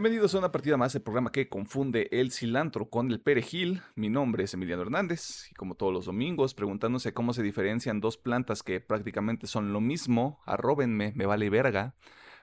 Bienvenidos 0.00 0.34
a 0.34 0.38
una 0.38 0.50
partida 0.50 0.78
más, 0.78 0.94
el 0.94 1.02
programa 1.02 1.30
que 1.30 1.50
confunde 1.50 2.08
el 2.10 2.32
cilantro 2.32 2.88
con 2.88 3.10
el 3.10 3.20
perejil. 3.20 3.82
Mi 3.96 4.08
nombre 4.08 4.44
es 4.44 4.54
Emiliano 4.54 4.80
Hernández 4.80 5.50
y 5.50 5.54
como 5.54 5.74
todos 5.74 5.92
los 5.92 6.06
domingos, 6.06 6.54
preguntándose 6.54 7.12
cómo 7.12 7.34
se 7.34 7.42
diferencian 7.42 8.00
dos 8.00 8.16
plantas 8.16 8.62
que 8.62 8.80
prácticamente 8.80 9.46
son 9.46 9.74
lo 9.74 9.82
mismo, 9.82 10.40
arróbenme, 10.46 11.12
me 11.16 11.26
vale 11.26 11.50
verga, 11.50 11.94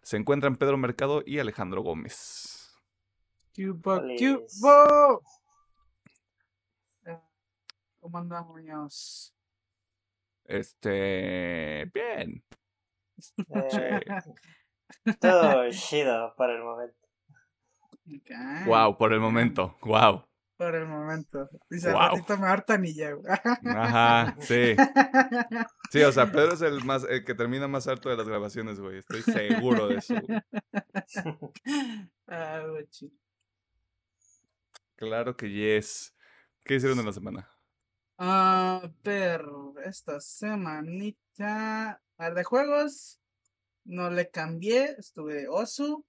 se 0.03 0.17
encuentran 0.17 0.57
Pedro 0.57 0.77
Mercado 0.77 1.23
y 1.25 1.39
Alejandro 1.39 1.81
Gómez. 1.81 2.77
Cuba. 3.55 4.03
Cuba. 4.19 5.19
Eh, 7.07 7.19
¿Cómo 7.99 8.19
andamos? 8.19 9.33
Este... 10.45 11.89
Bien. 11.91 12.43
Eh, 13.49 13.99
todo 15.19 15.71
chido 15.71 16.35
por 16.37 16.51
el 16.51 16.61
momento. 16.61 17.06
Ok, 18.07 18.65
Wow, 18.67 18.97
por 18.97 19.13
el 19.13 19.19
momento. 19.19 19.77
Wow. 19.81 20.23
Por 20.57 20.75
el 20.75 20.87
momento. 20.87 21.49
Dice, 21.69 21.91
Wow. 21.91 21.99
al 22.01 22.09
ratito 22.11 22.37
me 22.37 22.47
hartan 22.47 22.85
y 22.85 22.93
ya. 22.93 23.11
Ajá, 23.65 24.35
sí. 24.39 24.75
Sí, 25.89 26.01
o 26.01 26.11
sea, 26.11 26.29
Pedro 26.29 26.53
es 26.53 26.61
el 26.61 26.83
más 26.83 27.05
el 27.05 27.23
que 27.23 27.33
termina 27.33 27.65
más 27.69 27.87
harto 27.87 28.09
de 28.09 28.17
las 28.17 28.27
grabaciones, 28.27 28.77
güey. 28.77 28.97
Estoy 28.97 29.21
seguro 29.21 29.87
de 29.87 29.95
eso. 29.95 30.15
Ah. 32.29 32.61
Claro 34.97 35.37
que 35.37 35.49
yes. 35.49 36.13
¿Qué 36.65 36.75
hicieron 36.75 36.99
en 36.99 37.05
la 37.05 37.13
semana? 37.13 37.49
Ah, 38.17 38.81
pero 39.01 39.75
esta 39.85 40.19
semanita. 40.19 42.01
A 42.17 42.23
ver, 42.25 42.33
de 42.33 42.43
juegos. 42.43 43.19
No 43.85 44.09
le 44.09 44.29
cambié. 44.29 44.95
Estuve 44.97 45.35
de 45.35 45.47
Osu. 45.47 46.03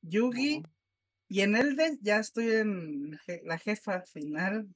Yugi. 0.00 0.64
Y 1.32 1.40
en 1.40 1.56
Elden 1.56 1.98
ya 2.02 2.18
estoy 2.18 2.50
en 2.56 3.18
la 3.44 3.56
jefa 3.56 4.02
final. 4.02 4.68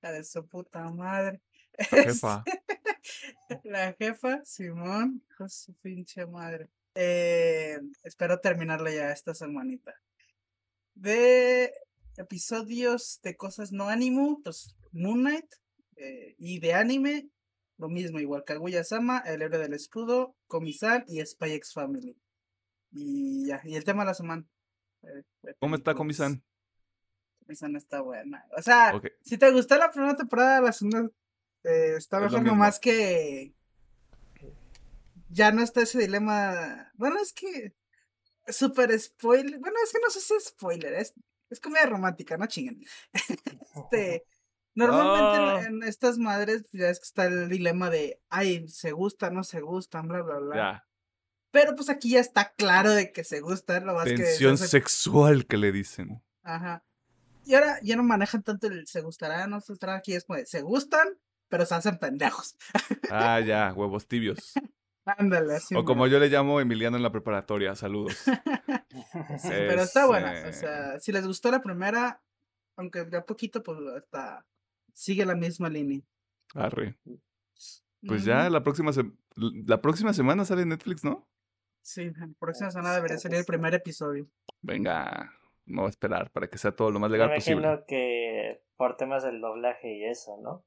La 0.00 0.10
de 0.10 0.24
su 0.24 0.48
puta 0.48 0.88
madre. 0.88 1.42
La 1.92 2.02
jefa. 2.04 2.44
La 3.64 3.92
jefa, 3.92 4.42
Simón, 4.42 5.22
de 5.38 5.48
su 5.50 5.74
pinche 5.74 6.24
madre. 6.24 6.70
Eh, 6.94 7.78
espero 8.04 8.40
terminarla 8.40 8.90
ya 8.90 9.12
esta 9.12 9.34
semanita. 9.34 9.92
De 10.94 11.74
episodios 12.16 13.20
de 13.22 13.36
cosas 13.36 13.70
no 13.70 13.90
anime, 13.90 14.38
pues 14.42 14.74
Moon 14.92 15.20
Knight. 15.20 15.52
eh, 15.96 16.36
y 16.38 16.58
de 16.60 16.72
anime, 16.72 17.28
lo 17.76 17.90
mismo, 17.90 18.18
igual 18.18 18.44
Kaguya-sama, 18.44 19.18
El 19.26 19.42
héroe 19.42 19.58
del 19.58 19.74
escudo, 19.74 20.34
Komi-san 20.46 21.04
y 21.06 21.20
Spy 21.20 21.52
X 21.52 21.74
Family. 21.74 22.16
Y 22.92 23.48
ya, 23.48 23.60
y 23.62 23.76
el 23.76 23.84
tema 23.84 24.04
de 24.04 24.06
la 24.06 24.14
semana. 24.14 24.46
De 25.02 25.24
¿Cómo 25.58 25.74
está. 25.76 25.94
Comisan? 25.94 26.42
Komi-san 27.40 27.76
está 27.76 28.00
buena. 28.00 28.46
O 28.56 28.62
sea, 28.62 28.92
si 29.22 29.36
te 29.36 29.50
gustó 29.50 29.76
la 29.76 29.90
primera 29.90 30.16
temporada, 30.16 30.60
la 30.60 30.72
segunda 30.72 31.10
eh, 31.64 31.94
está 31.96 32.18
Es 32.18 32.24
mejor 32.24 32.42
nomás 32.44 32.78
que 32.78 33.52
ya 35.28 35.50
no 35.52 35.62
está 35.62 35.82
ese 35.82 35.98
dilema. 35.98 36.90
Bueno, 36.94 37.16
es 37.20 37.32
que 37.32 37.74
super 38.48 38.98
spoiler. 38.98 39.58
Bueno, 39.58 39.76
es 39.84 39.92
que 39.92 39.98
no 40.02 40.10
sé 40.10 40.20
si 40.20 40.34
es 40.34 40.44
spoiler, 40.46 40.94
es, 40.94 41.14
es 41.50 41.60
comedia 41.60 41.86
romántica, 41.86 42.36
no 42.36 42.46
chinguen. 42.46 42.82
este, 43.74 44.24
normalmente 44.74 45.36
en- 45.36 45.42
Ah. 45.42 45.62
en, 45.66 45.82
estas 45.82 46.18
madres 46.18 46.68
ya 46.72 46.88
es 46.88 46.98
que 47.00 47.04
está 47.04 47.26
el 47.26 47.48
dilema 47.48 47.90
de, 47.90 48.20
ay, 48.28 48.68
se 48.68 48.92
gustan, 48.92 49.34
no 49.34 49.42
se 49.44 49.60
gustan, 49.60 50.06
bla, 50.08 50.22
bla, 50.22 50.38
bla. 50.38 50.56
Ya. 50.56 50.86
Pero 51.52 51.76
pues 51.76 51.88
aquí 51.90 52.10
ya 52.10 52.20
está 52.20 52.52
claro 52.54 52.90
de 52.90 53.12
que 53.12 53.22
se 53.24 53.40
gustan, 53.40 53.86
lo 53.86 53.94
más 53.94 54.04
que 54.06 54.16
Tensión 54.16 54.58
se 54.58 54.64
hace- 54.64 54.70
sexual 54.72 55.46
que 55.46 55.58
le 55.58 55.70
dicen. 55.70 56.20
Ajá. 56.42 56.82
Y 57.44 57.54
ahora 57.54 57.78
ya 57.82 57.94
no 57.96 58.02
manejan 58.02 58.42
tanto 58.42 58.66
el 58.68 58.86
se 58.86 59.00
gustará, 59.02 59.46
no 59.46 59.60
se 59.60 59.72
gustará, 59.72 59.96
aquí 59.96 60.14
es 60.14 60.24
como 60.24 60.38
de, 60.38 60.46
se 60.46 60.62
gustan, 60.62 61.08
pero 61.48 61.64
se 61.66 61.74
hacen 61.74 61.98
pendejos. 61.98 62.56
Ah, 63.10 63.38
ya, 63.40 63.72
huevos 63.74 64.08
tibios. 64.08 64.54
Ándale, 65.04 65.56
así. 65.56 65.74
O 65.74 65.84
como 65.84 66.06
yo 66.06 66.18
le 66.18 66.28
llamo 66.28 66.60
Emiliano 66.60 66.96
en 66.96 67.02
la 67.02 67.12
preparatoria. 67.12 67.74
Saludos. 67.74 68.14
Sí, 68.16 68.30
pero 69.50 69.82
está 69.82 70.06
buena. 70.06 70.32
O 70.48 70.52
sea, 70.52 70.98
si 71.00 71.12
les 71.12 71.26
gustó 71.26 71.50
la 71.50 71.60
primera, 71.60 72.22
aunque 72.76 73.04
de 73.04 73.18
a 73.18 73.26
poquito, 73.26 73.62
pues 73.62 73.78
hasta 73.96 74.46
sigue 74.94 75.26
la 75.26 75.34
misma 75.34 75.68
línea. 75.68 76.00
Arre. 76.54 76.96
Pues 78.06 78.24
ya 78.24 78.48
la 78.48 78.62
próxima 78.62 78.92
la 79.36 79.80
próxima 79.82 80.12
semana 80.14 80.44
sale 80.44 80.64
Netflix, 80.64 81.04
¿no? 81.04 81.28
Sí, 81.82 82.10
la 82.16 82.28
próxima 82.38 82.70
semana 82.70 82.94
debería 82.94 83.18
salir 83.18 83.38
el 83.38 83.44
primer 83.44 83.74
episodio. 83.74 84.28
Venga, 84.60 85.32
no 85.66 85.82
voy 85.82 85.88
a 85.88 85.90
esperar 85.90 86.30
para 86.30 86.48
que 86.48 86.58
sea 86.58 86.74
todo 86.74 86.90
lo 86.90 87.00
más 87.00 87.10
Me 87.10 87.18
legal 87.18 87.34
posible. 87.34 87.60
imagino 87.62 87.84
que 87.86 88.62
por 88.76 88.96
temas 88.96 89.22
del 89.24 89.40
doblaje 89.40 89.96
y 89.98 90.04
eso, 90.04 90.38
¿no? 90.42 90.64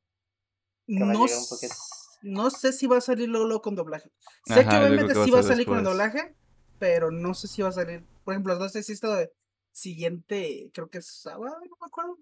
Que 0.88 1.00
No, 1.00 1.06
un 1.22 1.28
poquito. 1.50 1.74
no 2.22 2.50
sé 2.50 2.74
si 2.74 2.86
va 2.88 2.98
a 2.98 3.02
salir 3.02 3.30
luego, 3.30 3.62
con 3.62 3.76
doblaje. 3.76 4.12
Sé 4.46 4.60
Ajá, 4.62 4.70
que 4.70 4.78
obviamente 4.78 5.14
que 5.14 5.20
va 5.20 5.26
sí 5.26 5.32
va 5.32 5.40
a 5.40 5.44
salir 5.44 5.66
con 5.66 5.78
el 5.80 5.84
doblaje, 5.86 6.36
pero 6.80 7.12
no 7.12 7.34
sé 7.34 7.48
si 7.48 7.62
va 7.62 7.70
a 7.70 7.74
salir. 7.74 8.04
Por 8.24 8.34
ejemplo, 8.34 8.56
no 8.60 8.70
sé 8.70 8.84
si 8.84 8.92
esto 8.94 9.14
de 9.16 9.32
siguiente, 9.72 10.70
creo 10.74 10.90
que 10.90 10.98
es 11.00 11.08
sábado, 11.08 11.56
no 11.60 11.78
me 11.80 11.86
acuerdo. 11.88 12.18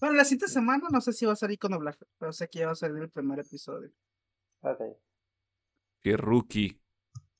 Bueno, 0.00 0.16
la 0.16 0.24
siguiente 0.24 0.48
semana 0.48 0.88
no 0.90 1.00
sé 1.00 1.12
si 1.12 1.26
va 1.26 1.32
a 1.32 1.36
salir 1.36 1.58
con 1.58 1.70
doblaje, 1.72 2.04
pero 2.18 2.32
sé 2.32 2.48
que 2.48 2.58
ya 2.60 2.66
va 2.66 2.72
a 2.72 2.76
salir 2.76 3.00
el 3.02 3.10
primer 3.10 3.38
episodio. 3.38 3.90
Ok. 4.62 4.80
Que 6.00 6.16
rookie. 6.16 6.81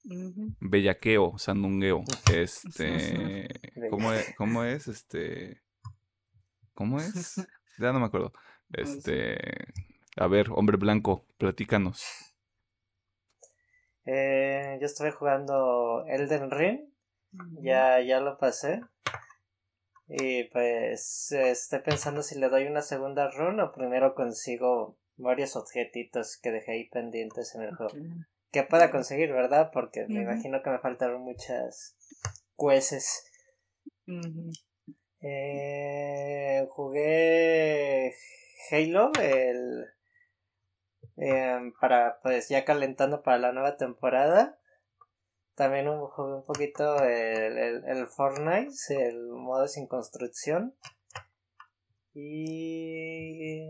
Bellaqueo, 0.04 1.38
sandungueo. 1.38 2.04
Este. 2.32 3.48
¿Cómo 3.90 4.12
es? 4.12 4.34
¿Cómo 4.36 4.64
es? 4.64 4.88
Este. 4.88 5.62
¿Cómo 6.74 6.98
es? 6.98 7.36
Ya 7.78 7.90
no 7.90 8.00
me 8.00 8.06
acuerdo. 8.06 8.32
Este. 8.70 9.38
A 10.16 10.26
ver, 10.26 10.48
hombre 10.50 10.76
blanco, 10.76 11.24
platícanos. 11.38 12.04
Eh, 14.04 14.78
yo 14.78 14.86
estuve 14.86 15.10
jugando 15.10 16.04
Elden 16.06 16.50
Ring. 16.50 16.80
Ya, 17.62 18.00
ya 18.00 18.20
lo 18.20 18.36
pasé. 18.36 18.82
Y 20.06 20.44
pues 20.44 21.32
estoy 21.32 21.78
pensando 21.80 22.22
si 22.22 22.38
le 22.38 22.50
doy 22.50 22.66
una 22.66 22.82
segunda 22.82 23.30
run 23.30 23.60
o 23.60 23.72
primero 23.72 24.14
consigo 24.14 24.98
varios 25.16 25.56
objetitos 25.56 26.38
que 26.42 26.50
dejé 26.50 26.72
ahí 26.72 26.88
pendientes 26.90 27.54
en 27.54 27.62
el 27.62 27.74
juego. 27.74 27.94
Que 28.52 28.62
pueda 28.62 28.90
conseguir, 28.90 29.32
¿verdad? 29.32 29.70
Porque 29.72 30.06
me 30.08 30.20
imagino 30.22 30.62
que 30.62 30.70
me 30.70 30.78
faltaron 30.78 31.22
muchas 31.22 31.96
jueces. 32.54 33.24
Eh, 35.20 36.66
jugué 36.70 38.14
Halo, 38.70 39.10
el 39.20 39.86
em, 41.16 41.72
para 41.80 42.18
pues 42.22 42.48
ya 42.48 42.64
calentando 42.64 43.22
para 43.22 43.38
la 43.38 43.52
nueva 43.52 43.76
temporada. 43.76 44.58
También 45.54 45.88
un- 45.88 46.06
jugué 46.08 46.34
un 46.34 46.44
poquito 46.44 47.02
el, 47.04 47.58
el, 47.58 47.84
el 47.86 48.06
Fortnite, 48.06 48.74
el 48.90 49.28
modo 49.28 49.66
sin 49.69 49.86
construcción. 49.86 50.75
Y 52.14 53.62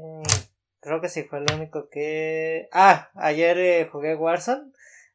creo 0.83 1.01
que 1.01 1.09
sí 1.09 1.23
fue 1.23 1.41
lo 1.41 1.55
único 1.57 1.89
que... 1.89 2.69
Ah, 2.73 3.11
ayer 3.15 3.57
eh, 3.59 3.89
jugué 3.91 4.15
Warzone, 4.17 4.73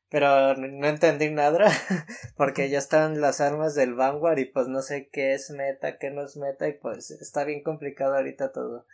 pero 0.09 0.55
no 0.55 0.87
entendí 0.87 1.29
nada 1.29 1.69
porque 2.37 2.69
ya 2.69 2.79
estaban 2.79 3.19
las 3.21 3.41
armas 3.41 3.75
del 3.75 3.93
Vanguard 3.93 4.39
y 4.39 4.45
pues 4.45 4.67
no 4.67 4.81
sé 4.81 5.09
qué 5.09 5.33
es 5.33 5.51
meta, 5.51 5.97
qué 5.97 6.09
no 6.09 6.23
es 6.23 6.37
meta 6.37 6.67
y 6.67 6.73
pues 6.73 7.11
está 7.11 7.43
bien 7.43 7.61
complicado 7.61 8.15
ahorita 8.15 8.53
todo. 8.53 8.85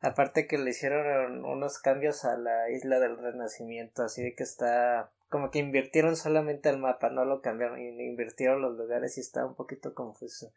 Aparte 0.00 0.46
que 0.46 0.58
le 0.58 0.70
hicieron 0.70 1.44
unos 1.44 1.78
cambios 1.78 2.24
a 2.24 2.36
la 2.36 2.70
isla 2.70 2.98
del 2.98 3.18
renacimiento, 3.18 4.02
así 4.02 4.22
de 4.22 4.34
que 4.34 4.42
está 4.42 5.10
como 5.28 5.50
que 5.50 5.58
invirtieron 5.58 6.16
solamente 6.16 6.68
el 6.68 6.78
mapa, 6.78 7.10
no 7.10 7.24
lo 7.24 7.42
cambiaron, 7.42 7.80
invirtieron 7.80 8.62
los 8.62 8.76
lugares 8.76 9.18
y 9.18 9.20
está 9.20 9.44
un 9.44 9.54
poquito 9.54 9.94
confuso. 9.94 10.52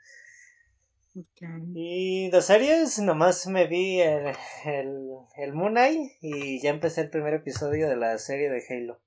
Y 1.75 2.30
de 2.30 2.42
series, 2.42 3.00
nomás 3.00 3.48
me 3.48 3.68
vi 3.68 4.00
el, 4.00 4.33
el, 4.66 5.10
el 5.38 5.54
Moon 5.54 5.74
Knight 5.74 6.12
y 6.21 6.62
ya 6.62 6.69
empecé 6.69 7.01
el 7.01 7.10
primer 7.10 7.33
episodio 7.33 7.89
de 7.89 7.95
la 7.95 8.18
serie 8.18 8.50
de 8.50 8.63
Halo. 8.69 9.01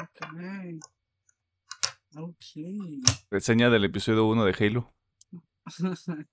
Ok. 0.00 0.20
Ok. 2.16 2.44
Reseña 3.30 3.70
del 3.70 3.84
episodio 3.84 4.26
1 4.26 4.44
de 4.44 4.54
Halo. 4.58 4.92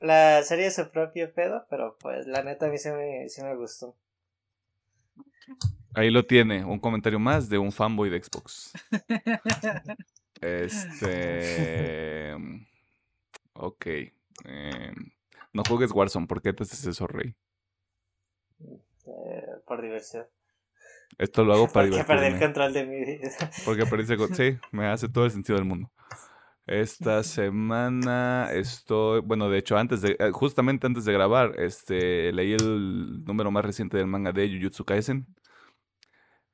La 0.00 0.42
serie 0.42 0.66
es 0.66 0.74
su 0.74 0.90
propio 0.90 1.32
pedo, 1.32 1.66
pero 1.70 1.96
pues 1.98 2.26
la 2.26 2.42
neta 2.42 2.66
a 2.66 2.68
mí 2.68 2.76
sí 2.76 2.90
me, 2.90 3.28
sí 3.30 3.42
me 3.42 3.56
gustó. 3.56 3.96
Ahí 5.94 6.10
lo 6.10 6.26
tiene, 6.26 6.64
un 6.64 6.78
comentario 6.78 7.18
más 7.18 7.48
de 7.48 7.56
un 7.56 7.72
fanboy 7.72 8.10
de 8.10 8.22
Xbox. 8.22 8.72
Este. 10.40 12.36
Ok. 13.58 13.86
Em, 14.44 14.94
no 15.52 15.62
juegues 15.66 15.92
Warzone, 15.92 16.26
¿por 16.26 16.42
qué 16.42 16.52
te 16.52 16.64
haces 16.64 16.86
eso, 16.86 17.06
Rey? 17.06 17.34
eh, 19.06 19.46
por 19.66 19.82
diversión. 19.82 20.26
Esto 21.18 21.44
lo 21.44 21.54
hago 21.54 21.68
para 21.72 21.88
Porque 21.88 22.04
perdí 22.04 22.26
el 22.26 22.38
control 22.38 22.72
de 22.72 22.84
mi 22.84 23.04
vida. 23.04 23.30
Porque 23.64 24.16
con... 24.16 24.34
Sí, 24.34 24.58
me 24.72 24.86
hace 24.86 25.08
todo 25.08 25.24
el 25.24 25.30
sentido 25.30 25.58
del 25.58 25.66
mundo. 25.66 25.90
Esta 26.66 27.22
semana 27.22 28.50
estoy, 28.52 29.20
bueno, 29.20 29.48
de 29.48 29.58
hecho, 29.58 29.76
antes 29.76 30.02
de, 30.02 30.16
eh, 30.18 30.30
justamente 30.32 30.88
antes 30.88 31.04
de 31.04 31.12
grabar, 31.12 31.54
este, 31.60 32.32
leí 32.32 32.54
el 32.54 33.24
número 33.24 33.52
más 33.52 33.64
reciente 33.64 33.96
del 33.96 34.08
manga 34.08 34.32
de 34.32 34.48
Jujutsu 34.48 34.84
Kaisen. 34.84 35.26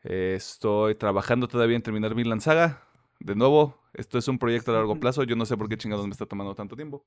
estoy 0.03 0.97
trabajando 0.97 1.49
todavía 1.49 1.77
en 1.77 1.83
terminar 1.83 2.15
mi 2.15 2.41
Saga. 2.41 2.87
De 3.21 3.35
nuevo, 3.35 3.81
esto 3.95 4.19
es 4.19 4.29
un 4.29 4.39
proyecto 4.39 4.71
a 4.73 4.75
largo 4.75 4.97
plazo. 5.01 5.23
Yo 5.23 5.35
no 5.35 5.47
sé 5.47 5.57
por 5.57 5.69
qué 5.69 5.79
chingados 5.79 6.07
me 6.07 6.13
está 6.13 6.27
tomando 6.27 6.55
tanto 6.55 6.77
tiempo. 6.77 7.07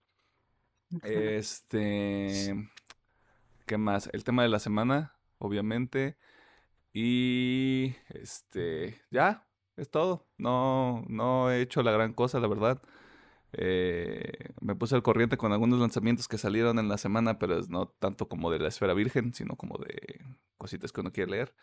Este, 1.04 2.70
¿qué 3.66 3.78
más? 3.78 4.10
El 4.14 4.24
tema 4.24 4.44
de 4.44 4.50
la 4.50 4.60
semana, 4.60 5.16
obviamente. 5.38 6.18
Y 6.94 7.96
este, 8.10 9.02
ya, 9.12 9.48
es 9.76 9.90
todo. 9.90 10.28
No, 10.38 11.04
no 11.08 11.52
he 11.52 11.62
hecho 11.62 11.84
la 11.84 11.92
gran 11.92 12.14
cosa, 12.14 12.40
la 12.40 12.48
verdad. 12.48 12.82
Eh, 13.54 14.54
me 14.62 14.76
puse 14.76 14.96
al 14.96 15.04
corriente 15.04 15.38
con 15.38 15.54
algunos 15.54 15.80
lanzamientos 15.80 16.28
que 16.28 16.38
salieron 16.38 16.80
en 16.80 16.90
la 16.90 16.98
semana, 16.98 17.40
pero 17.40 17.58
es 17.58 17.70
no 17.70 17.88
tanto 17.88 18.28
como 18.28 18.52
de 18.52 18.60
la 18.60 18.68
esfera 18.68 18.94
virgen, 18.94 19.34
sino 19.34 19.56
como 19.56 19.78
de 19.78 20.22
cositas 20.58 20.92
que 20.92 21.02
uno 21.02 21.12
quiere 21.12 21.32
leer. 21.32 21.56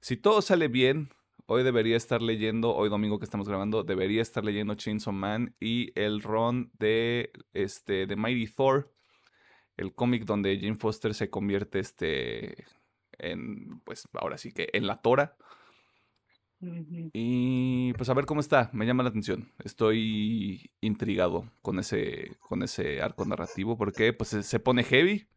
Si 0.00 0.16
todo 0.16 0.42
sale 0.42 0.68
bien, 0.68 1.10
hoy 1.46 1.62
debería 1.62 1.96
estar 1.96 2.22
leyendo, 2.22 2.74
hoy 2.74 2.88
domingo 2.88 3.18
que 3.18 3.24
estamos 3.24 3.48
grabando, 3.48 3.84
debería 3.84 4.22
estar 4.22 4.44
leyendo 4.44 4.74
Chainsaw 4.74 5.12
Man 5.12 5.54
y 5.60 5.92
el 5.98 6.22
run 6.22 6.70
de 6.78 7.32
este 7.52 8.06
de 8.06 8.16
Mighty 8.16 8.46
Thor, 8.52 8.92
el 9.76 9.94
cómic 9.94 10.24
donde 10.24 10.58
Jane 10.60 10.76
Foster 10.76 11.14
se 11.14 11.30
convierte 11.30 11.78
este 11.78 12.64
en 13.18 13.80
pues 13.80 14.08
ahora 14.14 14.38
sí 14.38 14.52
que 14.52 14.68
en 14.72 14.86
la 14.86 14.96
Tora. 14.96 15.36
Y 17.12 17.92
pues 17.92 18.08
a 18.08 18.14
ver 18.14 18.26
cómo 18.26 18.40
está, 18.40 18.68
me 18.72 18.84
llama 18.84 19.04
la 19.04 19.10
atención. 19.10 19.52
Estoy 19.62 20.72
intrigado 20.80 21.48
con 21.62 21.78
ese, 21.78 22.36
con 22.40 22.64
ese 22.64 23.00
arco 23.00 23.24
narrativo 23.24 23.78
porque 23.78 24.12
pues 24.12 24.30
se 24.30 24.58
pone 24.58 24.82
heavy 24.82 25.28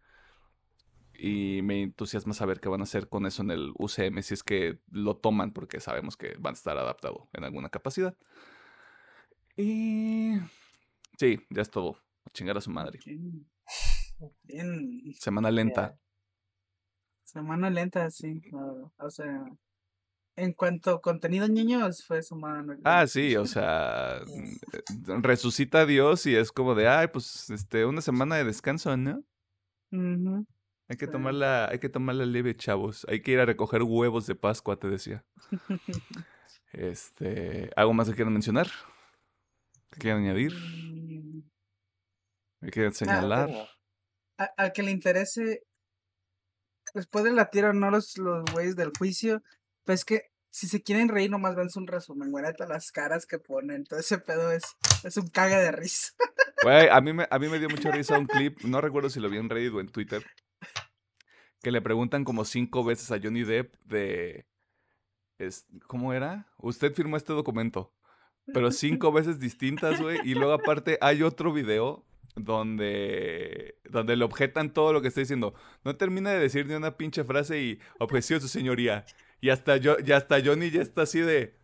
y 1.24 1.62
me 1.62 1.84
entusiasma 1.84 2.34
saber 2.34 2.60
qué 2.60 2.68
van 2.68 2.82
a 2.82 2.86
hacer 2.86 3.08
con 3.08 3.28
eso 3.28 3.44
en 3.44 3.52
el 3.52 3.74
UCM 3.78 4.24
si 4.24 4.34
es 4.34 4.42
que 4.42 4.80
lo 4.90 5.18
toman 5.18 5.54
porque 5.54 5.80
sabemos 5.80 6.18
que 6.18 6.36
van 6.40 6.54
a 6.54 6.58
estar 6.58 6.76
adaptado 6.76 7.30
en 7.34 7.44
alguna 7.44 7.70
capacidad. 7.70 8.18
Y 9.56 10.34
sí, 11.20 11.40
ya 11.52 11.62
es 11.62 11.70
todo. 11.70 11.98
A 12.26 12.32
chingar 12.32 12.58
a 12.58 12.62
su 12.62 12.72
madre. 12.72 12.98
Bien. 13.06 13.46
Semana 15.20 15.52
lenta. 15.52 15.96
Semana 17.22 17.70
lenta, 17.70 18.10
sí. 18.10 18.42
O 18.98 19.10
sea, 19.12 19.46
en 20.38 20.54
cuanto 20.54 20.90
a 20.90 21.02
contenido 21.02 21.48
niños, 21.48 22.04
fue 22.04 22.24
su 22.24 22.36
mano. 22.36 22.78
Ah, 22.84 23.06
sí, 23.06 23.36
o 23.36 23.46
sea, 23.46 24.22
mm, 25.06 25.22
resucita 25.22 25.82
a 25.82 25.86
Dios 25.86 26.26
y 26.26 26.36
es 26.36 26.52
como 26.52 26.74
de, 26.74 26.88
ay, 26.88 27.10
pues, 27.14 27.52
este, 27.52 27.86
una 27.86 28.02
semana 28.02 28.38
de 28.38 28.46
descanso, 28.46 28.98
¿no? 28.98 29.24
Hay 30.92 30.98
que 30.98 31.08
tomarla, 31.08 31.70
hay 31.70 31.80
que 31.80 31.88
tomarla 31.88 32.26
leve, 32.26 32.54
chavos. 32.54 33.06
Hay 33.08 33.22
que 33.22 33.32
ir 33.32 33.40
a 33.40 33.46
recoger 33.46 33.82
huevos 33.82 34.28
de 34.28 34.36
Pascua, 34.36 34.78
te 34.78 34.90
decía. 34.90 35.24
este, 36.74 37.70
¿algo 37.78 37.94
más 37.94 38.10
que 38.10 38.16
quieran 38.16 38.34
mencionar? 38.34 38.68
¿Qué 39.90 40.02
quieran 40.02 40.24
añadir? 40.24 40.52
¿Me 42.60 42.72
quieren 42.72 42.94
señalar? 42.94 43.50
al 44.58 44.74
que 44.74 44.84
le 44.84 44.92
interese, 44.92 45.64
después 46.94 47.24
de 47.24 47.32
la 47.32 47.50
tira, 47.50 47.72
no 47.72 47.90
los, 47.90 48.18
los 48.18 48.44
güeyes 48.52 48.76
del 48.76 48.92
juicio, 48.98 49.44
pues 49.86 50.04
que 50.04 50.24
si 50.52 50.68
se 50.68 50.84
quieren 50.84 51.08
reír, 51.08 51.32
nomás 51.32 51.56
ven 51.56 51.70
un 51.74 51.88
resumen, 51.88 52.32
güey, 52.32 52.44
las 52.68 52.92
caras 52.92 53.26
que 53.26 53.40
ponen. 53.40 53.86
Todo 53.86 54.02
ese 54.02 54.18
pedo 54.18 54.52
es, 54.52 54.64
es 55.06 55.16
un 55.16 55.30
caga 55.30 55.60
de 55.60 55.72
risa. 55.72 56.12
Güey, 56.64 56.90
a 56.90 57.00
mí, 57.00 57.14
me, 57.14 57.28
a 57.32 57.40
mí 57.40 57.48
me 57.48 57.60
dio 57.60 57.70
mucha 57.70 57.92
risa 57.92 58.20
un 58.20 58.28
clip, 58.28 58.60
no 58.66 58.82
recuerdo 58.82 59.10
si 59.10 59.22
lo 59.22 59.30
vi 59.30 59.38
en 59.38 59.50
Reddit 59.50 59.74
o 59.74 59.80
en 59.80 59.88
Twitter, 59.88 60.26
que 61.62 61.72
le 61.72 61.82
preguntan 61.82 62.24
como 62.24 62.46
cinco 62.46 62.84
veces 62.84 63.12
a 63.12 63.20
Johnny 63.22 63.44
Depp 63.44 63.76
de... 63.86 64.46
Es, 65.38 65.68
¿Cómo 65.88 66.14
era? 66.14 66.48
Usted 66.58 66.94
firmó 66.94 67.18
este 67.18 67.34
documento. 67.34 67.94
Pero 68.54 68.72
cinco 68.72 69.12
veces 69.14 69.40
distintas, 69.40 70.02
güey. 70.02 70.20
Y 70.24 70.34
luego 70.36 70.54
aparte 70.54 70.98
hay 71.02 71.24
otro 71.24 71.54
video 71.54 72.06
donde, 72.36 73.76
donde 73.90 74.16
le 74.16 74.26
objetan 74.26 74.74
todo 74.74 74.94
lo 74.94 75.02
que 75.02 75.08
está 75.08 75.22
diciendo. 75.22 75.54
No 75.84 75.96
termina 75.96 76.32
de 76.32 76.40
decir 76.40 76.66
ni 76.68 76.74
una 76.74 76.98
pinche 76.98 77.24
frase 77.24 77.62
y 77.62 77.80
objeció 78.00 78.40
su 78.40 78.48
señoría. 78.48 79.06
Y 79.40 79.50
hasta, 79.50 79.78
yo, 79.78 79.98
ya 80.00 80.18
hasta 80.18 80.44
Johnny 80.44 80.70
ya 80.70 80.82
está 80.82 81.04
así 81.04 81.20
de. 81.20 81.60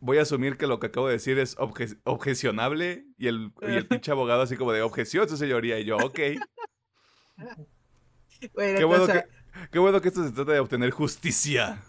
Voy 0.00 0.18
a 0.18 0.22
asumir 0.22 0.56
que 0.56 0.66
lo 0.66 0.80
que 0.80 0.86
acabo 0.86 1.08
de 1.08 1.14
decir 1.14 1.38
es 1.38 1.56
objecionable. 2.04 3.04
Y 3.18 3.28
el, 3.28 3.52
y 3.60 3.72
el 3.72 3.86
pinche 3.86 4.10
abogado 4.10 4.42
así 4.42 4.56
como 4.56 4.72
de 4.72 4.82
objeción, 4.82 5.28
su 5.28 5.36
señoría. 5.36 5.78
Y 5.78 5.84
yo, 5.84 5.98
ok. 5.98 6.18
qué, 8.40 8.84
bueno 8.84 9.06
que, 9.06 9.24
qué 9.70 9.78
bueno 9.78 10.00
que 10.00 10.08
esto 10.08 10.24
se 10.24 10.32
trata 10.32 10.52
de 10.52 10.60
obtener 10.60 10.90
justicia. 10.90 11.82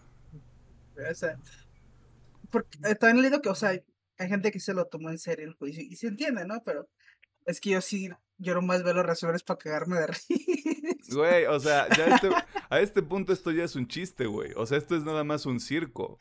O 1.09 1.15
sea, 1.15 1.37
porque 2.49 2.77
también 2.95 3.21
leído 3.21 3.41
que, 3.41 3.49
o 3.49 3.55
sea, 3.55 3.69
hay 4.17 4.29
gente 4.29 4.51
que 4.51 4.59
se 4.59 4.73
lo 4.73 4.85
tomó 4.85 5.09
en 5.09 5.17
serio 5.17 5.47
el 5.47 5.55
juicio. 5.55 5.83
Y 5.83 5.95
se 5.95 6.07
entiende, 6.07 6.45
¿no? 6.45 6.61
Pero 6.63 6.87
es 7.45 7.59
que 7.59 7.71
yo 7.71 7.81
sí, 7.81 8.09
yo 8.37 8.53
nomás 8.53 8.83
veo 8.83 8.93
los 8.93 9.05
resúmenes 9.05 9.43
para 9.43 9.57
cagarme 9.57 9.99
de 9.99 10.07
risa. 10.07 11.15
Güey, 11.15 11.45
o 11.45 11.59
sea, 11.59 11.87
ya 11.89 12.15
este, 12.15 12.29
a 12.69 12.79
este 12.79 13.01
punto 13.01 13.33
esto 13.33 13.51
ya 13.51 13.63
es 13.63 13.75
un 13.75 13.87
chiste, 13.87 14.25
güey. 14.25 14.51
O 14.55 14.65
sea, 14.65 14.77
esto 14.77 14.95
es 14.95 15.03
nada 15.03 15.23
más 15.23 15.45
un 15.45 15.59
circo. 15.59 16.19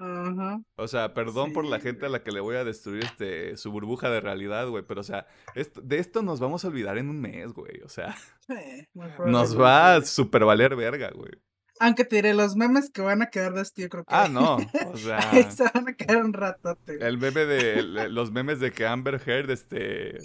Ajá. 0.00 0.62
O 0.76 0.88
sea, 0.88 1.12
perdón 1.14 1.52
por 1.52 1.64
la 1.64 1.78
gente 1.78 2.06
a 2.06 2.08
la 2.08 2.22
que 2.22 2.32
le 2.32 2.40
voy 2.40 2.56
a 2.56 2.64
destruir 2.64 3.04
este 3.04 3.56
su 3.56 3.70
burbuja 3.70 4.10
de 4.10 4.20
realidad, 4.20 4.66
güey. 4.68 4.82
Pero, 4.82 5.02
o 5.02 5.04
sea, 5.04 5.26
esto, 5.54 5.80
de 5.82 5.98
esto 5.98 6.22
nos 6.22 6.40
vamos 6.40 6.64
a 6.64 6.68
olvidar 6.68 6.98
en 6.98 7.08
un 7.10 7.20
mes, 7.20 7.52
güey. 7.52 7.80
O 7.84 7.88
sea, 7.88 8.16
nos 9.26 9.58
va 9.58 9.96
a 9.96 10.02
super 10.02 10.44
valer 10.44 10.74
verga, 10.74 11.10
güey. 11.14 11.32
Aunque 11.78 12.04
te 12.04 12.16
diré, 12.16 12.34
los 12.34 12.56
memes 12.56 12.90
que 12.90 13.00
van 13.00 13.22
a 13.22 13.30
quedar 13.30 13.54
de 13.54 13.62
esto, 13.62 13.80
yo 13.82 13.88
creo 13.88 14.04
que. 14.04 14.14
Ah, 14.14 14.28
no. 14.32 14.56
O 14.92 14.96
sea. 14.96 15.20
se 15.50 15.64
van 15.64 15.88
a 15.88 15.92
quedar 15.94 16.24
un 16.24 16.32
ratote. 16.32 16.98
El 17.06 17.18
meme 17.18 17.44
de. 17.44 18.08
los 18.08 18.32
memes 18.32 18.58
de 18.58 18.72
que 18.72 18.86
Amber 18.86 19.20
Heard, 19.24 19.50
este 19.50 20.18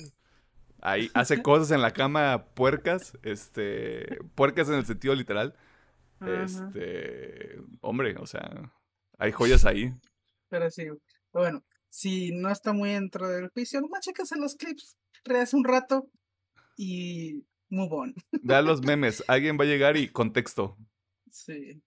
ahí 0.86 1.10
hace 1.14 1.42
cosas 1.44 1.72
en 1.72 1.82
la 1.82 1.92
cama 1.92 2.46
puercas, 2.54 3.18
este, 3.24 4.20
puercas 4.36 4.70
en 4.70 4.76
el 4.76 4.86
sentido 4.86 5.16
literal. 5.16 5.56
Este, 6.22 7.60
hombre, 7.82 8.16
o 8.18 8.26
sea, 8.26 8.72
hay 9.18 9.32
joyas 9.32 9.66
ahí. 9.66 9.92
Pero 10.50 10.70
sí, 10.70 10.88
bueno, 11.32 11.64
si 11.90 12.32
no 12.32 12.50
está 12.52 12.74
muy 12.74 12.92
dentro 12.92 13.28
del 13.30 13.50
juicio, 13.50 13.82
nomás 13.82 14.02
checas 14.02 14.32
en 14.32 14.42
los 14.42 14.56
clips, 14.56 14.98
rehace 15.24 15.56
un 15.56 15.64
rato 15.64 16.10
y 16.78 17.46
move 17.70 17.90
on. 17.92 18.16
Vea 18.44 18.62
los 18.62 18.82
memes, 18.82 19.24
alguien 19.28 19.58
va 19.60 19.64
a 19.64 19.68
llegar 19.68 19.98
y 19.98 20.10
contexto. 20.10 20.78
Sí. 21.32 21.82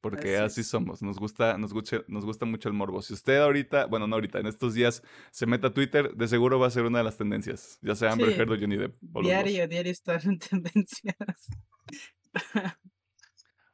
Porque 0.00 0.36
así, 0.36 0.62
somos, 0.62 1.02
nos 1.02 1.18
gusta, 1.18 1.58
nos 1.58 1.72
gusta, 1.72 2.04
nos 2.06 2.24
gusta 2.24 2.46
mucho 2.46 2.68
el 2.68 2.74
morbo. 2.74 3.02
Si 3.02 3.12
usted 3.12 3.38
ahorita, 3.38 3.86
bueno, 3.86 4.06
no 4.06 4.14
ahorita, 4.14 4.38
en 4.38 4.46
estos 4.46 4.74
días 4.74 5.02
se 5.32 5.46
meta 5.46 5.68
a 5.68 5.74
Twitter, 5.74 6.14
de 6.14 6.28
seguro 6.28 6.60
va 6.60 6.68
a 6.68 6.70
ser 6.70 6.84
una 6.84 6.98
de 6.98 7.04
las 7.04 7.16
tendencias. 7.16 7.78
Ya 7.82 7.96
sea 7.96 8.12
Amber 8.12 8.30
Heard 8.30 8.52
o 8.52 8.56
Johnny 8.56 8.76
Depp. 8.76 8.96
diario, 9.00 9.66
diario 9.66 9.90
están 9.90 10.20
en 10.24 10.38
tendencias. 10.62 11.16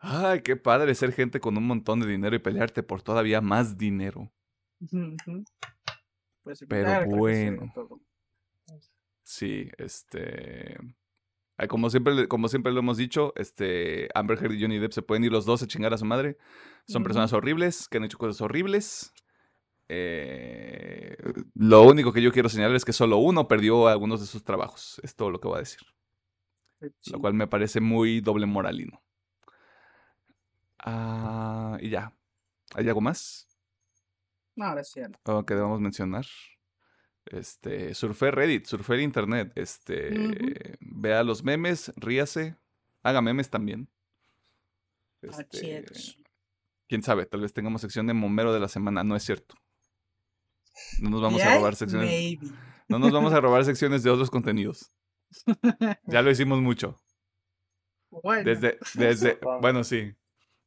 Ay, 0.04 0.42
qué 0.42 0.56
padre 0.56 0.97
ser 0.97 1.12
gente 1.12 1.38
con 1.38 1.56
un 1.56 1.64
montón 1.64 2.00
de 2.00 2.09
dinero 2.09 2.35
y 2.35 2.40
pelearte 2.40 2.82
por 2.82 3.02
todavía 3.02 3.40
más 3.40 3.78
dinero. 3.78 4.32
Pues, 6.42 6.64
Pero 6.68 7.06
bueno. 7.06 7.73
Sí, 9.23 9.68
este. 9.78 10.76
Como 11.68 11.88
siempre, 11.88 12.26
como 12.26 12.49
siempre 12.49 12.73
lo 12.73 12.80
hemos 12.80 12.97
dicho, 12.97 13.32
este, 13.37 14.09
Amber 14.16 14.37
Heard 14.42 14.54
y 14.54 14.61
Johnny 14.61 14.80
Depp 14.80 14.90
se 14.90 15.02
pueden 15.02 15.23
ir 15.23 15.30
los 15.30 15.44
dos 15.47 15.62
a 15.62 15.68
chingar 15.68 15.94
a 15.94 15.99
su 15.99 16.04
madre. 16.04 16.37
Son 16.88 17.04
personas 17.04 17.32
horribles, 17.32 17.87
que 17.87 17.99
han 17.99 18.04
hecho 18.04 18.18
cosas 18.18 18.40
horribles. 18.40 19.12
Eh, 19.88 21.16
lo 21.54 21.82
único 21.85 22.12
que 22.12 22.23
yo 22.23 22.32
quiero 22.32 22.49
señalar 22.49 22.75
es 22.75 22.85
que 22.85 22.92
solo 22.92 23.18
uno 23.18 23.47
perdió 23.47 23.87
algunos 23.87 24.21
de 24.21 24.26
sus 24.26 24.42
trabajos. 24.42 25.00
Es 25.04 25.14
todo 25.14 25.30
lo 25.30 25.38
que 25.38 25.47
voy 25.47 25.59
a 25.59 25.61
decir. 25.61 25.82
Lo 27.06 27.21
cual 27.21 27.35
me 27.35 27.47
parece 27.47 27.80
muy 27.80 28.21
doble 28.21 28.47
moralino. 28.47 29.00
Ah, 30.83 31.79
y 31.81 31.91
ya. 31.91 32.12
¿Hay 32.75 32.87
algo 32.89 33.01
más? 33.01 33.49
No, 34.55 34.67
ahora 34.67 34.85
sí. 34.85 35.01
que 35.47 35.55
debamos 35.55 35.81
mencionar. 35.81 36.27
Este, 37.27 37.95
surfe 37.95 38.31
Reddit, 38.31 38.67
surfe 38.67 38.95
el 38.95 39.03
internet, 39.03 39.53
este, 39.55 40.77
vea 40.81 41.23
los 41.23 41.45
memes, 41.45 41.93
ríase, 41.97 42.57
haga 43.03 43.23
memes 43.23 43.49
también. 43.49 43.89
Este, 45.23 45.85
quién 46.89 47.03
sabe, 47.05 47.27
tal 47.27 47.43
vez 47.43 47.53
tengamos 47.53 47.81
sección 47.81 48.09
de 48.09 48.12
momero 48.12 48.53
de 48.53 48.59
la 48.59 48.69
semana, 48.69 49.05
no 49.05 49.15
es 49.15 49.23
cierto. 49.23 49.55
No 50.99 51.11
nos 51.11 51.23
vamos 51.23 51.43
a 51.43 51.55
robar 51.55 51.77
secciones. 51.77 52.39
No 52.89 52.99
nos 52.99 53.12
vamos 53.12 53.33
a 53.33 53.41
robar 53.41 53.65
secciones 53.65 54.03
de 54.03 54.11
otros 54.11 54.31
contenidos. 54.31 54.93
Ya 56.05 56.23
lo 56.23 56.31
hicimos 56.31 56.61
mucho. 56.61 57.01
Bueno. 58.11 58.45
Desde, 58.45 58.79
desde, 58.95 59.39
bueno, 59.61 59.85
sí. 59.85 60.15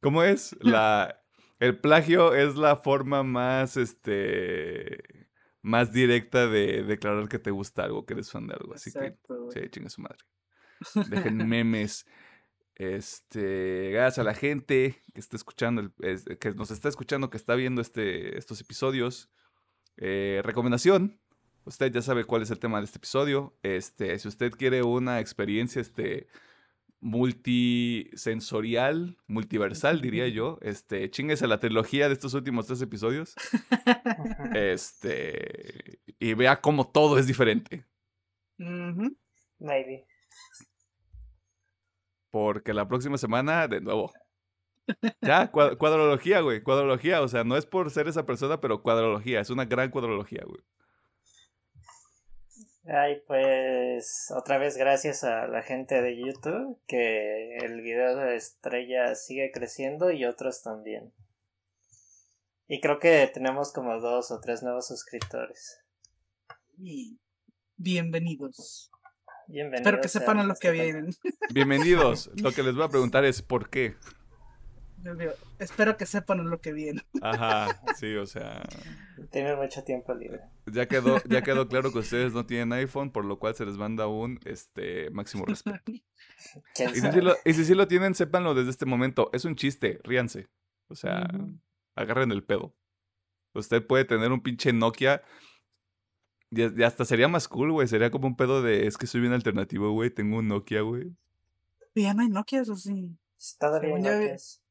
¿Cómo 0.00 0.22
es? 0.22 0.56
La, 0.60 1.22
el 1.58 1.78
plagio 1.78 2.34
es 2.34 2.56
la 2.56 2.76
forma 2.76 3.22
más, 3.22 3.76
este, 3.76 5.28
más 5.62 5.92
directa 5.92 6.46
de 6.46 6.82
declarar 6.82 7.28
que 7.28 7.38
te 7.38 7.50
gusta 7.50 7.84
algo, 7.84 8.04
que 8.06 8.14
eres 8.14 8.30
fan 8.30 8.46
de 8.46 8.54
algo. 8.54 8.74
Así 8.74 8.90
Exacto, 8.90 9.34
que, 9.34 9.40
güey. 9.40 9.52
sí, 9.64 9.70
chinga 9.70 9.90
su 9.90 10.02
madre. 10.02 10.18
Dejen 11.08 11.36
memes. 11.48 12.06
Este, 12.74 13.90
gracias 13.92 14.18
a 14.18 14.24
la 14.24 14.34
gente 14.34 15.02
que 15.14 15.20
está 15.20 15.36
escuchando, 15.36 15.94
que 15.96 16.54
nos 16.54 16.70
está 16.70 16.90
escuchando, 16.90 17.30
que 17.30 17.38
está 17.38 17.54
viendo 17.54 17.80
este, 17.80 18.36
estos 18.36 18.60
episodios. 18.60 19.30
Eh, 19.96 20.42
recomendación. 20.44 21.18
Usted 21.64 21.90
ya 21.90 22.02
sabe 22.02 22.24
cuál 22.24 22.42
es 22.42 22.50
el 22.50 22.58
tema 22.58 22.78
de 22.78 22.84
este 22.84 22.98
episodio. 22.98 23.58
Este, 23.62 24.18
si 24.18 24.28
usted 24.28 24.52
quiere 24.52 24.82
una 24.82 25.20
experiencia, 25.20 25.80
este, 25.80 26.28
multisensorial, 27.00 29.18
multiversal, 29.26 30.00
diría 30.00 30.28
yo, 30.28 30.58
este, 30.62 31.10
chinguese 31.10 31.46
la 31.46 31.58
trilogía 31.58 32.08
de 32.08 32.14
estos 32.14 32.34
últimos 32.34 32.66
tres 32.66 32.80
episodios. 32.82 33.34
Este, 34.54 36.00
y 36.18 36.34
vea 36.34 36.60
cómo 36.60 36.90
todo 36.90 37.18
es 37.18 37.26
diferente. 37.26 37.86
Maybe. 38.58 40.06
Porque 42.30 42.74
la 42.74 42.86
próxima 42.88 43.18
semana, 43.18 43.68
de 43.68 43.80
nuevo. 43.80 44.12
Ya, 45.20 45.50
cua- 45.50 45.76
cuadrología, 45.76 46.40
güey. 46.40 46.62
Cuadrología. 46.62 47.22
O 47.22 47.28
sea, 47.28 47.44
no 47.44 47.56
es 47.56 47.66
por 47.66 47.90
ser 47.90 48.08
esa 48.08 48.26
persona, 48.26 48.60
pero 48.60 48.82
cuadrología. 48.82 49.40
Es 49.40 49.50
una 49.50 49.64
gran 49.64 49.90
cuadrología, 49.90 50.42
güey. 50.46 50.60
Ay, 52.88 53.20
pues 53.26 54.32
otra 54.36 54.58
vez 54.58 54.76
gracias 54.76 55.24
a 55.24 55.48
la 55.48 55.62
gente 55.62 56.00
de 56.00 56.16
YouTube 56.16 56.78
que 56.86 57.56
el 57.56 57.80
video 57.80 58.16
de 58.16 58.36
estrella 58.36 59.16
sigue 59.16 59.50
creciendo 59.52 60.12
y 60.12 60.24
otros 60.24 60.62
también. 60.62 61.12
Y 62.68 62.80
creo 62.80 63.00
que 63.00 63.28
tenemos 63.32 63.72
como 63.72 63.98
dos 64.00 64.30
o 64.30 64.40
tres 64.40 64.62
nuevos 64.62 64.86
suscriptores. 64.86 65.80
Y 66.78 67.18
bienvenidos. 67.76 68.92
Bienvenidos. 69.48 69.86
Espero 69.86 70.02
que 70.02 70.08
sepan 70.08 70.38
a 70.38 70.44
lo 70.44 70.54
que 70.54 70.70
vienen. 70.70 71.10
Bienvenidos. 71.52 72.30
Lo 72.42 72.52
que 72.52 72.62
les 72.62 72.74
voy 72.74 72.84
a 72.84 72.88
preguntar 72.88 73.24
es 73.24 73.42
¿por 73.42 73.68
qué? 73.68 73.96
Yo 75.02 75.14
digo, 75.14 75.32
espero 75.58 75.96
que 75.96 76.04
sepan 76.06 76.48
lo 76.50 76.60
que 76.60 76.72
viene. 76.72 77.02
Ajá, 77.22 77.80
sí, 77.96 78.14
o 78.16 78.26
sea. 78.26 78.62
Tienen 79.30 79.56
mucho 79.56 79.84
tiempo 79.84 80.12
libre. 80.14 80.40
Ya 80.66 80.86
quedó, 80.88 81.22
ya 81.28 81.42
quedó 81.42 81.68
claro 81.68 81.92
que 81.92 81.98
ustedes 82.00 82.32
no 82.32 82.44
tienen 82.46 82.72
iPhone, 82.72 83.10
por 83.12 83.24
lo 83.24 83.38
cual 83.38 83.54
se 83.54 83.64
les 83.66 83.76
manda 83.76 84.06
un 84.08 84.40
este 84.44 85.10
máximo 85.10 85.44
respeto. 85.46 85.78
¿Quién 86.74 86.90
Y 86.90 86.94
si, 86.94 87.00
sabe? 87.00 87.12
sí 87.12 87.20
lo, 87.20 87.34
y 87.44 87.52
si 87.54 87.64
sí 87.64 87.74
lo 87.74 87.86
tienen, 87.86 88.14
sépanlo 88.14 88.54
desde 88.54 88.70
este 88.70 88.86
momento. 88.86 89.30
Es 89.32 89.44
un 89.44 89.54
chiste, 89.54 90.00
ríanse. 90.02 90.48
O 90.88 90.94
sea, 90.96 91.28
agarren 91.94 92.32
el 92.32 92.42
pedo. 92.42 92.74
Usted 93.54 93.86
puede 93.86 94.04
tener 94.04 94.32
un 94.32 94.42
pinche 94.42 94.72
Nokia. 94.72 95.22
Y, 96.50 96.80
y 96.80 96.82
hasta 96.84 97.04
sería 97.04 97.28
más 97.28 97.48
cool, 97.48 97.72
güey. 97.72 97.86
Sería 97.88 98.10
como 98.10 98.26
un 98.28 98.36
pedo 98.36 98.60
de. 98.62 98.86
Es 98.86 98.96
que 98.98 99.06
soy 99.06 99.20
bien 99.20 99.32
alternativo, 99.32 99.90
güey. 99.92 100.10
Tengo 100.10 100.38
un 100.38 100.48
Nokia, 100.48 100.80
güey. 100.82 101.12
Ya 101.94 102.12
no 102.12 102.22
hay 102.22 102.28
Nokia, 102.28 102.60
eso 102.62 102.76
sí. 102.76 103.16
Todavía 103.58 103.88
Según 103.88 104.02
no 104.02 104.10
yo- 104.12 104.18
que 104.18 104.32
es. 104.32 104.62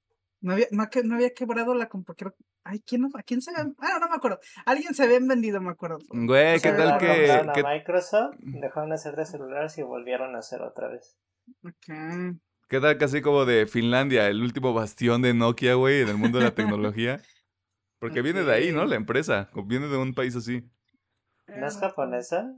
No 0.45 0.53
había, 0.53 0.67
no, 0.69 0.87
que- 0.91 1.03
no 1.03 1.15
había 1.15 1.33
quebrado 1.33 1.73
la 1.73 1.89
computadora. 1.89 2.35
Ay, 2.63 2.79
¿quién, 2.85 3.01
no- 3.01 3.09
¿a 3.15 3.23
quién 3.23 3.41
se 3.41 3.49
habían? 3.49 3.75
Ah, 3.79 3.97
no 3.99 4.07
me 4.07 4.15
acuerdo. 4.15 4.39
Alguien 4.67 4.93
se 4.93 5.01
habían 5.03 5.27
vendido, 5.27 5.59
me 5.59 5.71
acuerdo. 5.71 5.97
Güey, 6.09 6.59
¿qué 6.61 6.71
tal 6.71 6.99
que.? 6.99 7.31
a 7.31 7.51
qué- 7.51 7.63
Microsoft, 7.63 8.35
dejaron 8.41 8.89
de 8.89 8.95
hacer 8.95 9.15
de 9.15 9.25
celulares 9.25 9.75
y 9.79 9.81
volvieron 9.81 10.35
a 10.35 10.39
hacer 10.39 10.61
otra 10.61 10.87
vez. 10.89 11.17
Ok. 11.63 12.37
¿Qué 12.69 12.79
tal 12.79 12.95
que 12.99 13.05
así 13.05 13.21
como 13.23 13.45
de 13.45 13.65
Finlandia, 13.65 14.27
el 14.27 14.39
último 14.43 14.71
bastión 14.75 15.23
de 15.23 15.33
Nokia, 15.33 15.73
güey, 15.73 16.01
en 16.01 16.09
el 16.09 16.17
mundo 16.17 16.37
de 16.37 16.43
la 16.43 16.53
tecnología? 16.53 17.21
Porque 17.97 18.21
viene 18.21 18.43
de 18.43 18.53
ahí, 18.53 18.71
¿no? 18.71 18.85
La 18.85 18.97
empresa. 18.97 19.49
Viene 19.65 19.87
de 19.87 19.97
un 19.97 20.13
país 20.13 20.35
así. 20.35 20.63
¿No 21.47 21.65
es 21.65 21.77
japonesa? 21.79 22.53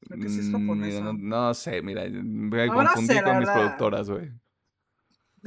Creo 0.00 0.18
que 0.18 0.28
sí 0.30 0.40
es 0.40 0.48
Mm, 0.48 0.52
japonesa. 0.52 1.00
no, 1.02 1.12
no 1.12 1.52
sé, 1.52 1.82
mira, 1.82 2.04
me 2.08 2.68
No, 2.68 2.74
no 2.74 2.84
confundí 2.88 3.06
sé, 3.08 3.14
la 3.16 3.22
con 3.24 3.38
mis 3.38 3.48
verdad. 3.48 3.54
productoras, 3.54 4.08
güey. 4.08 4.30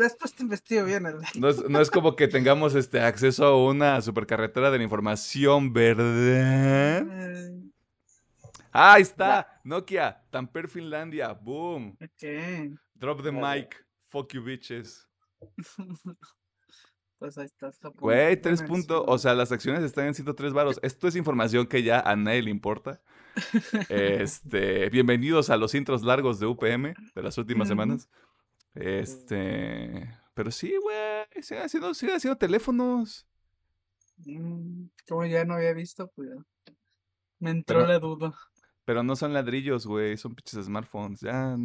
Después 0.02 0.34
te 0.34 0.42
investigo 0.42 0.84
bien 0.86 1.06
el. 1.06 1.18
No 1.36 1.50
es, 1.50 1.70
no 1.70 1.80
es 1.80 1.92
como 1.92 2.16
que 2.16 2.28
tengamos 2.28 2.74
este 2.74 3.00
acceso 3.00 3.46
a 3.46 3.66
una 3.66 4.02
supercarretera 4.02 4.72
de 4.72 4.80
la 4.80 4.84
información, 4.84 5.72
¿verdad? 5.72 7.06
Ah, 8.72 8.94
ahí 8.94 9.04
está, 9.04 9.62
Nokia, 9.64 10.24
Tamper, 10.32 10.68
Finlandia, 10.68 11.34
boom. 11.34 11.98
Drop 12.96 13.22
the 13.22 13.32
Vale. 13.32 13.62
mic, 13.62 13.86
fuck 14.08 14.34
you 14.34 14.44
bitches. 14.44 15.08
Pues 17.20 17.38
ahí 17.38 17.46
está. 17.46 17.72
Japón. 17.72 18.00
Güey, 18.00 18.42
tres 18.42 18.64
puntos, 18.64 19.04
o 19.06 19.16
sea, 19.20 19.36
las 19.36 19.52
acciones 19.52 19.84
están 19.84 20.08
en 20.08 20.16
103 20.16 20.54
varos. 20.54 20.80
Esto 20.82 21.08
es 21.08 21.16
información 21.16 21.68
que 21.68 21.84
ya 21.84 22.00
a 22.00 22.16
nadie 22.16 22.42
le 22.42 22.50
importa. 22.50 23.00
Este, 23.90 24.90
bienvenidos 24.90 25.52
a 25.52 25.58
los 25.58 25.76
intros 25.76 26.02
largos 26.02 26.40
de 26.40 26.48
UPM 26.48 26.96
de 27.14 27.22
las 27.22 27.38
últimas 27.38 27.68
semanas. 27.68 28.10
Este, 28.74 30.10
pero 30.34 30.52
sí, 30.52 30.74
güey, 30.82 31.44
sigan 31.44 31.66
haciendo, 31.66 31.90
haciendo 31.92 32.38
teléfonos. 32.38 33.28
Mm, 34.26 34.86
Como 35.08 35.26
ya 35.26 35.44
no 35.46 35.56
había 35.56 35.74
visto, 35.74 36.10
pues. 36.16 36.30
Me 37.40 37.52
entró 37.52 37.80
Pero- 37.80 37.88
la 37.88 38.00
duda. 38.00 38.34
Pero 38.86 39.04
no 39.04 39.16
son 39.16 39.34
ladrillos, 39.34 39.86
güey, 39.86 40.18
son 40.18 40.34
pinches 40.36 40.66
smartphones. 40.66 41.22
Ya, 41.22 41.56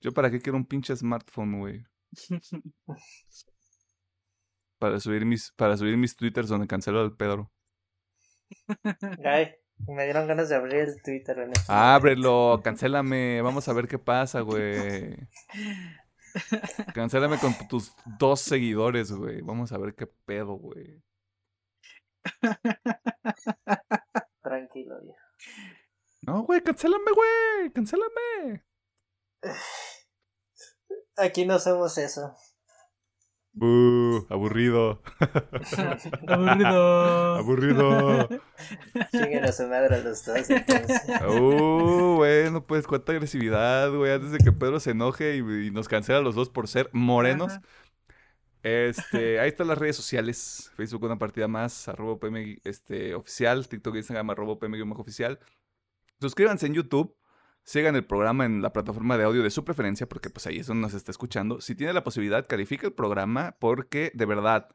yo 0.00 0.12
para 0.12 0.30
qué 0.30 0.40
quiero 0.40 0.56
un 0.56 0.64
pinche 0.64 0.94
smartphone, 0.96 1.58
güey. 1.58 1.84
Para 4.78 5.00
subir 5.00 5.24
mis, 5.24 5.50
para 5.52 5.76
subir 5.76 5.96
mis 5.96 6.14
twitters 6.16 6.48
donde 6.48 6.66
cancelo 6.66 7.00
al 7.00 7.16
Pedro. 7.16 7.50
Ay, 9.24 9.54
me 9.88 10.04
dieron 10.04 10.26
ganas 10.26 10.48
de 10.48 10.56
abrir 10.56 10.74
el 10.80 11.02
Twitter 11.02 11.38
en 11.38 11.50
este 11.52 11.72
Ábrelo, 11.72 12.60
cancélame, 12.62 13.40
vamos 13.40 13.66
a 13.68 13.72
ver 13.72 13.88
qué 13.88 13.98
pasa, 13.98 14.40
güey. 14.42 15.16
Cancélame 16.94 17.38
con 17.38 17.54
tus 17.68 17.92
dos 18.18 18.40
seguidores, 18.40 19.12
güey. 19.12 19.40
Vamos 19.42 19.72
a 19.72 19.78
ver 19.78 19.94
qué 19.94 20.06
pedo, 20.06 20.54
güey. 20.54 21.02
Tranquilo 24.42 24.96
ya. 25.04 25.14
No, 26.22 26.42
güey, 26.44 26.62
cancélame, 26.62 27.12
güey. 27.12 27.70
Cancélame. 27.72 28.64
Aquí 31.16 31.44
no 31.44 31.58
somos 31.58 31.98
eso. 31.98 32.34
Buh, 33.56 34.26
aburrido. 34.30 35.00
Aburrido. 36.26 37.34
Aburrido. 37.36 38.28
Chinguen 39.12 39.44
a 39.44 39.52
su 39.52 39.66
madre 39.68 40.02
los 40.02 40.24
dos, 40.24 40.50
entonces. 40.50 41.02
Uh, 41.28 42.16
bueno, 42.16 42.66
pues 42.66 42.86
cuánta 42.86 43.12
agresividad, 43.12 43.92
güey. 43.92 44.12
Antes 44.12 44.32
de 44.32 44.38
que 44.38 44.50
Pedro 44.50 44.80
se 44.80 44.90
enoje 44.90 45.36
y, 45.36 45.66
y 45.66 45.70
nos 45.70 45.86
cancela 45.86 46.18
a 46.18 46.22
los 46.22 46.34
dos 46.34 46.50
por 46.50 46.66
ser 46.66 46.90
morenos. 46.92 47.52
Ajá. 47.52 47.62
Este, 48.64 49.38
ahí 49.40 49.50
están 49.50 49.68
las 49.68 49.76
redes 49.76 49.94
sociales. 49.94 50.72
Facebook 50.74 51.04
una 51.04 51.18
partida 51.18 51.46
más, 51.46 51.86
arroba 51.86 52.18
PM 52.18 52.58
este, 52.64 53.14
oficial, 53.14 53.68
TikTok, 53.68 53.94
Instagram, 53.96 54.30
arroba 54.30 54.58
PM 54.58 54.82
oficial. 54.96 55.38
Suscríbanse 56.18 56.66
en 56.66 56.74
YouTube. 56.74 57.14
Sigan 57.64 57.96
el 57.96 58.04
programa 58.04 58.44
en 58.44 58.60
la 58.60 58.72
plataforma 58.72 59.16
de 59.16 59.24
audio 59.24 59.42
de 59.42 59.50
su 59.50 59.64
preferencia, 59.64 60.06
porque 60.06 60.28
pues 60.28 60.46
ahí 60.46 60.58
es 60.58 60.66
donde 60.66 60.82
nos 60.82 60.94
está 60.94 61.10
escuchando. 61.10 61.62
Si 61.62 61.74
tiene 61.74 61.94
la 61.94 62.04
posibilidad, 62.04 62.46
califica 62.46 62.86
el 62.86 62.92
programa, 62.92 63.56
porque 63.58 64.12
de 64.14 64.26
verdad, 64.26 64.68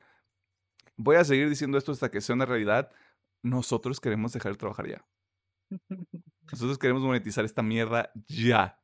voy 0.97 1.17
a 1.17 1.23
seguir 1.23 1.49
diciendo 1.49 1.77
esto 1.77 1.91
hasta 1.91 2.09
que 2.09 2.19
sea 2.19 2.35
una 2.35 2.45
realidad. 2.45 2.91
Nosotros 3.43 3.99
queremos 3.99 4.33
dejar 4.33 4.53
de 4.53 4.57
trabajar 4.57 4.87
ya. 4.87 5.05
Nosotros 6.51 6.79
queremos 6.79 7.03
monetizar 7.03 7.45
esta 7.45 7.61
mierda 7.61 8.11
ya. 8.27 8.79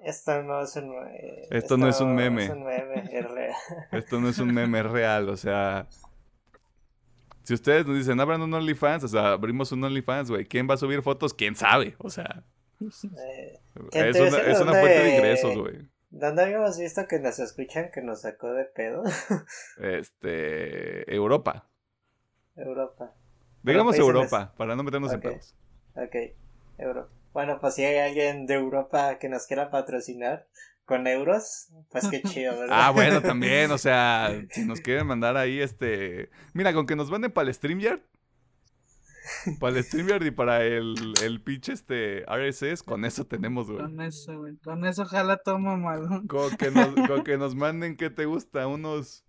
Esto 0.00 0.42
no 0.42 0.62
es 0.62 0.76
un 0.76 0.90
meme. 0.90 1.48
Esto 1.50 1.76
no 1.78 1.88
es 1.88 2.00
un 2.00 2.14
meme. 2.14 2.44
Es 2.44 2.50
un 2.50 2.64
meme, 2.64 3.08
es 3.10 3.30
real. 3.30 3.54
Esto 3.90 4.20
no 4.20 4.28
es 4.28 4.38
un 4.38 4.54
meme 4.54 4.82
real, 4.82 5.30
o 5.30 5.36
sea. 5.36 5.88
Si 7.42 7.54
ustedes 7.54 7.86
nos 7.86 7.96
dicen, 7.96 8.20
abran 8.20 8.42
un 8.42 8.52
OnlyFans, 8.52 9.04
o 9.04 9.08
sea, 9.08 9.32
abrimos 9.32 9.72
un 9.72 9.82
OnlyFans, 9.82 10.30
güey. 10.30 10.44
¿Quién 10.44 10.68
va 10.68 10.74
a 10.74 10.76
subir 10.76 11.00
fotos? 11.02 11.32
¿Quién 11.32 11.56
sabe? 11.56 11.94
O 11.98 12.10
sea, 12.10 12.44
Eh, 13.18 13.58
¿Quién 13.90 14.06
es 14.06 14.20
una, 14.20 14.38
es 14.38 14.60
una 14.60 14.72
fuente 14.72 14.98
de 15.02 15.16
ingresos, 15.16 15.56
güey. 15.56 15.88
¿Dónde 16.10 16.42
habíamos 16.42 16.78
visto 16.78 17.06
que 17.08 17.18
nos 17.18 17.38
escuchan 17.38 17.90
que 17.92 18.00
nos 18.00 18.22
sacó 18.22 18.52
de 18.52 18.64
pedo? 18.64 19.02
Este. 19.80 21.12
Europa. 21.14 21.68
Europa. 22.54 23.12
Digamos 23.62 23.98
Europa, 23.98 24.54
para 24.56 24.76
no 24.76 24.82
meternos 24.82 25.12
en 25.12 25.20
pedos. 25.20 25.54
Ok, 25.94 26.14
Europa. 26.78 27.10
Bueno, 27.32 27.58
pues 27.60 27.74
si 27.74 27.84
hay 27.84 27.98
alguien 27.98 28.46
de 28.46 28.54
Europa 28.54 29.18
que 29.18 29.28
nos 29.28 29.46
quiera 29.46 29.70
patrocinar 29.70 30.46
con 30.86 31.06
euros, 31.06 31.68
pues 31.90 32.08
qué 32.08 32.22
chido, 32.28 32.58
¿verdad? 32.58 32.78
Ah, 32.80 32.90
bueno, 32.92 33.20
también, 33.20 33.70
o 33.72 33.78
sea, 33.78 34.30
si 34.50 34.64
nos 34.64 34.80
quieren 34.80 35.06
mandar 35.06 35.36
ahí, 35.36 35.60
este. 35.60 36.30
Mira, 36.54 36.72
con 36.72 36.86
que 36.86 36.96
nos 36.96 37.10
manden 37.10 37.32
para 37.32 37.48
el 37.48 37.54
StreamYard. 37.54 38.00
Para 39.60 39.76
el 39.76 39.84
StreamYard 39.84 40.24
y 40.24 40.30
para 40.30 40.64
el, 40.64 41.14
el 41.22 41.42
pitch 41.42 41.70
este 41.70 42.24
RSS, 42.26 42.82
con 42.82 43.04
eso 43.04 43.26
tenemos, 43.26 43.70
güey. 43.70 43.82
Con 43.82 44.00
eso, 44.00 44.38
güey. 44.38 44.56
Con 44.58 44.84
eso 44.84 45.02
ojalá 45.02 45.36
toma 45.38 45.76
malo. 45.76 46.22
Con 46.28 46.56
que 46.56 46.70
nos, 46.70 46.94
con 47.08 47.24
que 47.24 47.36
nos 47.36 47.54
manden, 47.54 47.96
¿qué 47.96 48.10
te 48.10 48.26
gusta? 48.26 48.66
Unos. 48.66 49.24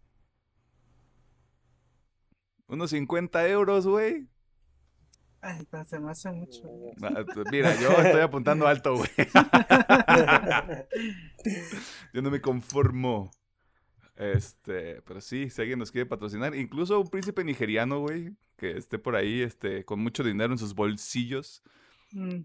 Unos 2.67 2.91
50 2.91 3.47
euros, 3.47 3.87
güey. 3.87 4.27
Ay, 5.41 5.65
pero 5.69 5.85
se 5.85 5.99
me 5.99 6.11
hace 6.11 6.31
mucho. 6.31 6.63
Ah, 7.01 7.23
pues 7.33 7.47
Mira, 7.51 7.75
yo 7.79 7.89
estoy 7.91 8.21
apuntando 8.21 8.67
alto, 8.67 8.97
güey. 8.97 9.09
Yo 12.13 12.21
no 12.21 12.31
me 12.31 12.41
conformo. 12.41 13.31
Este, 14.17 15.01
pero 15.03 15.21
sí, 15.21 15.49
si 15.49 15.61
alguien 15.61 15.77
nos 15.79 15.91
quiere 15.91 16.07
patrocinar, 16.07 16.55
incluso 16.55 16.99
un 16.99 17.07
príncipe 17.07 17.43
nigeriano, 17.43 17.99
güey, 17.99 18.33
que 18.57 18.71
esté 18.77 18.97
por 18.97 19.15
ahí, 19.15 19.41
este, 19.41 19.85
con 19.85 19.99
mucho 19.99 20.23
dinero 20.23 20.51
en 20.51 20.57
sus 20.57 20.73
bolsillos, 20.73 21.61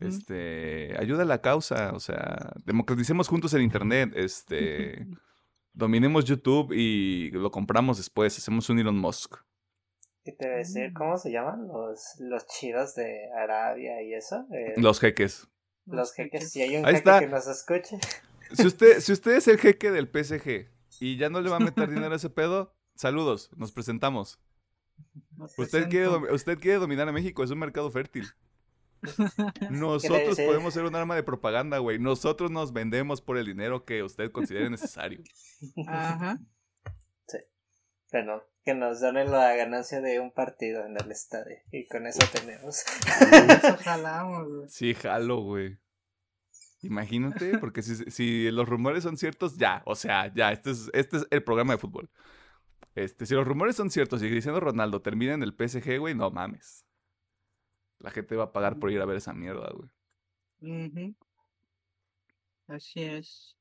este, 0.00 0.94
ayuda 0.98 1.22
a 1.22 1.26
la 1.26 1.40
causa, 1.40 1.92
o 1.94 2.00
sea, 2.00 2.52
democraticemos 2.64 3.28
juntos 3.28 3.54
el 3.54 3.62
internet, 3.62 4.12
este, 4.16 5.06
dominemos 5.72 6.24
YouTube 6.24 6.72
y 6.72 7.30
lo 7.30 7.50
compramos 7.50 7.96
después, 7.96 8.36
hacemos 8.36 8.68
un 8.68 8.78
Elon 8.78 8.98
Musk. 8.98 9.36
¿Qué 10.24 10.32
te 10.32 10.46
voy 10.46 10.54
a 10.54 10.58
decir? 10.58 10.92
¿Cómo 10.92 11.16
se 11.16 11.32
llaman? 11.32 11.66
Los, 11.66 12.16
los 12.20 12.46
chidos 12.46 12.94
de 12.94 13.28
Arabia 13.36 14.02
y 14.02 14.14
eso. 14.14 14.46
Eh, 14.52 14.74
Los 14.76 15.00
jeques. 15.00 15.48
los 15.86 16.12
jeques. 16.12 16.52
Si 16.52 16.62
hay 16.62 16.76
un 16.76 16.84
Ahí 16.86 16.94
jeque 16.94 16.98
está. 16.98 17.20
que 17.20 17.26
nos 17.28 17.46
escuche. 17.48 17.98
Si 18.52 18.66
usted, 18.66 19.00
si 19.00 19.12
usted 19.12 19.32
es 19.32 19.48
el 19.48 19.58
jeque 19.58 19.90
del 19.90 20.06
PSG 20.06 20.68
y 21.02 21.16
ya 21.16 21.28
no 21.28 21.40
le 21.40 21.50
va 21.50 21.56
a 21.56 21.60
meter 21.60 21.90
dinero 21.90 22.12
a 22.12 22.16
ese 22.16 22.30
pedo, 22.30 22.76
saludos, 22.94 23.50
nos 23.56 23.72
presentamos. 23.72 24.38
Usted 25.58 25.88
quiere, 25.88 26.08
presento. 26.08 26.34
usted 26.34 26.58
quiere 26.60 26.78
dominar 26.78 27.08
a 27.08 27.12
México, 27.12 27.42
es 27.42 27.50
un 27.50 27.58
mercado 27.58 27.90
fértil. 27.90 28.28
Nosotros 29.70 30.36
podemos 30.36 30.72
ser 30.72 30.84
un 30.84 30.94
arma 30.94 31.16
de 31.16 31.24
propaganda, 31.24 31.78
güey. 31.78 31.98
Nosotros 31.98 32.52
nos 32.52 32.72
vendemos 32.72 33.20
por 33.20 33.36
el 33.36 33.46
dinero 33.46 33.84
que 33.84 34.04
usted 34.04 34.30
considere 34.30 34.70
necesario. 34.70 35.24
Ajá. 35.88 36.38
Bueno, 38.12 38.42
que 38.62 38.74
nos 38.74 39.00
donen 39.00 39.32
la 39.32 39.56
ganancia 39.56 40.00
de 40.00 40.20
un 40.20 40.30
partido 40.30 40.86
en 40.86 40.96
el 40.96 41.10
estadio. 41.10 41.56
Y 41.72 41.88
con 41.88 42.06
eso 42.06 42.20
tenemos. 42.32 42.84
Eso 42.84 43.76
jalamos, 43.78 44.48
güey. 44.48 44.68
Sí, 44.68 44.94
jalo, 44.94 45.42
güey. 45.42 45.78
Imagínate, 46.82 47.58
porque 47.58 47.82
si, 47.82 48.10
si 48.10 48.50
los 48.50 48.68
rumores 48.68 49.04
son 49.04 49.16
ciertos, 49.16 49.56
ya, 49.56 49.82
o 49.86 49.94
sea, 49.94 50.32
ya, 50.34 50.50
este 50.50 50.72
es, 50.72 50.90
este 50.92 51.18
es 51.18 51.26
el 51.30 51.42
programa 51.44 51.74
de 51.74 51.78
fútbol. 51.78 52.10
Este, 52.94 53.24
si 53.24 53.34
los 53.34 53.46
rumores 53.46 53.76
son 53.76 53.90
ciertos 53.90 54.22
y 54.22 54.28
Cristiano 54.28 54.60
Ronaldo 54.60 55.00
termina 55.00 55.32
en 55.34 55.42
el 55.42 55.54
PSG, 55.54 55.98
güey, 55.98 56.14
no 56.14 56.30
mames. 56.30 56.84
La 58.00 58.10
gente 58.10 58.34
va 58.34 58.44
a 58.44 58.52
pagar 58.52 58.78
por 58.78 58.90
ir 58.90 59.00
a 59.00 59.06
ver 59.06 59.16
esa 59.16 59.32
mierda, 59.32 59.70
güey. 59.72 59.88
Así 62.66 63.02
es. 63.02 63.56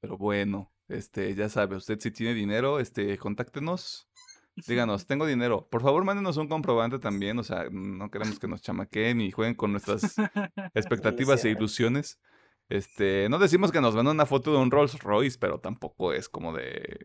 Pero 0.00 0.18
bueno, 0.18 0.72
este, 0.88 1.34
ya 1.34 1.48
sabe, 1.48 1.76
usted 1.76 2.00
si 2.00 2.10
tiene 2.10 2.34
dinero, 2.34 2.80
este, 2.80 3.16
contáctenos. 3.16 4.07
Díganos, 4.66 5.06
tengo 5.06 5.26
dinero. 5.26 5.68
Por 5.70 5.82
favor, 5.82 6.04
mándenos 6.04 6.36
un 6.36 6.48
comprobante 6.48 6.98
también. 6.98 7.38
O 7.38 7.42
sea, 7.44 7.66
no 7.70 8.10
queremos 8.10 8.38
que 8.38 8.48
nos 8.48 8.62
chamaqueen 8.62 9.20
y 9.20 9.30
jueguen 9.30 9.54
con 9.54 9.72
nuestras 9.72 10.16
expectativas 10.74 11.44
e 11.44 11.50
ilusiones. 11.50 12.18
Este, 12.68 13.28
no 13.30 13.38
decimos 13.38 13.72
que 13.72 13.80
nos 13.80 13.94
manden 13.94 14.14
una 14.14 14.26
foto 14.26 14.52
de 14.52 14.58
un 14.58 14.70
Rolls 14.70 14.98
Royce, 15.00 15.38
pero 15.38 15.58
tampoco 15.60 16.12
es 16.12 16.28
como 16.28 16.52
de. 16.52 16.98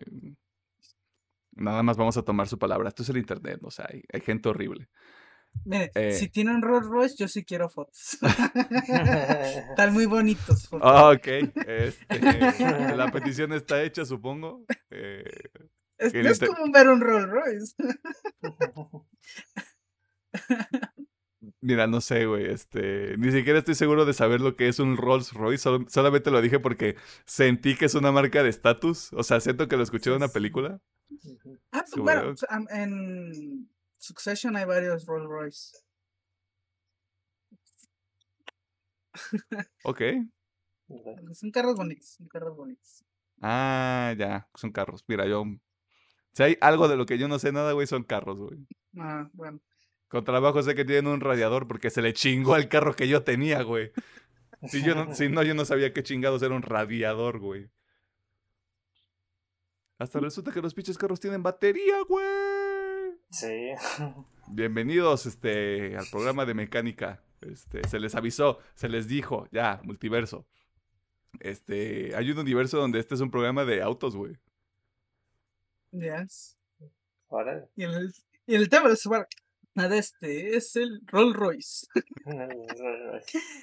Nada 1.56 1.84
más 1.84 1.98
vamos 1.98 2.18
a 2.18 2.24
tomar 2.24 2.48
su 2.48 2.58
palabra. 2.58 2.90
Esto 2.90 3.04
es 3.04 3.10
el 3.10 3.18
internet, 3.18 3.60
o 3.64 3.72
sea, 3.72 3.88
hay, 3.90 4.02
hay 4.12 4.22
gente 4.22 4.50
horrible. 4.50 4.90
Mire, 5.66 5.92
Eh. 5.94 6.14
si 6.14 6.30
tienen 6.30 6.64
Rolls 6.64 6.88
Royce, 6.88 7.16
yo 7.18 7.28
sí 7.28 7.46
quiero 7.46 7.70
fotos. 7.70 8.18
Están 9.70 9.94
muy 9.94 10.08
bonitos. 10.08 10.68
Ah, 10.82 11.12
ok. 11.12 11.28
Este, 11.68 12.20
la 12.96 13.12
petición 13.12 13.54
está 13.54 13.84
hecha, 13.84 14.04
supongo. 14.04 14.66
Eh, 14.90 15.24
es, 15.98 16.12
que 16.12 16.24
no 16.24 16.30
es 16.30 16.40
como 16.40 16.72
ver 16.72 16.90
un 16.90 17.02
Rolls 17.02 17.30
Royce. 17.30 17.76
Mira, 21.62 21.88
no 21.88 22.02
sé, 22.02 22.26
güey, 22.26 22.46
este, 22.52 23.18
ni 23.18 23.32
siquiera 23.32 23.60
estoy 23.60 23.76
seguro 23.76 24.06
de 24.06 24.14
saber 24.14 24.42
lo 24.42 24.56
que 24.56 24.68
es 24.68 24.80
un 24.80 24.98
Rolls 24.98 25.34
Royce, 25.34 25.70
solamente 25.88 26.32
lo 26.32 26.42
dije 26.42 26.60
porque 26.60 26.96
sentí 27.26 27.76
que 27.76 27.86
es 27.86 27.96
una 27.96 28.12
marca 28.12 28.44
de 28.44 28.50
estatus, 28.50 29.12
o 29.14 29.24
sea, 29.24 29.40
siento 29.40 29.68
que 29.68 29.78
lo 29.78 29.84
escuché 29.84 30.10
en 30.10 30.18
una 30.18 30.28
película. 30.30 30.82
Ah, 31.72 31.84
Sí, 31.86 32.00
bueno, 32.00 32.34
en 32.70 33.70
Succession 33.98 34.56
hay 34.56 34.66
varios 34.66 35.06
Rolls 35.06 35.28
Royce. 35.28 35.78
Ok. 39.84 40.02
Son 41.34 41.52
carros 41.52 41.76
bonitos, 41.76 42.10
son 42.10 42.28
carros 42.28 42.56
bonitos. 42.56 43.04
Ah, 43.42 44.14
ya, 44.18 44.48
son 44.54 44.72
carros. 44.72 45.04
Mira, 45.08 45.28
yo, 45.28 45.44
si 46.34 46.44
hay 46.44 46.58
algo 46.62 46.88
de 46.88 46.98
lo 46.98 47.06
que 47.06 47.18
yo 47.18 47.28
no 47.28 47.40
sé 47.40 47.52
nada, 47.52 47.74
güey, 47.74 47.88
son 47.88 48.04
carros, 48.04 48.38
güey. 48.38 48.60
Ah, 48.98 49.30
bueno. 49.34 49.60
Con 50.08 50.24
trabajo 50.24 50.62
sé 50.62 50.76
que 50.76 50.86
tienen 50.86 51.08
un 51.08 51.22
radiador 51.22 51.68
porque 51.68 51.90
se 51.90 52.02
le 52.02 52.14
chingó 52.14 52.56
al 52.56 52.70
carro 52.70 52.96
que 52.96 53.08
yo 53.08 53.24
tenía, 53.24 53.62
güey. 53.64 53.92
Si, 54.68 54.84
yo 54.84 54.96
no, 54.96 55.14
si 55.14 55.30
no, 55.30 55.44
yo 55.44 55.54
no 55.54 55.66
sabía 55.66 55.94
qué 55.94 56.04
chingados 56.04 56.42
era 56.42 56.56
un 56.56 56.62
radiador, 56.62 57.40
güey. 57.40 57.70
Hasta 60.00 60.20
resulta 60.20 60.52
que 60.52 60.62
los 60.62 60.74
pinches 60.74 60.98
carros 60.98 61.20
tienen 61.20 61.44
batería, 61.44 62.02
güey. 62.08 62.26
Sí. 63.30 63.72
Bienvenidos 64.48 65.26
este, 65.26 65.96
al 65.98 66.06
programa 66.12 66.46
de 66.46 66.54
mecánica. 66.56 67.24
Este, 67.42 67.88
se 67.88 68.00
les 68.00 68.16
avisó, 68.16 68.60
se 68.76 68.90
les 68.90 69.08
dijo, 69.08 69.48
ya, 69.52 69.82
multiverso. 69.84 70.48
Este, 71.40 72.16
hay 72.16 72.32
un 72.32 72.40
universo 72.40 72.78
donde 72.78 73.00
este 73.00 73.16
es 73.16 73.22
un 73.22 73.32
programa 73.32 73.66
de 73.66 73.82
autos, 73.82 74.16
güey. 74.16 74.38
Yes. 75.94 76.58
Y 77.76 77.84
el, 77.84 78.14
y 78.46 78.56
el 78.56 78.70
tema 78.70 78.90
de 78.90 78.96
su 78.96 79.10
de 79.10 79.98
este 79.98 80.56
es 80.56 80.76
el 80.76 81.02
Rolls 81.08 81.36
Royce. 81.36 81.88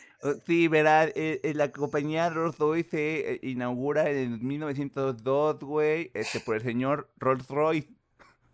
Sí, 0.45 0.69
verá, 0.69 1.05
eh, 1.05 1.41
la 1.55 1.73
compañía 1.73 2.29
Rolls 2.29 2.59
Royce 2.59 2.91
se 2.91 3.33
eh, 3.33 3.41
inaugura 3.43 4.11
en 4.11 4.47
1902, 4.47 5.61
güey, 5.61 6.11
este, 6.13 6.41
por 6.41 6.57
el 6.57 6.63
señor 6.63 7.11
Rolls 7.17 7.49
Royce. 7.49 7.89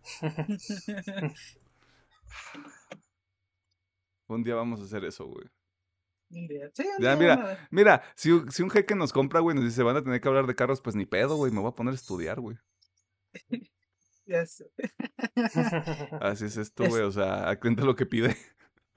Un 4.29 4.45
día 4.45 4.55
vamos 4.55 4.81
a 4.81 4.85
hacer 4.85 5.05
eso, 5.05 5.27
güey. 5.27 5.47
Un 6.31 6.47
día. 6.47 6.71
Sí, 6.73 6.85
Ya, 7.01 7.17
mira. 7.17 7.67
Mira, 7.73 8.03
si, 8.15 8.31
un- 8.31 8.51
si 8.51 8.63
un 8.63 8.71
jeque 8.71 8.95
nos 8.95 9.13
compra, 9.13 9.41
güey, 9.41 9.57
nos 9.57 9.65
dice, 9.65 9.83
van 9.83 9.97
a 9.97 10.03
tener 10.05 10.21
que 10.21 10.29
hablar 10.29 10.47
de 10.47 10.55
carros, 10.55 10.81
pues 10.81 10.95
ni 10.95 11.05
pedo, 11.07 11.37
güey, 11.37 11.51
me 11.53 11.61
voy 11.61 11.71
a 11.71 11.75
poner 11.75 11.93
a 11.93 11.97
estudiar, 11.97 12.39
güey. 12.41 12.57
Ya 14.27 14.45
sé. 14.47 14.71
Así 16.21 16.47
es 16.47 16.57
esto, 16.57 16.83
Es- 16.85 16.91
güey, 16.91 17.03
o 17.03 17.13
sea, 17.13 17.49
acrenta 17.49 17.85
lo 17.85 17.95
que 17.97 18.07
pide. 18.07 18.37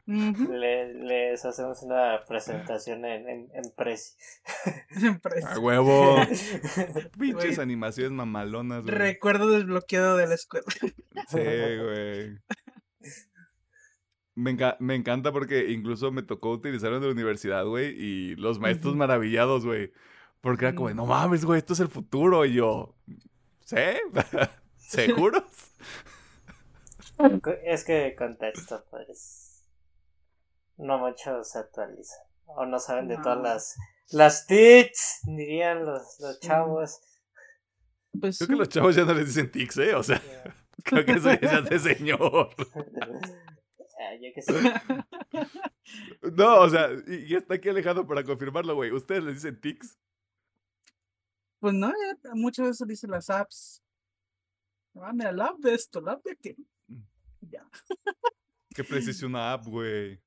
Le- 0.08 0.94
les 0.96 1.46
hacemos 1.46 1.84
una 1.84 2.24
presentación 2.28 3.06
en, 3.06 3.30
en, 3.30 3.48
en 3.54 3.62
Prezi. 3.78 4.16
Empresa. 5.06 5.54
¡A 5.54 5.60
huevo! 5.60 6.16
Pinches 7.20 7.60
animaciones 7.60 8.12
mamalonas, 8.12 8.82
güey. 8.84 8.96
Recuerdo 8.96 9.52
desbloqueado 9.52 10.18
de 10.18 10.26
la 10.28 10.34
escuela. 10.34 10.66
Sí, 11.28 11.38
güey. 11.38 12.40
Me, 14.36 14.52
enca- 14.58 14.78
me 14.80 14.96
encanta 14.96 15.32
porque 15.32 15.70
incluso 15.70 16.12
me 16.12 16.24
tocó 16.24 16.52
utilizarlo 16.52 16.98
en 16.98 17.04
la 17.04 17.12
universidad, 17.12 17.66
güey, 17.66 17.90
y 17.96 18.36
los 18.36 18.60
maestros 18.60 18.96
maravillados, 18.96 19.64
güey. 19.66 19.92
Porque 20.42 20.66
era 20.66 20.76
como, 20.76 20.90
no 20.92 21.06
mames, 21.06 21.46
güey, 21.46 21.60
esto 21.60 21.74
es 21.74 21.82
el 21.82 21.90
futuro. 21.90 22.46
Y 22.46 22.54
yo, 22.54 22.96
¿sí? 23.70 23.76
¿Seguros? 24.78 25.44
Es 27.66 27.84
que 27.84 28.16
contexto, 28.18 28.86
pues. 28.90 29.66
No 30.78 31.00
mucho 31.00 31.44
se 31.44 31.60
actualiza. 31.60 32.16
O 32.46 32.66
no 32.66 32.80
saben 32.80 33.10
de 33.10 33.18
todas 33.18 33.40
las. 33.40 33.76
Las 34.12 34.48
TICs, 34.48 35.20
dirían 35.24 35.86
los, 35.86 36.18
los 36.22 36.40
chavos. 36.40 37.02
Pues 38.18 38.38
Creo 38.38 38.48
que 38.48 38.56
los 38.56 38.70
chavos 38.70 38.96
ya 38.96 39.04
no 39.04 39.14
les 39.14 39.28
dicen 39.28 39.52
tics, 39.52 39.78
¿eh? 39.80 39.96
O 39.96 40.02
sea, 40.02 40.22
creo 40.86 41.06
que 41.06 41.12
eso 41.12 41.30
ya 41.34 41.60
es 41.60 41.70
de 41.70 41.80
señor. 41.80 42.50
Ah, 44.00 44.16
yo 44.22 44.30
que 44.34 44.42
sé. 44.42 44.54
No, 46.22 46.62
o 46.62 46.70
sea, 46.70 46.90
y, 47.06 47.34
y 47.34 47.36
está 47.36 47.56
aquí 47.56 47.68
alejado 47.68 48.08
para 48.08 48.24
confirmarlo, 48.24 48.76
güey. 48.76 48.92
¿Ustedes 48.94 49.26
les 49.26 49.36
dicen 49.36 49.60
tics? 49.60 50.00
Pues 51.60 51.74
no, 51.74 51.90
ya 51.90 52.34
muchas 52.36 52.68
veces 52.68 52.88
dicen 52.88 53.12
las 53.12 53.30
apps. 53.30 53.82
Ah, 54.96 55.12
mira, 55.14 55.32
la 55.32 55.46
app 55.48 55.60
de 55.60 55.74
esto, 55.74 56.02
la 56.02 56.14
app 56.14 56.24
de 56.26 56.36
qué. 56.38 56.56
Mm. 56.88 57.02
Ya. 57.42 57.68
¿Qué 58.76 58.84
precisa 58.84 59.26
una 59.26 59.54
app, 59.54 59.66
güey? 59.66 60.20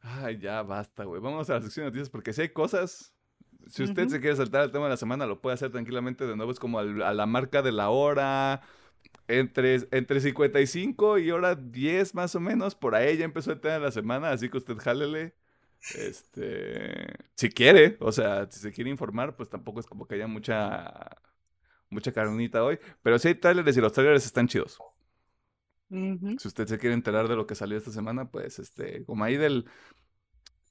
Ay, 0.00 0.38
ya 0.38 0.62
basta, 0.62 1.04
güey. 1.04 1.20
Vamos 1.20 1.48
a 1.50 1.54
la 1.54 1.62
sección 1.62 1.84
de 1.84 1.90
noticias 1.90 2.10
porque 2.10 2.32
si 2.32 2.42
hay 2.42 2.48
cosas. 2.50 3.12
Si 3.66 3.82
usted 3.82 4.08
se 4.08 4.20
quiere 4.20 4.36
saltar 4.36 4.64
el 4.64 4.72
tema 4.72 4.84
de 4.84 4.90
la 4.90 4.96
semana, 4.98 5.24
lo 5.26 5.40
puede 5.40 5.54
hacer 5.54 5.70
tranquilamente. 5.72 6.26
De 6.26 6.36
nuevo, 6.36 6.52
es 6.52 6.58
como 6.60 6.78
al- 6.78 7.00
a 7.02 7.14
la 7.14 7.24
marca 7.24 7.62
de 7.62 7.72
la 7.72 7.88
hora. 7.88 8.60
Entre, 9.26 9.76
entre 9.90 10.20
55 10.20 11.18
y 11.18 11.30
hora 11.30 11.54
10 11.54 12.14
más 12.14 12.34
o 12.34 12.40
menos. 12.40 12.74
Por 12.74 12.94
ahí 12.94 13.16
ya 13.16 13.24
empezó 13.24 13.52
el 13.52 13.60
tema 13.60 13.74
de 13.74 13.80
la 13.80 13.90
semana. 13.90 14.30
Así 14.30 14.50
que 14.50 14.58
usted 14.58 14.76
jálele. 14.76 15.34
Este. 15.94 17.06
Si 17.34 17.50
quiere. 17.50 17.96
O 18.00 18.12
sea, 18.12 18.50
si 18.50 18.60
se 18.60 18.72
quiere 18.72 18.90
informar, 18.90 19.36
pues 19.36 19.48
tampoco 19.48 19.80
es 19.80 19.86
como 19.86 20.06
que 20.06 20.14
haya 20.14 20.26
mucha. 20.26 21.18
Mucha 21.90 22.12
carnita 22.12 22.64
hoy. 22.64 22.78
Pero 23.02 23.18
sí 23.18 23.28
hay 23.28 23.34
trailers 23.34 23.76
y 23.76 23.80
los 23.80 23.92
trailers 23.92 24.24
están 24.24 24.48
chidos. 24.48 24.78
Si 25.90 26.48
usted 26.48 26.66
se 26.66 26.78
quiere 26.78 26.94
enterar 26.94 27.28
de 27.28 27.36
lo 27.36 27.46
que 27.46 27.54
salió 27.54 27.78
esta 27.78 27.92
semana, 27.92 28.28
pues 28.28 28.58
este, 28.58 29.04
como 29.04 29.22
ahí 29.22 29.36
del 29.36 29.64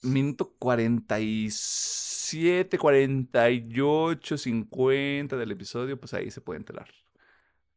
minuto 0.01 0.53
47, 0.59 2.77
48, 2.77 4.37
50 4.37 5.37
del 5.37 5.51
episodio, 5.51 5.97
pues 5.97 6.13
ahí 6.13 6.29
se 6.29 6.41
puede 6.41 6.59
enterar. 6.59 6.89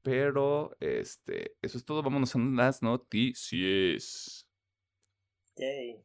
Pero, 0.02 0.76
este, 0.80 1.56
eso 1.62 1.78
es 1.78 1.84
todo. 1.84 2.02
Vámonos 2.02 2.34
a 2.34 2.38
las 2.38 2.82
noticias. 2.82 4.48
Yay. 5.56 6.02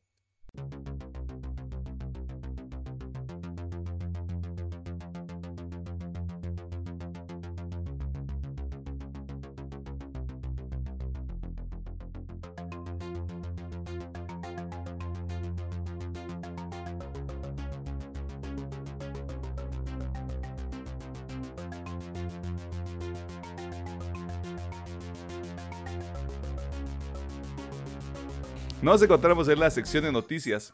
Nos 28.82 29.00
encontramos 29.04 29.48
en 29.48 29.60
la 29.60 29.70
sección 29.70 30.04
de 30.04 30.12
noticias, 30.12 30.74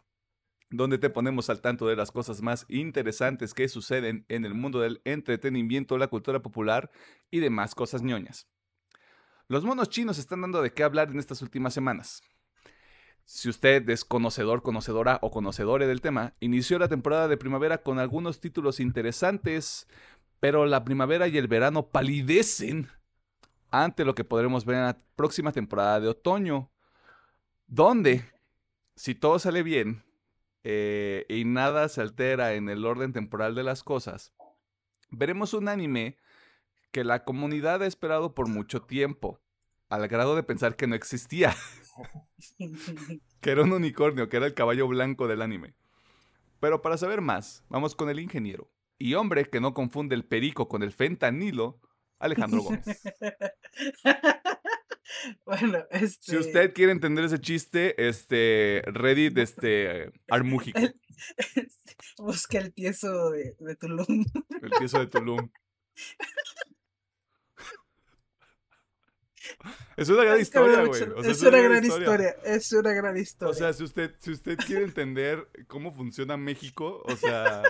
donde 0.69 0.97
te 0.97 1.09
ponemos 1.09 1.49
al 1.49 1.59
tanto 1.59 1.87
de 1.87 1.97
las 1.97 2.09
cosas 2.09 2.41
más 2.41 2.65
interesantes 2.69 3.53
que 3.53 3.67
suceden 3.67 4.25
en 4.29 4.45
el 4.45 4.53
mundo 4.53 4.79
del 4.79 5.01
entretenimiento, 5.03 5.97
la 5.97 6.07
cultura 6.07 6.41
popular 6.41 6.89
y 7.31 7.41
demás 7.41 7.75
cosas 7.75 8.01
ñoñas. 8.01 8.47
Los 9.49 9.65
monos 9.65 9.89
chinos 9.89 10.19
están 10.19 10.39
dando 10.39 10.61
de 10.61 10.71
qué 10.71 10.83
hablar 10.83 11.09
en 11.09 11.19
estas 11.19 11.41
últimas 11.41 11.73
semanas. 11.73 12.21
Si 13.25 13.49
usted 13.49 13.89
es 13.89 14.05
conocedor, 14.05 14.61
conocedora 14.61 15.19
o 15.21 15.29
conocedore 15.29 15.85
del 15.85 15.99
tema, 15.99 16.33
inició 16.39 16.79
la 16.79 16.87
temporada 16.87 17.27
de 17.27 17.35
primavera 17.35 17.83
con 17.83 17.99
algunos 17.99 18.39
títulos 18.39 18.79
interesantes, 18.79 19.85
pero 20.39 20.65
la 20.65 20.85
primavera 20.85 21.27
y 21.27 21.37
el 21.37 21.49
verano 21.49 21.89
palidecen 21.89 22.87
ante 23.69 24.05
lo 24.05 24.15
que 24.15 24.23
podremos 24.23 24.63
ver 24.63 24.77
en 24.77 24.83
la 24.83 25.01
próxima 25.17 25.51
temporada 25.51 25.99
de 25.99 26.07
otoño, 26.07 26.71
donde, 27.67 28.23
si 28.95 29.13
todo 29.13 29.39
sale 29.39 29.61
bien 29.61 30.03
eh, 30.63 31.25
y 31.29 31.45
nada 31.45 31.89
se 31.89 32.01
altera 32.01 32.53
en 32.53 32.69
el 32.69 32.85
orden 32.85 33.13
temporal 33.13 33.55
de 33.55 33.63
las 33.63 33.83
cosas, 33.83 34.33
veremos 35.09 35.53
un 35.53 35.67
anime 35.67 36.17
que 36.91 37.03
la 37.03 37.23
comunidad 37.23 37.83
ha 37.83 37.87
esperado 37.87 38.33
por 38.33 38.47
mucho 38.47 38.81
tiempo, 38.81 39.41
al 39.89 40.07
grado 40.07 40.35
de 40.35 40.43
pensar 40.43 40.75
que 40.75 40.87
no 40.87 40.95
existía, 40.95 41.55
que 43.41 43.51
era 43.51 43.63
un 43.63 43.73
unicornio, 43.73 44.29
que 44.29 44.37
era 44.37 44.45
el 44.45 44.53
caballo 44.53 44.87
blanco 44.87 45.27
del 45.27 45.41
anime. 45.41 45.75
Pero 46.59 46.81
para 46.81 46.97
saber 46.97 47.21
más, 47.21 47.63
vamos 47.69 47.95
con 47.95 48.09
el 48.09 48.19
ingeniero 48.19 48.71
y 48.97 49.13
hombre 49.13 49.45
que 49.45 49.61
no 49.61 49.73
confunde 49.73 50.15
el 50.15 50.25
perico 50.25 50.67
con 50.67 50.81
el 50.81 50.91
fentanilo, 50.91 51.79
Alejandro 52.19 52.63
Gómez. 52.63 52.83
bueno, 55.45 55.85
este. 55.91 56.31
Si 56.31 56.37
usted 56.37 56.73
quiere 56.73 56.91
entender 56.91 57.25
ese 57.25 57.39
chiste, 57.39 58.07
este 58.07 58.81
Reddit, 58.85 59.37
este 59.37 60.11
Armújico, 60.29 60.79
el 60.79 60.95
Busca 62.17 62.59
el 62.59 62.73
tieso 62.73 63.31
de, 63.31 63.55
de 63.59 63.75
Tulum. 63.75 64.25
tieso 64.77 64.99
de 64.99 65.07
Tulum. 65.07 65.49
Es 69.95 70.09
una 70.09 70.23
gran 70.23 70.39
historia, 70.39 70.83
güey. 70.85 70.89
O 70.89 71.23
sea, 71.23 71.31
es, 71.31 71.41
una 71.41 71.57
gran 71.57 71.83
historia. 71.83 72.35
Es 72.43 72.71
una 72.71 72.93
gran 72.93 73.17
historia. 73.17 73.51
O 73.51 73.53
sea, 73.53 73.73
si 73.73 73.83
usted, 73.83 74.13
si 74.19 74.31
usted 74.31 74.57
quiere 74.57 74.83
entender 74.83 75.47
cómo 75.67 75.91
funciona 75.91 76.37
México, 76.37 77.01
o 77.05 77.15
sea, 77.15 77.63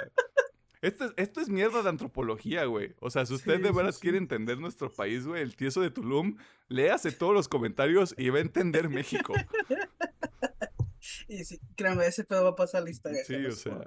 esto 0.81 1.05
es, 1.05 1.13
esto 1.17 1.41
es 1.41 1.49
mierda 1.49 1.81
de 1.81 1.89
antropología, 1.89 2.65
güey. 2.65 2.95
O 2.99 3.09
sea, 3.09 3.25
si 3.25 3.33
usted 3.33 3.57
Sí, 3.57 3.61
de 3.63 3.71
veras 3.71 3.95
sí. 3.95 4.01
quiere 4.01 4.17
entender 4.17 4.59
nuestro 4.59 4.91
país, 4.91 5.25
güey, 5.25 5.41
el 5.41 5.55
tieso 5.55 5.81
de 5.81 5.91
Tulum, 5.91 6.37
léase 6.67 7.11
todos 7.11 7.33
los 7.33 7.47
comentarios 7.47 8.13
y 8.17 8.29
va 8.29 8.39
a 8.39 8.41
entender 8.41 8.89
México. 8.89 9.33
Y 11.27 11.43
sí, 11.43 11.59
créame, 11.75 12.05
ese 12.05 12.23
pedo 12.23 12.43
va 12.43 12.49
a 12.51 12.55
pasar 12.55 12.81
a 12.81 12.83
la 12.85 12.89
historia. 12.89 13.23
Sí, 13.23 13.35
o 13.45 13.51
sea. 13.51 13.79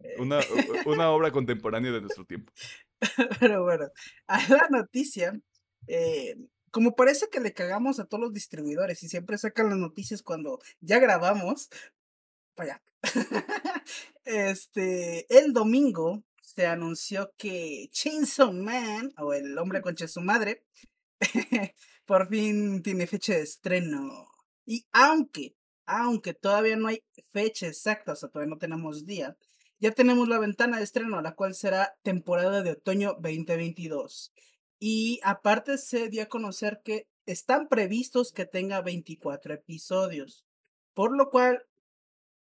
Eh, 0.00 0.16
una, 0.18 0.40
una 0.86 1.10
obra 1.10 1.30
contemporánea 1.30 1.92
de 1.92 2.00
nuestro 2.00 2.24
tiempo. 2.24 2.52
Pero 3.40 3.62
bueno, 3.64 3.88
a 4.26 4.48
la 4.48 4.68
noticia, 4.70 5.38
eh, 5.86 6.36
como 6.70 6.94
parece 6.94 7.28
que 7.30 7.40
le 7.40 7.52
cagamos 7.52 8.00
a 8.00 8.04
todos 8.06 8.22
los 8.22 8.32
distribuidores 8.32 9.02
y 9.02 9.08
siempre 9.08 9.38
sacan 9.38 9.70
las 9.70 9.78
noticias 9.78 10.22
cuando 10.22 10.58
ya 10.80 10.98
grabamos, 10.98 11.68
para 12.54 12.74
allá. 12.74 12.82
este, 14.24 15.26
el 15.38 15.52
domingo 15.52 16.24
se 16.56 16.66
anunció 16.66 17.34
que 17.36 17.88
Chainsaw 17.92 18.50
Man, 18.50 19.12
o 19.18 19.34
el 19.34 19.58
hombre 19.58 19.82
concha 19.82 20.08
su 20.08 20.22
madre, 20.22 20.64
por 22.06 22.28
fin 22.28 22.82
tiene 22.82 23.06
fecha 23.06 23.34
de 23.34 23.42
estreno. 23.42 24.30
Y 24.64 24.86
aunque, 24.90 25.54
aunque 25.84 26.32
todavía 26.32 26.76
no 26.76 26.88
hay 26.88 27.04
fecha 27.30 27.66
exacta, 27.66 28.12
o 28.12 28.16
sea, 28.16 28.30
todavía 28.30 28.54
no 28.54 28.58
tenemos 28.58 29.04
día, 29.04 29.36
ya 29.78 29.92
tenemos 29.92 30.28
la 30.28 30.38
ventana 30.38 30.78
de 30.78 30.84
estreno, 30.84 31.20
la 31.20 31.34
cual 31.34 31.54
será 31.54 31.94
temporada 32.02 32.62
de 32.62 32.70
otoño 32.70 33.12
2022. 33.20 34.32
Y 34.78 35.20
aparte 35.22 35.76
se 35.76 36.08
dio 36.08 36.22
a 36.22 36.26
conocer 36.26 36.80
que 36.82 37.06
están 37.26 37.68
previstos 37.68 38.32
que 38.32 38.46
tenga 38.46 38.80
24 38.80 39.52
episodios. 39.52 40.46
Por 40.94 41.14
lo 41.14 41.28
cual, 41.28 41.66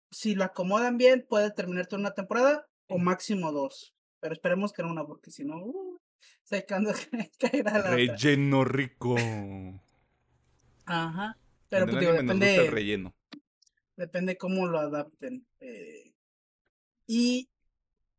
si 0.09 0.35
lo 0.35 0.45
acomodan 0.45 0.97
bien, 0.97 1.25
puede 1.27 1.51
terminar 1.51 1.87
toda 1.87 1.99
una 1.99 2.13
temporada 2.13 2.69
o 2.89 2.97
máximo 2.97 3.51
dos. 3.51 3.95
Pero 4.19 4.33
esperemos 4.33 4.73
que 4.73 4.83
no 4.83 4.91
una, 4.91 5.05
porque 5.05 5.31
si 5.31 5.45
no, 5.45 5.57
uh, 5.63 5.99
se 6.43 6.65
cuando 6.65 6.91
caerá 7.39 7.73
la 7.73 7.79
otra. 7.79 7.95
Relleno 7.95 8.65
rico. 8.65 9.15
Ajá. 10.85 11.37
Pero 11.69 11.85
pues, 11.85 11.99
digo, 11.99 12.11
el 12.11 12.17
depende, 12.17 12.69
relleno. 12.69 13.15
depende 13.95 14.37
cómo 14.37 14.67
lo 14.67 14.79
adapten. 14.79 15.45
eh. 15.59 16.13
Y 17.07 17.49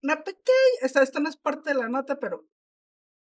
una 0.02 0.22
pequeña, 0.24 0.42
esta, 0.82 1.02
esta 1.02 1.20
no 1.20 1.28
es 1.28 1.36
parte 1.36 1.70
de 1.70 1.78
la 1.78 1.88
nota, 1.88 2.18
pero 2.18 2.46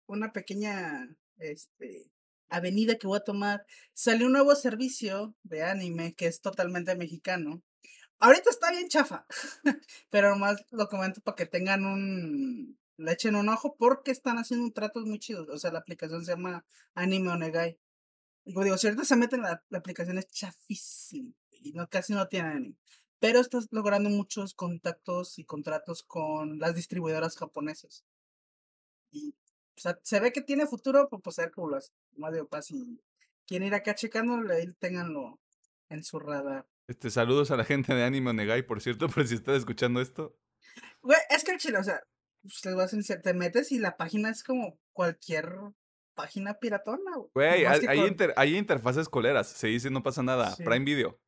una 0.05 0.31
pequeña 0.31 1.09
este, 1.39 2.11
avenida 2.49 2.95
que 2.95 3.07
voy 3.07 3.17
a 3.17 3.23
tomar. 3.23 3.65
Salió 3.93 4.27
un 4.27 4.33
nuevo 4.33 4.55
servicio 4.55 5.35
de 5.43 5.63
anime 5.63 6.13
que 6.13 6.27
es 6.27 6.41
totalmente 6.41 6.95
mexicano. 6.95 7.61
Ahorita 8.19 8.49
está 8.49 8.71
bien 8.71 8.87
chafa, 8.87 9.25
pero 10.09 10.29
nomás 10.31 10.65
lo 10.71 10.87
comento 10.89 11.21
para 11.21 11.35
que 11.35 11.45
tengan 11.45 11.85
un. 11.85 12.77
Le 12.97 13.11
echen 13.11 13.35
un 13.35 13.47
ojo 13.49 13.75
porque 13.77 14.11
están 14.11 14.37
haciendo 14.39 14.65
un 14.65 14.73
tratos 14.73 15.05
muy 15.05 15.19
chidos. 15.19 15.47
O 15.49 15.57
sea, 15.59 15.71
la 15.71 15.79
aplicación 15.79 16.25
se 16.25 16.31
llama 16.31 16.65
Anime 16.95 17.29
Onegai. 17.29 17.77
Digo, 18.45 18.63
digo, 18.63 18.77
si 18.77 18.87
ahorita 18.87 19.05
se 19.05 19.15
meten, 19.15 19.41
la, 19.41 19.63
la 19.69 19.77
aplicación 19.77 20.17
es 20.17 20.27
chafísima 20.29 21.33
y 21.51 21.73
no, 21.73 21.87
casi 21.89 22.13
no 22.13 22.27
tiene 22.27 22.49
anime. 22.49 22.75
Pero 23.19 23.39
estás 23.39 23.67
logrando 23.71 24.09
muchos 24.09 24.53
contactos 24.53 25.37
y 25.39 25.45
contratos 25.45 26.03
con 26.03 26.59
las 26.59 26.75
distribuidoras 26.75 27.37
japonesas. 27.37 28.03
Y 29.11 29.35
se 30.03 30.19
ve 30.19 30.31
que 30.31 30.41
tiene 30.41 30.65
futuro, 30.67 31.07
pues, 31.09 31.21
pues 31.23 31.39
a 31.39 31.43
ver 31.43 31.51
cómo 31.51 31.69
lo 31.69 31.77
hace. 31.77 31.91
Más 32.15 32.33
digo, 32.33 32.47
para 32.47 32.63
si 32.63 33.01
quieren 33.45 33.67
ir 33.67 33.75
acá 33.75 33.95
checando, 33.95 34.35
ahí 34.53 34.71
tenganlo 34.79 35.39
en 35.89 36.03
su 36.03 36.19
radar. 36.19 36.67
Este, 36.87 37.09
saludos 37.09 37.51
a 37.51 37.57
la 37.57 37.65
gente 37.65 37.93
de 37.93 38.03
Anime 38.03 38.29
Onegai, 38.29 38.65
por 38.65 38.81
cierto, 38.81 39.07
por 39.09 39.27
si 39.27 39.35
estás 39.35 39.57
escuchando 39.57 40.01
esto. 40.01 40.35
Güey, 41.01 41.17
es 41.29 41.43
que 41.43 41.51
el 41.51 41.57
chile, 41.57 41.77
o 41.79 41.83
sea, 41.83 42.01
pues, 42.41 42.63
les 42.65 42.75
voy 42.75 42.83
a 42.83 43.21
te 43.21 43.33
metes 43.33 43.71
y 43.71 43.79
la 43.79 43.97
página 43.97 44.29
es 44.29 44.43
como 44.43 44.79
cualquier 44.93 45.53
página 46.15 46.55
piratona. 46.55 47.11
güey. 47.33 47.65
Hay, 47.65 47.85
hay 47.87 47.97
con- 47.99 48.07
inter- 48.07 48.33
hay 48.37 48.57
interfaces 48.57 49.09
coleras. 49.09 49.47
Se 49.47 49.67
dice 49.67 49.89
no 49.89 50.01
pasa 50.01 50.23
nada. 50.23 50.55
Sí. 50.55 50.63
Prime 50.63 50.85
Video. 50.85 51.19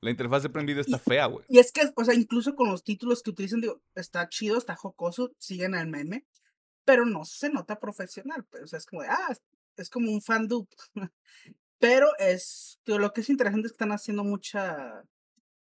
La 0.00 0.10
interfaz 0.10 0.42
de 0.42 0.50
Prime 0.50 0.66
Video 0.66 0.82
está 0.82 0.98
fea, 0.98 1.26
güey. 1.26 1.44
Y 1.48 1.58
es 1.58 1.72
que, 1.72 1.80
o 1.96 2.04
sea, 2.04 2.14
incluso 2.14 2.54
con 2.54 2.68
los 2.70 2.84
títulos 2.84 3.22
que 3.22 3.30
utilizan, 3.30 3.60
digo, 3.62 3.82
está 3.94 4.28
chido, 4.28 4.58
está 4.58 4.76
jocoso, 4.76 5.34
siguen 5.38 5.74
al 5.74 5.88
meme, 5.88 6.26
pero 6.84 7.06
no 7.06 7.24
se 7.24 7.48
nota 7.48 7.80
profesional, 7.80 8.44
pues, 8.50 8.64
o 8.64 8.66
sea, 8.66 8.78
es 8.78 8.84
como 8.86 9.00
de, 9.02 9.08
ah, 9.08 9.34
es 9.78 9.88
como 9.90 10.12
un 10.12 10.20
fan 10.22 10.46
dupe. 10.46 10.76
pero 11.78 12.08
es, 12.18 12.80
digo, 12.84 12.98
lo 12.98 13.12
que 13.12 13.20
es 13.20 13.30
interesante 13.30 13.66
es 13.66 13.72
que 13.72 13.76
están 13.76 13.92
haciendo 13.92 14.24
mucha 14.24 15.04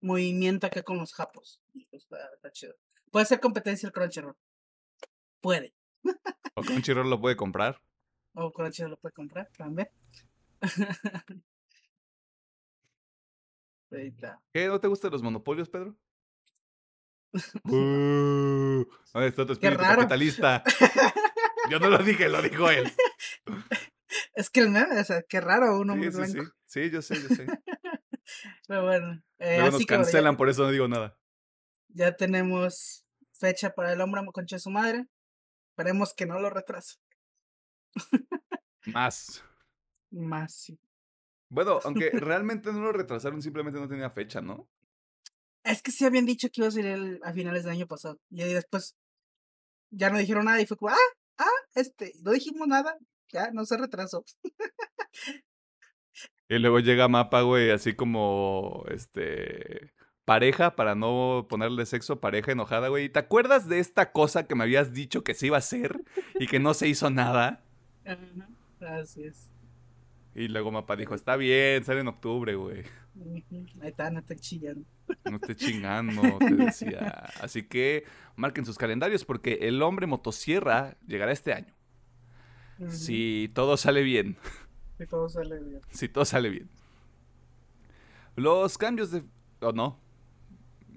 movimiento 0.02 0.68
acá 0.68 0.84
con 0.84 0.98
los 0.98 1.14
japos. 1.14 1.62
Está, 1.92 2.18
está 2.36 2.52
chido. 2.52 2.76
Puede 3.12 3.26
ser 3.26 3.40
competencia 3.40 3.88
el 3.88 3.94
Crunchyroll. 3.94 4.36
Puede. 5.42 5.74
O 6.54 6.62
Crunchyroll 6.62 7.10
lo 7.10 7.20
puede 7.20 7.36
comprar. 7.36 7.82
O 8.34 8.52
Crunchyroll 8.52 8.92
lo 8.92 8.98
puede 8.98 9.14
comprar 9.14 9.50
también. 9.58 9.90
Ahí 13.92 14.08
está. 14.08 14.42
¿Qué? 14.54 14.68
¿No 14.68 14.80
te 14.80 14.88
gustan 14.88 15.12
los 15.12 15.24
monopolios, 15.24 15.70
Pedro? 15.70 15.96
Uh, 17.66 18.86
¿Dónde 19.14 19.28
está 19.28 19.46
tu 19.46 19.54
espíritu 19.54 19.82
capitalista? 19.82 20.64
Yo 21.70 21.80
no 21.80 21.90
lo 21.90 21.98
dije, 21.98 22.30
lo 22.30 22.42
dijo 22.42 22.70
él. 22.70 22.92
Es 24.36 24.50
que 24.50 24.60
el 24.60 24.70
meme, 24.70 25.00
o 25.00 25.04
sea, 25.04 25.22
qué 25.24 25.40
raro 25.42 25.80
un 25.80 25.88
Sí, 25.88 25.92
hombre 25.94 26.12
sí, 26.12 26.26
sí. 26.26 26.34
blanco. 26.34 26.52
Sí, 26.66 26.90
yo 26.92 27.02
sé, 27.02 27.16
yo 27.22 27.30
sé. 27.30 27.46
Pero 28.68 28.84
bueno, 28.84 29.22
eh, 29.40 29.56
Luego 29.58 29.66
nos 29.68 29.76
así 29.76 29.86
ya- 29.86 29.96
cancelan, 29.96 30.36
por 30.38 30.50
eso 30.50 30.64
no 30.64 30.72
digo 30.72 30.88
nada. 30.88 31.18
ya, 31.90 32.16
tenemos 32.16 33.06
fecha 33.34 33.70
para 33.72 33.94
el 33.94 34.02
hombre 34.02 34.22
concha 34.34 34.56
de 34.58 34.60
su 34.60 34.70
madre. 34.72 35.08
Esperemos 35.70 36.14
que 36.14 36.26
no 36.26 36.40
lo 36.40 36.50
retrase. 36.50 36.96
Más. 38.88 39.44
Más 40.12 40.54
sí. 40.54 40.80
Bueno, 41.50 41.80
aunque 41.86 42.10
realmente 42.12 42.72
no 42.72 42.80
lo 42.82 42.92
retrasaron, 42.92 43.42
simplemente 43.42 43.80
no 43.80 43.88
tenía 43.88 44.10
fecha, 44.10 44.42
¿no? 44.42 44.68
Es 45.64 45.82
que 45.82 45.92
sí 45.92 46.06
habían 46.06 46.26
dicho 46.26 46.48
que 46.50 46.62
iba 46.62 46.68
a 46.68 46.72
salir 46.72 46.88
el- 46.88 47.20
a 47.24 47.34
finales 47.34 47.64
del 47.64 47.74
año 47.74 47.88
pasado. 47.88 48.20
Y 48.30 48.44
después 48.44 48.96
ya 49.92 50.10
no 50.10 50.18
dijeron 50.20 50.46
nada 50.46 50.62
y 50.62 50.66
fue 50.66 50.78
como, 50.78 50.92
ah, 50.92 50.98
ah, 51.38 51.48
este, 51.76 52.14
no 52.24 52.32
dijimos 52.32 52.68
nada, 52.68 52.98
ya 53.32 53.52
no 53.52 53.66
se 53.66 53.78
retrasó. 53.78 54.24
Y 56.48 56.60
luego 56.60 56.80
llega 56.80 57.08
Mapa, 57.08 57.42
güey, 57.42 57.72
así 57.72 57.94
como, 57.94 58.86
este, 58.90 59.94
pareja, 60.26 60.76
para 60.76 60.94
no 60.94 61.48
ponerle 61.50 61.86
sexo, 61.86 62.20
pareja 62.20 62.52
enojada, 62.52 62.90
güey. 62.90 63.10
¿Te 63.10 63.20
acuerdas 63.20 63.68
de 63.68 63.80
esta 63.80 64.12
cosa 64.12 64.48
que 64.48 64.56
me 64.56 64.64
habías 64.64 64.94
dicho 64.94 65.24
que 65.24 65.34
se 65.34 65.48
iba 65.48 65.58
a 65.58 65.60
hacer 65.60 66.04
y 66.40 66.48
que 66.48 66.60
no 66.60 66.74
se 66.74 66.88
hizo 66.88 67.10
nada? 67.10 67.64
Es. 69.18 69.50
Y 70.36 70.50
luego 70.50 70.72
Mapa 70.72 70.96
dijo, 70.96 71.16
está 71.16 71.38
bien, 71.38 71.84
sale 71.84 72.02
en 72.02 72.10
octubre, 72.10 72.56
güey. 72.56 72.84
Ujú, 73.16 73.66
Ahí 73.82 73.90
está, 73.90 74.12
no 74.12 74.22
chillando. 74.36 74.86
No 75.24 75.38
esté 75.38 75.56
chingando, 75.56 76.38
te 76.40 76.54
decía. 76.56 77.10
Así 77.40 77.64
que 77.64 78.04
marquen 78.36 78.66
sus 78.66 78.78
calendarios 78.78 79.24
porque 79.24 79.60
el 79.62 79.82
hombre 79.82 80.08
motosierra 80.08 80.98
llegará 81.08 81.32
este 81.32 81.54
año. 81.54 81.75
Si 82.90 83.52
todo 83.54 83.78
sale 83.78 84.04
bien. 84.04 84.38
y 85.00 85.06
todo 85.06 85.30
sale 85.30 85.60
bien. 85.60 85.82
Si 85.92 86.10
todo 86.10 86.26
sale 86.26 86.50
bien. 86.50 86.70
Los 88.36 88.78
cambios 88.78 89.12
de. 89.12 89.24
¿O 89.62 89.72
no? 89.72 90.00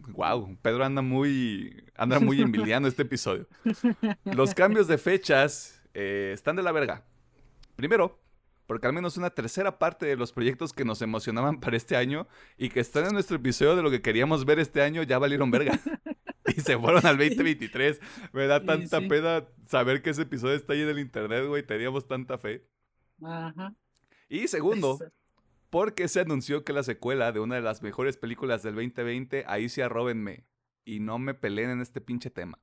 Wow, 0.09 0.57
Pedro 0.63 0.85
anda 0.85 1.03
muy. 1.03 1.85
Anda 1.97 2.19
muy 2.21 2.41
envidiando 2.43 2.89
este 2.89 3.03
episodio. 3.03 3.47
Los 4.25 4.55
cambios 4.55 4.89
de 4.89 4.99
fechas 4.99 5.81
eh, 5.95 6.33
están 6.35 6.57
de 6.57 6.63
la 6.63 6.73
verga. 6.73 7.05
Primero, 7.77 8.19
porque 8.67 8.87
al 8.87 8.93
menos 8.93 9.17
una 9.17 9.31
tercera 9.31 9.79
parte 9.79 10.05
de 10.07 10.17
los 10.17 10.33
proyectos 10.33 10.73
que 10.73 10.85
nos 10.85 11.01
emocionaban 11.01 11.61
para 11.61 11.77
este 11.77 11.97
año 11.97 12.27
y 12.57 12.69
que 12.69 12.81
están 12.81 13.07
en 13.07 13.13
nuestro 13.13 13.37
episodio 13.37 13.77
de 13.77 13.83
lo 13.83 13.91
que 13.91 14.03
queríamos 14.03 14.45
ver 14.45 14.59
este 14.59 14.83
año 14.83 15.03
ya 15.03 15.19
valieron 15.19 15.51
verga. 15.51 15.79
y 16.57 16.61
se 16.61 16.79
fueron 16.79 17.05
al 17.07 17.19
2023. 17.19 18.01
Me 18.33 18.47
da 18.47 18.65
tanta 18.65 19.01
sí. 19.01 19.09
pena 19.09 19.47
saber 19.67 20.03
que 20.03 20.11
ese 20.11 20.23
episodio 20.23 20.55
está 20.55 20.73
ahí 20.73 20.83
en 20.83 20.89
el 20.89 20.99
internet, 20.99 21.47
güey. 21.47 21.63
Teníamos 21.63 22.07
tanta 22.07 22.39
fe. 22.39 22.67
Ajá. 23.23 23.75
Y 24.29 24.49
segundo, 24.49 24.99
porque 25.71 26.09
se 26.09 26.21
anunció 26.21 26.65
que 26.65 26.73
la 26.73 26.83
secuela 26.83 27.33
de 27.33 27.41
una 27.41 27.57
de 27.57 27.63
las 27.63 27.83
mejores 27.83 28.17
películas 28.17 28.63
del 28.63 28.75
2020, 28.75 29.45
Ahí 29.47 29.69
sí 29.69 29.81
arróbenme, 29.81 30.47
y 30.85 31.01
no 31.01 31.19
me 31.19 31.35
peleen 31.35 31.71
en 31.71 31.81
este 31.81 32.01
pinche 32.01 32.31
tema, 32.31 32.61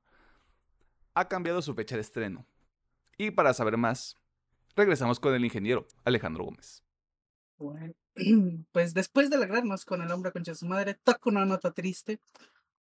ha 1.14 1.28
cambiado 1.28 1.62
su 1.62 1.74
fecha 1.74 1.96
de 1.96 2.02
estreno. 2.02 2.46
Y 3.18 3.30
para 3.30 3.54
saber 3.54 3.76
más, 3.76 4.16
regresamos 4.76 5.20
con 5.20 5.34
el 5.34 5.44
ingeniero 5.44 5.86
Alejandro 6.04 6.44
Gómez. 6.44 6.84
Bueno, 7.58 7.94
pues 8.72 8.94
después 8.94 9.30
de 9.30 9.36
alegrarnos 9.36 9.84
con 9.84 10.02
el 10.02 10.10
hombre 10.10 10.32
concha 10.32 10.52
de 10.52 10.56
su 10.56 10.66
madre, 10.66 10.94
toca 10.94 11.30
una 11.30 11.44
nota 11.44 11.72
triste, 11.72 12.20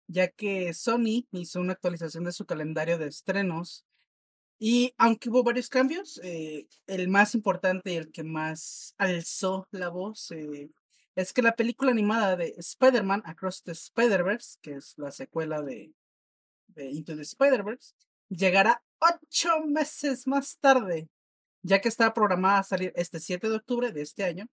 ya 0.08 0.30
que 0.30 0.74
Sony 0.74 1.26
hizo 1.32 1.60
una 1.60 1.74
actualización 1.74 2.24
de 2.24 2.32
su 2.32 2.46
calendario 2.46 2.98
de 2.98 3.08
estrenos 3.08 3.86
y 4.66 4.94
aunque 4.98 5.30
hubo 5.30 5.44
varios 5.44 5.68
cambios, 5.68 6.22
eh, 6.24 6.68
el 6.88 7.10
más 7.10 7.36
importante 7.36 7.92
y 7.92 7.98
el 7.98 8.12
que 8.12 8.24
más 8.24 8.96
alzó 8.98 9.68
la 9.72 9.90
voz 9.90 10.32
eh, 10.32 10.70
es 11.16 11.34
que 11.34 11.42
la 11.42 11.56
película 11.56 11.92
animada 11.92 12.36
de 12.36 12.56
Spider-Man 12.58 13.24
Across 13.26 13.64
the 13.64 13.72
Spider-Verse, 13.74 14.60
que 14.62 14.76
es 14.76 14.94
la 14.98 15.12
secuela 15.12 15.62
de, 15.62 15.92
Into 16.78 17.16
the 17.16 17.24
Spider-Verse, 17.24 17.94
llegará 18.30 18.82
ocho 19.00 19.50
meses 19.66 20.28
más 20.28 20.58
tarde, 20.60 21.10
ya 21.62 21.82
que 21.82 21.90
estaba 21.90 22.14
programada 22.14 22.60
a 22.60 22.64
salir 22.64 22.94
este 22.96 23.20
7 23.20 23.50
de 23.50 23.56
octubre 23.58 23.92
de 23.92 24.02
este 24.02 24.24
año 24.24 24.48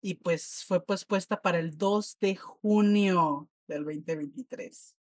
y 0.00 0.14
pues 0.14 0.64
fue 0.64 0.84
pospuesta 0.84 1.42
para 1.42 1.58
el 1.58 1.76
2 1.76 2.18
de 2.20 2.36
junio 2.36 3.50
del 3.66 3.84
2023. 3.84 4.95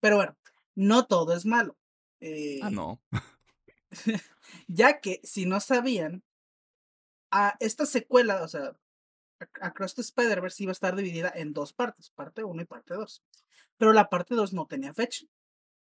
Pero 0.00 0.16
bueno, 0.16 0.36
no 0.74 1.06
todo 1.06 1.34
es 1.34 1.44
malo. 1.46 1.76
eh, 2.20 2.60
Ah, 2.62 2.70
no. 2.70 3.00
ya 4.68 5.00
que 5.00 5.20
si 5.24 5.46
no 5.46 5.60
sabían, 5.60 6.22
a 7.30 7.56
esta 7.60 7.84
secuela, 7.86 8.42
o 8.42 8.48
sea, 8.48 8.74
Ac- 9.40 9.58
Across 9.60 9.94
the 9.96 10.00
Spider-Verse 10.02 10.62
iba 10.62 10.70
a 10.70 10.72
estar 10.72 10.96
dividida 10.96 11.30
en 11.34 11.52
dos 11.52 11.72
partes, 11.72 12.10
parte 12.10 12.42
1 12.44 12.62
y 12.62 12.64
parte 12.64 12.94
2. 12.94 13.22
Pero 13.76 13.92
la 13.92 14.08
parte 14.08 14.34
2 14.34 14.52
no 14.52 14.66
tenía 14.66 14.92
fecha. 14.94 15.26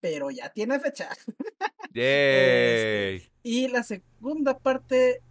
Pero 0.01 0.31
ya 0.31 0.49
tiene 0.49 0.79
fecha. 0.79 1.09
¡Yay! 1.93 3.31
Y 3.43 3.67
la 3.67 3.83
segunda 3.83 4.57
parte. 4.57 5.21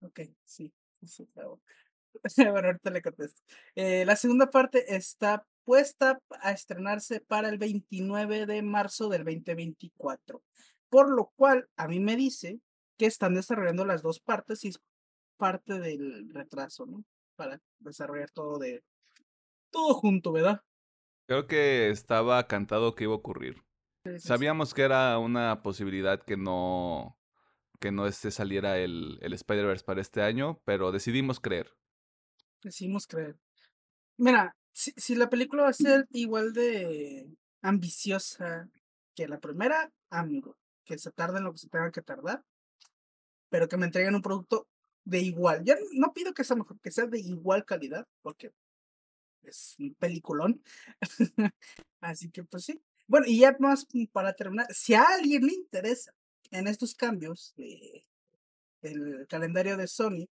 Ok, 0.00 0.20
sí. 0.44 0.72
sí, 1.06 1.26
claro. 1.32 1.60
bueno, 2.36 2.68
ahorita 2.68 2.90
le 2.90 3.02
contesto. 3.02 3.42
Eh, 3.74 4.04
la 4.04 4.16
segunda 4.16 4.50
parte 4.50 4.94
está 4.94 5.46
puesta 5.64 6.20
a 6.40 6.52
estrenarse 6.52 7.20
para 7.20 7.48
el 7.48 7.58
29 7.58 8.46
de 8.46 8.62
marzo 8.62 9.08
del 9.08 9.24
2024. 9.24 10.42
Por 10.88 11.10
lo 11.10 11.32
cual, 11.36 11.68
a 11.76 11.88
mí 11.88 12.00
me 12.00 12.16
dice 12.16 12.60
que 12.96 13.06
están 13.06 13.34
desarrollando 13.34 13.84
las 13.84 14.02
dos 14.02 14.20
partes 14.20 14.64
y 14.64 14.68
es 14.68 14.80
parte 15.36 15.80
del 15.80 16.30
retraso, 16.32 16.86
¿no? 16.86 17.04
Para 17.36 17.60
desarrollar 17.80 18.30
todo 18.30 18.58
de. 18.58 18.84
Todo 19.70 19.94
junto, 19.94 20.30
¿verdad? 20.32 20.60
Creo 21.26 21.46
que 21.46 21.90
estaba 21.90 22.46
cantado 22.46 22.94
que 22.94 23.04
iba 23.04 23.14
a 23.14 23.16
ocurrir. 23.16 23.56
Sí, 24.04 24.12
sí, 24.12 24.20
sí. 24.20 24.28
Sabíamos 24.28 24.74
que 24.74 24.82
era 24.82 25.18
una 25.18 25.62
posibilidad 25.62 26.22
que 26.22 26.36
no 26.36 27.18
que 27.80 27.92
no 27.92 28.06
este 28.06 28.30
saliera 28.30 28.78
el, 28.78 29.18
el 29.20 29.32
Spider-Verse 29.32 29.84
para 29.84 30.00
este 30.00 30.22
año, 30.22 30.60
pero 30.64 30.92
decidimos 30.92 31.40
creer. 31.40 31.76
Decimos 32.62 33.06
creer. 33.06 33.36
Mira, 34.16 34.56
si, 34.74 34.92
si 34.96 35.14
la 35.14 35.30
película 35.30 35.62
va 35.62 35.68
a 35.70 35.72
ser 35.72 36.06
igual 36.10 36.52
de 36.52 37.26
ambiciosa 37.62 38.68
que 39.14 39.28
la 39.28 39.40
primera, 39.40 39.90
amigo, 40.10 40.56
que 40.84 40.98
se 40.98 41.10
tarde 41.12 41.38
en 41.38 41.44
lo 41.44 41.52
que 41.52 41.58
se 41.58 41.68
tenga 41.68 41.90
que 41.90 42.02
tardar, 42.02 42.44
pero 43.48 43.68
que 43.68 43.76
me 43.76 43.86
entreguen 43.86 44.16
un 44.16 44.22
producto 44.22 44.68
de 45.04 45.20
igual. 45.20 45.64
Yo 45.64 45.74
no 45.92 46.12
pido 46.12 46.34
que 46.34 46.44
sea 46.44 46.56
mejor, 46.56 46.78
que 46.80 46.90
sea 46.90 47.06
de 47.06 47.20
igual 47.20 47.64
calidad, 47.64 48.06
porque 48.20 48.52
es 49.42 49.76
un 49.78 49.94
peliculón. 49.94 50.62
Así 52.00 52.30
que 52.30 52.42
pues 52.44 52.64
sí. 52.64 52.82
Bueno, 53.06 53.26
y 53.28 53.38
ya 53.38 53.56
más 53.60 53.86
para 54.12 54.34
terminar, 54.34 54.66
si 54.74 54.94
a 54.94 55.02
alguien 55.02 55.46
le 55.46 55.54
interesa 55.54 56.12
en 56.50 56.66
estos 56.66 56.94
cambios 56.94 57.54
de 57.56 58.06
calendario 59.28 59.76
de 59.76 59.86
Sony, 59.86 60.28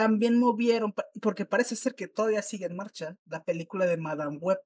también 0.00 0.38
movieron, 0.38 0.92
porque 1.22 1.46
parece 1.46 1.74
ser 1.74 1.94
que 1.94 2.06
todavía 2.06 2.42
sigue 2.42 2.66
en 2.66 2.76
marcha, 2.76 3.16
la 3.24 3.42
película 3.44 3.86
de 3.86 3.96
Madame 3.96 4.36
Web. 4.36 4.58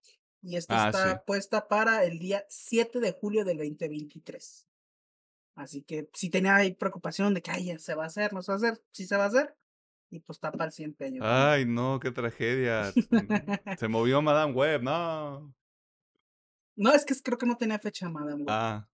Y 0.42 0.56
esta 0.56 0.86
Ah, 0.86 0.88
está 0.88 1.12
sí. 1.12 1.18
puesta 1.24 1.68
para 1.68 2.02
el 2.04 2.18
día 2.18 2.44
7 2.48 2.98
de 2.98 3.12
julio 3.12 3.44
del 3.44 3.58
2023. 3.58 4.66
Así 5.54 5.82
que 5.82 6.08
si 6.14 6.30
tenía 6.30 6.56
ahí 6.56 6.74
preocupación 6.74 7.32
de 7.32 7.42
que 7.42 7.52
"Ay, 7.52 7.78
se 7.78 7.94
va 7.94 8.04
a 8.04 8.06
hacer, 8.06 8.32
no 8.32 8.42
se 8.42 8.50
va 8.50 8.54
a 8.54 8.56
hacer, 8.56 8.82
sí 8.90 9.06
se 9.06 9.16
va 9.16 9.24
a 9.24 9.28
hacer. 9.28 9.54
Y 10.10 10.18
pues 10.18 10.40
tapa 10.40 10.64
el 10.64 10.72
siguiente 10.72 11.04
año. 11.04 11.20
Ay, 11.22 11.64
no, 11.64 12.00
qué 12.00 12.10
tragedia. 12.10 12.92
Se 13.78 13.86
movió 13.86 14.20
Madame 14.20 14.52
Web, 14.52 14.82
no. 14.82 15.54
No, 16.76 16.92
es 16.92 17.04
que 17.04 17.14
creo 17.22 17.38
que 17.38 17.46
no 17.46 17.56
tenía 17.56 17.78
fecha 17.78 18.08
Madame 18.08 18.40
Web. 18.42 18.48
Ah, 18.48 18.88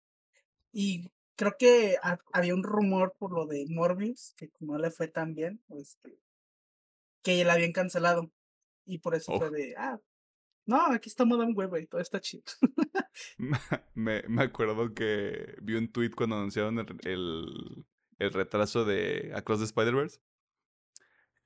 Y 0.72 1.10
creo 1.36 1.54
que 1.58 1.96
ha- 2.02 2.18
había 2.34 2.54
un 2.54 2.62
rumor 2.62 3.14
por 3.18 3.32
lo 3.32 3.46
de 3.46 3.64
Morbius, 3.70 4.34
que 4.36 4.50
no 4.60 4.76
le 4.76 4.90
fue 4.90 5.08
tan 5.08 5.34
bien, 5.34 5.62
este, 5.70 6.10
que 6.10 6.25
la 7.44 7.54
habían 7.54 7.72
cancelado. 7.72 8.30
Y 8.84 8.98
por 8.98 9.14
eso 9.14 9.36
fue 9.38 9.50
de, 9.50 9.74
ah, 9.76 10.00
no, 10.66 10.86
aquí 10.86 11.08
está 11.08 11.24
Madame 11.24 11.52
Web 11.54 11.76
y 11.76 11.86
todo 11.86 12.00
está 12.00 12.20
chido. 12.20 12.42
me, 13.94 14.22
me 14.28 14.42
acuerdo 14.42 14.94
que 14.94 15.56
vi 15.62 15.74
un 15.74 15.90
tweet 15.90 16.10
cuando 16.10 16.36
anunciaron 16.36 16.78
el, 16.80 16.86
el, 17.04 17.86
el 18.18 18.32
retraso 18.32 18.84
de 18.84 19.32
Across 19.34 19.60
the 19.60 19.64
Spider-Verse. 19.66 20.20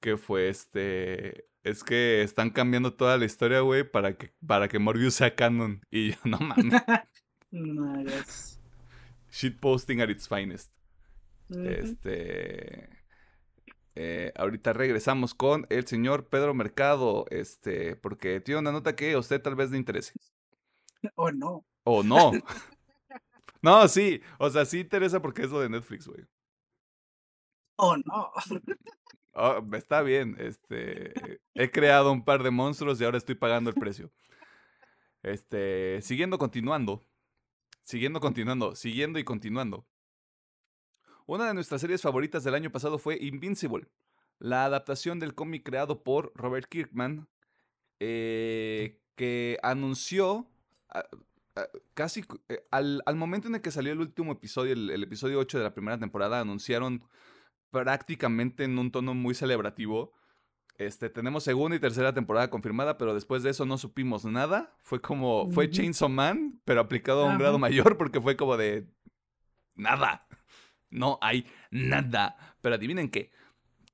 Que 0.01 0.17
fue 0.17 0.49
este. 0.49 1.51
Es 1.63 1.85
que 1.85 2.23
están 2.23 2.49
cambiando 2.51 2.95
toda 2.95 3.19
la 3.19 3.27
historia, 3.27 3.61
güey, 3.61 3.85
para 3.85 4.17
que, 4.17 4.33
para 4.47 4.69
que 4.69 4.79
Morbius 4.79 5.15
sea 5.15 5.35
canon. 5.35 5.83
Y 5.91 6.13
yo, 6.13 6.17
no 6.25 6.39
mames. 6.39 6.83
no. 7.51 8.05
Shitposting 9.31 10.01
at 10.01 10.09
its 10.09 10.27
finest. 10.27 10.73
Este. 11.51 13.00
Eh, 13.95 14.33
ahorita 14.37 14.73
regresamos 14.73 15.35
con 15.35 15.67
el 15.71 15.87
señor 15.87 16.29
Pedro 16.29 16.55
Mercado. 16.55 17.27
Este. 17.31 17.97
Porque 17.97 18.41
tiene 18.41 18.61
una 18.61 18.73
nota 18.73 18.97
que 18.97 19.13
a 19.13 19.19
usted 19.19 19.41
tal 19.41 19.57
vez 19.57 19.71
le 19.71 19.79
interese. 19.79 20.13
O 21.15 21.31
no. 21.31 21.65
O 21.85 22.03
no. 22.03 22.33
no, 23.63 23.89
sí. 23.89 24.21
O 24.39 24.51
sea, 24.51 24.65
sí 24.65 24.81
interesa 24.81 25.21
porque 25.21 25.43
es 25.43 25.51
lo 25.51 25.61
de 25.61 25.69
Netflix, 25.69 26.07
güey. 26.07 26.25
Oh, 27.77 27.97
no. 27.97 28.33
Oh, 29.33 29.65
está 29.75 30.03
bien, 30.03 30.37
este, 30.41 31.13
he 31.55 31.71
creado 31.71 32.11
un 32.11 32.25
par 32.25 32.43
de 32.43 32.51
monstruos 32.51 33.01
y 33.01 33.05
ahora 33.05 33.17
estoy 33.17 33.37
pagando 33.37 33.71
el 33.71 33.77
precio. 33.77 34.11
Este, 35.23 36.03
siguiendo 36.03 36.37
continuando, 36.37 37.07
siguiendo 37.81 38.21
continuando, 38.21 38.75
siguiendo 38.75 39.19
y 39.21 39.25
continuando. 39.25 39.87
Una 41.31 41.47
de 41.47 41.55
nuestras 41.55 41.81
series 41.81 42.03
favoritas 42.03 42.43
del 42.43 42.57
año 42.57 42.73
pasado 42.73 42.99
fue 42.99 43.17
Invincible, 43.21 43.87
la 44.41 44.65
adaptación 44.65 45.21
del 45.21 45.37
cómic 45.37 45.63
creado 45.65 46.03
por 46.03 46.33
Robert 46.35 46.67
Kirkman, 46.69 47.29
eh, 48.01 48.99
que 49.15 49.57
anunció 49.63 50.51
ah, 50.89 51.05
ah, 51.55 51.69
casi 51.95 52.25
eh, 52.49 52.67
al, 52.73 53.05
momento 53.15 53.47
en 53.47 53.55
el 53.55 53.61
que 53.61 53.71
salió 53.71 53.93
el 53.93 54.01
último 54.01 54.33
episodio, 54.33 54.73
el, 54.73 54.91
el, 54.91 55.05
episodio 55.05 55.39
8 55.39 55.59
de 55.59 55.63
la 55.63 55.73
primera 55.73 56.01
temporada, 56.01 56.41
anunciaron 56.41 57.05
prácticamente 57.71 58.65
en 58.65 58.77
un 58.77 58.91
tono 58.91 59.15
muy 59.15 59.37
celebrativo. 59.37 60.13
Este, 60.79 61.11
tenemos 61.11 61.45
segunda 61.45 61.77
y 61.77 61.79
tercera 61.79 62.13
temporada 62.13 62.51
confirmada, 62.51 62.99
pero 62.99 63.15
después 63.15 63.45
de 63.45 63.51
eso 63.51 63.65
no 63.67 63.79
supimos 63.79 64.25
nada. 64.25 64.75
Fue 64.83 65.01
como, 65.01 65.49
fue 65.53 65.71
Chainsaw 65.71 66.09
Man, 66.09 66.61
pero 66.65 66.81
aplicado 66.81 67.23
a 67.23 67.31
un 67.31 67.39
grado 67.39 67.61
mayor 67.61 67.97
porque 67.97 68.21
fue 68.21 68.37
como 68.37 68.57
de 68.57 68.89
nada. 69.77 70.27
No 70.91 71.19
hay 71.23 71.47
nada. 71.71 72.37
Pero 72.61 72.75
adivinen 72.75 73.11
qué. 73.11 73.31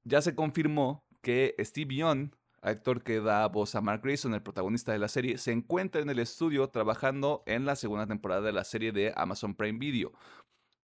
Ya 0.05 0.23
se 0.23 0.35
confirmó 0.35 1.05
que 1.21 1.55
Steve 1.59 1.97
Young, 1.97 2.31
actor 2.63 3.03
que 3.03 3.21
da 3.21 3.47
voz 3.49 3.75
a 3.75 3.81
Mark 3.81 4.03
Grayson, 4.03 4.35
el 4.35 4.43
protagonista 4.43 4.93
de 4.93 4.99
la 4.99 5.09
serie, 5.09 5.39
se 5.39 5.53
encuentra 5.53 6.01
en 6.01 6.09
el 6.09 6.19
estudio 6.19 6.69
trabajando 6.69 7.43
en 7.47 7.67
la 7.67 7.77
segunda 7.77 8.07
temporada 8.07 8.43
de 8.43 8.53
la 8.53 8.65
serie 8.65 8.93
de 8.93 9.13
Amazon 9.17 9.55
Prime 9.55 9.79
Video. 9.79 10.13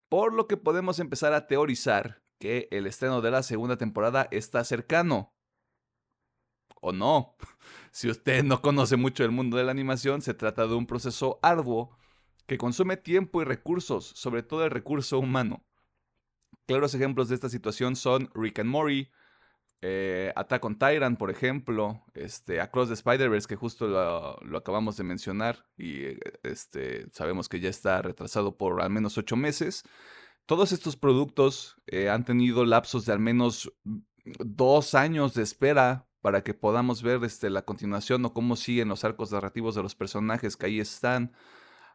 Por 0.08 0.34
lo 0.34 0.46
que 0.46 0.56
podemos 0.56 0.98
empezar 0.98 1.32
a 1.32 1.46
teorizar 1.46 2.22
que 2.38 2.68
el 2.72 2.86
estreno 2.86 3.20
de 3.20 3.30
la 3.30 3.42
segunda 3.42 3.76
temporada 3.76 4.28
está 4.30 4.64
cercano. 4.64 5.32
¿O 6.80 6.92
no? 6.92 7.36
Si 7.92 8.08
usted 8.08 8.42
no 8.42 8.62
conoce 8.62 8.96
mucho 8.96 9.22
el 9.22 9.30
mundo 9.30 9.58
de 9.58 9.64
la 9.64 9.70
animación, 9.70 10.22
se 10.22 10.34
trata 10.34 10.66
de 10.66 10.74
un 10.74 10.86
proceso 10.86 11.38
arduo 11.42 11.96
que 12.46 12.58
consume 12.58 12.96
tiempo 12.96 13.42
y 13.42 13.44
recursos, 13.44 14.06
sobre 14.16 14.42
todo 14.42 14.64
el 14.64 14.70
recurso 14.70 15.18
humano. 15.18 15.62
Claros 16.66 16.94
ejemplos 16.94 17.28
de 17.28 17.34
esta 17.34 17.48
situación 17.48 17.96
son 17.96 18.30
Rick 18.34 18.60
and 18.60 18.70
Morty, 18.70 19.10
eh, 19.84 20.32
Attack 20.36 20.64
on 20.64 20.78
Tyrant, 20.78 21.18
por 21.18 21.30
ejemplo, 21.30 22.04
este, 22.14 22.60
Across 22.60 22.88
the 22.88 22.94
Spider-Verse, 22.94 23.48
que 23.48 23.56
justo 23.56 23.88
lo, 23.88 24.56
acabamos 24.56 24.96
de 24.96 25.02
mencionar 25.02 25.66
y 25.76 26.04
eh, 26.04 26.20
este, 26.44 27.10
sabemos 27.10 27.48
que 27.48 27.58
ya 27.58 27.68
está 27.68 28.00
retrasado 28.00 28.56
por 28.56 28.80
al 28.80 28.90
menos 28.90 29.18
ocho 29.18 29.34
meses. 29.34 29.82
Todos 30.46 30.70
estos 30.70 30.96
productos 30.96 31.76
eh, 31.88 32.08
han 32.10 32.24
tenido 32.24 32.64
lapsos 32.64 33.06
de 33.06 33.12
al 33.12 33.18
menos 33.18 33.72
dos 34.24 34.94
años 34.94 35.34
de 35.34 35.42
espera 35.42 36.06
para 36.20 36.44
que 36.44 36.54
podamos 36.54 37.02
ver 37.02 37.22
este, 37.24 37.50
la 37.50 37.62
continuación 37.62 38.24
o 38.24 38.32
cómo 38.32 38.54
siguen 38.54 38.88
los 38.88 39.02
arcos 39.02 39.32
narrativos 39.32 39.74
de 39.74 39.82
los 39.82 39.96
personajes 39.96 40.56
que 40.56 40.66
ahí 40.66 40.78
están. 40.78 41.32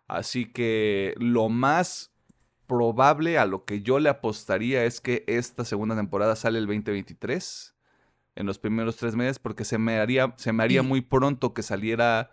Así 0.07 0.51
que 0.51 1.13
lo 1.17 1.47
más 1.47 2.16
probable 2.67 3.37
a 3.37 3.45
lo 3.45 3.65
que 3.65 3.81
yo 3.81 3.99
le 3.99 4.09
apostaría 4.09 4.83
es 4.83 5.01
que 5.01 5.23
esta 5.27 5.65
segunda 5.65 5.95
temporada 5.95 6.35
sale 6.35 6.59
el 6.59 6.67
2023 6.67 7.75
en 8.35 8.45
los 8.45 8.59
primeros 8.59 8.97
tres 8.97 9.15
meses 9.15 9.39
porque 9.39 9.65
se 9.65 9.77
me 9.77 9.97
haría, 9.97 10.33
se 10.37 10.53
me 10.53 10.63
haría 10.63 10.83
muy 10.83 11.01
pronto 11.01 11.53
que 11.53 11.63
saliera 11.63 12.29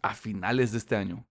a 0.00 0.14
finales 0.14 0.72
de 0.72 0.78
este 0.78 0.96
año. 0.96 1.26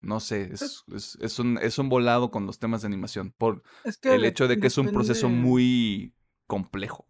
No 0.00 0.20
sé, 0.20 0.50
es, 0.52 0.84
es, 1.20 1.38
un, 1.38 1.58
es 1.58 1.78
un 1.78 1.88
volado 1.88 2.30
con 2.30 2.46
los 2.46 2.58
temas 2.58 2.82
de 2.82 2.86
animación 2.86 3.32
por 3.36 3.62
el 4.02 4.24
hecho 4.24 4.46
de 4.46 4.60
que 4.60 4.68
es 4.68 4.78
un 4.78 4.92
proceso 4.92 5.28
muy 5.28 6.14
complejo. 6.46 7.06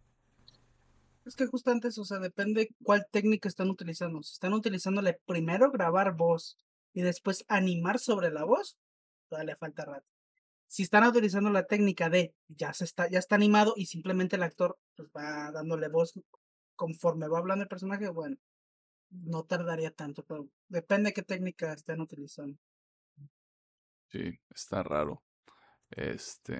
Es 1.26 1.36
que 1.36 1.46
justamente 1.46 1.88
eso, 1.88 2.02
o 2.02 2.04
sea, 2.06 2.18
depende 2.18 2.74
cuál 2.82 3.06
técnica 3.10 3.48
están 3.48 3.68
utilizando. 3.68 4.22
Si 4.22 4.32
están 4.32 4.54
utilizándole 4.54 5.20
primero 5.26 5.70
grabar 5.70 6.16
voz 6.16 6.56
y 6.94 7.02
después 7.02 7.44
animar 7.48 7.98
sobre 7.98 8.30
la 8.30 8.44
voz, 8.44 8.78
todavía 9.28 9.52
le 9.52 9.56
falta 9.56 9.84
rato. 9.84 10.06
Si 10.66 10.82
están 10.82 11.04
utilizando 11.04 11.50
la 11.50 11.66
técnica 11.66 12.10
de 12.10 12.34
ya 12.48 12.72
se 12.72 12.84
está, 12.84 13.08
ya 13.08 13.18
está 13.18 13.36
animado 13.36 13.74
y 13.76 13.86
simplemente 13.86 14.36
el 14.36 14.42
actor 14.42 14.78
pues, 14.96 15.10
va 15.16 15.50
dándole 15.50 15.88
voz 15.88 16.12
conforme 16.76 17.28
va 17.28 17.38
hablando 17.38 17.62
el 17.62 17.68
personaje, 17.68 18.08
bueno, 18.08 18.36
no 19.10 19.44
tardaría 19.44 19.90
tanto, 19.90 20.24
pero 20.24 20.48
depende 20.68 21.10
de 21.10 21.14
qué 21.14 21.22
técnica 21.22 21.72
estén 21.72 22.00
utilizando. 22.00 22.58
Sí, 24.10 24.38
está 24.50 24.82
raro. 24.82 25.22
Este. 25.90 26.54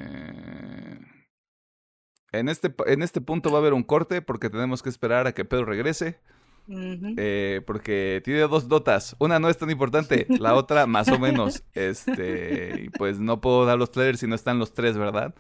En 2.31 2.49
este, 2.49 2.75
en 2.87 3.03
este 3.03 3.21
punto 3.21 3.51
va 3.51 3.59
a 3.59 3.61
haber 3.61 3.73
un 3.73 3.85
corte 3.85 4.21
porque 4.23 4.51
tenemos 4.51 4.83
que 4.83 4.91
esperar 4.91 5.27
a 5.27 5.33
que 5.33 5.45
Pedro 5.45 5.65
regrese. 5.65 6.21
Eh, 6.69 7.63
porque 7.67 8.21
tiene 8.25 8.41
dos 8.41 8.69
dotas. 8.69 9.17
Una 9.19 9.39
no 9.39 9.49
es 9.49 9.59
tan 9.59 9.71
importante, 9.71 10.27
la 10.29 10.55
otra 10.55 10.87
más 10.87 11.09
o 11.09 11.19
menos. 11.19 11.63
Este, 11.75 12.91
pues 12.99 13.21
no 13.21 13.41
puedo 13.41 13.65
dar 13.65 13.79
los 13.79 13.91
trailers 13.93 14.21
si 14.21 14.27
no 14.27 14.35
están 14.35 14.59
los 14.59 14.75
tres, 14.75 14.99
¿verdad? 14.99 15.35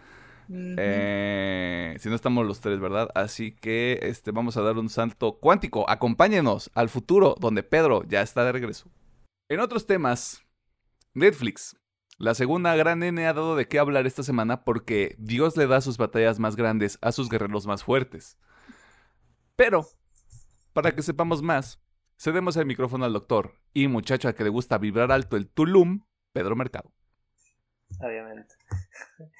Eh, 0.50 1.96
si 1.98 2.08
no 2.08 2.14
estamos 2.14 2.46
los 2.46 2.60
tres, 2.60 2.80
¿verdad? 2.80 3.08
Así 3.14 3.52
que 3.52 3.98
este, 4.02 4.30
vamos 4.30 4.56
a 4.56 4.62
dar 4.62 4.78
un 4.78 4.88
salto 4.88 5.38
cuántico. 5.38 5.88
Acompáñenos 5.90 6.70
al 6.74 6.88
futuro, 6.88 7.34
donde 7.40 7.62
Pedro 7.62 8.04
ya 8.08 8.22
está 8.22 8.44
de 8.44 8.52
regreso. 8.52 8.88
En 9.48 9.60
otros 9.60 9.86
temas, 9.86 10.42
Netflix 11.14 11.76
la 12.18 12.34
segunda 12.34 12.74
gran 12.74 13.00
N 13.04 13.24
ha 13.24 13.32
dado 13.32 13.54
de 13.54 13.68
qué 13.68 13.78
hablar 13.78 14.08
esta 14.08 14.24
semana 14.24 14.64
porque 14.64 15.14
Dios 15.18 15.56
le 15.56 15.68
da 15.68 15.80
sus 15.80 15.98
batallas 15.98 16.40
más 16.40 16.56
grandes 16.56 16.98
a 17.00 17.12
sus 17.12 17.28
guerreros 17.28 17.68
más 17.68 17.84
fuertes. 17.84 18.36
Pero, 19.54 19.86
para 20.72 20.94
que 20.94 21.02
sepamos 21.02 21.42
más, 21.42 21.82
cedemos 22.18 22.56
el 22.56 22.66
micrófono 22.66 23.04
al 23.04 23.12
doctor 23.12 23.54
y 23.72 23.88
muchacho 23.88 24.34
que 24.34 24.44
le 24.44 24.50
gusta 24.50 24.78
vibrar 24.78 25.12
alto 25.12 25.36
el 25.36 25.48
Tulum, 25.48 26.04
Pedro 26.32 26.56
Mercado. 26.56 26.92
Obviamente. 28.00 28.54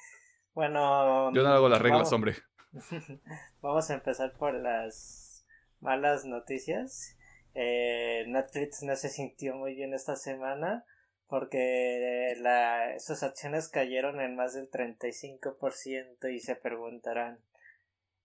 Bueno. 0.51 1.31
Yo 1.31 1.41
no 1.41 1.49
hago 1.49 1.69
las 1.69 1.81
reglas, 1.81 2.11
hombre. 2.11 2.35
Vamos 3.61 3.89
a 3.89 3.93
empezar 3.93 4.33
por 4.33 4.53
las 4.53 5.45
malas 5.79 6.25
noticias. 6.25 7.15
Eh, 7.53 8.25
Netflix 8.27 8.83
no 8.83 8.93
se 8.97 9.07
sintió 9.07 9.55
muy 9.55 9.75
bien 9.75 9.93
esta 9.93 10.17
semana 10.17 10.83
porque 11.27 12.35
la, 12.39 12.99
sus 12.99 13.23
acciones 13.23 13.69
cayeron 13.69 14.19
en 14.19 14.35
más 14.35 14.53
del 14.53 14.69
35% 14.69 16.33
y 16.33 16.39
se 16.39 16.55
preguntarán, 16.55 17.39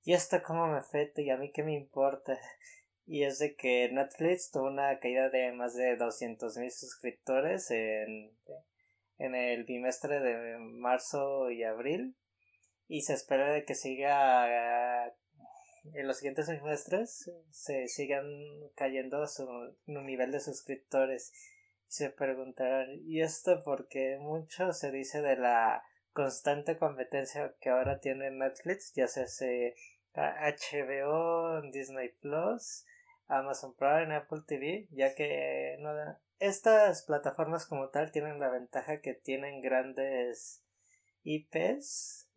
¿y 0.03 0.15
esto 0.15 0.43
cómo 0.43 0.67
me 0.67 0.79
afecta 0.79 1.21
y 1.21 1.31
a 1.31 1.37
mí 1.37 1.53
qué 1.53 1.63
me 1.63 1.75
importa? 1.75 2.39
Y 3.07 3.25
es 3.25 3.39
de 3.39 3.55
que 3.55 3.91
Netflix 3.93 4.51
tuvo 4.51 4.69
una 4.69 4.99
caída 4.99 5.29
de 5.29 5.53
más 5.53 5.75
de 5.75 5.97
200 5.97 6.57
mil 6.57 6.71
suscriptores 6.71 7.71
en, 7.71 8.33
en 9.19 9.35
el 9.35 9.65
bimestre 9.65 10.21
de 10.21 10.59
marzo 10.59 11.51
y 11.51 11.63
abril. 11.65 12.17
Y 12.89 13.03
se 13.03 13.15
espera 13.15 13.53
de 13.53 13.65
que 13.65 13.75
siga 13.75 15.15
en 15.93 16.07
los 16.07 16.19
siguientes 16.19 16.47
semestres 16.47 17.31
se 17.51 17.89
sigan 17.89 18.25
cayendo 18.75 19.27
su 19.27 19.47
nivel 19.87 20.33
de 20.33 20.41
suscriptores. 20.41 21.33
Se 21.87 22.11
preguntarán, 22.11 22.89
¿y 23.05 23.21
esto 23.21 23.63
porque 23.63 24.17
mucho 24.19 24.73
se 24.73 24.91
dice 24.91 25.21
de 25.21 25.37
la 25.37 25.83
constante 26.13 26.79
competencia 26.79 27.55
que 27.61 27.69
ahora 27.69 28.01
tiene 28.01 28.31
Netflix, 28.31 28.95
ya 28.95 29.07
sea 29.09 29.27
HBO, 30.15 31.61
Disney 31.71 32.09
Plus, 32.21 32.87
Amazon 33.27 33.75
Prime, 33.75 34.15
Apple 34.15 34.43
TV, 34.47 34.89
ya 34.91 35.15
que 35.15 35.77
no, 35.81 35.91
estas 36.39 37.03
plataformas 37.03 37.67
como 37.67 37.89
tal 37.89 38.13
tienen 38.13 38.39
la 38.39 38.51
ventaja 38.51 39.01
que 39.01 39.15
tienen 39.15 39.63
grandes 39.63 40.63
IPs 41.23 42.29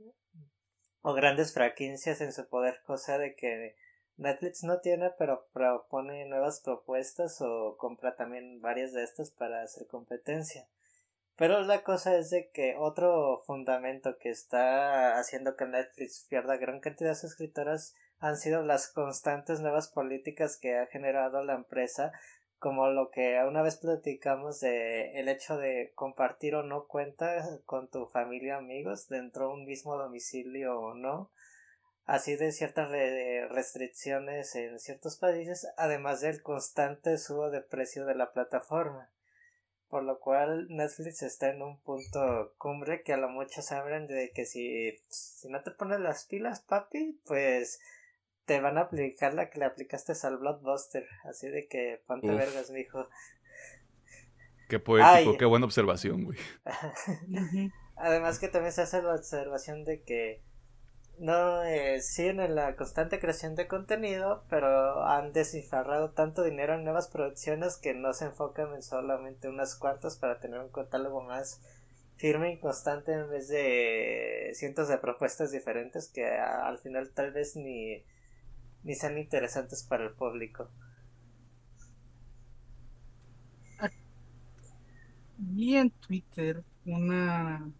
o 1.01 1.13
grandes 1.13 1.53
franquicias 1.53 2.21
en 2.21 2.31
su 2.31 2.47
poder, 2.47 2.81
cosa 2.85 3.17
de 3.17 3.35
que 3.35 3.75
Netflix 4.17 4.63
no 4.63 4.79
tiene, 4.79 5.11
pero 5.17 5.47
propone 5.53 6.25
nuevas 6.25 6.61
propuestas 6.61 7.39
o 7.41 7.77
compra 7.77 8.15
también 8.15 8.61
varias 8.61 8.93
de 8.93 9.03
estas 9.03 9.31
para 9.31 9.61
hacer 9.61 9.87
competencia. 9.87 10.67
Pero 11.35 11.61
la 11.61 11.83
cosa 11.83 12.17
es 12.17 12.31
de 12.31 12.49
que 12.49 12.75
otro 12.77 13.43
fundamento 13.45 14.17
que 14.17 14.29
está 14.29 15.19
haciendo 15.19 15.55
que 15.55 15.65
Netflix 15.65 16.25
pierda 16.27 16.57
gran 16.57 16.79
cantidad 16.79 17.11
de 17.11 17.15
suscriptoras 17.15 17.95
han 18.19 18.37
sido 18.37 18.63
las 18.63 18.91
constantes 18.91 19.59
nuevas 19.59 19.89
políticas 19.89 20.57
que 20.57 20.77
ha 20.77 20.87
generado 20.87 21.43
la 21.43 21.53
empresa, 21.53 22.11
como 22.59 22.87
lo 22.87 23.11
que 23.11 23.39
una 23.47 23.61
vez 23.61 23.77
platicamos 23.77 24.59
de 24.59 25.19
el 25.19 25.29
hecho 25.29 25.57
de 25.57 25.91
compartir 25.93 26.55
o 26.55 26.63
no 26.63 26.87
cuenta 26.87 27.45
con 27.65 27.89
tu 27.89 28.07
familia 28.07 28.55
o 28.55 28.59
amigos 28.59 29.07
dentro 29.07 29.47
de 29.47 29.53
un 29.53 29.65
mismo 29.65 29.95
domicilio 29.95 30.79
o 30.79 30.95
no, 30.95 31.31
así 32.05 32.35
de 32.35 32.51
ciertas 32.51 32.89
restricciones 33.49 34.55
en 34.55 34.79
ciertos 34.79 35.17
países, 35.17 35.67
además 35.77 36.21
del 36.21 36.41
constante 36.41 37.17
subo 37.17 37.51
de 37.51 37.61
precio 37.61 38.05
de 38.05 38.15
la 38.15 38.31
plataforma. 38.31 39.11
por 39.89 40.03
lo 40.03 40.19
cual 40.19 40.67
Netflix 40.69 41.21
está 41.23 41.49
en 41.49 41.61
un 41.61 41.79
punto 41.81 42.53
cumbre 42.57 43.03
que 43.03 43.13
a 43.13 43.17
lo 43.17 43.29
mucho 43.29 43.61
saben 43.61 44.07
de 44.07 44.31
que 44.33 44.45
si, 44.45 44.97
si 45.07 45.47
no 45.49 45.63
te 45.63 45.71
pones 45.71 46.01
las 46.01 46.25
pilas, 46.25 46.59
papi, 46.61 47.21
pues 47.25 47.79
te 48.47 48.61
van 48.61 48.77
a 48.77 48.81
aplicar 48.81 49.33
la 49.33 49.49
que 49.49 49.59
le 49.59 49.65
aplicaste 49.65 50.13
al 50.23 50.37
Blockbuster. 50.37 51.05
Así 51.25 51.49
de 51.49 51.67
que 51.67 52.01
ponte 52.07 52.33
vergas, 52.33 52.71
mijo. 52.71 53.07
Qué 54.69 54.79
poético, 54.79 55.37
qué 55.37 55.45
buena 55.45 55.65
observación, 55.65 56.23
güey. 56.23 56.39
Además 57.95 58.39
que 58.39 58.47
también 58.47 58.71
se 58.71 58.81
hace 58.81 59.01
la 59.01 59.15
observación 59.15 59.83
de 59.83 60.01
que 60.01 60.41
no 61.17 61.63
eh, 61.63 61.99
siguen 62.01 62.39
en 62.39 62.55
la 62.55 62.75
constante 62.75 63.19
creación 63.19 63.55
de 63.55 63.67
contenido, 63.67 64.45
pero 64.49 65.05
han 65.05 65.33
descifrado 65.33 66.11
tanto 66.11 66.43
dinero 66.43 66.75
en 66.75 66.83
nuevas 66.83 67.09
producciones 67.09 67.77
que 67.77 67.93
no 67.93 68.13
se 68.13 68.25
enfocan 68.25 68.73
en 68.73 68.81
solamente 68.81 69.49
unas 69.49 69.75
cuantas 69.75 70.17
para 70.17 70.39
tener 70.39 70.59
un 70.59 70.69
catálogo 70.69 71.21
más 71.21 71.59
firme 72.15 72.53
y 72.53 72.59
constante 72.59 73.13
en 73.13 73.29
vez 73.29 73.47
de 73.49 74.51
cientos 74.53 74.87
de 74.87 74.97
propuestas 74.99 75.51
diferentes 75.51 76.07
que 76.07 76.25
al 76.27 76.77
final 76.79 77.11
tal 77.13 77.31
vez 77.31 77.55
ni, 77.55 78.03
ni 78.83 78.95
sean 78.95 79.17
interesantes 79.17 79.83
para 79.83 80.05
el 80.05 80.13
público. 80.13 80.69
Vi 85.39 85.75
en 85.75 85.91
Twitter 85.91 86.63
una 86.85 87.71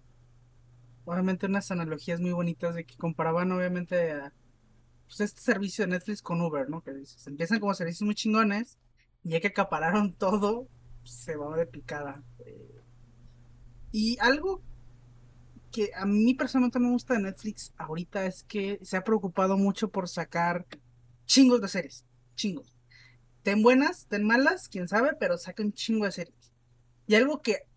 obviamente 1.06 1.46
unas 1.46 1.72
analogías 1.72 2.20
muy 2.20 2.34
bonitas 2.34 2.76
de 2.76 2.86
que 2.86 2.98
comparaban 2.98 3.52
obviamente 3.52 4.14
pues, 5.08 5.22
este 5.22 5.42
servicio 5.42 5.86
de 5.86 5.92
Netflix 5.92 6.22
con 6.22 6.42
Uber, 6.42 6.70
¿no? 6.70 6.82
Que 6.82 6.94
dices, 6.94 7.26
empiezan 7.28 7.60
como 7.60 7.74
servicios 7.74 8.06
muy 8.06 8.14
chingones 8.14 8.78
y 9.24 9.30
ya 9.30 9.40
que 9.40 9.48
acapararon 9.48 10.14
todo, 10.18 10.68
se 11.04 11.36
va 11.36 11.56
de 11.56 11.66
picada. 11.66 12.24
y 13.92 14.18
algo 14.20 14.62
que 15.72 15.92
a 15.96 16.06
mí 16.06 16.34
personalmente 16.34 16.80
me 16.80 16.92
gusta 16.92 17.14
de 17.14 17.22
Netflix 17.22 17.74
ahorita 17.78 18.26
es 18.26 18.44
que 18.44 18.80
se 18.84 18.98
ha 18.98 19.04
preocupado 19.04 19.58
mucho 19.58 19.90
por 19.90 20.10
sacar 20.10 20.66
chingos 21.28 21.62
de 21.62 21.68
series, 21.68 22.06
chingos. 22.36 22.74
Ten 23.44 23.62
buenas, 23.62 24.08
ten 24.08 24.26
malas, 24.26 24.68
quién 24.68 24.88
sabe, 24.88 25.12
pero 25.20 25.38
sacan 25.38 25.72
chingo 25.74 26.06
de 26.06 26.12
series. 26.12 26.52
Y 27.06 27.16
algo 27.16 27.42
que 27.42 27.68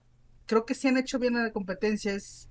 creo 0.46 0.64
que 0.64 0.74
sí 0.74 0.88
han 0.88 0.96
hecho 0.96 1.18
bien 1.18 1.36
a 1.36 1.42
la 1.42 1.52
competencia 1.52 2.14
es 2.14 2.48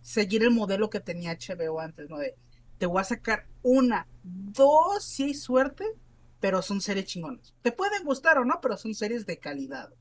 seguir 0.00 0.42
el 0.42 0.50
modelo 0.50 0.90
que 0.90 1.00
tenía 1.00 1.38
HBO 1.38 1.80
antes, 1.80 2.10
¿no? 2.10 2.18
De 2.18 2.34
te 2.78 2.86
voy 2.86 3.00
a 3.00 3.04
sacar 3.04 3.46
una, 3.62 4.08
dos, 4.24 5.04
si 5.04 5.22
hay 5.22 5.34
suerte, 5.34 5.84
pero 6.40 6.62
son 6.62 6.80
series 6.80 7.06
chingones. 7.06 7.54
Te 7.62 7.70
pueden 7.70 8.04
gustar 8.04 8.38
o 8.38 8.44
no, 8.44 8.60
pero 8.60 8.76
son 8.76 8.92
series 8.96 9.24
de 9.24 9.38
calidad. 9.38 9.94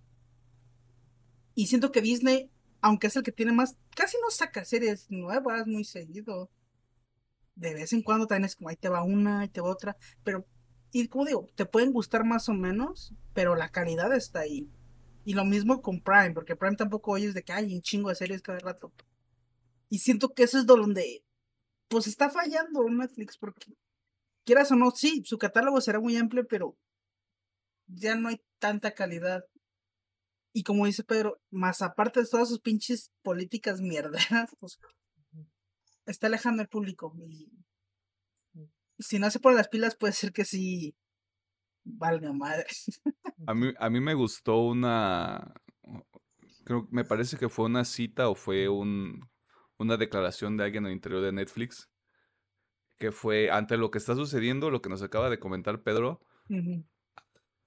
Y 1.53 1.67
siento 1.67 1.91
que 1.91 2.01
Disney, 2.01 2.49
aunque 2.82 3.05
es 3.05 3.15
el 3.15 3.21
que 3.21 3.32
tiene 3.32 3.51
más, 3.51 3.77
casi 3.95 4.17
no 4.19 4.32
saca 4.32 4.65
series 4.65 5.11
nuevas 5.11 5.67
muy 5.67 5.84
seguido. 5.84 6.49
De 7.55 7.73
vez 7.73 7.93
en 7.93 8.01
cuando 8.01 8.27
también 8.27 8.45
es 8.45 8.55
como 8.55 8.69
ahí 8.69 8.75
te 8.75 8.89
va 8.89 9.03
una, 9.03 9.41
ahí 9.41 9.49
te 9.49 9.61
va 9.61 9.69
otra, 9.69 9.97
pero, 10.23 10.45
y 10.91 11.07
como 11.07 11.25
digo, 11.25 11.47
te 11.55 11.65
pueden 11.65 11.91
gustar 11.91 12.25
más 12.25 12.49
o 12.49 12.53
menos, 12.53 13.13
pero 13.33 13.55
la 13.55 13.69
calidad 13.69 14.13
está 14.13 14.39
ahí. 14.41 14.69
Y 15.23 15.33
lo 15.33 15.45
mismo 15.45 15.81
con 15.81 16.01
Prime, 16.01 16.33
porque 16.33 16.55
Prime 16.55 16.75
tampoco 16.75 17.11
oyes 17.11 17.33
de 17.33 17.43
que 17.43 17.53
hay 17.53 17.73
un 17.73 17.81
chingo 17.81 18.09
de 18.09 18.15
series 18.15 18.41
cada 18.41 18.59
rato. 18.59 18.91
Y 19.89 19.99
siento 19.99 20.29
que 20.29 20.43
eso 20.43 20.57
es 20.57 20.65
donde, 20.65 21.23
pues 21.87 22.07
está 22.07 22.29
fallando 22.29 22.83
Netflix, 22.89 23.37
porque 23.37 23.73
quieras 24.45 24.71
o 24.71 24.75
no, 24.75 24.91
sí, 24.91 25.21
su 25.25 25.37
catálogo 25.37 25.81
será 25.81 25.99
muy 25.99 26.15
amplio, 26.15 26.47
pero 26.47 26.77
ya 27.87 28.15
no 28.15 28.29
hay 28.29 28.41
tanta 28.59 28.91
calidad. 28.91 29.45
Y 30.53 30.63
como 30.63 30.85
dice 30.85 31.03
Pedro, 31.03 31.39
más 31.49 31.81
aparte 31.81 32.21
de 32.21 32.27
todas 32.27 32.49
sus 32.49 32.59
pinches 32.59 33.11
políticas 33.21 33.81
mierderas, 33.81 34.49
pues 34.59 34.79
está 36.12 36.28
alejando 36.28 36.62
al 36.62 36.70
público. 36.70 37.14
Y 37.18 37.49
si 38.99 39.20
no 39.20 39.30
se 39.32 39.39
pone 39.39 39.57
las 39.57 39.70
pilas, 39.70 39.95
puede 39.95 40.14
ser 40.14 40.32
que 40.32 40.45
sí 40.45 40.95
valga 41.84 42.32
madre. 42.34 42.66
A 43.47 43.55
mí, 43.55 43.74
a 43.80 43.89
mí 43.89 43.99
me 43.99 44.14
gustó 44.14 44.62
una. 44.62 45.51
Creo, 46.64 46.88
me 46.91 47.03
parece 47.03 47.38
que 47.38 47.49
fue 47.49 47.66
una 47.66 47.84
cita 47.86 48.30
o 48.30 48.36
fue 48.36 48.70
un, 48.70 49.28
una 49.80 49.97
declaración 49.97 50.57
de 50.57 50.66
alguien 50.66 50.86
al 50.86 50.91
interior 50.91 51.24
de 51.24 51.32
Netflix, 51.32 51.89
que 52.99 53.12
fue 53.12 53.49
ante 53.49 53.78
lo 53.78 53.89
que 53.89 53.97
está 53.97 54.14
sucediendo, 54.14 54.70
lo 54.70 54.84
que 54.84 54.89
nos 54.89 55.01
acaba 55.01 55.32
de 55.32 55.39
comentar 55.39 55.82
Pedro, 55.82 56.22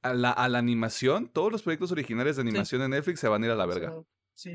a, 0.02 0.14
la, 0.14 0.30
a, 0.30 0.48
la, 0.48 0.58
animación, 0.58 1.26
todos 1.26 1.50
los 1.50 1.62
proyectos 1.62 1.90
originales 1.90 2.36
de 2.36 2.42
animación 2.42 2.82
de 2.82 2.88
Netflix 2.88 3.18
se 3.18 3.28
van 3.28 3.42
a 3.42 3.46
ir 3.46 3.52
a 3.52 3.56
la 3.56 3.66
verga. 3.66 3.92
Sí, 4.34 4.52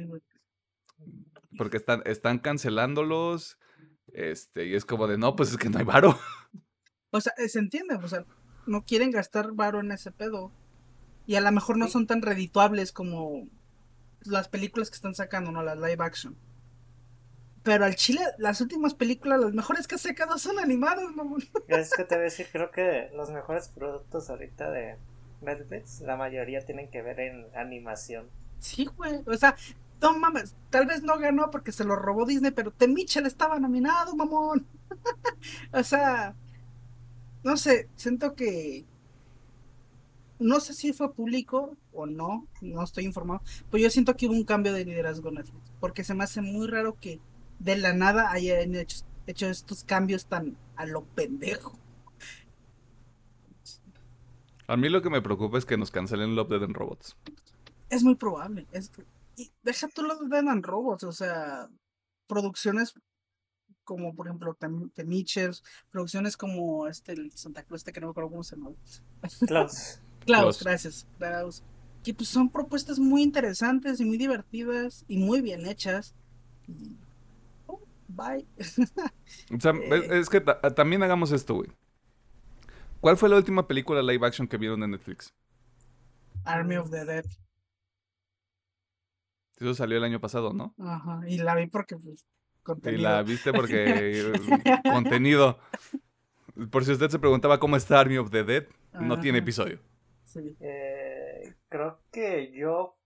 Porque 1.58 1.76
están, 1.76 2.02
están 2.06 2.40
cancelándolos, 2.40 3.58
este, 4.14 4.66
y 4.66 4.76
es 4.76 4.86
como 4.86 5.08
de, 5.08 5.18
no, 5.18 5.36
pues 5.36 5.52
es 5.52 5.58
que 5.58 5.70
no 5.70 5.80
hay 5.80 5.86
varo. 5.86 6.18
O 7.12 7.22
sea, 7.22 7.34
se 7.48 7.60
entiende, 7.60 7.96
o 7.96 8.08
sea, 8.08 8.24
no 8.68 8.84
quieren 8.84 9.12
gastar 9.12 9.54
varo 9.54 9.80
en 9.80 9.92
ese 9.92 10.12
pedo. 10.12 10.52
Y 11.26 11.36
a 11.36 11.42
lo 11.42 11.52
mejor 11.52 11.78
no 11.78 11.88
son 11.88 12.08
tan 12.08 12.22
redituables 12.22 12.92
como 12.92 13.48
las 14.26 14.48
películas 14.48 14.90
que 14.90 14.96
están 14.96 15.16
sacando, 15.16 15.52
¿no? 15.52 15.64
Las 15.64 15.78
live 15.78 15.98
action. 16.00 16.38
Pero 17.64 17.86
al 17.86 17.96
chile, 17.96 18.22
las 18.38 18.62
últimas 18.62 18.94
películas, 18.94 19.40
las 19.40 19.54
mejores 19.54 19.88
que 19.88 19.96
ha 19.96 20.00
sacado 20.00 20.38
son 20.38 20.60
animadas, 20.60 21.04
mamón. 21.16 21.44
Es 21.68 21.92
que 21.92 22.04
te 22.04 22.16
voy 22.16 22.22
a 22.22 22.26
decir, 22.26 22.48
creo 22.52 22.72
que 22.72 23.10
los 23.16 23.30
mejores 23.30 23.68
productos 23.70 24.30
ahorita 24.30 24.72
de 24.72 24.98
Netflix, 25.42 26.02
la 26.02 26.16
mayoría 26.16 26.66
tienen 26.66 26.90
que 26.90 27.02
ver 27.02 27.20
en 27.20 27.48
animación. 27.56 28.30
Sí, 28.60 28.86
güey. 28.86 29.22
O 29.26 29.36
sea, 29.36 29.56
no 30.02 30.18
mames, 30.18 30.56
tal 30.70 30.86
vez 30.86 31.04
no 31.04 31.18
ganó 31.18 31.52
porque 31.52 31.72
se 31.72 31.84
lo 31.84 31.96
robó 31.96 32.26
Disney, 32.26 32.52
pero 32.52 32.72
The 32.72 32.88
Mitchell 32.88 33.26
estaba 33.26 33.60
nominado, 33.60 34.16
mamón. 34.16 34.66
o 35.74 35.84
sea, 35.84 36.36
no 37.44 37.58
sé, 37.58 37.90
siento 37.96 38.36
que 38.36 38.86
no 40.40 40.62
sé 40.62 40.74
si 40.74 40.94
fue 40.94 41.14
público 41.14 41.76
o 41.92 42.06
no, 42.06 42.48
no 42.62 42.84
estoy 42.84 43.06
informado, 43.06 43.42
pero 43.70 43.84
yo 43.84 43.90
siento 43.90 44.16
que 44.16 44.28
hubo 44.28 44.34
un 44.34 44.46
cambio 44.46 44.74
de 44.74 44.86
liderazgo 44.86 45.30
en 45.30 45.36
Netflix, 45.36 45.72
porque 45.80 46.04
se 46.04 46.14
me 46.14 46.24
hace 46.24 46.42
muy 46.42 46.68
raro 46.68 46.98
que 47.00 47.20
de 47.60 47.78
la 47.78 47.94
nada 47.94 48.32
hayan 48.32 48.76
hecho, 48.76 49.06
estos 49.48 49.84
cambios 49.84 50.26
tan 50.26 50.58
a 50.76 50.86
lo 50.86 51.04
pendejo. 51.04 51.78
A 54.68 54.78
mí 54.78 54.88
lo 54.88 55.02
que 55.02 55.10
me 55.10 55.22
preocupa 55.22 55.58
es 55.58 55.66
que 55.66 55.78
nos 55.78 55.92
cancelen 55.92 56.36
Love, 56.36 56.50
Dead 56.50 56.64
and 56.64 56.76
Robots. 56.76 57.18
Es 57.90 58.04
muy 58.04 58.16
probable. 58.16 58.68
Es 58.72 58.92
y 59.40 59.52
deja 59.64 59.88
tú 59.88 60.04
Love, 60.04 60.28
Dead 60.30 60.48
and 60.48 60.66
Robots, 60.66 61.04
o 61.04 61.12
sea, 61.12 61.70
producciones 62.28 62.94
como 63.84 64.14
por 64.14 64.28
ejemplo 64.28 64.56
The 64.94 65.04
Mitchells, 65.04 65.64
producciones 65.90 66.38
como 66.38 66.88
este, 66.88 67.14
el 67.14 67.32
Santa 67.32 67.64
Cruz, 67.64 67.80
este 67.80 67.92
que 67.92 68.00
no 68.00 68.08
me 68.08 68.12
acuerdo 68.12 68.30
cómo 68.30 68.44
se 68.44 68.56
llama. 68.56 68.72
Klaus. 69.48 70.00
Klaus, 70.26 70.64
gracias. 70.64 71.08
Klaus. 71.18 71.64
Que 72.04 72.14
pues 72.14 72.30
son 72.30 72.50
propuestas 72.50 73.00
muy 73.00 73.24
interesantes 73.24 74.00
y 74.00 74.06
muy 74.06 74.18
divertidas 74.18 75.06
y 75.08 75.18
muy 75.18 75.42
bien 75.42 75.66
hechas 75.66 76.14
bye. 78.10 78.46
Eh. 79.52 80.20
es 80.20 80.30
que 80.30 80.42
también 80.42 81.04
hagamos 81.04 81.32
esto, 81.32 81.56
güey. 81.56 81.70
¿Cuál 83.00 83.18
fue 83.18 83.30
la 83.30 83.38
última 83.38 83.68
película 83.68 84.02
live 84.02 84.26
action 84.26 84.48
que 84.48 84.58
vieron 84.58 84.84
en 84.84 84.92
Netflix? 84.92 85.34
Army 86.44 86.76
of 86.76 86.90
the 86.90 87.06
Dead. 87.06 87.26
Eso 89.60 89.74
salió 89.74 89.98
el 89.98 90.04
año 90.04 90.22
pasado, 90.22 90.54
¿no? 90.54 90.74
Ajá, 90.80 91.22
y 91.28 91.38
la 91.38 91.56
vi 91.56 91.68
porque, 91.68 91.98
pues, 91.98 92.26
contenido. 92.64 93.00
Y 93.00 93.04
la 93.04 93.24
viste 93.24 93.52
porque 93.52 94.32
contenido. 94.94 95.60
Por 96.72 96.86
si 96.86 96.92
usted 96.92 97.10
se 97.10 97.20
preguntaba 97.20 97.60
cómo 97.60 97.76
está 97.76 98.00
Army 98.00 98.18
of 98.18 98.32
the 98.32 98.44
Dead, 98.44 98.66
no 98.94 99.20
tiene 99.20 99.40
episodio. 99.40 99.80
Sí. 100.24 100.56
Eh, 100.60 101.56
creo 101.68 102.00
que 102.12 102.52
yo 102.52 102.98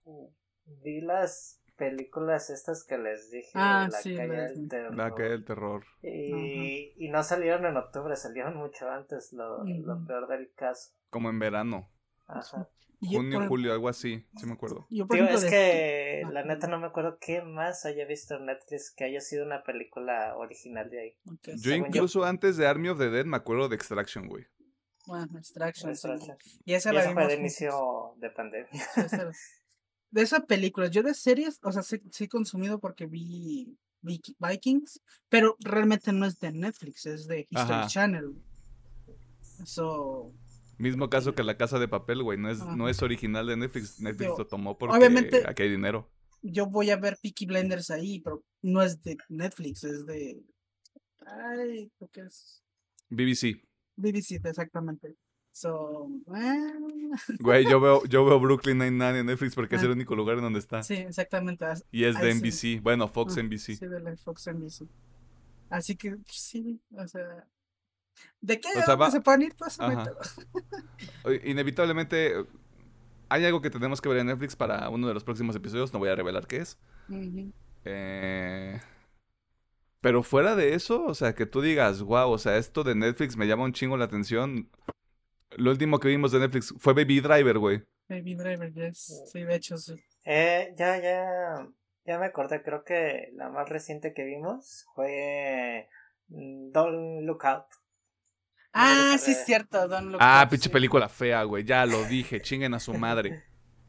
vi 0.84 1.02
las 1.02 1.62
películas 1.76 2.50
estas 2.50 2.84
que 2.84 2.98
les 2.98 3.32
dije, 3.32 3.52
ah, 3.56 3.90
La 3.92 3.98
calle 4.02 4.28
del 4.28 4.68
terror. 4.68 4.96
La 4.96 5.14
calle 5.14 5.30
del 5.30 5.46
terror. 5.46 5.84
Y, 6.02 6.94
y, 6.98 7.10
no 7.10 7.24
salieron 7.24 7.66
en 7.66 7.78
octubre, 7.78 8.16
salieron 8.16 8.58
mucho 8.58 8.90
antes, 8.90 9.34
lo, 9.34 9.64
lo 9.64 10.06
peor 10.06 10.28
del 10.28 10.52
caso. 10.56 10.92
Como 11.10 11.30
en 11.30 11.40
verano. 11.40 11.90
Ajá. 12.28 12.70
Junio, 13.06 13.48
julio, 13.48 13.74
algo 13.74 13.90
así, 13.90 14.26
sí 14.38 14.46
me 14.46 14.54
acuerdo. 14.54 14.88
Yo, 14.90 15.06
es 15.10 15.46
que 15.46 16.24
la 16.32 16.44
neta 16.44 16.68
no 16.68 16.80
me 16.80 16.88
acuerdo 16.88 17.18
qué 17.20 17.42
más 17.42 17.86
haya 17.86 18.06
visto 18.06 18.36
en 18.36 18.46
Netflix 18.46 18.94
que 18.96 19.06
haya 19.06 19.22
sido 19.22 19.46
una 19.46 19.64
película 19.64 20.36
original 20.38 20.90
de 20.90 21.02
ahí. 21.02 21.18
Yo 21.58 21.74
incluso 21.74 22.24
antes 22.24 22.58
de 22.58 22.68
Army 22.68 22.90
of 22.90 23.00
the 23.00 23.10
Dead 23.10 23.26
me 23.26 23.38
acuerdo 23.38 23.70
de 23.70 23.76
Extraction, 23.76 24.28
güey. 24.28 24.46
Bueno, 25.06 25.38
Extraction, 25.38 25.92
Extraction. 25.92 26.38
Y 26.66 26.74
esa, 26.74 26.94
la 26.94 27.12
fue 27.12 27.28
de 27.28 27.36
inicio 27.36 28.16
de 28.18 28.30
pandemia. 28.30 28.70
de 30.12 30.22
esas 30.22 30.46
películas, 30.46 30.92
yo 30.92 31.04
de 31.04 31.14
series, 31.14 31.60
o 31.64 31.72
sea, 31.72 31.82
sí, 31.84 32.00
he 32.20 32.28
consumido 32.28 32.80
porque 32.80 33.06
vi, 33.08 33.78
Vikings, 34.02 35.02
pero 35.28 35.56
realmente 35.60 36.14
no 36.14 36.26
es 36.26 36.40
de 36.40 36.52
Netflix, 36.52 37.06
es 37.06 37.28
de 37.28 37.48
History 37.50 37.88
Channel. 37.88 38.36
Eso. 39.62 40.34
Mismo 40.78 41.10
caso 41.10 41.34
que 41.36 41.44
La 41.44 41.58
Casa 41.58 41.80
de 41.80 41.88
Papel, 41.88 42.24
güey. 42.24 42.38
No 42.38 42.50
es, 42.50 42.60
no 42.66 42.90
es 42.90 43.02
original 43.02 43.48
de 43.48 43.58
Netflix. 43.58 44.00
Netflix 44.00 44.32
lo 44.38 44.48
tomó 44.48 44.78
porque 44.78 44.98
obviamente- 44.98 45.44
aquí 45.48 45.64
hay 45.64 45.70
dinero. 45.70 46.10
Yo 46.42 46.66
voy 46.66 46.90
a 46.90 46.98
ver 46.98 47.18
Peaky 47.22 47.46
Blinders 47.46 47.90
ahí, 47.90 48.20
pero 48.20 48.44
no 48.62 48.82
es 48.82 49.02
de 49.02 49.18
Netflix, 49.30 49.84
es 49.86 50.06
de. 50.06 50.44
Ay, 51.26 51.90
creo 51.98 52.10
que 52.12 52.22
es. 52.22 52.62
BBC. 53.10 53.62
BBC, 53.96 54.42
exactamente. 54.44 55.16
So, 55.52 56.10
eh, 56.36 56.74
Güey, 57.40 57.64
yo 57.70 57.80
veo, 57.80 58.04
yo 58.06 58.26
veo 58.26 58.40
Brooklyn 58.42 58.80
Nine-Nine 58.80 59.20
en 59.20 59.26
Netflix 59.28 59.54
porque 59.56 59.76
es 59.76 59.82
Ah. 59.84 59.86
el 59.86 59.92
único 59.92 60.16
lugar 60.16 60.38
en 60.38 60.44
donde 60.44 60.60
está. 60.60 60.82
sí, 60.84 60.96
exactamente. 60.96 61.66
Y 61.92 62.04
es 62.06 62.20
de 62.20 62.28
ahí 62.32 62.52
sí. 62.52 62.76
NBC. 62.78 62.82
Bueno, 62.82 63.08
Fox 63.08 63.38
Ah, 63.38 63.42
NBC. 63.44 63.76
Sí, 63.78 63.86
de 63.86 64.00
la 64.02 64.18
Fox 64.18 64.48
NBC. 64.48 64.88
Así 65.70 65.96
que, 65.96 66.18
sí, 66.28 66.82
o 66.96 67.08
sea. 67.08 67.48
¿De 68.42 68.60
qué? 68.60 68.70
O 68.76 68.80
¿De 68.80 68.84
sea, 68.84 68.96
va- 68.96 69.12
se 69.12 69.22
pueden 69.22 69.44
ir? 69.44 69.56
Pues, 69.56 69.78
Inevitablemente, 71.44 72.40
eh, 72.40 72.46
hay 73.30 73.46
algo 73.46 73.62
que 73.62 73.70
tenemos 73.70 74.02
que 74.02 74.10
ver 74.10 74.20
en 74.20 74.28
Netflix 74.28 74.56
para 74.56 74.90
uno 74.90 75.08
de 75.08 75.14
los 75.14 75.24
próximos 75.24 75.56
episodios. 75.56 75.94
No 75.94 76.00
voy 76.00 76.10
a 76.10 76.16
revelar 76.16 76.48
qué 76.48 76.58
es. 76.58 76.78
Eh, 77.86 78.80
Pero 80.02 80.22
fuera 80.24 80.56
de 80.56 80.74
eso, 80.74 81.06
o 81.06 81.14
sea, 81.14 81.34
que 81.34 81.46
tú 81.46 81.62
digas, 81.62 82.02
wow, 82.02 82.30
o 82.30 82.38
sea, 82.38 82.58
esto 82.58 82.84
de 82.84 82.96
Netflix 82.96 83.38
me 83.38 83.48
llama 83.48 83.64
un 83.64 83.74
chingo 83.74 83.96
la 83.98 84.06
atención. 84.06 84.70
Lo 85.56 85.72
último 85.72 86.00
que 86.00 86.10
vimos 86.10 86.32
de 86.32 86.40
Netflix 86.40 86.74
fue 86.78 86.94
Baby 86.94 87.22
Driver, 87.22 87.58
güey. 87.60 87.84
Baby 88.10 88.36
Driver, 88.36 88.74
yes. 88.74 89.24
Sí, 89.32 89.44
de 89.44 89.56
hecho, 89.56 89.78
sí. 89.78 89.96
Eh, 90.26 90.74
ya, 90.78 91.00
ya, 91.02 91.68
ya 92.06 92.20
me 92.20 92.26
acordé, 92.26 92.62
creo 92.64 92.84
que 92.84 93.30
la 93.34 93.50
más 93.50 93.70
reciente 93.70 94.14
que 94.14 94.26
vimos 94.26 94.86
fue 94.94 95.88
mm, 96.28 96.72
Don't 96.72 97.22
Look 97.26 97.46
Out. 97.46 97.66
Ah, 98.74 99.18
sí, 99.20 99.32
es 99.32 99.46
cierto, 99.46 99.88
Don't 99.88 100.12
Look 100.12 100.20
Ah, 100.22 100.42
Up, 100.44 100.50
pinche 100.50 100.66
sí. 100.66 100.70
película 100.70 101.08
fea, 101.08 101.44
güey. 101.44 101.64
Ya 101.64 101.86
lo 101.86 102.04
dije, 102.06 102.42
chinguen 102.42 102.74
a 102.74 102.80
su 102.80 102.94
madre. 102.94 103.44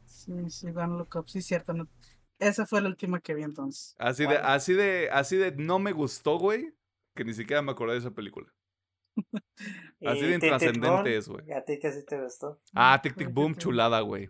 Sí, 0.05 0.31
sí, 0.49 0.71
Don't 0.71 0.97
Look 0.97 1.15
Up, 1.15 1.27
sí, 1.27 1.39
es 1.39 1.45
cierto. 1.45 1.73
no- 1.73 1.87
Esa 2.39 2.65
fue 2.65 2.81
la 2.81 2.89
última 2.89 3.19
que 3.19 3.33
vi 3.33 3.43
entonces. 3.43 3.95
Así 3.97 4.25
de, 4.25 4.37
así 4.37 4.73
de, 4.73 5.09
así 5.11 5.37
de 5.37 5.51
no 5.53 5.79
me 5.79 5.91
gustó, 5.91 6.37
güey, 6.37 6.73
que 7.15 7.23
ni 7.23 7.33
siquiera 7.33 7.61
me 7.61 7.71
acordé 7.71 7.93
de 7.93 7.99
esa 7.99 8.11
película. 8.11 8.47
Así 10.05 10.21
de 10.25 10.33
intrascendente 10.35 11.15
es, 11.15 11.29
güey. 11.29 11.47
¿y 11.47 11.53
¿A 11.53 11.63
ti 11.63 11.79
que 11.79 11.89
sí 11.91 12.03
te 12.05 12.21
gustó? 12.21 12.59
Ah, 12.73 12.99
Tic 13.01 13.15
Tic 13.15 13.27
Boom, 13.31 13.53
Boom. 13.53 13.55
chulada, 13.55 14.01
güey. 14.01 14.29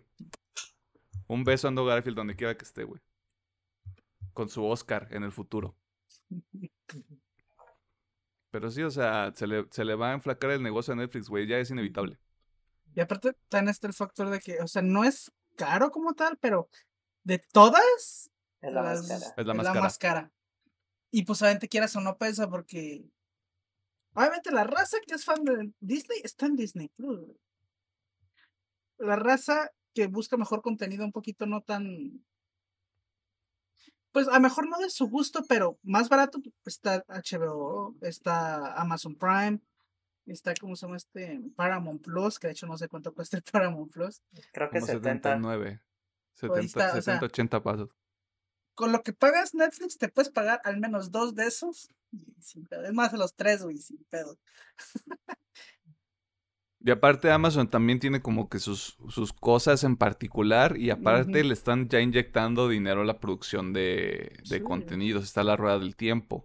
Un 1.26 1.42
beso 1.42 1.66
a 1.66 1.70
Andrew 1.70 1.84
Garfield 1.86 2.16
donde 2.16 2.36
quiera 2.36 2.56
que 2.56 2.64
esté, 2.64 2.84
güey. 2.84 3.00
Con 4.32 4.48
su 4.48 4.64
Oscar 4.64 5.08
en 5.10 5.24
el 5.24 5.32
futuro. 5.32 5.74
Pero 8.56 8.70
sí, 8.70 8.82
o 8.82 8.90
sea, 8.90 9.32
se 9.34 9.46
le, 9.46 9.66
se 9.70 9.84
le 9.84 9.94
va 9.96 10.12
a 10.12 10.14
enflacar 10.14 10.50
el 10.50 10.62
negocio 10.62 10.94
a 10.94 10.96
Netflix, 10.96 11.28
güey. 11.28 11.46
Ya 11.46 11.58
es 11.58 11.68
inevitable. 11.70 12.18
Y 12.94 13.00
aparte, 13.02 13.34
también 13.50 13.68
está 13.68 13.86
el 13.86 13.92
factor 13.92 14.30
de 14.30 14.40
que, 14.40 14.60
o 14.62 14.66
sea, 14.66 14.80
no 14.80 15.04
es 15.04 15.30
caro 15.56 15.90
como 15.90 16.14
tal, 16.14 16.38
pero 16.38 16.70
de 17.22 17.38
todas, 17.52 18.30
Es 18.62 18.72
la 18.72 18.80
las- 18.82 19.06
más 19.06 19.08
cara. 19.20 19.34
Es 19.36 19.46
la 19.46 19.54
más 19.54 19.98
cara. 19.98 20.14
cara. 20.22 20.32
Y 21.10 21.26
pues 21.26 21.42
obviamente 21.42 21.68
quieras 21.68 21.94
o 21.96 22.00
no 22.00 22.16
pesa 22.16 22.48
porque 22.48 23.04
obviamente 24.14 24.50
la 24.50 24.64
raza 24.64 24.96
que 25.06 25.14
es 25.14 25.26
fan 25.26 25.44
de 25.44 25.74
Disney 25.80 26.20
está 26.24 26.46
en 26.46 26.56
Disney 26.56 26.88
Plus. 26.96 27.20
güey. 27.26 27.38
La 28.96 29.16
raza 29.16 29.70
que 29.92 30.06
busca 30.06 30.38
mejor 30.38 30.62
contenido 30.62 31.04
un 31.04 31.12
poquito 31.12 31.44
no 31.44 31.60
tan 31.60 32.24
pues 34.16 34.28
a 34.28 34.32
lo 34.32 34.40
mejor 34.40 34.66
no 34.66 34.78
de 34.78 34.88
su 34.88 35.10
gusto, 35.10 35.44
pero 35.46 35.78
más 35.82 36.08
barato 36.08 36.40
está 36.64 37.04
HBO, 37.06 37.94
está 38.00 38.72
Amazon 38.80 39.14
Prime, 39.14 39.60
está 40.24 40.54
como 40.54 40.74
se 40.74 40.86
llama 40.86 40.96
este 40.96 41.38
Paramount 41.54 42.02
Plus, 42.02 42.38
que 42.38 42.46
de 42.46 42.54
hecho 42.54 42.66
no 42.66 42.78
sé 42.78 42.88
cuánto 42.88 43.12
cuesta 43.14 43.36
el 43.36 43.42
Paramount 43.42 43.92
Plus. 43.92 44.22
Creo 44.54 44.70
que 44.70 44.80
Como 44.80 44.86
70. 44.86 45.28
79. 45.34 45.68
Ahí 45.68 45.78
70, 46.32 46.60
está, 46.62 46.88
o 46.88 46.92
sea, 46.92 47.02
70 47.02 47.26
80 47.26 47.62
pasos. 47.62 47.90
con 48.74 48.90
lo 48.90 49.02
que 49.02 49.12
pagas 49.12 49.52
Netflix, 49.54 49.98
te 49.98 50.08
puedes 50.08 50.32
pagar 50.32 50.62
al 50.64 50.80
menos 50.80 51.10
dos 51.10 51.34
de 51.34 51.48
esos. 51.48 51.90
y 52.10 52.40
sin 52.40 52.64
pedo. 52.64 52.86
Es 52.86 52.94
más, 52.94 53.12
los 53.12 53.34
tres, 53.34 53.64
güey, 53.64 53.76
sin 53.76 54.02
pedo. 54.04 54.38
Y 56.84 56.90
aparte 56.90 57.30
Amazon 57.30 57.68
también 57.68 57.98
tiene 57.98 58.20
como 58.20 58.48
que 58.48 58.58
sus, 58.58 58.96
sus 59.08 59.32
cosas 59.32 59.82
en 59.82 59.96
particular 59.96 60.76
y 60.76 60.90
aparte 60.90 61.42
le 61.42 61.52
están 61.52 61.88
ya 61.88 62.00
inyectando 62.00 62.68
dinero 62.68 63.00
a 63.00 63.04
la 63.04 63.18
producción 63.18 63.72
de, 63.72 64.32
de 64.48 64.58
Sí. 64.58 64.60
contenidos. 64.60 65.24
Está 65.24 65.42
la 65.42 65.56
rueda 65.56 65.78
del 65.78 65.96
tiempo. 65.96 66.44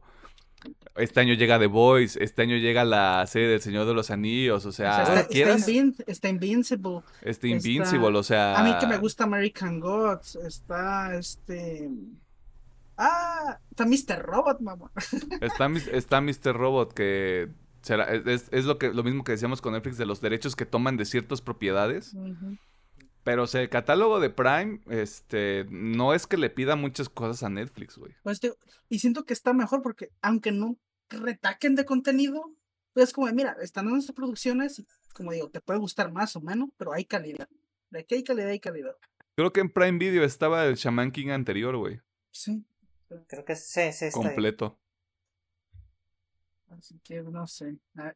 Este 0.95 1.19
año 1.19 1.33
llega 1.33 1.57
The 1.59 1.67
Voice, 1.67 2.23
este 2.23 2.41
año 2.43 2.55
llega 2.57 2.83
la 2.85 3.25
serie 3.27 3.47
del 3.49 3.61
Señor 3.61 3.85
de 3.87 3.93
los 3.93 4.09
Anillos, 4.11 4.65
o 4.65 4.69
O 4.69 4.71
sea, 4.71 5.01
está, 5.03 5.19
está 5.21 5.53
está 6.07 6.29
Invincible. 6.29 7.01
Este 7.21 7.51
está- 7.51 7.69
Invincible, 7.69 8.17
o 8.17 8.23
sea... 8.23 8.59
A 8.59 8.63
mí 8.63 8.73
que 8.79 8.87
me 8.87 8.97
gusta 8.97 9.23
American 9.25 9.79
Gods. 9.79 10.35
Está 10.37 11.15
este. 11.15 11.89
Ah, 12.97 13.57
está 13.71 13.85
Mr. 13.85 14.21
Robot, 14.23 14.59
mamá. 14.61 14.91
Está, 15.41 15.67
está 15.91 16.21
Mr. 16.21 16.53
Robot 16.53 16.93
que 16.93 17.49
será, 17.81 18.05
es, 18.13 18.47
es- 18.51 18.65
lo 18.65 18.77
que 18.77 18.93
lo 18.93 19.03
mismo 19.03 19.23
que 19.23 19.31
decíamos 19.33 19.61
con 19.61 19.73
Netflix 19.73 19.97
de 19.97 20.05
los 20.05 20.21
derechos 20.21 20.55
que 20.55 20.65
toman 20.65 20.97
de 20.97 21.05
ciertas 21.05 21.41
propiedades. 21.41 22.15
Pero 23.23 23.43
o 23.43 23.47
sea, 23.47 23.61
el 23.61 23.69
catálogo 23.69 24.19
de 24.19 24.29
Prime, 24.31 24.81
este, 24.89 25.65
no 25.69 26.13
es 26.15 26.25
que 26.25 26.37
le 26.37 26.49
pida 26.49 26.75
muchas 26.75 27.07
cosas 27.07 27.43
a 27.43 27.49
Netflix, 27.49 27.97
güey. 27.97 28.13
Pues, 28.23 28.39
y 28.89 28.99
siento 28.99 29.25
que 29.25 29.33
está 29.33 29.53
mejor 29.53 29.81
porque, 29.83 30.09
aunque 30.23 30.51
no 30.51 30.77
retaquen 31.09 31.75
de 31.75 31.85
contenido, 31.85 32.41
pues 32.93 33.09
es 33.09 33.13
como, 33.13 33.27
de, 33.27 33.33
mira, 33.33 33.55
están 33.61 33.87
en 33.89 33.97
estas 33.97 34.15
producciones 34.15 34.79
y, 34.79 34.87
como 35.13 35.31
digo, 35.33 35.49
te 35.49 35.61
puede 35.61 35.79
gustar 35.79 36.11
más 36.11 36.35
o 36.35 36.41
menos, 36.41 36.69
pero 36.77 36.93
hay 36.93 37.05
calidad. 37.05 37.47
De 37.91 37.99
aquí 37.99 38.15
hay 38.15 38.23
calidad, 38.23 38.47
hay 38.49 38.59
calidad. 38.59 38.95
Creo 39.35 39.53
que 39.53 39.59
en 39.61 39.69
Prime 39.69 39.97
Video 39.99 40.23
estaba 40.23 40.65
el 40.65 40.75
Shaman 40.75 41.11
King 41.11 41.29
anterior, 41.29 41.77
güey. 41.77 41.99
Sí. 42.31 42.65
Creo 43.27 43.45
que 43.45 43.55
sí, 43.55 43.91
sí, 43.93 44.05
está 44.05 44.19
ahí. 44.19 44.25
Completo. 44.25 44.79
Así 46.77 46.99
que 47.03 47.21
no 47.21 47.45
sé. 47.47 47.77
A, 47.97 48.13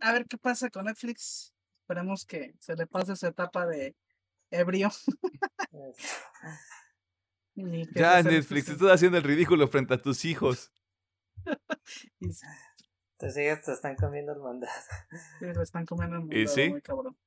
a 0.00 0.12
ver 0.12 0.26
qué 0.26 0.38
pasa 0.38 0.70
con 0.70 0.84
Netflix. 0.86 1.54
Esperemos 1.82 2.24
que 2.26 2.54
se 2.60 2.76
le 2.76 2.86
pase 2.86 3.12
esa 3.14 3.28
etapa 3.28 3.66
de 3.66 3.96
ebrio. 4.50 4.90
Ya, 7.94 8.22
Netflix, 8.22 8.66
se- 8.66 8.72
estás 8.74 8.92
haciendo 8.92 9.18
el 9.18 9.24
ridículo 9.24 9.66
frente 9.66 9.94
a 9.94 9.98
tus 9.98 10.24
hijos. 10.24 10.70
y 12.20 12.32
se- 12.32 12.46
Te 13.16 13.30
sigues, 13.32 13.62
te 13.62 13.72
están 13.72 13.96
comiendo 13.96 14.32
el 14.32 14.38
mandado. 14.38 14.72
y 15.40 15.46
lo 15.46 15.62
están 15.62 15.84
comiendo 15.84 16.18
el 16.18 16.38
¿Y 16.38 16.46
sí? 16.46 16.68
muy 16.68 16.82
cabrón. 16.82 17.18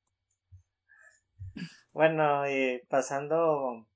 Bueno, 1.92 2.48
y 2.48 2.80
pasando 2.88 3.86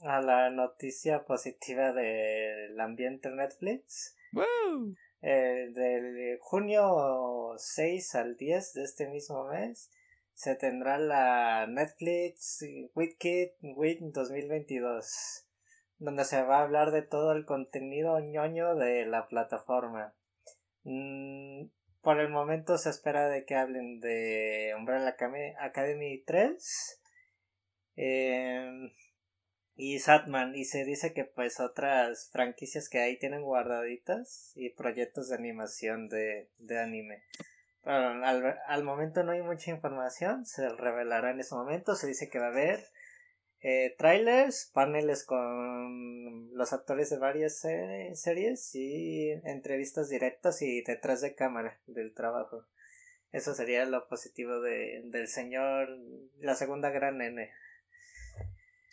a 0.00 0.20
la 0.22 0.48
noticia 0.48 1.26
positiva 1.26 1.92
del 1.92 2.80
ambiente 2.80 3.28
Netflix. 3.30 4.16
¡Wow! 4.32 4.96
Eh, 5.22 5.70
del 5.72 6.38
junio 6.40 7.54
6 7.56 8.14
al 8.16 8.36
10 8.36 8.72
de 8.74 8.82
este 8.82 9.08
mismo 9.08 9.44
mes 9.48 9.90
se 10.34 10.56
tendrá 10.56 10.98
la 10.98 11.66
Netflix 11.68 12.64
Wicked 12.94 13.52
Week 13.76 14.00
2022 14.00 15.46
donde 15.98 16.24
se 16.24 16.42
va 16.42 16.58
a 16.58 16.62
hablar 16.62 16.90
de 16.90 17.02
todo 17.02 17.32
el 17.32 17.44
contenido 17.44 18.18
ñoño 18.18 18.74
de 18.74 19.06
la 19.06 19.28
plataforma. 19.28 20.14
Mm, 20.82 21.66
por 22.00 22.18
el 22.18 22.28
momento 22.28 22.76
se 22.76 22.90
espera 22.90 23.28
de 23.28 23.44
que 23.44 23.54
hablen 23.54 24.00
de 24.00 24.74
Umbrella 24.76 25.08
Academy- 25.10 25.54
Academy 25.60 26.22
3 26.24 27.00
em, 27.94 28.90
y 29.74 29.98
Satman 29.98 30.54
y 30.54 30.64
se 30.64 30.84
dice 30.84 31.12
que 31.12 31.24
pues 31.24 31.60
otras 31.60 32.30
franquicias 32.32 32.88
que 32.88 33.00
ahí 33.00 33.18
tienen 33.18 33.42
guardaditas 33.42 34.52
y 34.54 34.70
proyectos 34.70 35.28
de 35.28 35.36
animación 35.36 36.08
de, 36.08 36.50
de 36.58 36.78
anime. 36.78 37.22
Al, 37.84 38.60
al 38.66 38.84
momento 38.84 39.24
no 39.24 39.32
hay 39.32 39.42
mucha 39.42 39.70
información, 39.70 40.46
se 40.46 40.68
revelará 40.68 41.30
en 41.30 41.40
ese 41.40 41.54
momento, 41.54 41.96
se 41.96 42.06
dice 42.06 42.28
que 42.28 42.38
va 42.38 42.46
a 42.46 42.50
haber 42.50 42.80
eh, 43.64 43.94
trailers, 43.96 44.70
paneles 44.74 45.24
con 45.24 46.52
los 46.52 46.72
actores 46.72 47.10
de 47.10 47.18
varias 47.18 47.60
series 47.60 48.74
y 48.74 49.30
entrevistas 49.44 50.08
directas 50.08 50.62
y 50.62 50.82
detrás 50.82 51.20
de 51.20 51.36
cámara 51.36 51.80
del 51.86 52.12
trabajo. 52.12 52.66
Eso 53.30 53.54
sería 53.54 53.84
lo 53.84 54.08
positivo 54.08 54.60
de, 54.60 55.02
del 55.04 55.28
señor, 55.28 55.88
la 56.38 56.56
segunda 56.56 56.90
gran 56.90 57.22
N. 57.22 57.50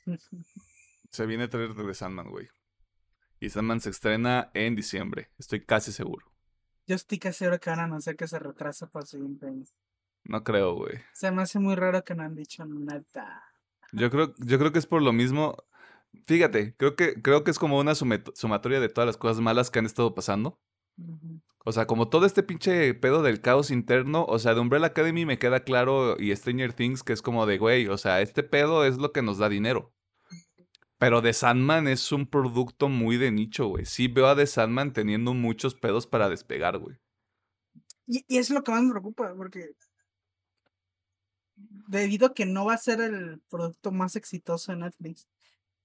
Se 1.10 1.26
viene 1.26 1.44
a 1.46 1.50
traer 1.50 1.74
de 1.74 1.94
Sandman, 1.94 2.30
güey. 2.30 2.48
Y 3.40 3.50
Sandman 3.50 3.82
se 3.82 3.90
estrena 3.90 4.52
en 4.54 4.76
diciembre. 4.76 5.32
Estoy 5.38 5.66
casi 5.66 5.92
seguro. 5.92 6.26
Yo 6.88 6.96
estoy 6.96 7.20
casi 7.20 7.40
seguro 7.40 7.60
que 7.60 7.70
van 7.70 7.80
a 7.80 7.84
anunciar 7.84 8.16
que 8.16 8.28
se 8.28 8.40
retrasa 8.40 8.88
para 8.88 9.04
el 9.04 9.08
siguiente 9.08 9.46
año. 9.48 9.66
No 10.24 10.44
creo, 10.44 10.76
güey. 10.76 11.00
Se 11.14 11.32
me 11.32 11.42
hace 11.42 11.60
muy 11.60 11.76
raro 11.76 12.04
que 12.04 12.16
no 12.16 12.24
han 12.24 12.36
dicho 12.36 12.66
nada. 12.66 13.44
Yo 13.92 14.10
creo, 14.10 14.34
yo 14.38 14.60
creo 14.60 14.72
que 14.72 14.80
es 14.80 14.86
por 14.86 15.02
lo 15.02 15.14
mismo. 15.14 15.58
Fíjate, 16.26 16.76
creo 16.76 16.96
que, 16.96 17.22
creo 17.22 17.44
que 17.44 17.52
es 17.52 17.60
como 17.60 17.80
una 17.80 17.96
sumatoria 17.96 18.80
de 18.80 18.90
todas 18.90 19.08
las 19.08 19.18
cosas 19.18 19.42
malas 19.42 19.72
que 19.72 19.80
han 19.80 19.86
estado 19.86 20.14
pasando. 20.14 20.60
O 21.66 21.72
sea, 21.72 21.88
como 21.88 22.10
todo 22.10 22.26
este 22.26 22.44
pinche 22.44 22.94
pedo 22.94 23.22
del 23.22 23.42
caos 23.42 23.72
interno, 23.72 24.26
o 24.26 24.40
sea, 24.40 24.54
de 24.54 24.60
Umbrella 24.60 24.88
Academy 24.88 25.26
me 25.26 25.40
queda 25.40 25.64
claro 25.64 26.18
y 26.20 26.36
Stranger 26.36 26.74
Things 26.74 27.04
que 27.04 27.14
es 27.14 27.22
como 27.22 27.46
de, 27.46 27.58
güey, 27.58 27.88
o 27.88 27.98
sea, 27.98 28.22
este 28.22 28.44
pedo 28.44 28.86
es 28.86 28.98
lo 28.98 29.12
que 29.12 29.22
nos 29.22 29.38
da 29.38 29.50
dinero. 29.50 29.94
Pero 31.00 31.22
The 31.22 31.32
Sandman 31.32 31.88
es 31.88 32.12
un 32.12 32.28
producto 32.28 32.90
muy 32.90 33.16
de 33.16 33.32
nicho, 33.32 33.68
güey. 33.68 33.86
Sí 33.86 34.10
veo 34.10 34.28
a 34.28 34.36
The 34.36 34.46
Sandman 34.46 34.92
teniendo 34.92 35.34
muchos 35.34 35.74
pedos 35.74 36.06
para 36.06 36.28
despegar, 36.28 36.78
güey. 36.78 36.98
Y, 38.06 38.26
es 38.28 38.50
lo 38.50 38.64
que 38.64 38.72
más 38.72 38.84
me 38.84 38.92
preocupa, 38.92 39.34
porque 39.36 39.72
debido 41.56 42.28
a 42.28 42.34
que 42.34 42.46
no 42.46 42.66
va 42.66 42.74
a 42.74 42.78
ser 42.78 43.00
el 43.00 43.40
producto 43.50 43.92
más 43.92 44.18
exitoso 44.18 44.74
de 44.74 44.80
Netflix, 44.80 45.28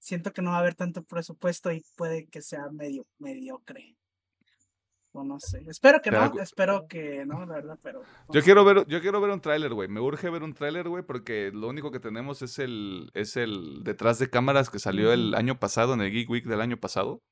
siento 0.00 0.32
que 0.32 0.42
no 0.42 0.50
va 0.50 0.56
a 0.56 0.60
haber 0.60 0.74
tanto 0.74 1.04
presupuesto 1.04 1.70
y 1.70 1.84
puede 1.94 2.26
que 2.26 2.42
sea 2.42 2.68
medio 2.70 3.06
mediocre. 3.18 3.96
O 5.16 5.22
no 5.22 5.38
sé. 5.38 5.62
Espero 5.68 6.02
que 6.02 6.10
no, 6.10 6.32
espero 6.40 6.88
que 6.88 7.24
no, 7.24 7.46
la 7.46 7.54
verdad, 7.54 7.78
pero. 7.80 8.02
yo 8.30 8.42
quiero 8.42 8.64
ver, 8.64 8.84
yo 8.88 9.00
quiero 9.00 9.20
ver 9.20 9.30
un 9.30 9.40
tráiler, 9.40 9.72
güey. 9.72 9.88
Me 9.88 10.00
urge 10.00 10.28
ver 10.28 10.42
un 10.42 10.54
tráiler, 10.54 10.88
güey, 10.88 11.04
porque 11.04 11.52
lo 11.54 11.68
único 11.68 11.92
que 11.92 12.00
tenemos 12.00 12.42
es 12.42 12.58
el, 12.58 13.12
es 13.14 13.36
el 13.36 13.84
detrás 13.84 14.18
de 14.18 14.28
cámaras 14.28 14.70
que 14.70 14.80
salió 14.80 15.12
el 15.12 15.36
año 15.36 15.60
pasado, 15.60 15.94
en 15.94 16.00
el 16.00 16.10
Geek 16.10 16.28
Week 16.28 16.44
del 16.44 16.60
año 16.60 16.78
pasado. 16.78 17.22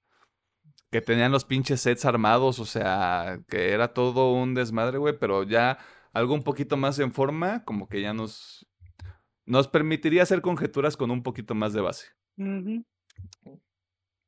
Que 0.93 1.01
tenían 1.01 1.33
los 1.33 1.45
pinches 1.45 1.80
sets 1.80 2.05
armados, 2.05 2.61
o 2.61 2.66
sea, 2.66 3.41
que 3.49 3.72
era 3.72 3.93
todo 3.93 4.33
un 4.33 4.55
desmadre, 4.55 4.99
güey, 4.99 5.18
pero 5.18 5.43
ya 5.43 5.78
algo 6.12 6.35
un 6.35 6.45
poquito 6.45 6.76
más 6.76 7.01
en 7.01 7.12
forma, 7.12 7.64
como 7.64 7.89
que 7.89 8.01
ya 8.01 8.14
nos, 8.14 8.64
nos 9.45 9.66
permitiría 9.66 10.22
hacer 10.22 10.41
conjeturas 10.41 10.97
con 10.97 11.11
un 11.11 11.24
poquito 11.24 11.57
más 11.57 11.72
de 11.72 11.80
base. 11.80 12.07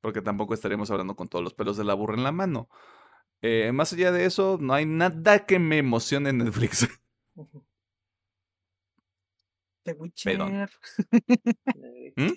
Porque 0.01 0.23
tampoco 0.23 0.55
estaríamos 0.55 0.91
hablando 0.91 1.15
con 1.15 1.29
todos 1.29 1.45
los 1.45 1.55
pelos 1.55 1.77
de 1.77 1.85
la 1.85 1.95
burra 1.95 2.17
en 2.17 2.25
la 2.25 2.33
mano. 2.33 2.69
Eh, 3.47 3.73
más 3.73 3.93
allá 3.93 4.11
de 4.11 4.25
eso, 4.25 4.57
no 4.59 4.73
hay 4.73 4.87
nada 4.87 5.45
que 5.45 5.59
me 5.59 5.77
emocione 5.77 6.31
en 6.31 6.39
Netflix. 6.39 6.89
The 9.85 9.93
Witcher. 9.93 10.71
¿Mm? 12.17 12.31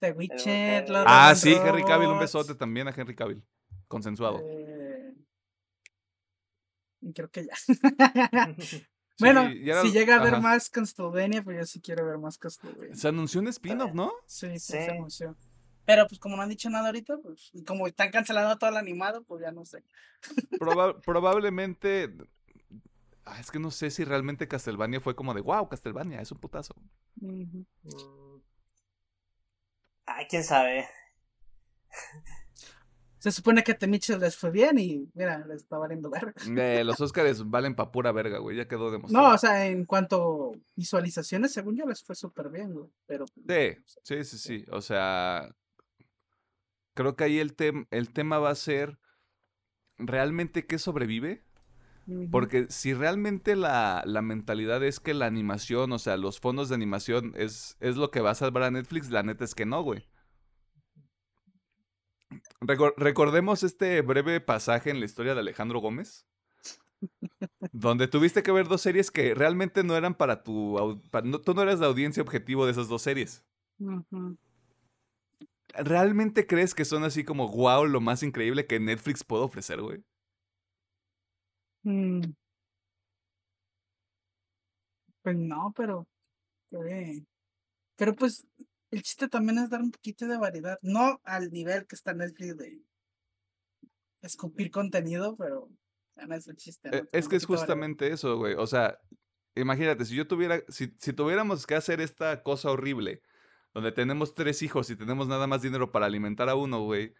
The 0.00 0.12
Witcher. 0.12 0.86
ah, 1.06 1.34
sí, 1.34 1.52
Henry 1.52 1.84
Cavill, 1.84 2.08
un 2.08 2.18
besote 2.18 2.54
también 2.54 2.88
a 2.88 2.94
Henry 2.96 3.14
Cavill. 3.14 3.44
Consensuado. 3.88 4.40
Eh, 4.42 5.12
creo 7.14 7.30
que 7.30 7.44
ya. 7.44 7.52
bueno, 9.18 9.50
si 9.82 9.92
llega 9.92 10.16
a 10.16 10.24
ver 10.24 10.40
más 10.40 10.70
Castlevania, 10.70 11.42
pues 11.42 11.58
yo 11.58 11.66
sí 11.66 11.82
quiero 11.82 12.06
ver 12.06 12.16
más 12.16 12.38
Castlevania. 12.38 12.94
Se 12.94 13.08
anunció 13.08 13.42
un 13.42 13.48
spin-off, 13.48 13.92
¿no? 13.92 14.14
Sí, 14.24 14.58
sí, 14.58 14.72
se 14.72 14.92
anunció. 14.92 15.36
Pero 15.88 16.06
pues 16.06 16.20
como 16.20 16.36
no 16.36 16.42
han 16.42 16.50
dicho 16.50 16.68
nada 16.68 16.88
ahorita, 16.88 17.16
pues, 17.16 17.48
y 17.54 17.64
como 17.64 17.86
están 17.86 18.10
cancelando 18.10 18.58
todo 18.58 18.68
el 18.68 18.76
animado, 18.76 19.24
pues 19.24 19.40
ya 19.40 19.52
no 19.52 19.64
sé. 19.64 19.82
probablemente. 21.02 22.14
Ah, 23.24 23.40
es 23.40 23.50
que 23.50 23.58
no 23.58 23.70
sé 23.70 23.90
si 23.90 24.04
realmente 24.04 24.46
Castlevania 24.46 25.00
fue 25.00 25.16
como 25.16 25.32
de 25.32 25.40
wow, 25.40 25.66
Castlevania, 25.66 26.20
es 26.20 26.30
un 26.30 26.40
putazo. 26.40 26.74
Mm. 27.16 27.62
Ay, 30.04 30.26
quién 30.28 30.44
sabe. 30.44 30.86
Se 33.18 33.32
supone 33.32 33.64
que 33.64 33.72
a 33.72 33.78
Temiches 33.78 34.18
les 34.18 34.36
fue 34.36 34.50
bien 34.50 34.78
y 34.78 35.10
mira, 35.14 35.38
les 35.46 35.62
está 35.62 35.78
valiendo 35.78 36.10
verga. 36.10 36.34
Eh, 36.54 36.84
los 36.84 37.00
Oscars 37.00 37.48
valen 37.48 37.74
pa' 37.74 37.90
pura 37.90 38.12
verga, 38.12 38.36
güey, 38.40 38.58
ya 38.58 38.68
quedó 38.68 38.90
demostrado. 38.90 39.26
No, 39.26 39.34
o 39.34 39.38
sea, 39.38 39.66
en 39.66 39.86
cuanto 39.86 40.52
a 40.52 40.58
visualizaciones, 40.76 41.50
según 41.50 41.76
yo, 41.76 41.86
les 41.86 42.04
fue 42.04 42.14
súper 42.14 42.50
bien, 42.50 42.74
güey. 42.74 42.90
Pero, 43.06 43.24
sí, 43.26 43.74
sí, 44.02 44.24
sí, 44.24 44.38
sí. 44.38 44.66
O 44.70 44.82
sea, 44.82 45.48
creo 46.98 47.16
que 47.16 47.24
ahí 47.24 47.38
el, 47.38 47.54
el 47.90 48.10
tema 48.10 48.38
va 48.38 48.50
a 48.50 48.54
ser 48.54 48.98
realmente 49.98 50.66
qué 50.66 50.78
sobrevive. 50.78 51.44
Porque 52.30 52.68
si 52.70 52.94
realmente 52.94 53.54
la, 53.54 54.02
la, 54.06 54.22
mentalidad 54.22 54.82
es 54.82 54.98
que 54.98 55.12
la 55.12 55.26
animación, 55.26 55.92
o 55.92 55.98
sea, 55.98 56.16
los 56.16 56.40
fondos 56.40 56.70
de 56.70 56.74
animación 56.74 57.34
es, 57.36 57.76
es 57.80 57.96
lo 57.96 58.10
que 58.10 58.22
va 58.22 58.30
a 58.30 58.34
salvar 58.34 58.62
a 58.62 58.70
Netflix, 58.70 59.10
la 59.10 59.22
neta 59.22 59.44
es 59.44 59.54
que 59.54 59.66
no, 59.66 59.82
güey 59.82 60.08
recordemos 62.96 63.62
este 63.62 64.00
breve 64.02 64.40
pasaje 64.40 64.90
en 64.90 65.00
la 65.00 65.06
historia 65.06 65.34
de 65.34 65.40
Alejandro 65.40 65.80
Gómez. 65.80 66.26
donde 67.72 68.08
tuviste 68.08 68.42
que 68.42 68.52
ver 68.52 68.66
dos 68.66 68.80
series 68.80 69.10
que 69.10 69.34
realmente 69.34 69.84
no 69.84 69.96
eran 69.96 70.14
para 70.14 70.42
tu... 70.42 71.00
tú 71.44 71.54
no 71.54 71.62
eras 71.62 71.78
la 71.80 71.86
audiencia 71.86 72.22
objetivo 72.22 72.66
de 72.66 72.72
esas 72.72 72.88
dos 72.88 73.02
series. 73.02 73.44
¿Realmente 75.84 76.46
crees 76.46 76.74
que 76.74 76.84
son 76.84 77.04
así 77.04 77.24
como, 77.24 77.48
wow, 77.48 77.86
lo 77.86 78.00
más 78.00 78.22
increíble 78.22 78.66
que 78.66 78.80
Netflix 78.80 79.24
puede 79.24 79.44
ofrecer, 79.44 79.80
güey? 79.80 80.02
Mm. 81.82 82.22
Pues 85.22 85.36
no, 85.36 85.72
pero... 85.76 86.06
Pero 87.96 88.14
pues 88.14 88.46
el 88.90 89.02
chiste 89.02 89.28
también 89.28 89.58
es 89.58 89.70
dar 89.70 89.80
un 89.80 89.90
poquito 89.90 90.26
de 90.26 90.36
variedad. 90.36 90.78
No 90.82 91.20
al 91.24 91.50
nivel 91.50 91.86
que 91.86 91.96
está 91.96 92.14
Netflix 92.14 92.56
de 92.56 92.82
escupir 94.22 94.70
contenido, 94.70 95.36
pero 95.36 95.70
no 96.16 96.34
es 96.34 96.46
el 96.48 96.56
chiste. 96.56 96.90
E, 96.92 97.08
es 97.12 97.28
que 97.28 97.36
es 97.36 97.46
justamente 97.46 98.12
eso, 98.12 98.36
güey. 98.36 98.54
O 98.54 98.66
sea, 98.66 98.98
imagínate, 99.54 100.04
si 100.04 100.14
yo 100.14 100.26
tuviera, 100.26 100.62
si, 100.68 100.92
si 100.98 101.12
tuviéramos 101.12 101.66
que 101.66 101.74
hacer 101.74 102.00
esta 102.00 102.42
cosa 102.42 102.70
horrible, 102.70 103.22
donde 103.74 103.92
tenemos 103.92 104.34
tres 104.34 104.62
hijos 104.62 104.90
y 104.90 104.96
tenemos 104.96 105.28
nada 105.28 105.46
más 105.46 105.62
dinero 105.62 105.92
para 105.92 106.06
alimentar 106.06 106.48
a 106.48 106.54
uno, 106.54 106.82
güey. 106.82 107.14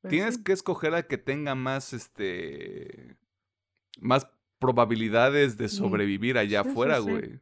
Pues 0.00 0.10
tienes 0.10 0.38
que 0.38 0.52
escoger 0.52 0.94
al 0.94 1.06
que 1.06 1.18
tenga 1.18 1.54
más, 1.54 1.92
este, 1.92 3.16
más 4.00 4.28
probabilidades 4.58 5.56
de 5.56 5.68
sobrevivir 5.68 6.38
allá 6.38 6.60
afuera, 6.60 6.98
güey. 6.98 7.40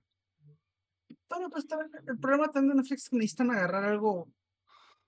Pero 1.28 1.50
pues 1.50 1.66
el 2.06 2.18
problema 2.18 2.50
también 2.50 2.76
de 2.76 2.82
Netflix 2.82 3.04
es 3.04 3.08
que 3.10 3.16
necesitan 3.16 3.50
agarrar 3.50 3.84
algo 3.84 4.28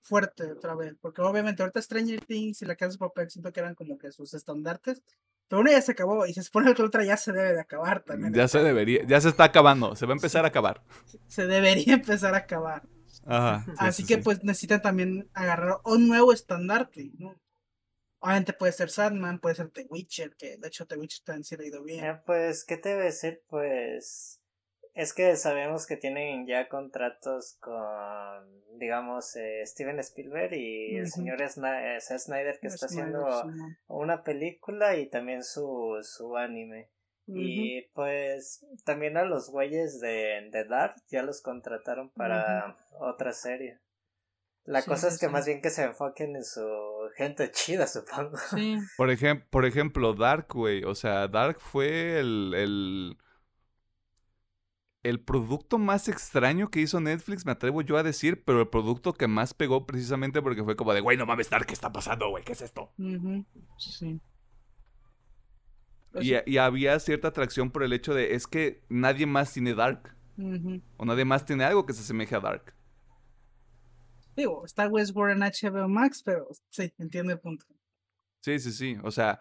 fuerte 0.00 0.52
otra 0.52 0.74
vez. 0.74 0.96
Porque 1.00 1.22
obviamente 1.22 1.62
ahorita 1.62 1.80
Stranger 1.80 2.24
Things 2.24 2.62
y 2.62 2.66
La 2.66 2.76
Casa 2.76 2.92
de 2.92 2.98
Papel 2.98 3.30
siento 3.30 3.52
que 3.52 3.60
eran 3.60 3.74
como 3.74 3.98
que 3.98 4.10
sus 4.10 4.34
estandartes. 4.34 5.02
Pero 5.48 5.60
una 5.60 5.72
ya 5.72 5.80
se 5.80 5.92
acabó 5.92 6.26
y 6.26 6.34
se 6.34 6.42
supone 6.42 6.74
que 6.74 6.82
la 6.82 6.88
otra 6.88 7.04
ya 7.04 7.16
se 7.16 7.32
debe 7.32 7.54
de 7.54 7.60
acabar 7.60 8.02
también. 8.02 8.34
Ya 8.34 8.48
se 8.48 8.62
debería, 8.62 9.04
ya 9.06 9.20
se 9.20 9.30
está 9.30 9.44
acabando, 9.44 9.96
se 9.96 10.04
va 10.04 10.12
a 10.12 10.16
empezar 10.16 10.44
a 10.44 10.48
acabar. 10.48 10.82
Se 11.26 11.46
debería 11.46 11.94
empezar 11.94 12.34
a 12.34 12.38
acabar. 12.38 12.82
Ajá, 13.24 13.66
Así 13.78 14.04
que 14.04 14.18
pues 14.18 14.42
necesitan 14.44 14.80
también 14.80 15.28
agarrar 15.34 15.78
un 15.84 16.08
nuevo 16.08 16.32
estandarte, 16.32 17.10
¿no? 17.18 17.38
Obviamente 18.20 18.52
puede 18.52 18.72
ser 18.72 18.90
Sandman, 18.90 19.38
puede 19.38 19.54
ser 19.54 19.70
The 19.70 19.86
Witcher, 19.88 20.34
que 20.36 20.56
de 20.56 20.68
hecho 20.68 20.86
The 20.86 20.96
Witcher 20.96 21.24
también 21.24 21.44
se 21.44 21.56
ha 21.56 21.64
ido 21.64 21.82
bien. 21.82 22.04
Eh, 22.04 22.20
pues, 22.26 22.64
¿qué 22.64 22.76
te 22.76 22.90
debe 22.90 23.12
ser? 23.12 23.42
Pues 23.48 24.37
es 24.98 25.14
que 25.14 25.36
sabemos 25.36 25.86
que 25.86 25.96
tienen 25.96 26.44
ya 26.44 26.68
contratos 26.68 27.56
con, 27.60 27.78
digamos, 28.80 29.36
eh, 29.36 29.62
Steven 29.64 30.00
Spielberg 30.00 30.52
y 30.54 30.96
el 30.96 31.08
señor 31.08 31.40
eh, 31.40 31.48
Snyder 31.48 32.58
que 32.60 32.66
está 32.66 32.86
haciendo 32.86 33.44
una 33.86 34.24
película 34.24 34.96
y 34.96 35.08
también 35.08 35.44
su, 35.44 36.00
su 36.02 36.36
anime. 36.36 36.90
Y 37.28 37.82
pues 37.92 38.66
también 38.84 39.16
a 39.18 39.22
los 39.22 39.50
güeyes 39.50 40.00
de, 40.00 40.48
de 40.50 40.64
Dark 40.64 40.96
ya 41.08 41.22
los 41.22 41.42
contrataron 41.42 42.10
para 42.10 42.76
otra 42.98 43.32
serie. 43.32 43.78
La 44.64 44.82
cosa 44.82 45.06
es 45.06 45.18
que 45.20 45.28
más 45.28 45.46
bien 45.46 45.62
que 45.62 45.70
se 45.70 45.84
enfoquen 45.84 46.34
en 46.34 46.44
su 46.44 46.66
gente 47.16 47.50
chida, 47.52 47.86
supongo. 47.86 48.36
Por, 48.96 49.10
ejemplo 49.10 49.46
por 49.50 49.64
ejemplo, 49.64 50.14
Dark, 50.14 50.48
güey. 50.52 50.82
O 50.82 50.96
sea, 50.96 51.28
Dark 51.28 51.60
fue 51.60 52.18
el 52.18 52.52
el 52.56 53.16
producto 55.16 55.78
más 55.78 56.08
extraño 56.08 56.70
que 56.70 56.80
hizo 56.80 57.00
Netflix, 57.00 57.46
me 57.46 57.52
atrevo 57.52 57.82
yo 57.82 57.96
a 57.96 58.02
decir, 58.02 58.44
pero 58.44 58.60
el 58.60 58.68
producto 58.68 59.14
que 59.14 59.26
más 59.26 59.54
pegó 59.54 59.86
precisamente 59.86 60.42
porque 60.42 60.62
fue 60.62 60.76
como 60.76 60.92
de, 60.92 61.00
güey, 61.00 61.16
no 61.16 61.24
mames, 61.24 61.48
Dark, 61.48 61.66
¿qué 61.66 61.72
está 61.72 61.90
pasando, 61.90 62.28
güey? 62.30 62.44
¿Qué 62.44 62.52
es 62.52 62.60
esto? 62.60 62.92
Sí. 63.78 64.20
Y, 66.20 66.56
había 66.58 66.98
cierta 67.00 67.28
atracción 67.28 67.70
por 67.70 67.82
el 67.82 67.92
hecho 67.92 68.14
de, 68.14 68.34
es 68.34 68.46
que 68.46 68.82
nadie 68.88 69.26
más 69.26 69.52
tiene 69.52 69.74
Dark. 69.74 70.16
O 70.96 71.04
nadie 71.04 71.24
más 71.24 71.44
tiene 71.44 71.64
algo 71.64 71.84
que 71.84 71.92
se 71.92 72.00
asemeje 72.00 72.34
a 72.34 72.40
Dark. 72.40 72.74
Digo, 74.36 74.64
está 74.64 74.86
Westworld 74.88 75.42
en 75.42 75.50
HBO 75.50 75.88
Max, 75.88 76.22
pero 76.24 76.46
sí, 76.70 76.92
entiendo 76.98 77.32
el 77.32 77.40
punto. 77.40 77.66
Sí, 78.40 78.58
sí, 78.60 78.72
sí. 78.72 78.96
O 79.02 79.10
sea, 79.10 79.40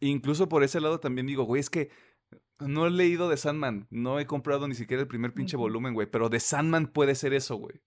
incluso 0.00 0.48
por 0.48 0.62
ese 0.62 0.80
lado 0.80 0.98
también 0.98 1.26
digo, 1.26 1.44
güey, 1.44 1.60
es 1.60 1.68
que 1.68 1.90
no 2.60 2.86
he 2.86 2.90
leído 2.90 3.28
de 3.28 3.36
Sandman. 3.36 3.86
No 3.90 4.18
he 4.18 4.26
comprado 4.26 4.66
ni 4.68 4.74
siquiera 4.74 5.02
el 5.02 5.08
primer 5.08 5.32
pinche 5.32 5.56
volumen, 5.56 5.94
güey. 5.94 6.06
Pero 6.10 6.28
de 6.28 6.40
Sandman 6.40 6.86
puede 6.86 7.14
ser 7.14 7.32
eso, 7.34 7.56
güey. 7.56 7.80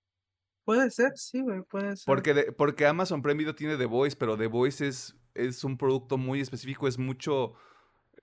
Puede 0.63 0.91
ser, 0.91 1.11
sí, 1.15 1.41
güey, 1.41 1.61
puede 1.63 1.97
ser. 1.97 2.05
Porque, 2.05 2.53
porque 2.55 2.85
Amazon 2.85 3.21
Prime 3.21 3.39
Video 3.39 3.55
tiene 3.55 3.77
The 3.77 3.85
Voice, 3.85 4.15
pero 4.15 4.37
The 4.37 4.47
Voice 4.47 4.87
es, 4.87 5.15
es 5.33 5.63
un 5.63 5.77
producto 5.77 6.17
muy 6.17 6.39
específico, 6.39 6.87
es 6.87 6.99
mucho 6.99 7.53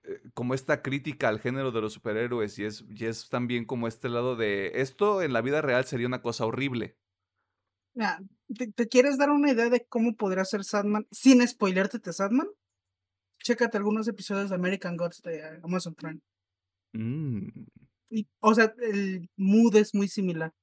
eh, 0.03 0.21
como 0.33 0.53
esta 0.53 0.81
crítica 0.81 1.27
al 1.27 1.39
género 1.39 1.71
de 1.71 1.81
los 1.81 1.93
superhéroes 1.93 2.57
y 2.57 2.63
es, 2.63 2.85
y 2.89 3.05
es 3.05 3.27
también 3.27 3.65
como 3.65 3.87
este 3.87 4.07
lado 4.07 4.37
de 4.37 4.71
esto 4.75 5.21
en 5.21 5.33
la 5.33 5.41
vida 5.41 5.61
real 5.61 5.83
sería 5.83 6.07
una 6.07 6.21
cosa 6.21 6.45
horrible. 6.45 6.97
¿te, 8.55 8.71
¿te, 8.71 8.87
quieres 8.87 9.17
dar 9.17 9.29
una 9.29 9.51
idea 9.51 9.69
de 9.69 9.85
cómo 9.89 10.15
podría 10.15 10.45
ser 10.45 10.63
Sandman 10.63 11.05
sin 11.11 11.45
spoilerte 11.45 11.99
de 11.99 12.13
Sandman? 12.13 12.47
chécate 13.43 13.77
algunos 13.77 14.07
episodios 14.07 14.49
de 14.49 14.55
American 14.55 14.97
Gods 14.97 15.21
de 15.21 15.59
Amazon 15.63 15.95
Prime. 15.95 16.19
Mm, 16.93 17.47
Y, 18.11 18.27
o 18.39 18.53
sea, 18.55 18.73
el 18.81 19.29
mood 19.37 19.75
es 19.75 19.93
muy 19.93 20.07
similar. 20.07 20.53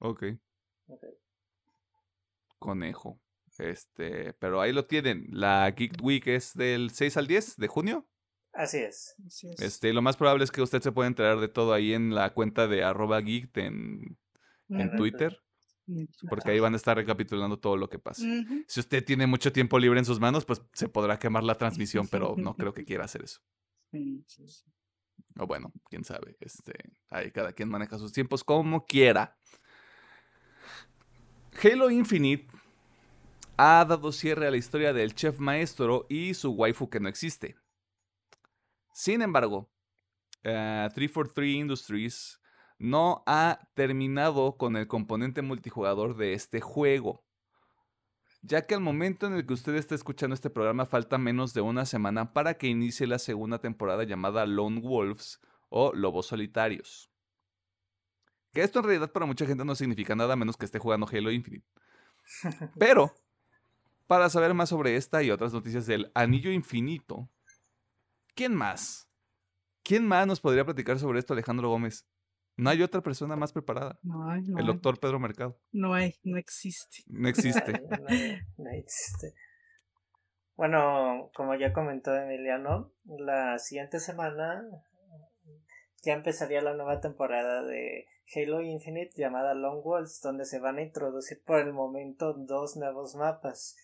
ok. 0.00 0.24
Ok. 0.86 1.04
Conejo. 2.58 3.20
Este, 3.58 4.32
pero 4.34 4.60
ahí 4.60 4.72
lo 4.72 4.86
tienen. 4.86 5.26
La 5.32 5.68
Geek 5.70 6.02
Week 6.02 6.26
es 6.28 6.54
del 6.54 6.90
6 6.90 7.16
al 7.16 7.26
10 7.26 7.56
de 7.56 7.66
junio. 7.68 8.08
Así 8.52 8.78
es. 8.78 9.14
Así 9.26 9.48
es. 9.48 9.60
Este, 9.60 9.92
lo 9.92 10.02
más 10.02 10.16
probable 10.16 10.44
es 10.44 10.50
que 10.50 10.62
usted 10.62 10.80
se 10.80 10.92
pueda 10.92 11.08
enterar 11.08 11.38
de 11.40 11.48
todo 11.48 11.72
ahí 11.72 11.92
en 11.92 12.14
la 12.14 12.32
cuenta 12.34 12.66
de 12.68 12.82
arroba 12.82 13.20
geek 13.20 13.56
en, 13.58 14.16
en. 14.68 14.96
Twitter, 14.96 15.40
porque 16.28 16.50
ahí 16.52 16.60
van 16.60 16.74
a 16.74 16.76
estar 16.76 16.96
recapitulando 16.96 17.58
todo 17.58 17.76
lo 17.76 17.88
que 17.88 17.98
pasa. 17.98 18.22
Si 18.66 18.80
usted 18.80 19.04
tiene 19.04 19.26
mucho 19.26 19.52
tiempo 19.52 19.78
libre 19.78 19.98
en 19.98 20.04
sus 20.04 20.20
manos, 20.20 20.44
pues 20.44 20.62
se 20.72 20.88
podrá 20.88 21.18
quemar 21.18 21.44
la 21.44 21.54
transmisión, 21.56 22.08
pero 22.08 22.34
no 22.36 22.54
creo 22.56 22.72
que 22.72 22.84
quiera 22.86 23.04
hacer 23.04 23.22
eso. 23.24 23.40
Sí, 23.90 24.24
sí, 24.26 24.46
sí. 24.48 24.64
O 25.38 25.46
bueno, 25.46 25.72
quién 25.88 26.04
sabe. 26.04 26.36
Este, 26.40 26.74
ahí 27.10 27.30
cada 27.30 27.52
quien 27.52 27.68
maneja 27.68 27.98
sus 27.98 28.12
tiempos 28.12 28.42
como 28.44 28.84
quiera. 28.84 29.36
Halo 31.62 31.90
Infinite 31.90 32.48
ha 33.56 33.84
dado 33.84 34.12
cierre 34.12 34.46
a 34.46 34.50
la 34.50 34.56
historia 34.56 34.92
del 34.92 35.14
chef 35.14 35.38
maestro 35.38 36.06
y 36.08 36.34
su 36.34 36.52
waifu 36.52 36.90
que 36.90 37.00
no 37.00 37.08
existe. 37.08 37.56
Sin 38.92 39.22
embargo, 39.22 39.70
eh, 40.42 40.88
343 40.94 41.54
Industries 41.54 42.40
no 42.78 43.22
ha 43.26 43.68
terminado 43.74 44.56
con 44.56 44.76
el 44.76 44.86
componente 44.86 45.42
multijugador 45.42 46.16
de 46.16 46.32
este 46.32 46.60
juego. 46.60 47.24
Ya 48.42 48.66
que 48.66 48.74
al 48.74 48.80
momento 48.80 49.26
en 49.26 49.34
el 49.34 49.46
que 49.46 49.54
usted 49.54 49.74
está 49.74 49.94
escuchando 49.94 50.34
este 50.34 50.50
programa 50.50 50.86
falta 50.86 51.18
menos 51.18 51.54
de 51.54 51.60
una 51.60 51.84
semana 51.86 52.32
para 52.32 52.54
que 52.54 52.68
inicie 52.68 53.06
la 53.06 53.18
segunda 53.18 53.60
temporada 53.60 54.04
llamada 54.04 54.46
Lone 54.46 54.80
Wolves 54.80 55.40
o 55.68 55.92
Lobos 55.92 56.26
Solitarios. 56.26 57.10
Que 58.52 58.62
esto 58.62 58.78
en 58.78 58.84
realidad 58.86 59.12
para 59.12 59.26
mucha 59.26 59.46
gente 59.46 59.64
no 59.64 59.74
significa 59.74 60.14
nada 60.14 60.36
menos 60.36 60.56
que 60.56 60.64
esté 60.64 60.78
jugando 60.78 61.08
Halo 61.10 61.30
Infinite. 61.30 61.66
Pero, 62.78 63.14
para 64.06 64.30
saber 64.30 64.54
más 64.54 64.68
sobre 64.68 64.96
esta 64.96 65.22
y 65.22 65.30
otras 65.30 65.52
noticias 65.52 65.86
del 65.86 66.10
Anillo 66.14 66.50
Infinito, 66.50 67.28
¿quién 68.34 68.54
más? 68.54 69.08
¿Quién 69.82 70.06
más 70.06 70.26
nos 70.26 70.40
podría 70.40 70.64
platicar 70.64 70.98
sobre 70.98 71.18
esto, 71.18 71.32
Alejandro 71.32 71.68
Gómez? 71.68 72.06
No 72.58 72.68
hay 72.70 72.82
otra 72.82 73.00
persona 73.00 73.36
más 73.36 73.52
preparada. 73.52 73.98
No 74.02 74.28
hay, 74.30 74.42
no 74.42 74.58
El 74.58 74.66
hay. 74.66 74.72
doctor 74.72 74.98
Pedro 75.00 75.18
Mercado. 75.18 75.56
No 75.72 75.94
hay, 75.94 76.14
no 76.24 76.36
existe. 76.36 77.04
No 77.06 77.28
existe. 77.28 77.72
No, 77.72 77.78
no- 77.96 78.06
no 78.64 78.70
existe. 78.72 79.34
Bueno, 80.56 81.30
como 81.34 81.54
ya 81.54 81.72
comentó 81.72 82.14
Emiliano, 82.16 82.92
la 83.04 83.58
siguiente 83.58 84.00
semana 84.00 84.64
ya 86.02 86.14
empezaría 86.14 86.60
la 86.60 86.74
nueva 86.74 87.00
temporada 87.00 87.62
de 87.62 88.06
Halo 88.34 88.60
Infinite 88.62 89.12
llamada 89.16 89.54
Long 89.54 89.80
Walls, 89.84 90.20
donde 90.22 90.44
se 90.44 90.58
van 90.58 90.78
a 90.78 90.82
introducir 90.82 91.42
por 91.44 91.60
el 91.60 91.72
momento 91.72 92.34
dos 92.34 92.76
nuevos 92.76 93.14
mapas 93.14 93.76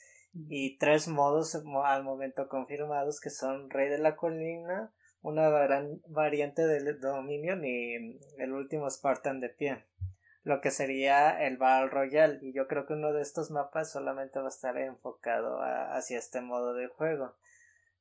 y 0.49 0.77
tres 0.79 1.07
modos 1.07 1.63
mo- 1.65 1.85
al 1.85 2.03
momento 2.03 2.49
confirmados 2.49 3.21
que 3.21 3.31
son 3.31 3.71
Rey 3.71 3.89
de 3.89 3.99
la 3.99 4.17
Colina, 4.17 4.93
una 5.25 5.49
varan- 5.49 6.01
variante 6.07 6.67
del 6.67 7.01
Dominion 7.01 7.65
y 7.65 8.21
el 8.39 8.53
último 8.53 8.89
Spartan 8.89 9.41
de 9.41 9.49
pie 9.49 9.85
lo 10.45 10.61
que 10.61 10.71
sería 10.71 11.43
el 11.47 11.57
Battle 11.57 11.89
Royale 11.89 12.39
y 12.43 12.53
yo 12.53 12.69
creo 12.69 12.87
que 12.87 12.93
uno 12.93 13.13
de 13.15 13.23
estos 13.23 13.51
mapas 13.51 13.91
solamente 13.91 14.39
va 14.39 14.47
a 14.47 14.49
estar 14.49 14.77
enfocado 14.77 15.61
hacia 15.63 16.19
este 16.19 16.43
modo 16.43 16.75
de 16.75 16.87
juego. 16.87 17.35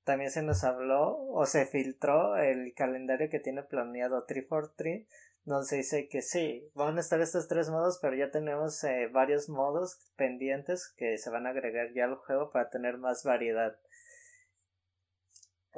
También 0.03 0.29
se 0.29 0.41
nos 0.43 0.65
habló 0.65 1.17
o 1.29 1.45
se 1.45 1.65
filtró 1.65 2.35
el 2.35 2.73
calendario 2.73 3.29
que 3.29 3.39
tiene 3.39 3.63
planeado 3.63 4.25
343 4.25 5.07
donde 5.45 5.65
se 5.67 5.75
dice 5.77 6.07
que 6.07 6.21
sí, 6.21 6.69
van 6.73 6.97
a 6.97 7.01
estar 7.01 7.19
estos 7.19 7.47
tres 7.49 7.69
modos, 7.69 7.99
pero 8.01 8.15
ya 8.15 8.31
tenemos 8.31 8.81
eh, 8.85 9.09
varios 9.11 9.49
modos 9.49 9.97
pendientes 10.15 10.93
que 10.95 11.17
se 11.17 11.29
van 11.29 11.47
a 11.47 11.49
agregar 11.49 11.91
ya 11.93 12.05
al 12.05 12.15
juego 12.15 12.51
para 12.51 12.69
tener 12.69 12.97
más 12.97 13.23
variedad. 13.25 13.77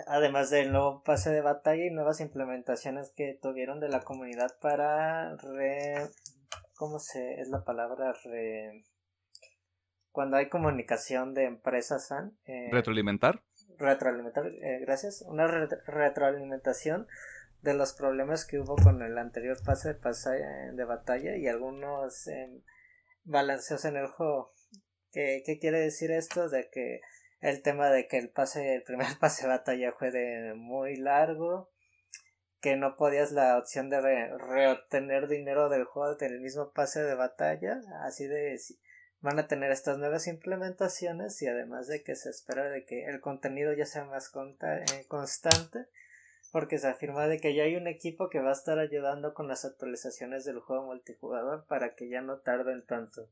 Además 0.08 0.50
del 0.50 0.72
nuevo 0.72 1.04
pase 1.04 1.30
de 1.32 1.42
batalla 1.42 1.86
y 1.86 1.90
nuevas 1.90 2.20
implementaciones 2.20 3.12
que 3.16 3.40
tuvieron 3.42 3.80
de 3.80 3.90
la 3.90 4.02
comunidad 4.02 4.58
para 4.62 5.36
re... 5.38 6.10
¿Cómo 6.76 7.00
se 7.00 7.40
es 7.40 7.48
la 7.50 7.64
palabra? 7.64 8.14
Re... 8.26 8.84
Cuando 10.12 10.38
hay 10.38 10.50
comunicación 10.50 11.34
de 11.34 11.46
empresas, 11.46 12.08
¿san? 12.08 12.38
Eh, 12.46 12.70
¿Retroalimentar? 12.72 13.44
retroalimentar, 13.78 14.48
eh, 14.48 14.80
gracias, 14.82 15.22
una 15.24 15.48
re- 15.48 15.68
retroalimentación 15.86 17.08
de 17.62 17.74
los 17.74 17.94
problemas 17.94 18.46
que 18.46 18.60
hubo 18.60 18.76
con 18.76 19.02
el 19.02 19.18
anterior 19.18 19.58
pase 19.66 19.94
de 20.74 20.84
batalla 20.86 21.36
y 21.36 21.48
algunos 21.48 22.28
eh, 22.28 22.62
balanceos 23.24 23.84
en 23.86 23.98
el 23.98 24.08
juego. 24.08 24.54
¿Qué, 25.12 25.44
¿Qué 25.46 25.60
quiere 25.60 25.80
decir 25.80 26.12
esto? 26.12 26.48
De 26.50 26.70
que 26.70 27.02
el 27.50 27.62
tema 27.62 27.90
de 27.90 28.08
que 28.08 28.18
el 28.18 28.30
pase, 28.30 28.76
el 28.76 28.84
primer 28.84 29.08
pase 29.20 29.44
de 29.44 29.50
batalla 29.50 29.94
fue 29.94 30.12
de 30.12 30.54
muy 30.56 30.96
largo, 30.96 31.70
que 32.62 32.76
no 32.76 32.96
podías 32.96 33.32
la 33.32 33.58
opción 33.58 33.90
de 33.90 34.02
re- 34.02 34.38
reobtener 34.38 35.28
dinero 35.28 35.70
del 35.70 35.84
juego 35.84 36.16
del 36.16 36.40
mismo 36.40 36.72
pase 36.72 37.04
de 37.04 37.16
batalla, 37.16 37.80
así 38.04 38.26
de 38.28 38.58
van 39.22 39.40
a 39.40 39.48
tener 39.48 39.72
estas 39.72 39.98
nuevas 39.98 40.28
implementaciones 40.28 41.42
y 41.42 41.48
además 41.48 41.88
de 41.88 42.04
que 42.04 42.16
se 42.16 42.30
espera 42.30 42.70
de 42.70 42.86
que 42.86 43.06
el 43.06 43.22
contenido 43.22 43.74
ya 43.74 43.86
sea 43.86 44.06
más 44.06 44.32
eh, 44.36 45.06
constante 45.08 45.88
porque 46.52 46.78
se 46.78 46.88
afirma 46.88 47.28
de 47.28 47.40
que 47.40 47.56
ya 47.56 47.64
hay 47.64 47.76
un 47.76 47.88
equipo 47.88 48.30
que 48.30 48.40
va 48.40 48.50
a 48.50 48.54
estar 48.54 48.78
ayudando 48.78 49.34
con 49.34 49.48
las 49.48 49.66
actualizaciones 49.66 50.46
del 50.46 50.60
juego 50.60 50.86
multijugador 50.86 51.66
para 51.66 51.96
que 51.96 52.08
ya 52.08 52.22
no 52.22 52.38
tarden 52.40 52.86
tanto 52.86 53.28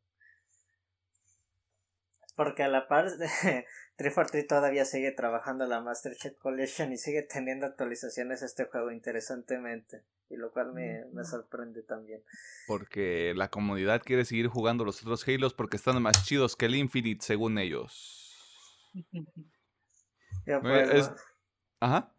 porque 2.36 2.64
a 2.64 2.68
la 2.68 2.88
par 2.88 3.06
343 3.98 4.48
todavía 4.48 4.86
sigue 4.86 5.12
trabajando 5.12 5.66
la 5.66 5.82
Master 5.82 6.16
Chief 6.16 6.34
Collection 6.40 6.92
y 6.92 6.98
sigue 6.98 7.22
teniendo 7.24 7.66
actualizaciones 7.66 8.42
a 8.42 8.46
este 8.46 8.66
juego 8.66 8.92
interesantemente 8.92 10.02
y 10.30 10.36
lo 10.38 10.52
cual 10.52 10.74
me, 10.74 11.06
me 11.14 11.24
sorprende 11.26 11.84
también 11.84 12.24
Porque 12.66 13.34
la 13.36 13.50
comunidad 13.50 14.02
quiere 14.04 14.26
seguir 14.26 14.48
jugando 14.48 14.84
los 14.86 15.02
otros 15.04 15.28
Halos 15.28 15.54
porque 15.54 15.78
están 15.78 16.02
más 16.02 16.26
chidos 16.26 16.56
que 16.56 16.66
el 16.66 16.76
Infinite, 16.76 17.24
según 17.24 17.58
ellos. 17.60 18.90
Yo, 20.46 20.58
Eh, 20.64 20.84
el- 20.84 20.92
es- 20.98 21.12
Ajá. 21.80 22.12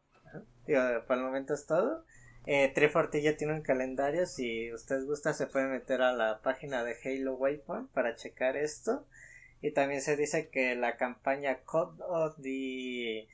Digo, 0.66 0.80
para 1.06 1.20
el 1.20 1.26
momento 1.26 1.54
es 1.54 1.66
todo. 1.66 2.04
Eh, 2.46 2.70
340 2.74 3.18
ya 3.18 3.36
tiene 3.36 3.54
un 3.54 3.62
calendario. 3.62 4.26
Si 4.26 4.72
usted 4.72 5.04
gusta, 5.04 5.32
se 5.32 5.46
puede 5.46 5.66
meter 5.66 6.02
a 6.02 6.12
la 6.12 6.40
página 6.42 6.84
de 6.84 6.96
Halo 7.04 7.34
Waypoint 7.36 7.90
para 7.92 8.14
checar 8.16 8.56
esto. 8.56 9.06
Y 9.64 9.70
también 9.70 10.02
se 10.02 10.14
dice 10.14 10.50
que 10.50 10.74
la 10.74 10.98
campaña 10.98 11.62
Code 11.64 12.02
of 12.06 12.36
the 12.42 13.26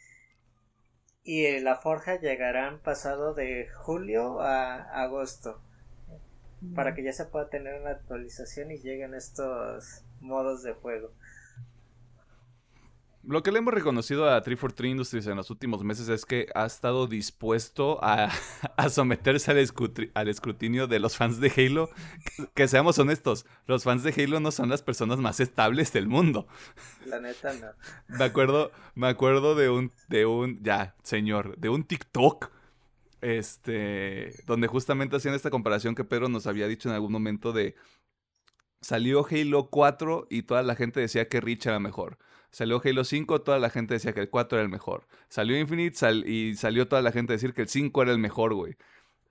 y 1.25 1.59
la 1.59 1.75
Forja 1.75 2.21
llegarán 2.21 2.81
pasado 2.81 3.35
de 3.35 3.69
julio 3.69 4.41
a 4.41 4.77
agosto 5.03 5.61
para 6.77 6.95
que 6.95 7.03
ya 7.03 7.13
se 7.13 7.25
pueda 7.25 7.51
tener 7.51 7.81
una 7.81 7.91
actualización 7.91 8.71
y 8.71 8.79
lleguen 8.79 9.15
estos 9.15 10.05
modos 10.21 10.63
de 10.63 10.73
juego. 10.73 11.13
Lo 13.31 13.45
que 13.45 13.53
le 13.53 13.61
hemos 13.61 13.73
reconocido 13.73 14.29
a 14.29 14.43
343 14.43 14.91
Industries 14.91 15.27
en 15.29 15.37
los 15.37 15.51
últimos 15.51 15.85
meses 15.85 16.09
es 16.09 16.25
que 16.25 16.49
ha 16.53 16.67
estado 16.67 17.07
dispuesto 17.07 18.03
a, 18.03 18.29
a 18.77 18.89
someterse 18.89 19.53
al, 19.53 20.29
escrutinio 20.29 20.89
de 20.89 20.99
los 20.99 21.17
fans 21.17 21.39
de 21.39 21.53
Halo. 21.57 21.91
Que, 22.25 22.49
que 22.53 22.67
seamos 22.67 22.99
honestos, 22.99 23.47
los 23.67 23.85
fans 23.85 24.03
de 24.03 24.13
Halo 24.21 24.41
no 24.41 24.51
son 24.51 24.69
las 24.69 24.83
personas 24.83 25.21
más 25.21 25.39
estables 25.39 25.93
del 25.93 26.09
mundo. 26.09 26.49
La 27.07 27.21
neta 27.21 27.53
no. 27.53 27.69
Me 28.19 28.25
acuerdo, 28.25 28.73
me 28.97 29.07
acuerdo 29.07 29.55
de 29.55 29.71
un, 29.71 29.93
de 30.09 30.27
un, 30.27 30.61
ya, 30.65 30.97
señor, 31.05 31.57
de 31.57 31.69
un 31.69 31.85
TikTok, 31.85 32.51
este, 33.21 34.35
donde 34.47 34.67
justamente 34.67 35.15
hacían 35.15 35.35
esta 35.35 35.51
comparación 35.51 35.95
que 35.95 36.03
Pedro 36.03 36.29
nos 36.29 36.49
había 36.49 36.67
dicho 36.67 36.89
en 36.89 36.97
algún 36.97 37.13
momento 37.13 37.53
de, 37.53 37.77
salió 38.81 39.25
Halo 39.25 39.71
4 39.71 40.27
y 40.31 40.43
toda 40.43 40.65
la 40.65 40.75
gente 40.75 40.99
decía 40.99 41.29
que 41.29 41.41
Reach 41.41 41.67
era 41.67 41.79
mejor. 41.79 42.19
Salió 42.51 42.81
Halo 42.85 43.05
5, 43.05 43.43
toda 43.43 43.59
la 43.59 43.71
gente 43.71 43.95
decía 43.95 44.13
que 44.13 44.21
el 44.21 44.31
4 44.31 44.59
era 44.59 44.65
el 44.65 44.71
mejor. 44.71 45.07
Salió 45.29 45.59
Infinite 45.59 45.97
sal- 45.97 46.25
y 46.29 46.57
salió 46.57 46.89
toda 46.89 47.03
la 47.03 47.13
gente 47.13 47.33
a 47.33 47.37
decir 47.37 47.55
que 47.55 47.63
el 47.63 47.69
5 47.69 48.03
era 48.03 48.13
el 48.13 48.19
mejor, 48.19 48.55
güey. 48.55 48.77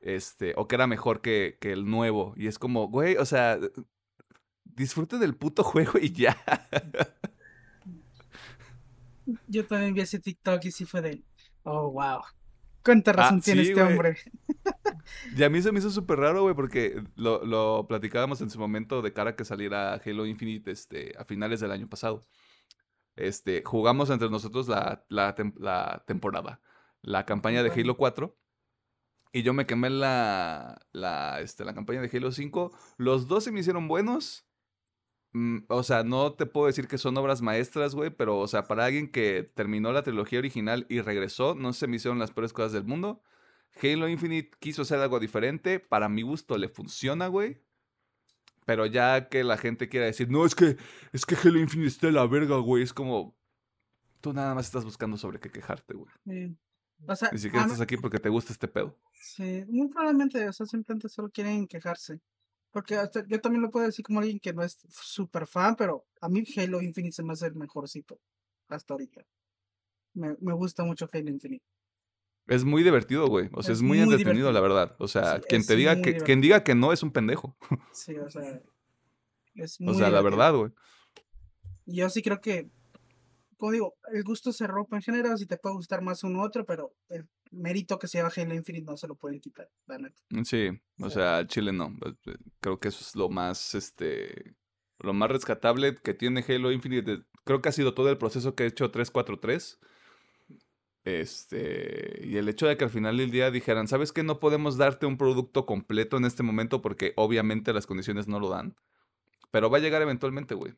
Este, 0.02 0.54
o 0.58 0.68
que 0.68 0.76
era 0.76 0.88
mejor 0.88 1.22
que, 1.22 1.58
que 1.62 1.72
el 1.74 1.86
nuevo. 1.90 2.34
Y 2.38 2.48
es 2.48 2.60
como, 2.60 2.88
güey, 2.90 3.18
o 3.18 3.26
sea, 3.26 3.60
disfrute 4.66 5.18
del 5.18 5.36
puto 5.36 5.64
juego 5.66 5.94
y 6.00 6.12
ya. 6.12 6.38
Yo 9.48 9.66
también 9.68 9.94
vi 9.94 10.02
ese 10.02 10.20
TikTok 10.20 10.64
y 10.66 10.72
sí 10.72 10.86
fue 10.86 11.02
de, 11.02 11.24
oh, 11.64 11.92
wow. 11.92 12.22
¿Cuánta 12.84 13.14
razón 13.14 13.38
Ah, 13.40 13.42
tiene 13.44 13.64
sí, 13.64 13.70
este 13.72 13.82
hombre? 13.84 14.18
Y 15.36 15.44
a 15.44 15.50
mí 15.50 15.62
se 15.62 15.72
me 15.72 15.80
hizo 15.80 15.90
súper 15.90 16.20
raro, 16.20 16.44
güey, 16.44 16.56
porque 16.56 17.04
lo, 17.16 17.44
lo 17.46 17.88
platicábamos 17.88 18.42
en 18.42 18.50
su 18.50 18.60
momento 18.60 19.02
de 19.02 19.14
cara 19.14 19.32
a 19.32 19.36
que 19.36 19.46
saliera 19.46 19.94
Halo 19.96 20.26
Infinite 20.26 20.72
este, 20.72 21.14
a 21.18 21.26
finales 21.26 21.60
del 21.60 21.72
año 21.72 21.88
pasado. 21.90 22.26
Este, 23.16 23.64
jugamos 23.66 24.10
entre 24.10 24.30
nosotros 24.30 24.68
la, 24.68 25.05
la, 25.10 25.36
la 25.57 26.03
temporada, 26.07 26.62
la 27.01 27.26
campaña 27.26 27.64
de 27.64 27.72
Halo 27.72 27.97
4. 27.97 28.36
Y 29.32 29.43
yo 29.43 29.53
me 29.53 29.68
quemé 29.68 29.89
la, 29.89 30.82
la, 30.91 31.39
este, 31.41 31.64
la 31.64 31.76
campaña 31.76 32.01
de 32.01 32.18
Halo 32.18 32.32
5. 32.32 32.72
Los 32.97 33.28
dos 33.28 33.43
se 33.43 33.51
me 33.51 33.60
hicieron 33.60 33.88
buenos. 33.88 34.45
Mm, 35.34 35.60
o 35.68 35.84
sea, 35.84 36.03
no 36.03 36.34
te 36.34 36.45
puedo 36.47 36.68
decir 36.68 36.88
que 36.88 36.97
son 36.97 37.16
obras 37.18 37.41
maestras, 37.41 37.93
güey, 37.93 38.10
pero, 38.10 38.39
o 38.39 38.47
sea, 38.47 38.64
para 38.64 38.86
alguien 38.86 39.12
que 39.12 39.43
terminó 39.53 39.91
la 39.91 40.01
trilogía 40.01 40.39
original 40.39 40.88
y 40.89 41.01
regresó, 41.01 41.53
no 41.53 41.74
se 41.74 41.88
me 41.88 41.97
hicieron 41.97 42.18
las 42.18 42.32
peores 42.32 42.53
cosas 42.53 42.72
del 42.72 42.86
mundo. 42.86 43.22
Halo 43.82 44.10
Infinite 44.10 44.51
quiso 44.60 44.82
hacer 44.82 44.99
algo 44.99 45.20
diferente. 45.20 45.80
Para 45.80 46.10
mi 46.10 46.24
gusto 46.24 46.57
le 46.57 46.70
funciona, 46.70 47.28
güey. 47.28 47.62
Pero 48.70 48.86
ya 48.86 49.30
que 49.30 49.44
la 49.44 49.58
gente 49.58 49.90
quiera 49.90 50.06
decir, 50.06 50.30
no, 50.30 50.46
es 50.46 50.54
que, 50.54 50.78
es 51.12 51.26
que 51.26 51.34
Halo 51.34 51.58
Infinite 51.58 51.88
está 51.88 52.06
de 52.06 52.14
la 52.14 52.28
verga, 52.28 52.56
güey. 52.58 52.84
Es 52.84 52.94
como, 52.94 53.36
tú 54.22 54.32
nada 54.32 54.54
más 54.54 54.68
estás 54.68 54.86
buscando 54.86 55.18
sobre 55.18 55.40
qué 55.40 55.50
quejarte, 55.50 55.96
güey. 55.96 56.56
O 57.08 57.16
sea, 57.16 57.32
Ni 57.32 57.40
siquiera 57.40 57.66
estás 57.66 57.82
aquí 57.82 57.98
porque 57.98 58.20
te 58.20 58.30
gusta 58.30 58.54
este 58.54 58.68
pedo. 58.68 58.96
Sí, 59.12 59.66
muy 59.70 59.88
probablemente, 59.90 60.48
o 60.48 60.54
sea, 60.54 60.68
simplemente 60.68 61.10
solo 61.10 61.32
quieren 61.32 61.66
quejarse. 61.66 62.22
Porque 62.70 62.96
yo 63.28 63.42
también 63.42 63.64
lo 63.64 63.72
puedo 63.72 63.88
decir 63.88 64.06
como 64.06 64.20
alguien 64.20 64.40
que 64.40 64.54
no 64.54 64.62
es 64.62 64.78
súper 64.92 65.48
fan, 65.48 65.76
pero 65.76 66.06
a 66.22 66.30
mí 66.30 66.44
Halo 66.56 66.80
Infinite 66.80 67.14
se 67.14 67.24
me 67.24 67.34
hace 67.34 67.48
el 67.48 67.56
mejorcito 67.56 68.20
hasta 68.68 68.94
ahorita. 68.94 69.26
Me, 70.14 70.38
me 70.42 70.54
gusta 70.54 70.84
mucho 70.84 71.10
Halo 71.12 71.32
Infinite. 71.32 71.66
Es 72.50 72.66
muy 72.66 72.84
divertido, 72.84 73.28
güey. 73.28 73.47
O 73.54 73.62
sea, 73.62 73.74
es, 73.74 73.82
muy, 73.84 74.00
entretenido, 74.00 74.52
la 74.52 74.60
verdad. 74.60 74.95
O 74.97 75.08
sea, 75.08 75.39
quien 75.39 75.64
te 75.64 75.76
diga 75.76 76.02
que, 76.02 76.18
quien 76.18 76.41
diga 76.41 76.64
que 76.64 76.74
no 76.74 76.91
es 76.91 77.04
un 77.04 77.12
pendejo. 77.12 77.56
Sí, 77.93 78.18
o 78.18 78.30
sea. 78.30 78.62
Es 79.54 79.80
muy 79.80 79.93
o 79.93 79.97
sea, 79.97 80.10
la 80.10 80.22
verdad, 80.22 80.56
güey. 80.56 80.72
Yo 81.86 82.10
sí 82.10 82.22
creo 82.22 82.41
que, 82.41 82.72
como 83.58 83.72
digo, 83.72 83.95
el 84.14 84.24
gusto 84.24 84.52
se 84.52 84.68
rompe 84.68 84.95
en 84.95 85.02
general, 85.02 85.38
si 85.38 85.45
te 85.45 85.58
puede 85.58 85.76
gustar 85.76 86.02
más 86.02 86.24
uno 86.24 86.39
u 86.39 86.43
otro, 86.43 86.66
pero 86.66 86.95
el 87.10 87.28
mérito 87.52 88.00
que 88.00 88.08
se 88.08 88.18
lleva 88.18 88.32
Halo 88.36 88.56
Infinite 88.56 88.86
no 88.86 88.97
se 88.97 89.08
lo 89.08 89.16
pueden 89.16 89.39
quitar, 89.39 89.70
la 89.86 89.97
neta. 89.97 90.22
Mm, 90.30 90.43
sí, 90.43 90.70
o 91.00 91.10
sea, 91.10 91.45
Chile 91.45 91.72
no. 91.72 91.95
Pues, 92.00 92.16
eh, 92.26 92.38
creo 92.62 92.80
que 92.80 92.88
eso 92.88 93.00
es 93.02 93.16
lo 93.16 93.30
más, 93.30 93.76
este, 93.76 94.56
lo 95.00 95.14
más 95.14 95.30
rescatable 95.30 95.95
que 95.95 96.14
tiene 96.14 96.43
Halo 96.47 96.72
Infinite. 96.72 97.24
Creo 97.43 97.62
que 97.62 97.70
ha 97.70 97.74
sido 97.74 97.93
todo 97.93 98.10
el 98.10 98.18
proceso 98.18 98.56
que 98.56 98.64
ha 98.64 98.68
hecho 98.68 98.91
343 98.91 99.80
este, 101.06 102.22
y 102.24 102.38
el 102.38 102.50
hecho 102.50 102.68
de 102.68 102.78
que 102.78 102.84
al 102.84 102.89
final 102.89 103.18
del 103.18 103.32
día 103.32 103.52
dijeran, 103.52 103.88
¿sabes 103.88 104.12
qué? 104.12 104.24
No 104.24 104.39
podemos 104.39 104.78
darte 104.78 105.06
un 105.06 105.18
producto 105.18 105.66
completo 105.66 106.18
en 106.18 106.26
este 106.26 106.43
momento 106.43 106.82
porque 106.82 107.14
obviamente 107.16 107.74
las 107.74 107.88
condiciones 107.88 108.28
no 108.28 108.39
lo 108.39 108.50
dan. 108.50 108.76
Pero 109.52 109.70
va 109.70 109.78
a 109.78 109.82
llegar 109.82 110.02
eventualmente, 110.02 110.56
güey. 110.56 110.76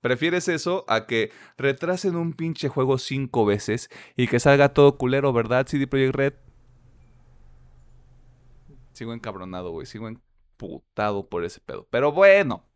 ¿Prefieres 0.00 0.48
eso 0.48 0.84
a 0.88 1.06
que 1.06 1.30
retrasen 1.56 2.16
un 2.16 2.32
pinche 2.32 2.68
juego 2.68 2.98
cinco 2.98 3.44
veces 3.44 3.88
y 4.16 4.26
que 4.26 4.40
salga 4.40 4.72
todo 4.72 4.98
culero, 4.98 5.32
verdad, 5.32 5.66
CD 5.66 5.86
Projekt 5.86 6.14
Red? 6.14 6.34
Sigo 8.92 9.12
encabronado, 9.12 9.70
güey. 9.70 9.86
Sigo 9.86 10.08
emputado 10.08 11.28
por 11.28 11.44
ese 11.44 11.60
pedo. 11.60 11.86
Pero 11.90 12.12
bueno. 12.12 12.66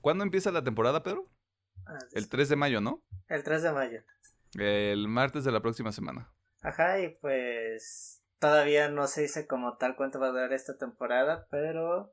¿Cuándo 0.00 0.24
empieza 0.24 0.50
la 0.50 0.64
temporada, 0.64 1.02
Pedro? 1.02 1.30
Ah, 1.86 1.98
el 2.12 2.28
3 2.28 2.48
de 2.48 2.56
mayo, 2.56 2.80
¿no? 2.80 3.02
El 3.28 3.42
3 3.42 3.62
de 3.62 3.72
mayo. 3.72 4.02
El 4.58 5.08
martes 5.08 5.44
de 5.44 5.52
la 5.52 5.60
próxima 5.60 5.92
semana. 5.92 6.32
Ajá, 6.62 7.00
y 7.00 7.08
pues 7.20 8.22
todavía 8.38 8.88
no 8.88 9.06
se 9.06 9.22
dice 9.22 9.46
como 9.46 9.76
tal 9.76 9.96
cuánto 9.96 10.18
va 10.18 10.28
a 10.28 10.30
durar 10.30 10.52
esta 10.52 10.76
temporada, 10.76 11.46
pero 11.50 12.12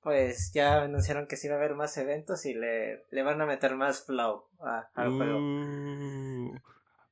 pues 0.00 0.52
ya 0.52 0.82
anunciaron 0.82 1.26
que 1.26 1.36
sí 1.36 1.48
va 1.48 1.54
a 1.54 1.58
haber 1.58 1.74
más 1.74 1.96
eventos 1.98 2.46
y 2.46 2.54
le, 2.54 3.04
le 3.10 3.22
van 3.22 3.40
a 3.40 3.46
meter 3.46 3.74
más 3.74 4.04
flow 4.04 4.44
al 4.94 5.10
juego. 5.10 5.38
Uh, 5.38 6.54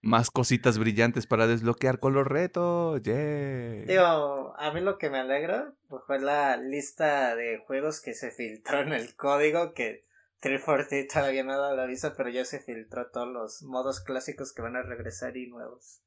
más 0.00 0.30
cositas 0.30 0.78
brillantes 0.78 1.26
para 1.26 1.46
desbloquear 1.46 1.98
con 1.98 2.14
los 2.14 2.26
retos. 2.26 3.02
Yeah. 3.02 3.84
Digo, 3.86 4.54
a 4.56 4.70
mí 4.72 4.80
lo 4.80 4.98
que 4.98 5.10
me 5.10 5.18
alegra 5.18 5.72
fue 6.06 6.20
la 6.20 6.56
lista 6.56 7.34
de 7.34 7.58
juegos 7.66 8.00
que 8.00 8.14
se 8.14 8.30
filtró 8.30 8.80
en 8.80 8.92
el 8.92 9.16
código 9.16 9.74
que 9.74 10.04
340 10.44 11.08
todavía 11.12 11.42
no 11.42 11.52
ha 11.52 11.56
dado 11.56 11.76
la 11.76 11.86
visa, 11.86 12.14
pero 12.16 12.28
ya 12.28 12.44
se 12.44 12.60
filtró 12.60 13.10
todos 13.10 13.28
los 13.28 13.62
modos 13.62 14.00
clásicos 14.00 14.52
que 14.52 14.62
van 14.62 14.76
a 14.76 14.82
regresar 14.82 15.36
y 15.36 15.48
nuevos. 15.48 16.02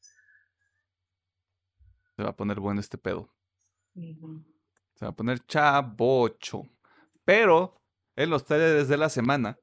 Se 2.15 2.23
va 2.23 2.29
a 2.29 2.35
poner 2.35 2.59
bueno 2.59 2.79
este 2.79 2.97
pedo. 2.97 3.33
Se 3.95 5.05
va 5.05 5.09
a 5.09 5.15
poner 5.15 5.45
chabocho. 5.45 6.63
Pero 7.25 7.81
en 8.15 8.29
los 8.29 8.45
trailers 8.45 8.87
de 8.87 8.97
la 8.97 9.09
semana, 9.09 9.59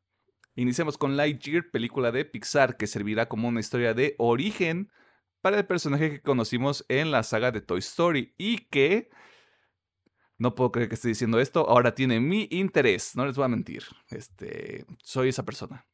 iniciamos 0.56 0.98
con 0.98 1.16
Lightyear, 1.16 1.70
película 1.70 2.10
de 2.10 2.24
Pixar 2.24 2.76
que 2.76 2.86
servirá 2.86 3.28
como 3.28 3.48
una 3.48 3.60
historia 3.60 3.94
de 3.94 4.16
origen 4.18 4.90
para 5.40 5.58
el 5.58 5.66
personaje 5.66 6.10
que 6.10 6.22
conocimos 6.22 6.84
en 6.88 7.10
la 7.10 7.22
saga 7.22 7.52
de 7.52 7.60
Toy 7.60 7.78
Story 7.78 8.34
y 8.38 8.66
que 8.66 9.10
no 10.38 10.54
puedo 10.54 10.72
creer 10.72 10.88
que 10.88 10.96
esté 10.96 11.08
diciendo 11.08 11.40
esto. 11.40 11.68
Ahora 11.68 11.94
tiene 11.94 12.20
mi 12.20 12.48
interés. 12.50 13.14
No 13.16 13.26
les 13.26 13.36
voy 13.36 13.44
a 13.44 13.48
mentir. 13.48 13.84
Este, 14.08 14.84
soy 15.02 15.28
esa 15.28 15.44
persona. 15.44 15.86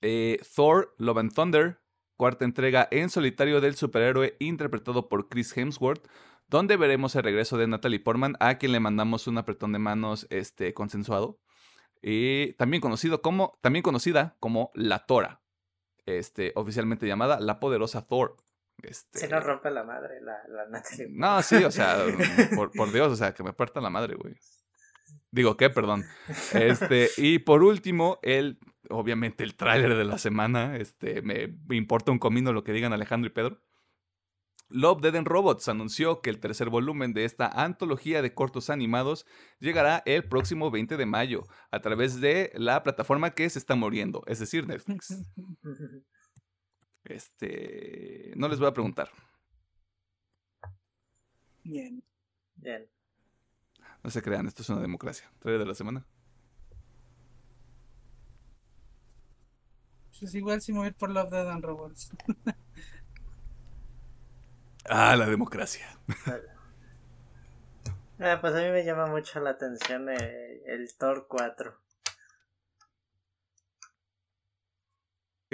Eh, 0.00 0.40
Thor, 0.54 0.94
Love 0.98 1.18
and 1.18 1.34
Thunder, 1.34 1.80
cuarta 2.16 2.44
entrega 2.44 2.88
en 2.90 3.10
solitario 3.10 3.60
del 3.60 3.74
superhéroe 3.74 4.36
interpretado 4.38 5.08
por 5.08 5.28
Chris 5.28 5.56
Hemsworth, 5.56 6.06
donde 6.46 6.76
veremos 6.76 7.14
el 7.16 7.22
regreso 7.22 7.56
de 7.56 7.66
Natalie 7.66 8.00
Portman, 8.00 8.36
a 8.40 8.58
quien 8.58 8.72
le 8.72 8.80
mandamos 8.80 9.26
un 9.26 9.38
apretón 9.38 9.72
de 9.72 9.78
manos 9.78 10.26
este, 10.30 10.74
consensuado. 10.74 11.40
Y 12.02 12.52
también 12.54 12.82
conocido 12.82 13.22
como, 13.22 13.58
también 13.62 13.82
conocida 13.82 14.36
como 14.40 14.70
La 14.74 15.06
Tora, 15.06 15.42
este, 16.04 16.52
oficialmente 16.54 17.06
llamada 17.06 17.40
La 17.40 17.58
Poderosa 17.58 18.04
Thor. 18.04 18.36
Este... 18.82 19.18
Se 19.18 19.28
nos 19.28 19.42
rompe 19.44 19.70
la 19.70 19.84
madre, 19.84 20.20
la, 20.20 20.36
la 20.48 20.66
Natalie. 20.66 21.08
No, 21.10 21.42
sí, 21.42 21.56
o 21.56 21.70
sea, 21.70 22.04
por, 22.76 22.92
Dios, 22.92 23.12
o 23.12 23.16
sea, 23.16 23.32
que 23.32 23.42
me 23.42 23.52
parta 23.52 23.80
la 23.80 23.90
madre, 23.90 24.14
güey. 24.14 24.34
Digo, 25.30 25.56
¿qué? 25.56 25.70
Perdón. 25.70 26.04
Este, 26.54 27.10
y 27.16 27.38
por 27.40 27.62
último, 27.62 28.18
el, 28.22 28.58
obviamente, 28.90 29.44
el 29.44 29.56
tráiler 29.56 29.96
de 29.96 30.04
la 30.04 30.18
semana. 30.18 30.76
Este, 30.76 31.22
me, 31.22 31.56
importa 31.70 32.12
un 32.12 32.18
comino 32.18 32.52
lo 32.52 32.64
que 32.64 32.72
digan 32.72 32.92
Alejandro 32.92 33.28
y 33.28 33.32
Pedro. 33.32 33.60
Love, 34.70 35.02
Dead 35.02 35.16
and 35.16 35.28
Robots 35.28 35.68
anunció 35.68 36.20
que 36.20 36.30
el 36.30 36.40
tercer 36.40 36.70
volumen 36.70 37.12
de 37.12 37.24
esta 37.24 37.46
antología 37.48 38.22
de 38.22 38.34
cortos 38.34 38.70
animados 38.70 39.26
llegará 39.60 40.02
el 40.06 40.24
próximo 40.26 40.70
20 40.70 40.96
de 40.96 41.06
mayo 41.06 41.44
a 41.70 41.80
través 41.80 42.20
de 42.20 42.50
la 42.54 42.82
plataforma 42.82 43.32
que 43.32 43.48
se 43.50 43.58
está 43.58 43.74
muriendo, 43.74 44.22
es 44.26 44.40
decir, 44.40 44.66
Netflix. 44.66 45.14
Este, 47.04 48.32
no 48.36 48.48
les 48.48 48.58
voy 48.58 48.68
a 48.68 48.72
preguntar. 48.72 49.10
Bien. 51.62 52.02
Bien. 52.56 52.88
No 54.02 54.10
se 54.10 54.22
crean, 54.22 54.46
esto 54.46 54.62
es 54.62 54.68
una 54.68 54.80
democracia. 54.80 55.30
Trae 55.38 55.58
de 55.58 55.66
la 55.66 55.74
semana. 55.74 56.06
Pues 60.18 60.34
igual 60.34 60.62
si 60.62 60.72
mover 60.72 60.94
por 60.94 61.10
Love, 61.10 61.30
Dead 61.30 61.50
and 61.50 61.64
Robots. 61.64 62.10
ah, 64.88 65.16
la 65.16 65.26
democracia. 65.26 65.98
ah, 68.20 68.38
pues 68.40 68.54
a 68.54 68.58
mí 68.58 68.70
me 68.70 68.84
llama 68.84 69.06
mucho 69.06 69.40
la 69.40 69.50
atención 69.50 70.08
el, 70.08 70.62
el 70.66 70.94
Thor 70.96 71.26
4. 71.28 71.83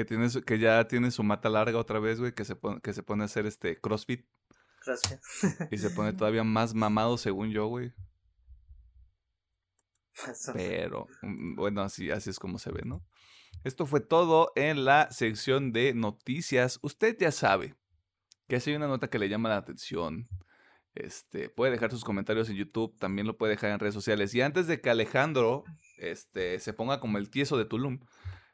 Que, 0.01 0.07
tiene 0.07 0.29
que 0.47 0.59
ya 0.59 0.89
tiene 0.89 1.11
su 1.11 1.23
mata 1.23 1.51
larga 1.51 1.79
otra 1.79 1.99
vez, 1.99 2.19
güey, 2.19 2.33
que 2.33 2.47
se, 2.47 2.57
pone, 2.57 2.81
que 2.81 2.95
se 2.95 3.03
pone 3.03 3.23
a 3.23 3.27
hacer 3.27 3.45
este 3.45 3.79
CrossFit. 3.79 4.25
CrossFit. 4.81 5.19
y 5.71 5.77
se 5.77 5.91
pone 5.91 6.13
todavía 6.15 6.43
más 6.43 6.73
mamado, 6.73 7.19
según 7.19 7.51
yo, 7.51 7.67
güey. 7.67 7.93
Pero, 10.55 11.07
mm, 11.21 11.55
bueno, 11.55 11.83
así, 11.83 12.11
así 12.11 12.31
es 12.31 12.39
como 12.39 12.59
se 12.59 12.73
ve, 12.73 12.81
¿no? 12.87 13.05
Esto 13.63 13.85
fue 13.85 14.01
todo 14.01 14.53
en 14.57 14.87
la 14.87 15.11
sección 15.11 15.71
de 15.71 15.93
noticias. 15.93 16.79
Usted 16.81 17.15
ya 17.19 17.31
sabe 17.31 17.75
que 18.49 18.59
si 18.59 18.71
hay 18.71 18.77
una 18.77 18.89
nota 18.89 19.11
que 19.11 19.19
le 19.19 19.29
llama 19.29 19.51
la 19.51 19.59
atención, 19.59 20.29
este, 20.95 21.51
puede 21.51 21.73
dejar 21.73 21.91
sus 21.91 22.05
comentarios 22.05 22.49
en 22.49 22.57
YouTube, 22.57 22.97
también 22.99 23.27
lo 23.27 23.37
puede 23.37 23.53
dejar 23.53 23.71
en 23.71 23.81
redes 23.81 23.93
sociales. 23.93 24.35
Y 24.35 24.41
antes 24.41 24.67
de 24.67 24.81
que 24.81 24.89
Alejandro 24.89 25.65
este, 25.99 26.59
se 26.59 26.73
ponga 26.73 27.01
como 27.01 27.19
el 27.19 27.29
tieso 27.29 27.59
de 27.59 27.67
Tulum, 27.67 28.01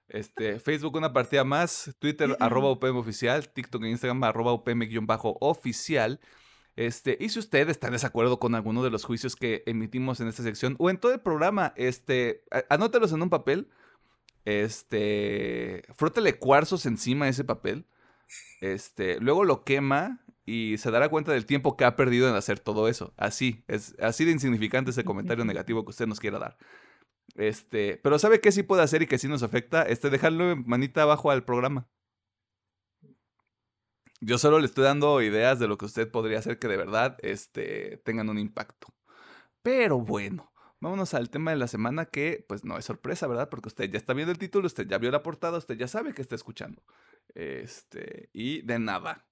este, 0.08 0.60
Facebook 0.60 0.96
una 0.96 1.12
partida 1.12 1.44
más, 1.44 1.94
Twitter 1.98 2.36
arroba 2.40 2.70
UPM 2.70 2.96
oficial, 2.96 3.48
TikTok 3.48 3.84
e 3.84 3.90
Instagram 3.90 4.22
arroba 4.24 4.52
UPM-oficial. 4.52 6.20
Este, 6.76 7.16
y 7.18 7.30
si 7.30 7.38
usted 7.38 7.68
está 7.70 7.86
en 7.86 7.94
desacuerdo 7.94 8.38
con 8.38 8.54
alguno 8.54 8.82
de 8.82 8.90
los 8.90 9.04
juicios 9.04 9.34
que 9.34 9.62
emitimos 9.66 10.20
en 10.20 10.28
esta 10.28 10.42
sección 10.42 10.76
o 10.78 10.90
en 10.90 10.98
todo 10.98 11.12
el 11.12 11.20
programa, 11.20 11.72
este, 11.76 12.44
anótelos 12.68 13.12
en 13.12 13.22
un 13.22 13.30
papel, 13.30 13.68
este, 14.44 15.82
frótele 15.94 16.38
cuarzos 16.38 16.86
encima 16.86 17.24
de 17.24 17.30
ese 17.32 17.44
papel, 17.44 17.86
este, 18.60 19.18
luego 19.20 19.44
lo 19.44 19.64
quema 19.64 20.22
y 20.44 20.76
se 20.78 20.90
dará 20.90 21.08
cuenta 21.08 21.32
del 21.32 21.46
tiempo 21.46 21.76
que 21.76 21.84
ha 21.84 21.96
perdido 21.96 22.28
en 22.28 22.36
hacer 22.36 22.60
todo 22.60 22.88
eso. 22.88 23.12
Así, 23.16 23.64
es 23.66 23.96
así 23.98 24.24
de 24.24 24.32
insignificante 24.32 24.90
ese 24.90 25.04
comentario 25.04 25.44
negativo 25.46 25.84
que 25.84 25.90
usted 25.90 26.06
nos 26.06 26.20
quiera 26.20 26.38
dar. 26.38 26.58
Este, 27.34 27.98
pero 28.02 28.18
¿sabe 28.18 28.40
qué 28.40 28.52
sí 28.52 28.62
puede 28.62 28.82
hacer 28.82 29.02
y 29.02 29.06
que 29.06 29.18
sí 29.18 29.28
nos 29.28 29.42
afecta? 29.42 29.82
Este, 29.82 30.10
dejarlo 30.10 30.56
manita 30.56 31.02
abajo 31.02 31.30
al 31.30 31.44
programa. 31.44 31.88
Yo 34.20 34.38
solo 34.38 34.58
le 34.58 34.66
estoy 34.66 34.84
dando 34.84 35.20
ideas 35.20 35.58
de 35.58 35.68
lo 35.68 35.76
que 35.76 35.84
usted 35.84 36.10
podría 36.10 36.38
hacer 36.38 36.58
que 36.58 36.68
de 36.68 36.76
verdad 36.76 37.18
este, 37.20 37.98
tengan 37.98 38.30
un 38.30 38.38
impacto. 38.38 38.94
Pero 39.62 39.98
bueno, 40.00 40.52
vámonos 40.80 41.12
al 41.14 41.28
tema 41.30 41.50
de 41.50 41.58
la 41.58 41.68
semana 41.68 42.06
que 42.06 42.44
pues 42.48 42.64
no 42.64 42.78
es 42.78 42.84
sorpresa, 42.84 43.26
¿verdad? 43.26 43.50
Porque 43.50 43.68
usted 43.68 43.90
ya 43.90 43.98
está 43.98 44.14
viendo 44.14 44.32
el 44.32 44.38
título, 44.38 44.66
usted 44.66 44.86
ya 44.86 44.98
vio 44.98 45.10
la 45.10 45.22
portada, 45.22 45.58
usted 45.58 45.76
ya 45.76 45.88
sabe 45.88 46.14
que 46.14 46.22
está 46.22 46.34
escuchando. 46.34 46.82
Este, 47.34 48.30
y 48.32 48.62
de 48.62 48.78
nada. 48.78 49.26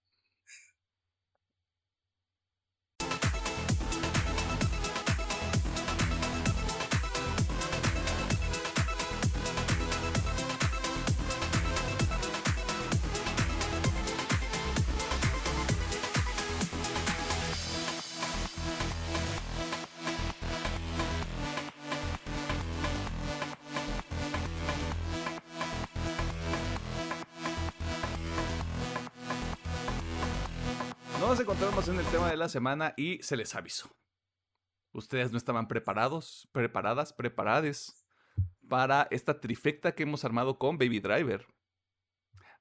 De 32.35 32.39
la 32.39 32.49
semana 32.49 32.95
y 32.97 33.23
se 33.23 33.37
les 33.37 33.55
avisó. 33.55 33.97
Ustedes 34.93 35.31
no 35.31 35.39
estaban 35.39 35.69
preparados, 35.69 36.49
preparadas, 36.53 37.13
preparades 37.13 38.05
para 38.69 39.07
esta 39.11 39.41
trifecta 39.41 39.93
que 39.93 40.03
hemos 40.03 40.25
armado 40.25 40.59
con 40.59 40.77
Baby 40.77 40.99
Driver, 40.99 41.47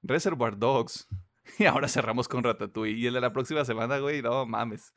Reservoir 0.04 0.58
Dogs 0.58 1.08
y 1.60 1.66
ahora 1.66 1.88
cerramos 1.88 2.28
con 2.28 2.44
Ratatouille. 2.44 3.00
Y 3.00 3.08
el 3.08 3.16
de 3.16 3.22
la 3.22 3.34
próxima 3.34 3.66
semana, 3.66 3.98
güey, 3.98 4.22
no 4.22 4.46
mames. 4.46 4.94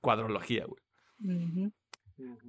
Cuadrología, 0.00 0.66
güey. 0.66 1.72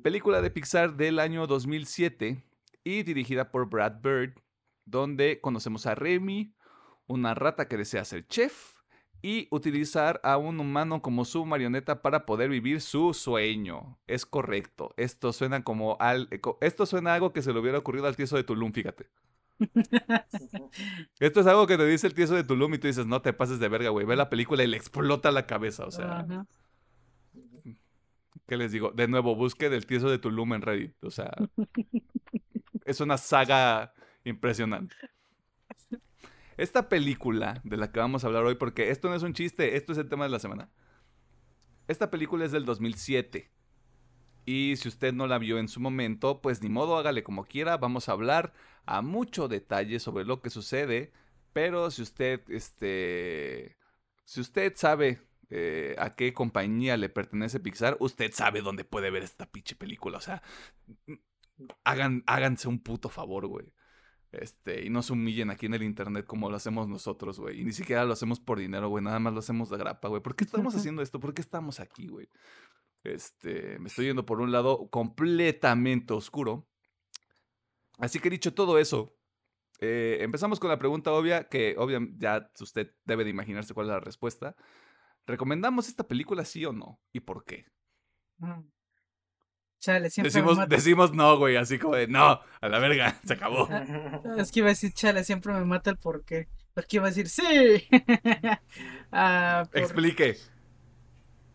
Película 0.03 0.41
de 0.41 0.51
Pixar 0.51 0.95
del 0.95 1.20
año 1.20 1.47
2007 1.47 2.43
y 2.84 3.03
dirigida 3.03 3.51
por 3.51 3.70
Brad 3.70 4.01
Bird, 4.01 4.34
donde 4.84 5.39
conocemos 5.39 5.86
a 5.86 5.95
Remy, 5.95 6.53
una 7.08 7.34
rata 7.34 7.68
que 7.68 7.78
desea 7.78 8.03
ser 8.03 8.28
chef 8.28 8.74
y 9.22 9.47
utilizar 9.51 10.20
a 10.24 10.38
un 10.38 10.59
humano 10.59 11.01
como 11.01 11.26
su 11.26 11.45
marioneta 11.45 12.01
para 12.01 12.26
poder 12.26 12.49
vivir 12.49 12.82
su 12.82 13.13
sueño. 13.13 13.97
Es 14.07 14.26
correcto. 14.26 14.93
Esto 14.97 15.34
suena 15.34 15.63
como 15.63 15.97
al, 15.99 16.30
esto 16.61 16.86
suena 16.86 17.11
a 17.11 17.16
algo 17.16 17.34
que 17.34 17.41
se 17.41 17.51
le 17.51 17.59
hubiera 17.59 17.80
ocurrido 17.80 18.07
al 18.07 18.16
tieso 18.16 18.36
de 18.36 18.43
Tulum, 18.43 18.72
fíjate. 18.72 19.07
Esto 21.20 21.39
es 21.39 21.47
algo 21.47 21.66
que 21.66 21.78
te 21.78 21.86
dice 21.86 22.07
el 22.07 22.13
tieso 22.13 22.36
de 22.36 22.43
Tulum 22.43 22.74
y 22.74 22.78
tú 22.78 22.88
dices, 22.88 23.07
no 23.07 23.22
te 23.22 23.34
pases 23.34 23.59
de 23.59 23.70
verga, 23.70 23.89
güey. 23.89 24.05
Ve 24.05 24.16
la 24.16 24.30
película 24.30 24.63
y 24.63 24.68
le 24.68 24.78
explota 24.78 25.32
la 25.32 25.45
cabeza, 25.45 25.86
o 25.86 25.91
sea. 25.91 26.26
¿Qué 28.47 28.57
les 28.57 28.72
digo? 28.72 28.91
De 28.91 29.07
nuevo, 29.07 29.36
busque 29.36 29.70
del 29.70 29.86
tieso 29.86 30.09
de 30.09 30.20
Tulum 30.20 30.53
en 30.53 30.61
Reddit. 30.61 31.03
O 31.03 31.09
sea, 31.09 31.32
es 32.86 32.99
una 32.99 33.18
saga 33.18 33.93
impresionante. 34.24 34.95
Esta 36.58 36.88
película 36.89 37.62
de 37.64 37.78
la 37.78 37.91
que 37.91 37.99
vamos 37.99 38.24
a 38.24 38.28
hablar 38.28 38.45
hoy, 38.45 38.56
porque 38.56 38.89
esto 38.89 39.10
no 39.10 39.16
es 39.16 39.24
un 39.24 39.34
chiste, 39.34 39.76
esto 39.76 39.91
es 39.91 39.97
el 39.97 40.10
tema 40.10 40.26
de 40.26 40.32
la 40.32 40.39
semana. 40.39 40.70
Esta 41.88 42.10
película 42.10 42.45
es 42.45 42.51
del 42.51 42.66
2007. 42.66 43.51
Y 44.45 44.76
si 44.78 44.88
usted 44.88 45.14
no 45.14 45.28
la 45.28 45.38
vio 45.39 45.58
en 45.58 45.68
su 45.68 45.80
momento, 45.80 46.41
pues 46.41 46.62
ni 46.62 46.70
modo, 46.70 46.97
hágale 46.97 47.24
como 47.24 47.45
quiera. 47.45 47.78
Vamos 47.78 48.08
a 48.10 48.14
hablar 48.14 48.53
a 48.86 49.01
mucho 49.01 49.47
detalle 49.47 49.99
sobre 49.99 50.24
lo 50.26 50.41
que 50.41 50.49
sucede. 50.49 51.12
Pero 51.53 51.91
si 51.91 52.01
usted, 52.03 52.41
este, 52.49 53.78
si 54.24 54.41
usted 54.41 54.74
sabe 54.76 55.22
eh, 55.49 55.95
a 55.99 56.16
qué 56.16 56.34
compañía 56.34 56.97
le 56.97 57.10
pertenece 57.10 57.60
Pixar, 57.60 57.97
usted 57.99 58.32
sabe 58.34 58.62
dónde 58.62 58.84
puede 58.86 59.10
ver 59.10 59.24
esta 59.24 59.45
pinche 59.51 59.76
película. 59.76 60.18
O 60.20 60.22
sea, 60.22 60.41
hagan, 61.84 62.24
háganse 62.28 62.68
un 62.68 62.80
puto 62.80 63.10
favor, 63.10 63.47
güey. 63.47 63.72
Este, 64.39 64.86
y 64.86 64.89
no 64.89 65.01
se 65.01 65.13
humillen 65.13 65.49
aquí 65.49 65.65
en 65.65 65.73
el 65.73 65.83
internet 65.83 66.25
como 66.25 66.49
lo 66.49 66.55
hacemos 66.55 66.88
nosotros, 66.88 67.39
güey. 67.39 67.61
Y 67.61 67.63
ni 67.65 67.73
siquiera 67.73 68.05
lo 68.05 68.13
hacemos 68.13 68.39
por 68.39 68.59
dinero, 68.59 68.89
güey. 68.89 69.03
Nada 69.03 69.19
más 69.19 69.33
lo 69.33 69.39
hacemos 69.39 69.69
de 69.69 69.77
grapa, 69.77 70.07
güey. 70.07 70.21
¿Por 70.21 70.36
qué 70.36 70.43
estamos 70.43 70.75
haciendo 70.75 71.01
esto? 71.01 71.19
¿Por 71.19 71.33
qué 71.33 71.41
estamos 71.41 71.79
aquí, 71.79 72.07
güey? 72.07 72.29
Este, 73.03 73.77
me 73.79 73.88
estoy 73.88 74.07
yendo 74.07 74.25
por 74.25 74.41
un 74.41 74.51
lado 74.51 74.89
completamente 74.89 76.13
oscuro. 76.13 76.67
Así 77.99 78.19
que 78.19 78.29
dicho 78.29 78.53
todo 78.53 78.79
eso, 78.79 79.15
eh, 79.79 80.17
empezamos 80.21 80.59
con 80.59 80.69
la 80.69 80.79
pregunta 80.79 81.11
obvia, 81.13 81.47
que 81.47 81.75
obviamente 81.77 82.17
ya 82.19 82.51
usted 82.59 82.95
debe 83.05 83.23
de 83.23 83.29
imaginarse 83.29 83.73
cuál 83.73 83.88
es 83.88 83.93
la 83.93 83.99
respuesta. 83.99 84.55
¿Recomendamos 85.25 85.88
esta 85.88 86.07
película 86.07 86.45
sí 86.45 86.65
o 86.65 86.73
no? 86.73 86.99
¿Y 87.11 87.21
por 87.21 87.45
qué? 87.45 87.65
Chale, 89.86 90.09
siempre 90.09 90.31
decimos, 90.31 90.67
decimos 90.67 91.13
no, 91.13 91.38
güey, 91.38 91.57
así 91.57 91.77
como 91.77 91.93
de 91.95 92.07
no, 92.07 92.41
a 92.59 92.69
la 92.69 92.79
verga, 92.79 93.19
se 93.23 93.33
acabó. 93.33 93.69
es 94.36 94.51
que 94.51 94.61
iba 94.61 94.69
a 94.69 94.69
decir, 94.69 94.91
chale, 94.93 95.23
siempre 95.23 95.53
me 95.53 95.63
mata 95.63 95.91
el 95.91 95.97
porqué. 95.97 96.47
Es 96.75 96.88
que 96.88 96.95
iba 96.95 97.05
a 97.05 97.11
decir, 97.11 97.29
sí. 97.29 97.88
Ah, 99.11 99.69
Explique. 99.73 100.38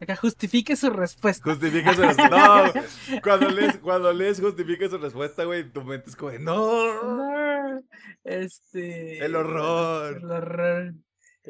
Acá 0.00 0.14
justifique 0.14 0.76
su 0.76 0.90
respuesta. 0.90 1.50
Justifique 1.50 1.92
su 1.92 2.02
respuesta. 2.02 2.72
No, 3.10 3.20
cuando 3.20 3.50
lees, 3.50 3.78
cuando 3.78 4.12
lees 4.12 4.40
justifique 4.40 4.88
su 4.88 4.98
respuesta, 4.98 5.42
güey, 5.42 5.68
tu 5.68 5.82
mente 5.82 6.10
es 6.10 6.14
como 6.14 6.30
de 6.30 6.38
no. 6.38 7.80
Este. 8.22 9.18
El 9.24 9.34
horror. 9.34 10.18
El 10.18 10.30
horror. 10.30 10.94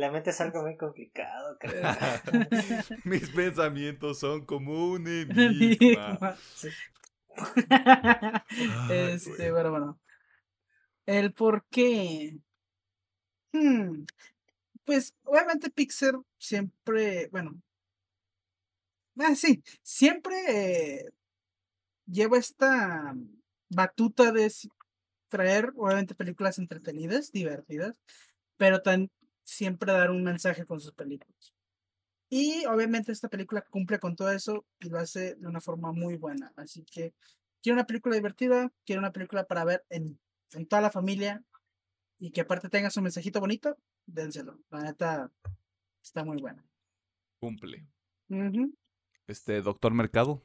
La 0.00 0.10
mente 0.10 0.30
es 0.30 0.40
algo 0.40 0.62
muy 0.62 0.78
complicado, 0.78 1.58
creo. 1.58 1.82
Mis 3.04 3.28
pensamientos 3.28 4.18
son 4.18 4.46
como 4.46 4.92
un 4.92 5.06
enigma. 5.06 6.38
este, 8.90 9.52
bueno, 9.52 9.70
bueno. 9.70 10.00
El 11.04 11.34
por 11.34 11.66
qué. 11.66 12.38
Hmm. 13.52 14.04
Pues, 14.86 15.14
obviamente, 15.24 15.68
Pixar 15.68 16.14
siempre, 16.38 17.28
bueno. 17.30 17.60
Ah, 19.18 19.34
sí, 19.34 19.62
siempre 19.82 20.34
eh, 20.48 21.10
lleva 22.06 22.38
esta 22.38 23.14
batuta 23.68 24.32
de 24.32 24.50
traer, 25.28 25.74
obviamente, 25.76 26.14
películas 26.14 26.58
entretenidas, 26.58 27.32
divertidas, 27.32 28.00
pero 28.56 28.80
tan, 28.80 29.10
siempre 29.50 29.92
dar 29.92 30.10
un 30.10 30.22
mensaje 30.22 30.64
con 30.64 30.80
sus 30.80 30.92
películas. 30.92 31.52
Y 32.28 32.64
obviamente 32.66 33.10
esta 33.10 33.28
película 33.28 33.62
cumple 33.62 33.98
con 33.98 34.14
todo 34.14 34.30
eso 34.30 34.64
y 34.78 34.88
lo 34.88 34.98
hace 34.98 35.34
de 35.34 35.46
una 35.48 35.60
forma 35.60 35.92
muy 35.92 36.16
buena. 36.16 36.52
Así 36.56 36.84
que 36.84 37.12
quiero 37.60 37.74
una 37.74 37.86
película 37.86 38.14
divertida, 38.14 38.72
quiero 38.86 39.00
una 39.00 39.12
película 39.12 39.44
para 39.48 39.64
ver 39.64 39.84
en, 39.90 40.20
en 40.52 40.66
toda 40.66 40.82
la 40.82 40.90
familia 40.90 41.42
y 42.18 42.30
que 42.30 42.42
aparte 42.42 42.68
tenga 42.68 42.90
su 42.90 43.02
mensajito 43.02 43.40
bonito, 43.40 43.76
dénselo. 44.06 44.60
La 44.70 44.82
neta 44.82 45.32
está 46.00 46.24
muy 46.24 46.40
buena. 46.40 46.64
Cumple. 47.40 47.86
Este, 49.26 49.62
doctor 49.62 49.92
Mercado. 49.92 50.44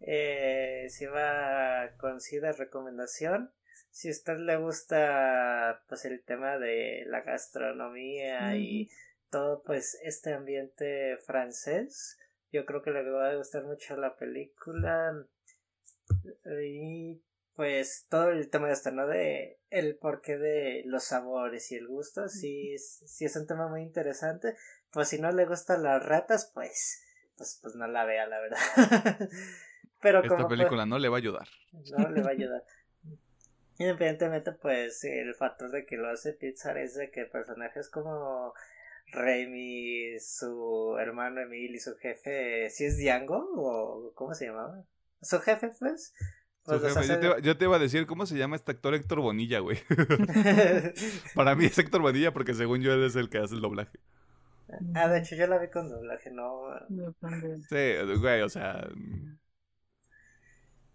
Eh, 0.00 0.86
si 0.90 1.06
va 1.06 1.96
con 1.98 2.20
SIDA 2.20 2.52
recomendación, 2.52 3.50
si 3.98 4.06
a 4.06 4.10
usted 4.12 4.38
le 4.38 4.56
gusta 4.58 5.82
pues 5.88 6.04
el 6.04 6.22
tema 6.22 6.56
de 6.56 7.02
la 7.08 7.22
gastronomía 7.22 8.56
y 8.56 8.88
todo 9.28 9.64
pues 9.64 9.98
este 10.04 10.34
ambiente 10.34 11.16
francés, 11.26 12.16
yo 12.52 12.64
creo 12.64 12.80
que 12.80 12.92
le 12.92 13.02
va 13.10 13.30
a 13.30 13.34
gustar 13.34 13.64
mucho 13.64 13.96
la 13.96 14.14
película 14.14 15.26
y 16.64 17.20
pues 17.56 18.06
todo 18.08 18.30
el 18.30 18.48
tema 18.50 18.68
de 18.68 18.74
esto, 18.74 18.92
¿no? 18.92 19.08
De 19.08 19.58
el 19.68 19.96
porqué 19.96 20.38
de 20.38 20.84
los 20.86 21.02
sabores 21.02 21.72
y 21.72 21.74
el 21.74 21.88
gusto, 21.88 22.28
sí, 22.28 22.78
sí 22.78 23.24
es 23.24 23.34
un 23.34 23.48
tema 23.48 23.66
muy 23.66 23.82
interesante. 23.82 24.54
Pues 24.92 25.08
si 25.08 25.20
no 25.20 25.32
le 25.32 25.44
gustan 25.44 25.82
las 25.82 26.06
ratas, 26.06 26.52
pues, 26.54 27.02
pues, 27.36 27.58
pues 27.60 27.74
no 27.74 27.88
la 27.88 28.04
vea, 28.04 28.28
la 28.28 28.38
verdad. 28.38 28.58
Pero 30.00 30.22
Esta 30.22 30.46
película 30.46 30.86
no 30.86 31.00
le 31.00 31.08
va 31.08 31.16
a 31.16 31.18
ayudar. 31.18 31.48
No 31.72 32.08
le 32.10 32.22
va 32.22 32.28
a 32.28 32.32
ayudar. 32.32 32.62
Independientemente, 33.78 34.52
pues 34.52 35.04
el 35.04 35.34
factor 35.34 35.70
de 35.70 35.86
que 35.86 35.96
lo 35.96 36.08
hace 36.08 36.32
Pixar 36.32 36.78
es 36.78 36.96
de 36.96 37.10
que 37.10 37.26
personajes 37.26 37.88
como 37.88 38.52
Remy, 39.12 40.18
su 40.20 40.96
hermano 41.00 41.40
Emil 41.40 41.74
y 41.74 41.78
su 41.78 41.94
jefe, 41.96 42.68
¿si 42.70 42.84
es 42.84 42.98
Django 42.98 43.48
o 43.56 44.12
cómo 44.14 44.34
se 44.34 44.46
llamaba? 44.46 44.84
¿Su 45.22 45.38
jefe, 45.40 45.70
pues? 45.78 46.12
pues 46.64 47.08
yo, 47.42 47.56
te, 47.56 47.64
iba 47.64 47.76
a 47.76 47.80
decir, 47.80 48.06
¿cómo 48.06 48.26
se 48.26 48.36
llama 48.36 48.56
este 48.56 48.72
actor 48.72 48.94
Héctor 48.94 49.20
Bonilla, 49.20 49.60
güey? 49.60 49.78
Para 51.34 51.54
mí 51.54 51.66
es 51.66 51.78
Héctor 51.78 52.02
Bonilla 52.02 52.32
porque 52.32 52.54
según 52.54 52.82
yo 52.82 52.92
él 52.92 53.04
es 53.04 53.16
el 53.16 53.30
que 53.30 53.38
hace 53.38 53.54
el 53.54 53.62
doblaje. 53.62 53.98
Ah, 54.94 55.08
de 55.08 55.20
hecho 55.20 55.34
yo 55.34 55.46
la 55.46 55.58
vi 55.58 55.68
con 55.68 55.88
doblaje, 55.88 56.30
no. 56.30 56.64
Sí, 57.68 58.16
güey, 58.20 58.42
o 58.42 58.48
sea... 58.48 58.86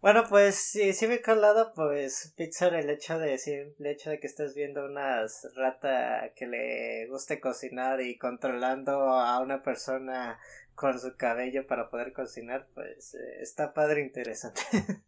Bueno, 0.04 0.26
pues 0.28 0.56
sí, 0.56 0.92
sí 0.92 1.08
me 1.08 1.14
he 1.14 1.22
calado, 1.22 1.72
pues 1.74 2.34
Pixar 2.36 2.74
el 2.74 2.90
hecho 2.90 3.18
de 3.20 3.30
decir, 3.32 3.74
el 3.80 3.86
hecho 3.86 4.10
de 4.10 4.20
que 4.20 4.28
estés 4.28 4.54
viendo 4.54 4.84
una 4.84 5.26
rata 5.56 6.34
que 6.36 6.46
le 6.46 7.08
guste 7.08 7.40
cocinar 7.40 8.02
y 8.02 8.18
controlando 8.18 9.14
a 9.14 9.40
una 9.40 9.64
persona 9.64 10.38
con 10.76 11.00
su 11.00 11.16
cabello 11.16 11.66
para 11.68 11.90
poder 11.90 12.12
cocinar, 12.12 12.68
pues 12.74 13.16
eh, 13.16 13.38
está 13.40 13.74
padre 13.74 14.02
interesante. 14.02 14.62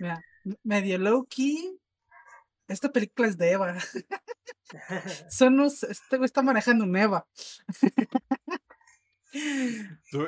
Mira, 0.00 0.22
medio 0.62 0.98
low 0.98 1.24
key. 1.24 1.80
Esta 2.68 2.92
película 2.92 3.26
es 3.26 3.38
de 3.38 3.52
Eva. 3.52 3.78
Son 5.30 5.58
este 5.62 6.18
güey 6.18 6.26
está 6.26 6.42
manejando 6.42 6.84
un 6.84 6.94
Eva. 6.94 7.26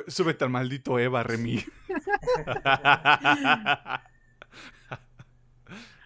súbete 0.07 0.45
al 0.45 0.49
maldito 0.49 0.97
Eva, 0.97 1.21
Remy. 1.21 1.63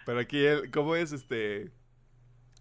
Pero 0.06 0.18
aquí, 0.20 0.44
¿cómo 0.72 0.96
es 0.96 1.12
este? 1.12 1.72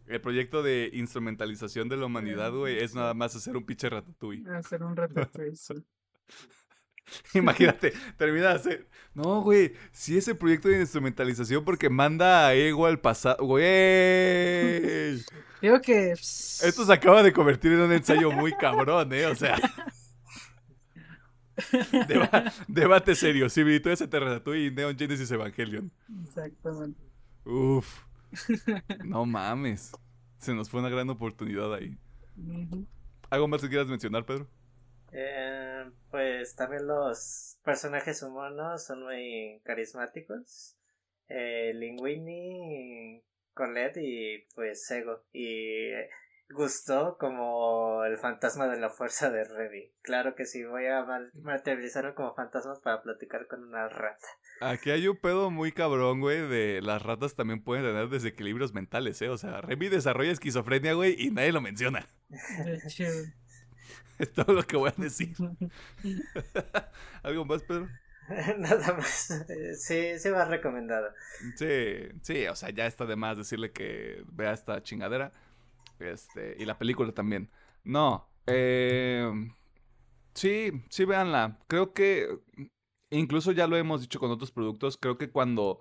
El 0.08 0.22
proyecto 0.22 0.64
de 0.64 0.90
instrumentalización 0.94 1.90
de 1.90 1.98
la 1.98 2.06
humanidad, 2.06 2.52
güey, 2.52 2.78
es 2.84 2.94
nada 2.94 3.14
más 3.14 3.36
hacer 3.36 3.56
un 3.56 3.66
pinche 3.66 3.90
ratatouille. 3.90 4.50
Hacer 4.50 4.84
un 4.84 4.96
ratatouille, 4.96 5.58
Imagínate, 7.34 7.94
termina 8.18 8.50
de 8.50 8.54
hacer. 8.54 8.88
No, 9.14 9.42
güey, 9.42 9.74
si 9.92 10.18
ese 10.18 10.36
proyecto 10.36 10.70
de 10.70 10.80
instrumentalización 10.82 11.64
porque 11.64 11.90
manda 11.90 12.48
a 12.48 12.54
Ego 12.54 12.86
al 12.86 13.00
pasado. 13.00 13.46
Güey. 13.46 15.24
Digo 15.62 15.82
que. 15.82 16.12
Esto 16.12 16.86
se 16.86 16.94
acaba 16.94 17.24
de 17.24 17.34
convertir 17.34 17.74
en 17.74 17.82
un 17.82 17.92
ensayo 17.92 18.32
muy 18.32 18.54
cabrón, 18.54 19.12
¿eh? 19.14 19.26
O 19.28 19.36
sea. 19.36 19.58
debate 22.68 23.16
serio, 23.16 23.50
similitudes 23.50 24.02
entre 24.02 24.20
Ratatouille 24.20 24.68
y 24.68 24.72
Neon 24.72 24.98
Genesis 24.98 25.32
Evangelion. 25.32 25.92
Exactamente. 26.24 27.00
Uf. 27.46 28.06
No 29.06 29.26
mames. 29.26 29.92
Se 30.38 30.54
nos 30.54 30.70
fue 30.70 30.80
una 30.80 30.90
gran 30.90 31.10
oportunidad 31.10 31.74
ahí. 31.74 31.98
¿Algo 33.30 33.48
más 33.48 33.62
que 33.62 33.70
quieras 33.70 33.88
mencionar, 33.88 34.26
Pedro? 34.26 34.48
Eh, 35.12 35.86
pues 36.10 36.56
también 36.56 36.88
los 36.88 37.58
personajes 37.64 38.24
humanos 38.24 38.84
son 38.84 39.04
muy 39.04 39.62
carismáticos. 39.64 40.76
Eh, 41.30 41.72
Linguini, 41.76 43.24
Colette 43.54 43.98
y 43.98 44.46
pues 44.56 44.90
Ego. 44.92 45.24
Y 45.32 45.92
gustó 46.50 47.18
como 47.18 48.04
el 48.06 48.18
fantasma 48.18 48.68
de 48.68 48.80
la 48.80 48.90
fuerza 48.90 49.30
de 49.30 49.44
Revi. 49.44 49.92
Claro 50.02 50.36
que 50.36 50.46
sí, 50.46 50.64
voy 50.64 50.86
a 50.88 51.06
materializarlo 51.42 52.16
como 52.16 52.34
fantasma 52.36 52.76
para 52.84 53.02
platicar 53.02 53.48
con 53.48 53.64
una 53.64 53.90
rata. 53.90 54.28
Aquí 54.62 54.92
hay 54.92 55.08
un 55.08 55.18
pedo 55.18 55.52
muy 55.52 55.72
cabrón, 55.72 56.20
güey, 56.20 56.48
de 56.48 56.82
las 56.82 57.02
ratas 57.02 57.36
también 57.36 57.64
pueden 57.64 57.86
tener 57.86 58.10
desequilibrios 58.10 58.74
mentales, 58.74 59.22
¿eh? 59.22 59.30
O 59.30 59.38
sea, 59.38 59.62
Revi 59.62 59.90
desarrolla 59.90 60.32
esquizofrenia, 60.32 60.94
güey, 60.94 61.16
y 61.18 61.32
nadie 61.32 61.52
lo 61.52 61.62
menciona. 61.62 62.08
es 64.20 64.34
todo 64.34 64.54
lo 64.54 64.64
que 64.64 64.78
voy 64.78 64.90
a 64.90 65.02
decir. 65.02 65.36
¿Algo 67.24 67.46
más, 67.46 67.64
Pedro? 67.64 67.88
Nada 68.58 68.94
más. 68.94 69.46
Sí, 69.80 70.18
sí 70.20 70.30
va 70.30 70.46
recomendado. 70.46 71.10
Sí, 71.58 72.10
sí, 72.22 72.48
o 72.48 72.56
sea, 72.56 72.70
ya 72.70 72.86
está 72.86 73.06
de 73.06 73.16
más 73.16 73.38
decirle 73.38 73.72
que 73.72 74.24
vea 74.32 74.54
esta 74.54 74.82
chingadera. 74.82 75.32
Este, 76.00 76.56
y 76.60 76.66
la 76.66 76.78
película 76.78 77.12
también. 77.12 77.50
No, 77.84 78.30
eh, 78.48 79.32
sí, 80.34 80.72
sí, 80.90 81.06
véanla. 81.06 81.60
Creo 81.68 81.94
que, 81.94 82.28
incluso 83.10 83.52
ya 83.52 83.68
lo 83.68 83.78
hemos 83.78 84.02
dicho 84.02 84.20
con 84.20 84.32
otros 84.32 84.52
productos, 84.52 84.98
creo 84.98 85.18
que 85.18 85.30
cuando 85.30 85.80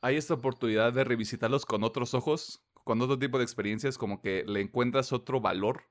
hay 0.00 0.16
esta 0.16 0.34
oportunidad 0.34 0.92
de 0.92 1.04
revisitarlos 1.04 1.66
con 1.66 1.84
otros 1.84 2.14
ojos, 2.14 2.62
con 2.84 3.00
otro 3.00 3.18
tipo 3.18 3.38
de 3.38 3.44
experiencias, 3.44 3.98
como 3.98 4.20
que 4.20 4.44
le 4.46 4.60
encuentras 4.60 5.12
otro 5.12 5.40
valor. 5.40 5.84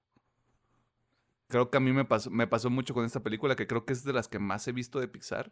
Creo 1.47 1.69
que 1.69 1.77
a 1.77 1.81
mí 1.81 1.91
me 1.91 2.05
pasó, 2.05 2.29
me 2.29 2.47
pasó 2.47 2.69
mucho 2.69 2.93
con 2.93 3.05
esta 3.05 3.21
película, 3.21 3.55
que 3.55 3.67
creo 3.67 3.85
que 3.85 3.93
es 3.93 4.03
de 4.03 4.13
las 4.13 4.27
que 4.27 4.39
más 4.39 4.67
he 4.67 4.71
visto 4.71 4.99
de 4.99 5.07
Pixar. 5.07 5.51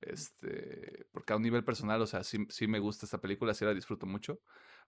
Este, 0.00 1.06
porque 1.12 1.32
a 1.32 1.36
un 1.36 1.42
nivel 1.42 1.64
personal, 1.64 2.00
o 2.00 2.06
sea, 2.06 2.22
sí, 2.24 2.46
sí 2.50 2.66
me 2.66 2.78
gusta 2.78 3.04
esta 3.04 3.20
película, 3.20 3.54
sí 3.54 3.64
la 3.64 3.74
disfruto 3.74 4.06
mucho. 4.06 4.40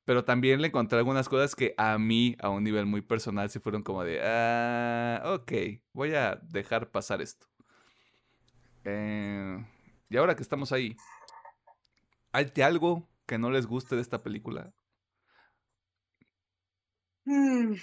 Pero 0.05 0.25
también 0.25 0.61
le 0.61 0.69
encontré 0.69 0.99
algunas 0.99 1.29
cosas 1.29 1.55
que 1.55 1.75
a 1.77 1.99
mí, 1.99 2.37
a 2.41 2.49
un 2.49 2.65
nivel 2.65 2.87
muy 2.87 3.03
personal, 3.03 3.51
sí 3.51 3.59
fueron 3.59 3.83
como 3.83 4.03
de, 4.03 4.21
ah, 4.23 5.23
ok, 5.35 5.53
voy 5.93 6.15
a 6.15 6.41
dejar 6.43 6.91
pasar 6.91 7.21
esto. 7.23 7.47
Eh, 8.85 9.65
y 10.09 10.17
ahora 10.17 10.35
que 10.35 10.43
estamos 10.43 10.73
ahí, 10.73 10.97
¿hay 12.33 12.51
algo 12.63 13.09
que 13.27 13.39
no 13.39 13.51
les 13.51 13.67
guste 13.67 13.95
de 13.95 14.03
esta 14.03 14.23
película? 14.23 14.73
Mm. 17.25 17.75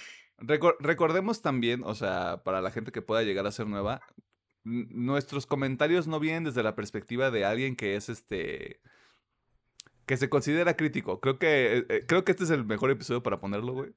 recordemos 0.80 1.40
también, 1.40 1.82
o 1.84 1.94
sea, 1.94 2.42
para 2.44 2.60
la 2.60 2.70
gente 2.70 2.92
que 2.92 3.02
pueda 3.02 3.22
llegar 3.22 3.46
a 3.46 3.52
ser 3.52 3.66
nueva, 3.66 4.02
nuestros 4.64 5.46
comentarios 5.46 6.06
no 6.06 6.20
vienen 6.20 6.44
desde 6.44 6.62
la 6.62 6.74
perspectiva 6.74 7.30
de 7.30 7.44
alguien 7.44 7.76
que 7.76 7.96
es 7.96 8.08
este 8.08 8.80
que 10.08 10.16
se 10.16 10.30
considera 10.30 10.74
crítico. 10.74 11.20
Creo 11.20 11.38
que, 11.38 11.78
eh, 11.78 11.86
eh, 11.90 12.04
creo 12.08 12.24
que 12.24 12.32
este 12.32 12.44
es 12.44 12.50
el 12.50 12.64
mejor 12.64 12.90
episodio 12.90 13.22
para 13.22 13.38
ponerlo, 13.38 13.74
güey. 13.74 13.94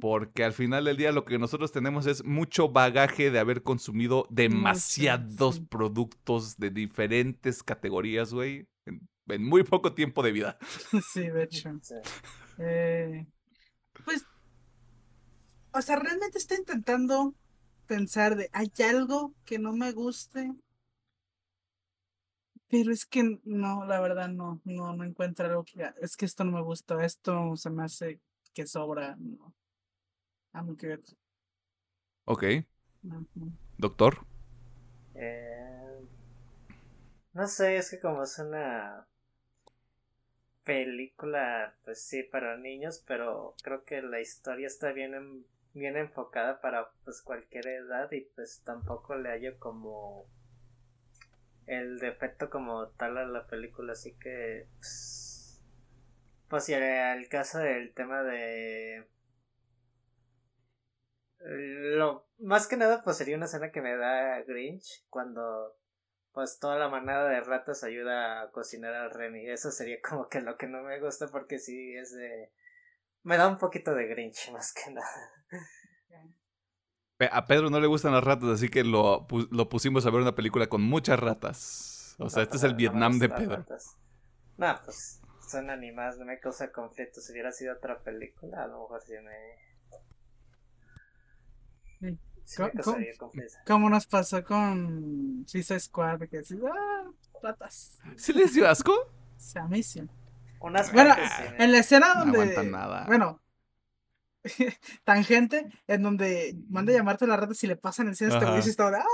Porque 0.00 0.44
al 0.44 0.52
final 0.52 0.84
del 0.84 0.96
día 0.96 1.12
lo 1.12 1.24
que 1.24 1.38
nosotros 1.38 1.72
tenemos 1.72 2.06
es 2.06 2.24
mucho 2.24 2.68
bagaje 2.68 3.30
de 3.30 3.38
haber 3.38 3.62
consumido 3.62 4.26
demasiados 4.28 5.60
productos 5.60 6.58
de 6.58 6.70
diferentes 6.70 7.62
categorías, 7.62 8.34
güey, 8.34 8.68
en, 8.84 9.42
muy 9.44 9.62
poco 9.64 9.94
tiempo 9.94 10.22
de 10.22 10.32
vida. 10.32 10.58
Sí, 11.12 11.28
de 11.28 11.44
hecho. 11.44 11.70
Eh, 12.58 13.26
pues, 14.04 14.26
o 15.72 15.80
sea, 15.80 15.96
realmente 15.96 16.38
está 16.38 16.56
intentando 16.56 17.34
pensar 17.86 18.36
de, 18.36 18.50
¿hay 18.52 18.70
algo 18.84 19.32
que 19.44 19.58
no 19.58 19.72
me 19.72 19.92
guste? 19.92 20.52
Pero 22.68 22.92
es 22.92 23.06
que 23.06 23.40
no, 23.44 23.84
la 23.84 24.00
verdad 24.00 24.28
no, 24.28 24.60
no, 24.64 24.92
no 24.94 25.04
encuentro 25.04 25.46
algo 25.46 25.64
que, 25.64 25.88
es 26.00 26.16
que 26.16 26.24
esto 26.24 26.44
no 26.44 26.52
me 26.52 26.62
gusta, 26.62 27.04
esto 27.04 27.56
se 27.56 27.70
me 27.70 27.84
hace 27.84 28.20
que 28.54 28.66
sobra, 28.66 29.16
no. 29.18 29.54
I'm 30.52 30.76
good. 30.76 31.04
Ok. 32.24 32.44
Doctor. 33.78 34.26
Eh, 35.14 36.00
no 37.34 37.46
sé, 37.46 37.76
es 37.76 37.90
que 37.90 38.00
como 38.00 38.24
es 38.24 38.38
una 38.38 39.06
película, 40.64 41.74
pues 41.84 42.02
sí, 42.02 42.22
para 42.24 42.56
niños, 42.56 43.04
pero 43.06 43.54
creo 43.62 43.84
que 43.84 44.02
la 44.02 44.20
historia 44.20 44.66
está 44.66 44.90
bien, 44.92 45.46
bien 45.74 45.96
enfocada 45.96 46.60
para 46.60 46.90
pues 47.04 47.22
cualquier 47.22 47.68
edad 47.68 48.10
y 48.10 48.22
pues 48.22 48.62
tampoco 48.64 49.14
le 49.14 49.28
hallo 49.28 49.58
como 49.58 50.26
el 51.66 51.98
defecto 51.98 52.50
como 52.50 52.88
tal 52.90 53.18
a 53.18 53.26
la 53.26 53.46
película, 53.46 53.92
así 53.92 54.16
que 54.18 54.68
pues, 54.78 55.62
pues 56.48 56.68
el 56.68 57.28
caso 57.28 57.58
del 57.58 57.92
tema 57.94 58.22
de 58.22 59.06
lo 61.48 62.26
más 62.38 62.66
que 62.66 62.76
nada 62.76 63.02
pues 63.02 63.16
sería 63.16 63.36
una 63.36 63.46
escena 63.46 63.70
que 63.70 63.80
me 63.80 63.96
da 63.96 64.42
Grinch 64.42 65.04
cuando 65.08 65.76
pues 66.32 66.58
toda 66.58 66.78
la 66.78 66.88
manada 66.88 67.28
de 67.30 67.40
ratas 67.40 67.82
ayuda 67.82 68.42
a 68.42 68.50
cocinar 68.50 68.94
al 68.94 69.10
Remy. 69.10 69.48
Eso 69.48 69.70
sería 69.70 70.00
como 70.06 70.28
que 70.28 70.40
lo 70.40 70.58
que 70.58 70.66
no 70.66 70.82
me 70.82 71.00
gusta 71.00 71.28
porque 71.28 71.58
sí 71.58 71.94
es 71.96 72.14
de 72.14 72.52
me 73.22 73.36
da 73.36 73.48
un 73.48 73.58
poquito 73.58 73.94
de 73.94 74.06
Grinch 74.06 74.50
más 74.52 74.72
que 74.72 74.90
nada. 74.90 75.32
A 77.18 77.46
Pedro 77.46 77.70
no 77.70 77.80
le 77.80 77.86
gustan 77.86 78.12
las 78.12 78.22
ratas, 78.22 78.50
así 78.50 78.68
que 78.68 78.84
lo, 78.84 79.26
lo 79.50 79.68
pusimos 79.68 80.04
a 80.04 80.10
ver 80.10 80.20
una 80.20 80.34
película 80.34 80.66
con 80.66 80.82
muchas 80.82 81.18
ratas. 81.18 82.14
O 82.18 82.28
sea, 82.28 82.42
este 82.42 82.58
es 82.58 82.62
el 82.62 82.74
Vietnam 82.74 83.18
de 83.18 83.28
Pedro. 83.28 83.64
No, 84.58 84.80
pues 84.84 85.20
son 85.48 85.70
animadas, 85.70 86.18
no 86.18 86.26
me 86.26 86.38
causa 86.38 86.70
conflicto. 86.72 87.20
Si 87.20 87.32
hubiera 87.32 87.52
sido 87.52 87.74
otra 87.74 87.98
película, 88.00 88.64
a 88.64 88.66
lo 88.66 88.82
mejor 88.82 89.02
sí 89.02 89.14
me. 89.22 89.66
¿Cómo, 93.66 93.90
nos 93.90 94.06
pasó 94.06 94.44
con 94.44 95.44
Suicide 95.46 95.80
Squad? 95.80 96.20
Que 96.28 96.38
así, 96.38 96.58
¡ah! 96.70 97.10
Ratas. 97.42 97.98
¿Sí 98.16 98.32
les 98.32 98.54
dio 98.54 98.68
asco? 98.68 98.94
Se 99.36 99.58
a 99.58 99.68
Unas 100.60 100.92
bueno, 100.92 101.14
en 101.58 101.72
la 101.72 101.78
escena 101.78 102.14
donde. 102.14 102.64
nada. 102.64 103.04
Bueno, 103.06 103.40
tangente 105.04 105.66
en 105.86 106.02
donde 106.02 106.56
manda 106.68 106.92
a 106.92 106.96
llamarte 106.96 107.24
a 107.24 107.28
la 107.28 107.36
rata 107.36 107.54
si 107.54 107.66
le 107.66 107.76
pasan 107.76 108.08
encima 108.08 108.34
este 108.34 108.44
güey 108.44 108.62
y 108.64 108.68
está 108.68 108.88
¡ah! 108.88 109.04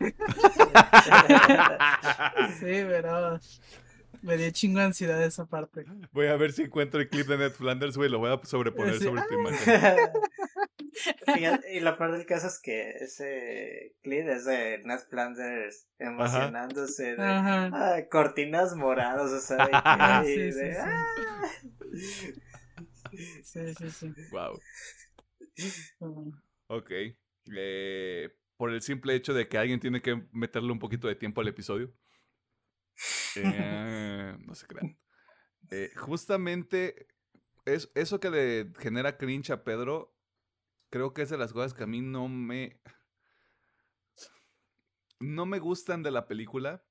sí, 2.58 2.84
pero 2.88 3.38
me 4.24 4.38
dio 4.38 4.50
chingo 4.50 4.78
de 4.78 4.86
ansiedad 4.86 5.22
esa 5.22 5.44
parte. 5.44 5.84
Voy 6.12 6.28
a 6.28 6.36
ver 6.36 6.52
si 6.52 6.62
encuentro 6.62 7.00
el 7.00 7.08
clip 7.08 7.26
de 7.26 7.36
Ned 7.36 7.52
Flanders, 7.52 7.96
güey, 7.96 8.08
lo 8.08 8.18
voy 8.18 8.32
a 8.32 8.40
sobreponer 8.44 8.98
sobre 8.98 9.22
tu 9.22 9.34
imagen. 9.34 9.98
y 11.72 11.80
lo 11.80 11.98
peor 11.98 12.12
del 12.12 12.24
caso 12.24 12.46
es 12.46 12.58
que 12.58 12.90
ese 13.00 13.94
clip 14.02 14.26
es 14.28 14.46
de 14.46 14.80
Nat 14.84 15.06
Flanders 15.08 15.86
emocionándose 15.98 17.16
de 17.16 18.08
cortinas 18.10 18.74
moradas, 18.74 19.30
o 19.30 19.40
sea, 19.40 19.66
de, 19.66 19.70
ah, 19.72 20.22
sí, 20.24 20.52
sí, 20.52 20.70
¡ah! 20.80 21.04
Sí, 23.16 23.74
sí, 23.74 23.90
sí. 23.90 24.14
Wow. 24.30 24.60
Ok. 26.68 26.90
Eh, 27.56 28.36
por 28.56 28.70
el 28.70 28.82
simple 28.82 29.14
hecho 29.14 29.34
de 29.34 29.48
que 29.48 29.58
alguien 29.58 29.80
tiene 29.80 30.00
que 30.00 30.26
meterle 30.32 30.72
un 30.72 30.78
poquito 30.78 31.08
de 31.08 31.14
tiempo 31.14 31.40
al 31.40 31.48
episodio. 31.48 31.92
Eh, 33.36 34.36
no 34.40 34.54
se 34.54 34.66
crean. 34.66 34.96
Eh, 35.70 35.92
justamente 35.96 37.08
es, 37.64 37.90
eso 37.94 38.20
que 38.20 38.30
le 38.30 38.72
genera 38.78 39.16
cringe 39.16 39.50
a 39.50 39.64
Pedro, 39.64 40.14
creo 40.90 41.12
que 41.12 41.22
es 41.22 41.30
de 41.30 41.38
las 41.38 41.52
cosas 41.52 41.74
que 41.74 41.84
a 41.84 41.88
mí 41.88 42.00
no 42.00 42.28
me. 42.28 42.80
No 45.20 45.46
me 45.46 45.58
gustan 45.58 46.02
de 46.02 46.10
la 46.10 46.26
película, 46.26 46.84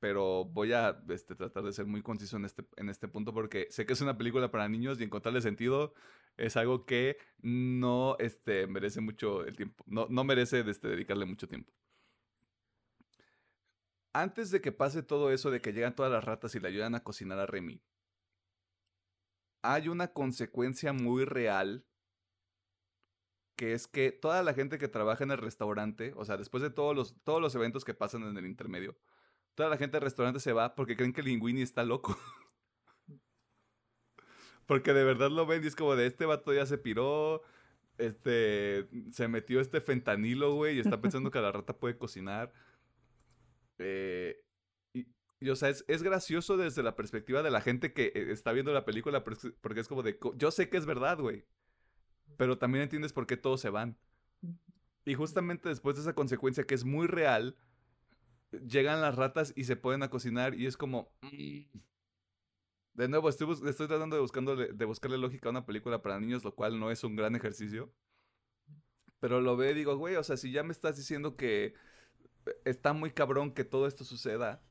pero 0.00 0.44
voy 0.44 0.72
a 0.72 1.02
este, 1.08 1.34
tratar 1.34 1.64
de 1.64 1.72
ser 1.72 1.86
muy 1.86 2.02
conciso 2.02 2.36
en 2.36 2.44
este, 2.44 2.64
en 2.76 2.88
este 2.88 3.08
punto 3.08 3.32
porque 3.32 3.66
sé 3.70 3.86
que 3.86 3.94
es 3.94 4.00
una 4.00 4.16
película 4.16 4.50
para 4.50 4.68
niños 4.68 5.00
y 5.00 5.04
encontrarle 5.04 5.40
sentido 5.40 5.94
es 6.36 6.56
algo 6.56 6.84
que 6.84 7.18
no 7.40 8.16
este, 8.18 8.66
merece 8.66 9.00
mucho 9.00 9.44
el 9.44 9.56
tiempo, 9.56 9.84
no, 9.86 10.24
merece 10.24 10.62
dedicarle 10.62 11.24
mucho 11.24 11.48
tiempo. 11.48 11.72
Antes 14.12 14.50
de 14.50 14.60
que 14.60 14.72
pase 14.72 15.02
todo 15.02 15.30
eso 15.30 15.50
de 15.50 15.60
que 15.60 15.72
llegan 15.72 15.94
todas 15.94 16.12
las 16.12 16.24
ratas 16.24 16.54
y 16.54 16.60
le 16.60 16.68
ayudan 16.68 16.94
a 16.94 17.02
cocinar 17.02 17.38
a 17.38 17.46
Remy, 17.46 17.82
hay 19.62 19.88
una 19.88 20.12
consecuencia 20.12 20.92
muy 20.92 21.24
real 21.24 21.84
que 23.56 23.72
es 23.72 23.86
que 23.86 24.12
toda 24.12 24.42
la 24.42 24.52
gente 24.52 24.78
que 24.78 24.88
trabaja 24.88 25.24
en 25.24 25.30
el 25.30 25.38
restaurante, 25.38 26.12
o 26.16 26.24
sea, 26.26 26.36
después 26.36 26.62
de 26.62 26.70
todos 26.70 27.14
los 27.40 27.54
eventos 27.54 27.84
que 27.84 27.94
pasan 27.94 28.22
en 28.24 28.36
el 28.36 28.46
intermedio, 28.46 28.96
toda 29.56 29.70
la 29.70 29.78
gente 29.78 29.96
del 29.96 30.04
restaurante 30.04 30.38
se 30.38 30.52
va 30.52 30.76
porque 30.76 30.96
creen 30.96 31.12
que 31.12 31.22
Linguini 31.22 31.62
está 31.62 31.82
loco. 31.82 32.16
porque 34.66 34.92
de 34.92 35.02
verdad 35.02 35.30
lo 35.30 35.46
ven 35.46 35.64
y 35.64 35.66
es 35.66 35.74
como 35.74 35.96
de 35.96 36.06
este 36.06 36.26
vato 36.26 36.52
ya 36.52 36.66
se 36.66 36.78
piró, 36.78 37.42
este, 37.98 38.86
se 39.10 39.26
metió 39.26 39.60
este 39.60 39.80
fentanilo, 39.80 40.54
güey, 40.54 40.76
y 40.76 40.80
está 40.80 41.00
pensando 41.00 41.30
que 41.30 41.40
la 41.40 41.50
rata 41.50 41.76
puede 41.76 41.96
cocinar. 41.96 42.52
Eh, 43.78 44.42
y, 45.40 45.50
o 45.50 45.56
sea, 45.56 45.70
es, 45.70 46.02
gracioso 46.02 46.56
desde 46.56 46.82
la 46.82 46.94
perspectiva 46.94 47.42
de 47.42 47.50
la 47.50 47.60
gente 47.60 47.92
que 47.92 48.12
eh, 48.14 48.32
está 48.32 48.52
viendo 48.52 48.72
la 48.72 48.84
película, 48.84 49.24
porque 49.24 49.80
es 49.80 49.88
como 49.88 50.02
de, 50.02 50.18
yo 50.36 50.50
sé 50.50 50.68
que 50.68 50.76
es 50.76 50.86
verdad, 50.86 51.18
güey. 51.18 51.44
Pero 52.36 52.58
también 52.58 52.82
entiendes 52.82 53.12
por 53.12 53.26
qué 53.26 53.36
todos 53.36 53.60
se 53.60 53.70
van. 53.70 53.96
Y 55.06 55.14
justamente 55.14 55.68
después 55.68 55.96
de 55.96 56.02
esa 56.02 56.14
consecuencia 56.14 56.64
que 56.64 56.74
es 56.74 56.84
muy 56.84 57.06
real, 57.06 57.56
llegan 58.50 59.00
las 59.00 59.14
ratas 59.14 59.52
y 59.56 59.64
se 59.64 59.76
pueden 59.76 60.02
a 60.02 60.10
cocinar 60.10 60.54
y 60.54 60.66
es 60.66 60.76
como... 60.76 61.12
Mm". 61.22 61.78
De 62.94 63.08
nuevo, 63.08 63.28
estoy, 63.28 63.54
tratando 63.86 64.16
de, 64.56 64.72
de 64.72 64.84
buscarle 64.86 65.18
lógica 65.18 65.48
a 65.48 65.50
una 65.50 65.66
película 65.66 66.00
para 66.00 66.18
niños, 66.18 66.44
lo 66.44 66.54
cual 66.54 66.80
no 66.80 66.90
es 66.90 67.04
un 67.04 67.14
gran 67.14 67.36
ejercicio. 67.36 67.92
Pero 69.20 69.42
lo 69.42 69.54
veo 69.56 69.72
y 69.72 69.74
digo, 69.74 69.96
güey, 69.98 70.16
o 70.16 70.22
sea, 70.22 70.38
si 70.38 70.50
ya 70.50 70.62
me 70.62 70.72
estás 70.72 70.96
diciendo 70.96 71.36
que 71.36 71.74
está 72.64 72.94
muy 72.94 73.10
cabrón 73.10 73.52
que 73.52 73.64
todo 73.64 73.86
esto 73.86 74.04
suceda, 74.04 74.62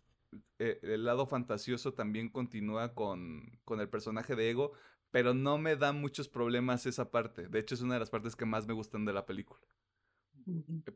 eh, 0.59 0.79
el 0.83 1.05
lado 1.05 1.27
fantasioso 1.27 1.93
también 1.93 2.29
continúa 2.29 2.93
con, 2.93 3.59
con 3.63 3.79
el 3.79 3.89
personaje 3.89 4.35
de 4.35 4.49
Ego, 4.49 4.73
pero 5.11 5.33
no 5.33 5.57
me 5.57 5.75
da 5.75 5.91
muchos 5.91 6.27
problemas 6.27 6.85
esa 6.85 7.11
parte. 7.11 7.47
De 7.47 7.59
hecho, 7.59 7.75
es 7.75 7.81
una 7.81 7.95
de 7.95 7.99
las 8.01 8.09
partes 8.09 8.35
que 8.35 8.45
más 8.45 8.67
me 8.67 8.73
gustan 8.73 9.05
de 9.05 9.13
la 9.13 9.25
película. 9.25 9.61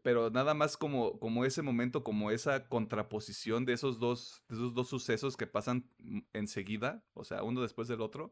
Pero 0.04 0.30
nada 0.30 0.54
más 0.54 0.78
como, 0.78 1.20
como 1.20 1.46
ese 1.46 1.62
momento, 1.62 2.04
como 2.04 2.32
esa 2.32 2.68
contraposición 2.68 3.66
de 3.66 3.74
esos 3.74 4.00
dos, 4.00 4.44
de 4.48 4.56
esos 4.56 4.74
dos 4.74 4.90
sucesos 4.90 5.38
que 5.38 5.48
pasan 5.48 5.90
mm, 6.00 6.20
enseguida, 6.34 7.04
o 7.14 7.24
sea, 7.24 7.44
uno 7.44 7.62
después 7.62 7.88
del 7.88 8.02
otro, 8.02 8.32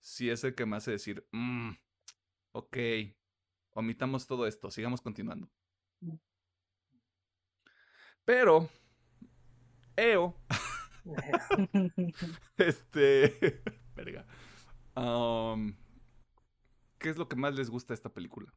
sí 0.00 0.30
es 0.30 0.44
el 0.44 0.54
que 0.54 0.66
me 0.66 0.76
hace 0.76 0.90
decir, 0.90 1.26
mm, 1.32 1.70
ok, 2.52 2.76
omitamos 3.72 4.26
todo 4.26 4.46
esto, 4.46 4.70
sigamos 4.70 5.00
continuando. 5.00 5.50
Pero 8.24 8.68
EO. 9.96 10.34
este. 12.56 13.62
Verga. 13.94 14.26
¿Qué 16.98 17.08
es 17.08 17.16
lo 17.16 17.28
que 17.28 17.36
más 17.36 17.54
les 17.54 17.70
gusta 17.70 17.92
de 17.92 17.96
esta 17.96 18.12
película? 18.12 18.52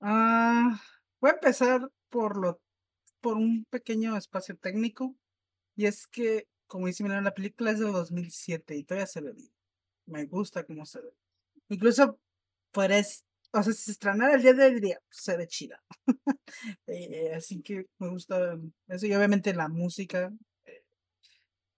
Ah, 0.00 0.80
voy 1.20 1.30
a 1.30 1.34
empezar 1.34 1.90
por 2.10 2.36
lo 2.36 2.60
por 3.20 3.36
un 3.36 3.64
pequeño 3.70 4.16
espacio 4.16 4.56
técnico. 4.56 5.16
Y 5.76 5.86
es 5.86 6.06
que, 6.06 6.48
como 6.68 6.86
dice, 6.86 7.04
la 7.08 7.34
película 7.34 7.72
es 7.72 7.80
de 7.80 7.86
2007 7.86 8.76
y 8.76 8.84
todavía 8.84 9.06
se 9.06 9.20
ve 9.20 9.32
bien. 9.32 9.50
Me 10.06 10.26
gusta 10.26 10.64
cómo 10.64 10.86
se 10.86 11.00
ve. 11.02 11.12
Incluso 11.68 12.20
parece, 12.72 13.24
o 13.52 13.62
sea, 13.62 13.72
si 13.74 13.82
se 13.84 13.92
estrenara 13.92 14.34
el 14.34 14.42
día 14.42 14.54
de 14.54 14.66
hoy, 14.66 14.74
diría, 14.74 15.00
se 15.10 15.36
ve 15.36 15.48
chida. 15.48 15.82
Eh, 16.86 17.34
así 17.34 17.62
que 17.62 17.86
me 17.98 18.08
gusta 18.10 18.58
eso. 18.88 19.06
Y 19.06 19.14
obviamente 19.14 19.54
la 19.54 19.68
música. 19.68 20.32
Eh, 20.66 20.84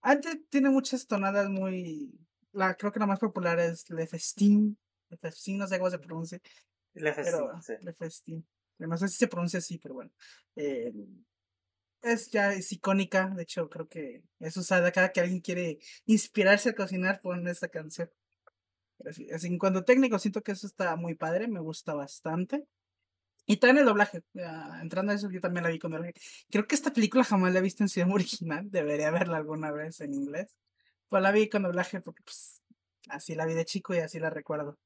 antes 0.02 0.38
tiene 0.50 0.70
muchas 0.70 1.06
tonadas 1.06 1.48
muy. 1.50 2.12
La, 2.52 2.74
creo 2.76 2.92
que 2.92 3.00
la 3.00 3.06
más 3.06 3.20
popular 3.20 3.58
es 3.60 3.88
Le 3.90 4.06
Festin. 4.06 4.78
Le 5.10 5.16
Festin, 5.18 5.58
no 5.58 5.66
sé 5.66 5.78
cómo 5.78 5.90
se 5.90 5.98
pronuncia. 5.98 6.40
Le 7.00 7.12
Festin. 7.12 7.78
Le 7.82 7.92
Festin. 7.92 8.46
No 8.78 8.96
sé 8.96 9.08
si 9.08 9.16
se 9.16 9.28
pronuncia 9.28 9.58
así, 9.58 9.78
pero 9.78 9.94
bueno. 9.94 10.10
Eh, 10.56 10.92
es 12.02 12.30
ya 12.30 12.52
es 12.52 12.72
icónica. 12.72 13.28
De 13.34 13.42
hecho, 13.42 13.68
creo 13.68 13.88
que 13.88 14.22
es 14.38 14.56
usada 14.56 14.92
cada 14.92 15.10
que 15.10 15.20
alguien 15.20 15.40
quiere 15.40 15.78
inspirarse 16.06 16.70
a 16.70 16.74
cocinar, 16.74 17.20
ponen 17.20 17.48
esta 17.48 17.68
canción. 17.68 18.10
Así, 19.04 19.30
así, 19.30 19.46
en 19.46 19.58
cuanto 19.58 19.84
técnico, 19.84 20.18
siento 20.18 20.42
que 20.42 20.52
eso 20.52 20.66
está 20.66 20.96
muy 20.96 21.14
padre, 21.14 21.48
me 21.48 21.60
gusta 21.60 21.94
bastante. 21.94 22.66
Y 23.50 23.56
también 23.56 23.78
el 23.78 23.86
doblaje, 23.86 24.22
entrando 24.82 25.10
a 25.10 25.14
eso, 25.14 25.30
yo 25.30 25.40
también 25.40 25.64
la 25.64 25.70
vi 25.70 25.78
con 25.78 25.90
doblaje. 25.90 26.12
Creo 26.50 26.66
que 26.66 26.74
esta 26.74 26.92
película 26.92 27.24
jamás 27.24 27.52
la 27.52 27.60
he 27.60 27.62
visto 27.62 27.82
en 27.82 27.88
idioma 27.88 28.14
original, 28.16 28.70
debería 28.70 29.10
verla 29.10 29.38
alguna 29.38 29.72
vez 29.72 30.00
en 30.00 30.12
inglés. 30.12 30.54
Pues 31.08 31.22
la 31.22 31.32
vi 31.32 31.48
con 31.48 31.62
doblaje 31.62 32.02
porque 32.02 32.22
pues 32.22 32.60
así 33.08 33.34
la 33.34 33.46
vi 33.46 33.54
de 33.54 33.64
chico 33.64 33.94
y 33.94 33.98
así 33.98 34.18
la 34.18 34.28
recuerdo. 34.28 34.78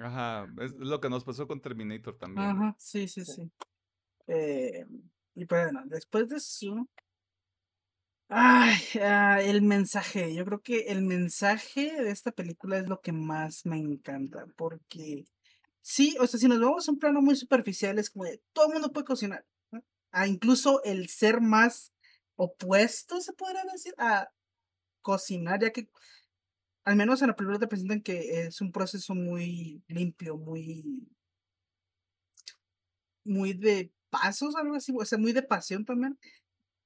Ajá, 0.00 0.48
es 0.60 0.72
lo 0.72 1.00
que 1.00 1.10
nos 1.10 1.24
pasó 1.24 1.46
con 1.46 1.60
Terminator 1.60 2.16
también. 2.16 2.48
Ajá, 2.48 2.74
sí, 2.78 3.06
sí, 3.06 3.24
sí. 3.24 3.50
Eh, 4.26 4.86
y 5.34 5.44
pues 5.44 5.64
bueno, 5.64 5.82
después 5.86 6.28
de 6.28 6.36
eso, 6.36 6.88
Ay, 8.32 8.78
ah, 9.02 9.40
el 9.42 9.60
mensaje. 9.60 10.32
Yo 10.32 10.44
creo 10.44 10.60
que 10.60 10.82
el 10.86 11.02
mensaje 11.02 12.00
de 12.00 12.10
esta 12.10 12.30
película 12.30 12.78
es 12.78 12.88
lo 12.88 13.00
que 13.00 13.10
más 13.12 13.66
me 13.66 13.76
encanta. 13.76 14.46
Porque 14.56 15.24
sí, 15.82 16.16
o 16.20 16.26
sea, 16.28 16.38
si 16.38 16.46
nos 16.46 16.60
vamos 16.60 16.88
a 16.88 16.92
un 16.92 16.98
plano 17.00 17.20
muy 17.22 17.34
superficial, 17.34 17.98
es 17.98 18.08
como 18.08 18.24
de 18.26 18.40
todo 18.52 18.68
el 18.68 18.74
mundo 18.74 18.92
puede 18.92 19.06
cocinar. 19.06 19.44
A 20.12 20.28
incluso 20.28 20.82
el 20.84 21.08
ser 21.08 21.40
más 21.40 21.92
opuesto, 22.36 23.20
se 23.20 23.32
podría 23.32 23.64
decir, 23.64 23.94
a 23.98 24.28
cocinar, 25.02 25.60
ya 25.60 25.72
que 25.72 25.88
al 26.90 26.96
menos 26.96 27.22
en 27.22 27.28
la 27.28 27.36
película 27.36 27.60
te 27.60 27.68
presentan 27.68 28.02
que 28.02 28.42
es 28.42 28.60
un 28.60 28.72
proceso 28.72 29.14
muy 29.14 29.80
limpio, 29.86 30.36
muy. 30.36 31.08
muy 33.24 33.52
de 33.52 33.92
pasos, 34.10 34.56
algo 34.56 34.74
así, 34.74 34.92
o 34.92 35.04
sea, 35.04 35.16
muy 35.18 35.32
de 35.32 35.44
pasión 35.44 35.84
también. 35.84 36.18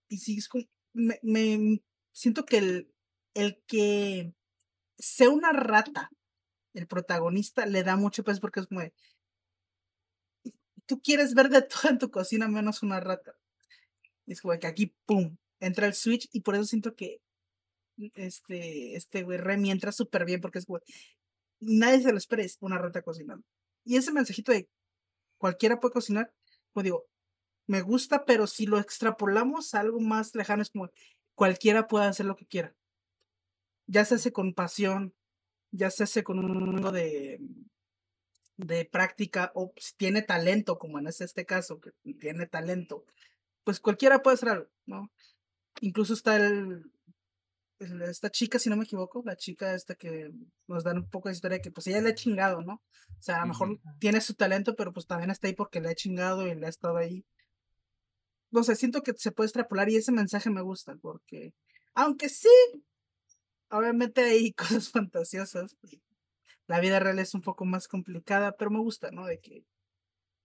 Y 0.08 0.18
sí, 0.18 0.36
es 0.36 0.48
como 0.48 0.64
me, 0.92 1.82
siento 2.12 2.44
que 2.44 2.58
el, 2.58 2.92
el 3.32 3.62
que 3.66 4.34
sea 4.98 5.30
una 5.30 5.52
rata, 5.52 6.10
el 6.74 6.86
protagonista, 6.86 7.64
le 7.64 7.82
da 7.82 7.96
mucho 7.96 8.24
peso 8.24 8.42
porque 8.42 8.60
es 8.60 8.66
como 8.66 8.82
tú 10.84 11.00
quieres 11.00 11.32
ver 11.32 11.48
de 11.48 11.62
todo 11.62 11.90
en 11.90 11.98
tu 11.98 12.10
cocina 12.10 12.46
menos 12.46 12.82
una 12.82 13.00
rata. 13.00 13.34
es 14.26 14.42
como 14.42 14.58
que 14.58 14.66
aquí, 14.66 14.94
pum, 15.06 15.38
entra 15.60 15.86
el 15.86 15.94
switch 15.94 16.28
y 16.30 16.42
por 16.42 16.56
eso 16.56 16.64
siento 16.64 16.94
que 16.94 17.22
este, 18.14 18.96
este 18.96 19.22
güey 19.22 19.38
Remy 19.38 19.70
entra 19.70 19.92
súper 19.92 20.24
bien 20.24 20.40
porque 20.40 20.58
es 20.58 20.66
güey, 20.66 20.82
nadie 21.60 22.02
se 22.02 22.12
lo 22.12 22.18
espera, 22.18 22.42
es 22.42 22.56
una 22.60 22.78
rata 22.78 23.02
cocinando. 23.02 23.44
Y 23.84 23.96
ese 23.96 24.12
mensajito 24.12 24.52
de 24.52 24.68
cualquiera 25.38 25.80
puede 25.80 25.92
cocinar, 25.92 26.32
pues 26.72 26.84
digo, 26.84 27.06
me 27.66 27.80
gusta, 27.82 28.24
pero 28.24 28.46
si 28.46 28.66
lo 28.66 28.78
extrapolamos 28.78 29.74
a 29.74 29.80
algo 29.80 30.00
más 30.00 30.34
lejano, 30.34 30.62
es 30.62 30.70
como 30.70 30.90
cualquiera 31.34 31.86
puede 31.86 32.06
hacer 32.06 32.26
lo 32.26 32.36
que 32.36 32.46
quiera. 32.46 32.74
Ya 33.86 34.04
se 34.04 34.16
hace 34.16 34.32
con 34.32 34.54
pasión, 34.54 35.14
ya 35.70 35.90
se 35.90 36.04
hace 36.04 36.22
con 36.24 36.38
un 36.38 36.52
mundo 36.52 36.92
de, 36.92 37.40
de 38.56 38.84
práctica, 38.84 39.52
o 39.54 39.72
si 39.76 39.94
tiene 39.96 40.22
talento, 40.22 40.78
como 40.78 40.98
en 40.98 41.06
este 41.06 41.46
caso, 41.46 41.80
que 41.80 41.90
tiene 42.18 42.46
talento, 42.46 43.04
pues 43.64 43.80
cualquiera 43.80 44.22
puede 44.22 44.34
hacer 44.34 44.48
algo, 44.50 44.70
¿no? 44.86 45.10
Incluso 45.80 46.14
está 46.14 46.36
el, 46.36 46.92
esta 47.78 48.30
chica, 48.30 48.58
si 48.58 48.70
no 48.70 48.76
me 48.76 48.84
equivoco, 48.84 49.22
la 49.24 49.36
chica 49.36 49.74
esta 49.74 49.94
que 49.94 50.30
nos 50.66 50.84
da 50.84 50.92
un 50.92 51.08
poco 51.08 51.28
de 51.28 51.34
historia 51.34 51.60
que 51.60 51.70
pues 51.70 51.86
ella 51.86 52.00
le 52.00 52.10
ha 52.10 52.14
chingado, 52.14 52.62
¿no? 52.62 52.74
O 52.74 53.22
sea, 53.22 53.38
a 53.38 53.40
lo 53.40 53.48
mejor 53.48 53.80
tiene 53.98 54.20
su 54.20 54.34
talento, 54.34 54.74
pero 54.76 54.92
pues 54.92 55.06
también 55.06 55.30
está 55.30 55.48
ahí 55.48 55.54
porque 55.54 55.80
le 55.80 55.90
ha 55.90 55.94
chingado 55.94 56.46
y 56.46 56.54
le 56.54 56.66
ha 56.66 56.68
estado 56.68 56.96
ahí. 56.96 57.24
No 58.50 58.62
sé, 58.62 58.76
siento 58.76 59.02
que 59.02 59.12
se 59.16 59.32
puede 59.32 59.48
extrapolar 59.48 59.88
y 59.90 59.96
ese 59.96 60.12
mensaje 60.12 60.50
me 60.50 60.62
gusta 60.62 60.96
porque, 61.00 61.54
aunque 61.94 62.28
sí, 62.28 62.48
obviamente 63.70 64.22
hay 64.22 64.52
cosas 64.54 64.90
fantasiosas, 64.90 65.76
pues, 65.80 65.98
la 66.66 66.80
vida 66.80 66.98
real 67.00 67.18
es 67.18 67.34
un 67.34 67.42
poco 67.42 67.64
más 67.64 67.88
complicada, 67.88 68.52
pero 68.56 68.70
me 68.70 68.78
gusta, 68.78 69.10
¿no? 69.10 69.26
De 69.26 69.38
que 69.40 69.64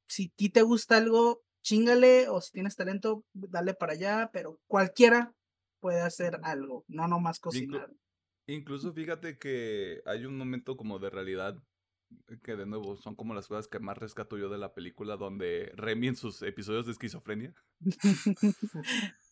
si 0.07 0.25
a 0.25 0.31
ti 0.35 0.49
te 0.49 0.63
gusta 0.63 0.97
algo, 0.97 1.41
chingale, 1.61 2.27
o 2.29 2.41
si 2.41 2.51
tienes 2.51 2.75
talento, 2.75 3.23
dale 3.33 3.73
para 3.73 3.93
allá, 3.93 4.29
pero 4.33 4.59
cualquiera 4.67 5.33
puede 5.79 6.01
hacer 6.01 6.39
algo, 6.43 6.85
no 6.87 7.07
nomás 7.07 7.39
cocinar. 7.39 7.91
incluso 8.47 8.93
fíjate 8.93 9.37
que 9.37 10.01
hay 10.05 10.25
un 10.25 10.37
momento 10.37 10.77
como 10.77 10.99
de 10.99 11.09
realidad 11.09 11.61
que 12.43 12.55
de 12.55 12.65
nuevo 12.65 12.95
son 12.95 13.15
como 13.15 13.35
las 13.35 13.47
cosas 13.47 13.67
que 13.67 13.79
más 13.79 13.97
rescato 13.97 14.37
yo 14.37 14.49
de 14.49 14.57
la 14.57 14.73
película 14.73 15.15
donde 15.15 15.71
Remy 15.75 16.07
en 16.07 16.15
sus 16.15 16.41
episodios 16.41 16.87
de 16.87 16.93
esquizofrenia 16.93 17.53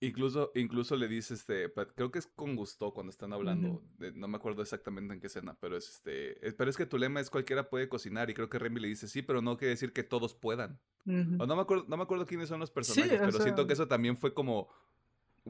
Incluso, 0.00 0.52
incluso 0.54 0.94
le 0.94 1.08
dice, 1.08 1.32
este, 1.32 1.72
creo 1.94 2.10
que 2.10 2.18
es 2.18 2.26
con 2.26 2.54
gusto 2.54 2.92
cuando 2.92 3.10
están 3.10 3.32
hablando, 3.32 3.82
no 4.14 4.28
me 4.28 4.36
acuerdo 4.36 4.60
exactamente 4.60 5.14
en 5.14 5.20
qué 5.20 5.28
escena, 5.28 5.56
pero 5.58 5.74
es 5.74 5.88
este, 5.88 6.52
pero 6.52 6.68
es 6.68 6.76
que 6.76 6.84
tu 6.84 6.98
lema 6.98 7.20
es 7.20 7.30
cualquiera 7.30 7.70
puede 7.70 7.88
cocinar 7.88 8.28
y 8.28 8.34
creo 8.34 8.50
que 8.50 8.58
Remy 8.58 8.80
le 8.80 8.88
dice 8.88 9.08
sí, 9.08 9.22
pero 9.22 9.40
no 9.40 9.56
quiere 9.56 9.70
decir 9.70 9.94
que 9.94 10.02
todos 10.02 10.34
puedan. 10.34 10.78
O 11.06 11.46
no 11.46 11.56
me 11.56 11.62
acuerdo, 11.62 11.86
no 11.88 11.96
me 11.96 12.02
acuerdo 12.02 12.26
quiénes 12.26 12.48
son 12.48 12.60
los 12.60 12.70
personajes, 12.70 13.18
pero 13.18 13.40
siento 13.40 13.66
que 13.66 13.72
eso 13.72 13.88
también 13.88 14.18
fue 14.18 14.34
como, 14.34 14.68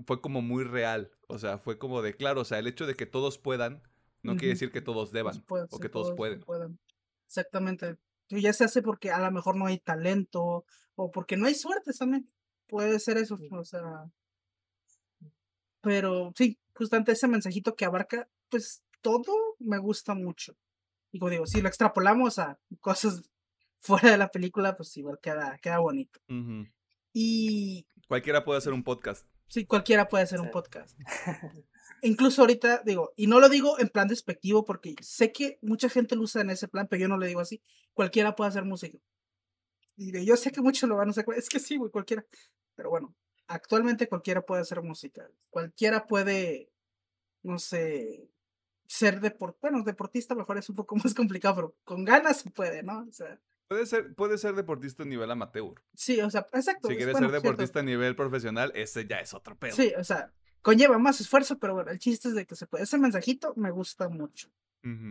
fue 0.05 0.21
como 0.21 0.43
muy 0.43 0.65
real, 0.65 1.11
o 1.29 1.39
sea, 1.39 1.59
fue 1.59 1.79
como 1.79 2.03
de 2.03 2.15
claro, 2.15 2.43
o 2.43 2.45
sea, 2.45 2.59
el 2.59 2.67
hecho 2.67 2.87
de 2.87 2.95
que 2.95 3.07
todos 3.07 3.39
puedan 3.39 3.83
no 4.23 4.37
quiere 4.37 4.55
decir 4.55 4.73
que 4.73 4.81
todos 4.81 5.13
deban 5.13 5.45
o 5.49 5.79
que 5.79 5.89
todos, 5.89 6.13
pueden. 6.17 6.43
Exactamente. 7.27 7.97
Ya 8.29 8.53
se 8.53 8.65
hace 8.65 8.83
porque 8.83 9.13
a 9.13 9.21
lo 9.21 9.31
mejor 9.31 9.57
no 9.57 9.67
hay 9.67 9.79
talento 9.79 10.65
o 10.97 11.11
porque 11.13 11.37
no 11.37 11.47
hay 11.47 11.55
suerte 11.55 11.93
también. 11.93 12.27
Puede 12.67 12.99
ser 12.99 13.19
eso, 13.19 13.39
o 13.53 13.65
sea, 13.65 14.11
pero 15.81 16.33
sí, 16.35 16.59
justamente 16.75 17.13
ese 17.13 17.29
mensajito 17.29 17.77
que 17.77 17.85
abarca, 17.85 18.29
pues 18.49 18.83
todo 19.01 19.33
me 19.61 19.79
gusta 19.79 20.15
mucho. 20.15 20.57
Y 21.13 21.21
como 21.21 21.31
digo, 21.31 21.47
si 21.47 21.61
lo 21.61 21.69
extrapolamos 21.69 22.41
a 22.41 22.59
cosas 22.81 23.31
fuera 23.79 24.11
de 24.11 24.19
la 24.19 24.33
película, 24.33 24.77
pues 24.77 24.97
igual 24.97 25.21
queda, 25.23 25.57
queda 25.63 25.79
bonito. 25.79 26.19
Y. 27.13 27.87
Cualquiera 28.09 28.45
puede 28.45 28.59
hacer 28.59 28.73
un 28.73 28.83
podcast. 28.83 29.25
Sí, 29.49 29.65
cualquiera 29.65 30.09
puede 30.09 30.25
hacer 30.25 30.41
un 30.41 30.51
podcast. 30.51 30.99
Incluso 32.03 32.43
ahorita 32.43 32.83
digo, 32.85 33.13
y 33.17 33.27
no 33.27 33.41
lo 33.41 33.49
digo 33.49 33.79
en 33.79 33.89
plan 33.89 34.09
despectivo 34.09 34.65
porque 34.65 34.95
sé 35.01 35.33
que 35.33 35.59
mucha 35.63 35.89
gente 35.89 36.17
lo 36.17 36.23
usa 36.23 36.43
en 36.43 36.51
ese 36.51 36.69
plan, 36.69 36.87
pero 36.89 37.01
yo 37.01 37.09
no 37.09 37.19
le 37.19 37.27
digo 37.27 37.41
así. 37.41 37.63
Cualquiera 37.95 38.35
puede 38.35 38.49
hacer 38.49 38.65
música. 38.65 38.99
Y 39.97 40.25
yo 40.25 40.37
sé 40.37 40.51
que 40.53 40.61
muchos 40.61 40.89
lo 40.89 40.97
van 40.97 41.09
a 41.09 41.11
hacer. 41.13 41.25
Es 41.37 41.49
que 41.49 41.59
sí, 41.59 41.77
güey, 41.77 41.91
cualquiera. 41.91 42.25
Pero 42.75 42.91
bueno, 42.91 43.15
actualmente 43.47 44.09
cualquiera 44.09 44.43
puede 44.43 44.63
hacer 44.63 44.83
música. 44.83 45.29
Cualquiera 45.51 46.07
puede, 46.07 46.71
no 47.43 47.59
sé, 47.59 48.29
ser 48.87 49.21
deport 49.21 49.59
bueno, 49.61 49.83
deportista 49.83 50.35
mejor 50.35 50.59
es 50.59 50.69
un 50.69 50.77
poco 50.77 50.97
más 51.05 51.15
complicado, 51.15 51.57
pero 51.57 51.77
con 51.85 52.05
ganas 52.05 52.39
se 52.39 52.51
puede, 52.51 52.83
¿no? 52.83 53.07
O 53.09 53.13
sea. 53.13 53.41
Puede 53.69 53.87
ser, 53.87 54.15
puede 54.15 54.39
ser 54.39 54.55
deportista 54.55 55.03
a 55.03 55.07
nivel 55.07 55.31
amateur. 55.31 55.75
Sí, 55.95 56.21
o 56.21 56.31
sea, 56.31 56.47
exacto. 56.53 56.89
Si 56.89 56.97
quieres 56.97 57.17
ser 57.17 57.31
deportista 57.31 57.81
a 57.81 57.83
nivel 57.83 58.15
profesional, 58.15 58.73
ese 58.75 59.07
ya 59.07 59.21
es 59.21 59.35
otro 59.35 59.57
pedo. 59.57 59.75
Sí, 59.75 59.93
o 59.99 60.05
sea, 60.05 60.33
conlleva 60.63 60.99
más 60.99 61.21
esfuerzo, 61.21 61.59
pero 61.59 61.75
bueno, 61.75 61.91
el 61.91 61.99
chiste 61.99 62.29
es 62.29 62.35
de 62.35 62.47
que 62.47 62.55
se 62.55 62.67
puede. 62.67 62.85
Ese 62.85 62.99
mensajito 62.99 63.55
me 63.57 63.71
gusta 63.71 64.09
mucho. 64.09 64.49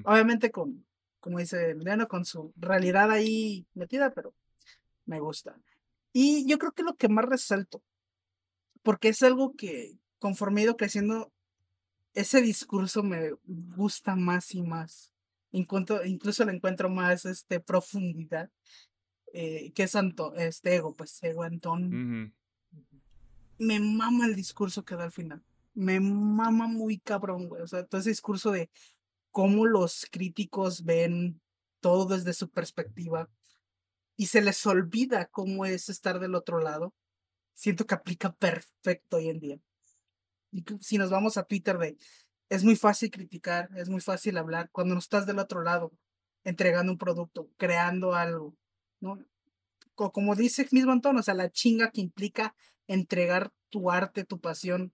Obviamente 0.06 0.52
con, 0.52 0.86
como 1.20 1.40
dice 1.40 1.72
Emiliano, 1.72 2.08
con 2.08 2.24
su 2.24 2.54
realidad 2.56 3.12
ahí 3.12 3.68
metida, 3.74 4.12
pero 4.12 4.34
me 5.06 5.20
gusta. 5.20 5.60
Y 6.14 6.48
yo 6.48 6.58
creo 6.58 6.72
que 6.72 6.84
lo 6.84 6.96
que 6.96 7.10
más 7.10 7.26
resalto 7.26 7.84
porque 8.86 9.10
es 9.10 9.24
algo 9.24 9.56
que 9.56 9.98
conforme 10.20 10.62
he 10.62 10.64
ido 10.66 10.78
creciendo, 10.78 11.34
ese 12.14 12.42
discurso 12.42 13.02
me 13.02 13.32
gusta 13.76 14.16
más 14.16 14.54
y 14.54 14.62
más. 14.62 15.12
Incluso 15.58 16.46
le 16.46 16.54
encuentro 16.54 16.90
más 16.90 17.26
este, 17.26 17.60
profundidad. 17.60 18.50
Eh, 19.34 19.74
que 19.74 19.84
es 19.84 19.96
este 20.38 20.76
ego, 20.76 20.94
pues 20.94 21.22
ego 21.22 21.44
Antón. 21.44 22.34
Me 23.58 23.80
mama 23.80 24.26
el 24.26 24.36
discurso 24.36 24.86
que 24.86 24.96
da 24.96 25.04
al 25.04 25.12
final. 25.12 25.44
Me 25.74 26.00
mama 26.00 26.68
muy 26.68 27.00
cabrón, 27.00 27.50
güey. 27.50 27.62
O 27.62 27.68
sea, 27.68 27.86
todo 27.86 28.00
ese 28.00 28.12
discurso 28.12 28.52
de 28.52 28.70
cómo 29.32 29.66
los 29.66 30.08
críticos 30.10 30.86
ven 30.86 31.42
todo 31.82 32.06
desde 32.06 32.34
su 32.34 32.50
perspectiva 32.50 33.30
y 34.16 34.28
se 34.28 34.42
les 34.42 34.66
olvida 34.66 35.26
cómo 35.26 35.66
es 35.66 35.90
estar 35.90 36.20
del 36.20 36.36
otro 36.36 36.62
lado 36.62 36.94
siento 37.56 37.88
que 37.88 37.96
aplica 37.96 38.32
perfecto 38.34 39.18
hoy 39.18 39.30
en 39.30 39.40
día. 39.40 39.60
Y 40.52 40.64
si 40.80 40.98
nos 40.98 41.10
vamos 41.10 41.38
a 41.38 41.44
Twitter 41.44 41.78
de, 41.78 41.98
es 42.56 42.64
muy 42.64 42.76
fácil 42.76 43.12
criticar, 43.12 43.70
es 43.76 43.90
muy 43.90 44.02
fácil 44.02 44.38
hablar, 44.38 44.70
cuando 44.72 44.94
no 44.96 45.00
estás 45.00 45.26
del 45.26 45.40
otro 45.40 45.62
lado, 45.62 45.92
entregando 46.44 46.92
un 46.92 46.98
producto, 46.98 47.50
creando 47.58 48.16
algo, 48.16 48.56
¿no? 49.00 49.20
como 49.96 50.36
dice 50.36 50.68
mismo 50.72 50.92
Antonio, 50.92 51.22
o 51.22 51.24
sea, 51.24 51.34
la 51.34 51.50
chinga 51.50 51.90
que 51.92 52.02
implica 52.02 52.56
entregar 52.88 53.52
tu 53.70 53.92
arte, 53.92 54.26
tu 54.26 54.40
pasión, 54.40 54.94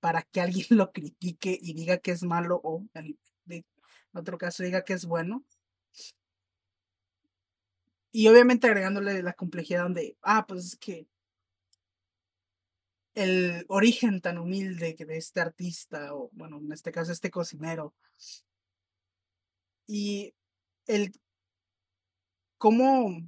para 0.00 0.22
que 0.22 0.40
alguien 0.40 0.66
lo 0.70 0.92
critique 0.92 1.58
y 1.60 1.74
diga 1.74 1.98
que 1.98 2.10
es 2.10 2.24
malo 2.24 2.60
o 2.64 2.84
en, 2.94 3.18
otro 4.14 4.36
caso 4.36 4.62
diga 4.62 4.84
que 4.84 4.92
es 4.92 5.06
bueno. 5.06 5.44
Y 8.10 8.28
obviamente 8.28 8.66
agregándole 8.66 9.22
la 9.22 9.32
complejidad 9.32 9.84
donde, 9.84 10.18
ah, 10.20 10.44
pues 10.46 10.66
es 10.66 10.76
que 10.76 11.06
el 13.14 13.64
origen 13.68 14.20
tan 14.20 14.38
humilde 14.38 14.96
de 14.98 15.16
este 15.16 15.40
artista, 15.40 16.14
o 16.14 16.30
bueno, 16.32 16.58
en 16.58 16.72
este 16.72 16.92
caso 16.92 17.12
este 17.12 17.30
cocinero, 17.30 17.94
y 19.86 20.34
el 20.86 21.12
cómo 22.58 23.20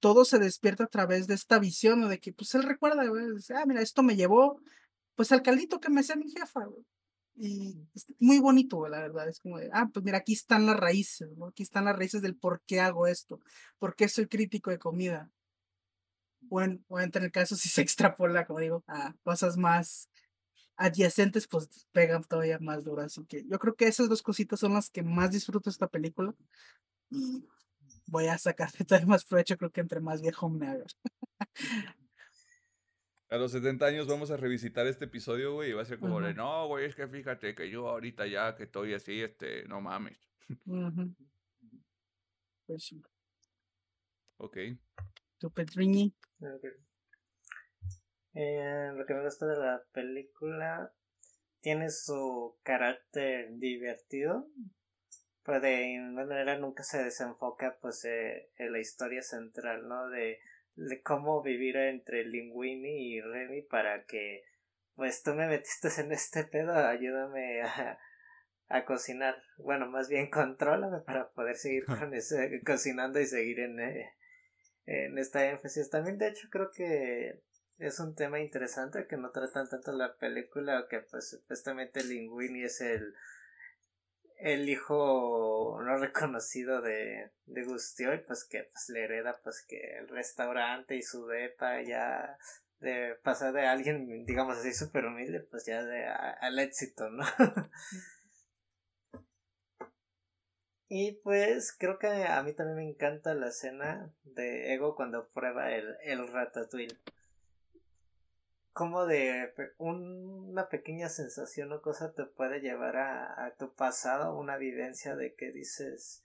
todo 0.00 0.24
se 0.24 0.38
despierta 0.38 0.84
a 0.84 0.88
través 0.88 1.26
de 1.26 1.34
esta 1.34 1.58
visión, 1.58 2.08
de 2.08 2.18
que 2.18 2.32
pues 2.32 2.54
él 2.54 2.62
recuerda, 2.64 3.02
ah, 3.02 3.64
mira, 3.66 3.80
esto 3.82 4.02
me 4.02 4.16
llevó 4.16 4.60
pues 5.14 5.32
al 5.32 5.42
caldito 5.42 5.80
que 5.80 5.90
me 5.90 6.00
hacía 6.00 6.16
mi 6.16 6.30
jefa, 6.30 6.66
Y 7.34 7.76
es 7.94 8.06
muy 8.18 8.38
bonito, 8.38 8.86
la 8.88 9.00
verdad. 9.00 9.28
Es 9.28 9.40
como 9.40 9.58
de, 9.58 9.70
ah, 9.72 9.88
pues 9.92 10.04
mira, 10.04 10.18
aquí 10.18 10.34
están 10.34 10.66
las 10.66 10.76
raíces, 10.76 11.30
Aquí 11.48 11.62
están 11.62 11.84
las 11.86 11.96
raíces 11.96 12.22
del 12.22 12.36
por 12.36 12.62
qué 12.66 12.80
hago 12.80 13.06
esto, 13.06 13.40
por 13.78 13.96
qué 13.96 14.08
soy 14.08 14.26
crítico 14.26 14.70
de 14.70 14.78
comida 14.78 15.30
o 16.52 16.60
en, 16.60 16.84
en 16.90 17.22
el 17.22 17.32
caso 17.32 17.56
si 17.56 17.68
se 17.68 17.80
extrapola, 17.82 18.46
como 18.46 18.60
digo, 18.60 18.84
a 18.86 19.14
cosas 19.22 19.56
más 19.56 20.10
adyacentes, 20.76 21.46
pues 21.48 21.86
pegan 21.92 22.24
todavía 22.24 22.58
más 22.58 22.84
duro. 22.84 23.02
Así 23.02 23.24
que 23.24 23.44
yo 23.48 23.58
creo 23.58 23.74
que 23.74 23.86
esas 23.86 24.08
dos 24.08 24.22
cositas 24.22 24.60
son 24.60 24.74
las 24.74 24.90
que 24.90 25.02
más 25.02 25.30
disfruto 25.30 25.70
esta 25.70 25.88
película. 25.88 26.34
Y 27.10 27.44
voy 28.06 28.26
a 28.26 28.38
sacarle 28.38 28.84
todavía 28.86 29.06
más 29.06 29.24
provecho, 29.24 29.56
creo 29.56 29.70
que 29.70 29.80
entre 29.80 30.00
más 30.00 30.20
viejo 30.20 30.48
me 30.48 30.68
haga. 30.68 30.84
A 33.30 33.36
los 33.38 33.52
70 33.52 33.86
años 33.86 34.06
vamos 34.06 34.30
a 34.30 34.36
revisitar 34.36 34.86
este 34.86 35.06
episodio, 35.06 35.54
güey, 35.54 35.70
y 35.70 35.72
va 35.72 35.80
a 35.80 35.86
ser 35.86 35.98
como 35.98 36.20
de, 36.20 36.34
no, 36.34 36.66
güey, 36.68 36.84
es 36.84 36.94
que 36.94 37.08
fíjate 37.08 37.54
que 37.54 37.70
yo 37.70 37.88
ahorita 37.88 38.26
ya 38.26 38.54
que 38.54 38.64
estoy 38.64 38.92
así, 38.92 39.22
este, 39.22 39.64
no 39.68 39.80
mames. 39.80 40.18
Pues 42.66 42.84
sí. 42.84 43.02
Ok. 44.36 44.58
¿Tu 45.42 45.50
Petriñi? 45.50 46.14
Eh, 48.32 48.92
lo 48.94 49.04
que 49.04 49.12
me 49.12 49.24
gusta 49.24 49.44
de 49.44 49.56
la 49.56 49.82
película 49.92 50.94
tiene 51.58 51.90
su 51.90 52.60
carácter 52.62 53.48
divertido, 53.54 54.46
pero 55.44 55.60
de 55.60 55.98
una 56.00 56.26
manera 56.26 56.56
nunca 56.58 56.84
se 56.84 57.02
desenfoca 57.02 57.76
pues 57.80 58.04
eh, 58.04 58.52
en 58.56 58.70
la 58.70 58.78
historia 58.78 59.20
central, 59.20 59.88
¿no? 59.88 60.10
De, 60.10 60.38
de 60.76 61.02
cómo 61.02 61.42
vivir 61.42 61.76
entre 61.76 62.24
Linguini 62.24 63.16
y 63.16 63.20
Remy 63.20 63.62
para 63.62 64.04
que 64.04 64.44
pues 64.94 65.24
tú 65.24 65.34
me 65.34 65.48
metiste 65.48 65.88
en 66.00 66.12
este 66.12 66.44
pedo, 66.44 66.72
ayúdame 66.72 67.62
a, 67.62 67.98
a 68.68 68.84
cocinar. 68.84 69.42
Bueno, 69.58 69.90
más 69.90 70.08
bien 70.08 70.30
contrólame 70.30 71.00
para 71.00 71.32
poder 71.32 71.56
seguir 71.56 71.84
con 71.98 72.14
ese, 72.14 72.62
cocinando 72.64 73.18
y 73.18 73.26
seguir 73.26 73.58
en, 73.58 73.80
eh, 73.80 74.12
en 74.86 75.18
esta 75.18 75.44
énfasis. 75.46 75.90
También, 75.90 76.18
de 76.18 76.28
hecho, 76.28 76.48
creo 76.50 76.70
que 76.70 77.40
es 77.78 78.00
un 78.00 78.14
tema 78.14 78.40
interesante 78.40 79.06
que 79.06 79.16
no 79.16 79.30
tratan 79.30 79.68
tanto 79.68 79.92
la 79.92 80.16
película, 80.16 80.86
que 80.88 81.00
pues 81.00 81.30
supuestamente 81.30 82.04
Linguini 82.04 82.64
es 82.64 82.80
el 82.80 83.14
el 84.42 84.68
hijo 84.68 85.80
no 85.84 85.98
reconocido 85.98 86.82
de, 86.82 87.30
de 87.46 87.62
y 87.62 88.18
pues 88.26 88.44
que 88.44 88.64
pues 88.64 88.88
le 88.88 89.04
hereda 89.04 89.38
pues 89.44 89.64
que 89.68 89.98
el 89.98 90.08
restaurante 90.08 90.96
y 90.96 91.02
su 91.02 91.26
depa 91.28 91.80
ya 91.82 92.36
de 92.80 93.14
pasar 93.22 93.52
de 93.52 93.66
alguien, 93.66 94.26
digamos 94.26 94.58
así, 94.58 94.74
súper 94.74 95.06
humilde, 95.06 95.40
pues 95.40 95.64
ya 95.64 95.84
de, 95.84 96.06
al 96.06 96.58
éxito, 96.58 97.08
¿no? 97.08 97.24
Y 100.94 101.12
pues 101.12 101.72
creo 101.72 101.98
que 101.98 102.06
a 102.06 102.42
mí 102.42 102.52
también 102.52 102.76
me 102.76 102.86
encanta 102.86 103.32
la 103.32 103.48
escena 103.48 104.12
de 104.24 104.74
Ego 104.74 104.94
cuando 104.94 105.26
prueba 105.28 105.72
el, 105.72 105.96
el 106.02 106.28
ratatouille. 106.28 106.98
Como 108.74 109.06
de 109.06 109.54
una 109.78 110.68
pequeña 110.68 111.08
sensación 111.08 111.72
o 111.72 111.80
cosa 111.80 112.12
te 112.12 112.26
puede 112.26 112.60
llevar 112.60 112.98
a, 112.98 113.46
a 113.46 113.54
tu 113.56 113.74
pasado, 113.74 114.36
una 114.36 114.58
vivencia 114.58 115.16
de 115.16 115.34
que 115.34 115.50
dices... 115.50 116.22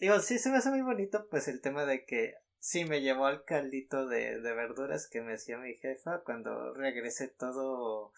Digo, 0.00 0.18
sí 0.18 0.40
se 0.40 0.50
me 0.50 0.56
hace 0.56 0.70
muy 0.70 0.82
bonito 0.82 1.28
pues 1.28 1.46
el 1.46 1.60
tema 1.60 1.86
de 1.86 2.04
que 2.04 2.34
Sí, 2.58 2.84
me 2.84 3.00
llevó 3.00 3.26
al 3.26 3.44
caldito 3.44 4.08
de, 4.08 4.40
de 4.40 4.54
verduras 4.54 5.08
que 5.08 5.20
me 5.20 5.34
hacía 5.34 5.56
mi 5.58 5.74
jefa 5.74 6.22
cuando 6.24 6.74
regresé 6.74 7.28
todo 7.28 8.12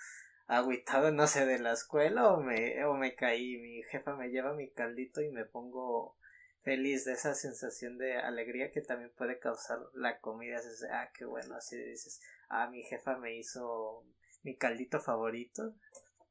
agüitado, 0.46 1.10
no 1.12 1.26
sé, 1.26 1.46
de 1.46 1.58
la 1.58 1.72
escuela 1.72 2.28
o 2.28 2.40
me, 2.40 2.84
o 2.84 2.94
me 2.94 3.14
caí. 3.14 3.56
Mi 3.58 3.82
jefa 3.84 4.14
me 4.14 4.28
lleva 4.28 4.54
mi 4.54 4.70
caldito 4.70 5.20
y 5.20 5.30
me 5.30 5.44
pongo 5.44 6.16
feliz 6.62 7.04
de 7.04 7.12
esa 7.12 7.34
sensación 7.34 7.98
de 7.98 8.16
alegría 8.16 8.70
que 8.70 8.80
también 8.80 9.12
puede 9.16 9.38
causar 9.38 9.78
la 9.94 10.18
comida. 10.20 10.60
Ah, 10.90 11.10
qué 11.16 11.24
bueno, 11.24 11.56
así 11.56 11.76
dices, 11.76 12.20
ah, 12.48 12.68
mi 12.68 12.82
jefa 12.82 13.16
me 13.18 13.36
hizo 13.36 14.04
mi 14.42 14.56
caldito 14.56 15.00
favorito 15.00 15.74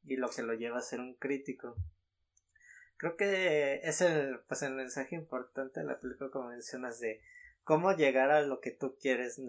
y 0.03 0.18
lo 0.18 0.30
que 0.30 0.44
lo 0.44 0.53
lleva 0.53 0.80
a 0.80 0.81
ser 0.81 0.99
un 0.99 1.15
crítico. 1.15 1.76
Creo 2.98 3.15
que 3.18 3.81
es 3.84 4.02
el, 4.02 4.40
pues 4.48 4.61
el 4.61 4.73
mensaje 4.73 5.15
importante 5.15 5.80
de 5.80 5.85
la 5.85 5.99
película 5.99 6.30
como 6.31 6.49
mencionas 6.49 6.99
de 6.99 7.22
cómo 7.64 7.91
llegar 7.94 8.31
a 8.31 8.41
lo 8.41 8.60
que 8.60 8.72
tú 8.72 8.98
quieres. 8.99 9.40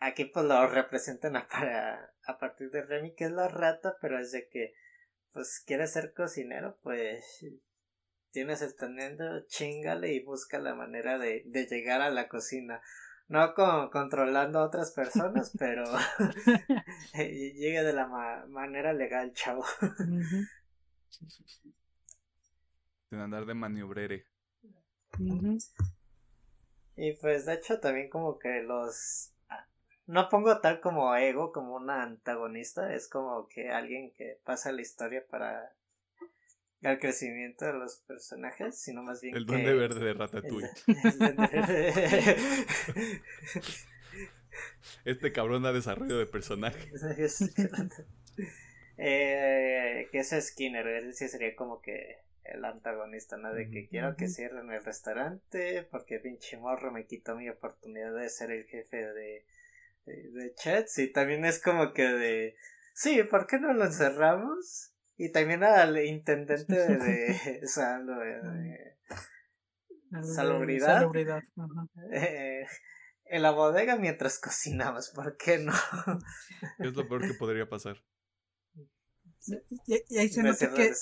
Aquí 0.00 0.26
pues 0.26 0.46
lo 0.46 0.66
representan 0.68 1.36
a, 1.36 1.48
para, 1.48 2.12
a 2.24 2.38
partir 2.38 2.70
de 2.70 2.82
Remy, 2.82 3.14
que 3.14 3.24
es 3.24 3.32
la 3.32 3.48
rata, 3.48 3.96
pero 4.00 4.18
es 4.18 4.32
de 4.32 4.48
que 4.48 4.74
pues 5.32 5.62
quieres 5.66 5.92
ser 5.92 6.12
cocinero, 6.14 6.78
pues 6.82 7.44
tienes 8.30 8.62
el 8.62 8.76
talento, 8.76 9.24
chingale 9.46 10.12
y 10.12 10.22
busca 10.22 10.58
la 10.58 10.74
manera 10.74 11.18
de, 11.18 11.42
de 11.46 11.66
llegar 11.66 12.00
a 12.00 12.10
la 12.10 12.28
cocina. 12.28 12.80
No 13.28 13.52
con, 13.54 13.90
controlando 13.90 14.58
a 14.58 14.64
otras 14.64 14.92
personas, 14.92 15.52
pero 15.58 15.84
llegue 17.14 17.82
de 17.82 17.92
la 17.92 18.06
manera 18.48 18.92
legal, 18.92 19.32
chavo. 19.34 19.64
Sin 23.10 23.18
andar 23.18 23.46
de 23.46 23.54
maniobrere. 23.54 24.26
Y 26.96 27.12
pues 27.14 27.46
de 27.46 27.54
hecho 27.54 27.80
también 27.80 28.10
como 28.10 28.38
que 28.38 28.62
los... 28.62 29.32
No 30.08 30.28
pongo 30.30 30.58
tal 30.60 30.80
como 30.80 31.14
ego, 31.14 31.52
como 31.52 31.76
una 31.76 32.02
antagonista, 32.02 32.92
es 32.94 33.06
como 33.08 33.46
que 33.46 33.68
alguien 33.68 34.10
que 34.16 34.40
pasa 34.42 34.72
la 34.72 34.80
historia 34.80 35.22
para 35.30 35.70
el 36.80 36.98
crecimiento 36.98 37.66
de 37.66 37.74
los 37.74 37.98
personajes, 38.06 38.80
sino 38.80 39.02
más 39.02 39.20
bien 39.20 39.36
el 39.36 39.44
duende 39.44 39.74
verde 39.74 40.02
de 40.02 40.14
Ratatouille. 40.14 40.70
este 45.04 45.30
cabrón 45.30 45.64
da 45.64 45.74
desarrollo 45.74 46.16
de 46.16 46.24
personaje. 46.24 46.90
eh, 48.96 50.08
que 50.10 50.20
es 50.20 50.34
Skinner, 50.40 50.86
él 50.86 51.12
sí 51.12 51.28
sería 51.28 51.54
como 51.54 51.82
que 51.82 52.22
el 52.44 52.64
antagonista, 52.64 53.36
¿no? 53.36 53.52
De 53.52 53.68
que 53.68 53.88
quiero 53.88 54.16
que 54.16 54.28
cierren 54.28 54.70
el 54.70 54.82
restaurante 54.82 55.86
porque 55.90 56.18
pinche 56.18 56.56
morro 56.56 56.92
me 56.92 57.04
quitó 57.04 57.36
mi 57.36 57.50
oportunidad 57.50 58.14
de 58.14 58.30
ser 58.30 58.52
el 58.52 58.64
jefe 58.64 58.96
de, 58.96 59.44
de, 60.08 60.54
Chats 60.54 60.98
y 60.98 61.12
también 61.12 61.44
es 61.44 61.60
como 61.62 61.92
que 61.92 62.04
de, 62.04 62.56
sí, 62.94 63.22
¿por 63.24 63.46
qué 63.46 63.58
no 63.58 63.72
lo 63.72 63.84
encerramos? 63.84 64.92
Y 65.16 65.32
también 65.32 65.64
al 65.64 65.98
intendente 66.04 66.74
de, 66.74 67.60
salubridad, 70.24 71.10
eh, 72.12 72.66
en 73.24 73.42
la 73.42 73.50
bodega 73.50 73.96
mientras 73.96 74.38
cocinamos, 74.38 75.10
¿por 75.10 75.36
qué 75.36 75.58
no? 75.58 75.72
es 76.78 76.94
lo 76.94 77.08
peor 77.08 77.26
que 77.26 77.34
podría 77.34 77.68
pasar. 77.68 77.96
Y, 79.86 80.18
ahí 80.18 80.28
se 80.28 80.42
nota 80.42 80.72
que 80.72 80.92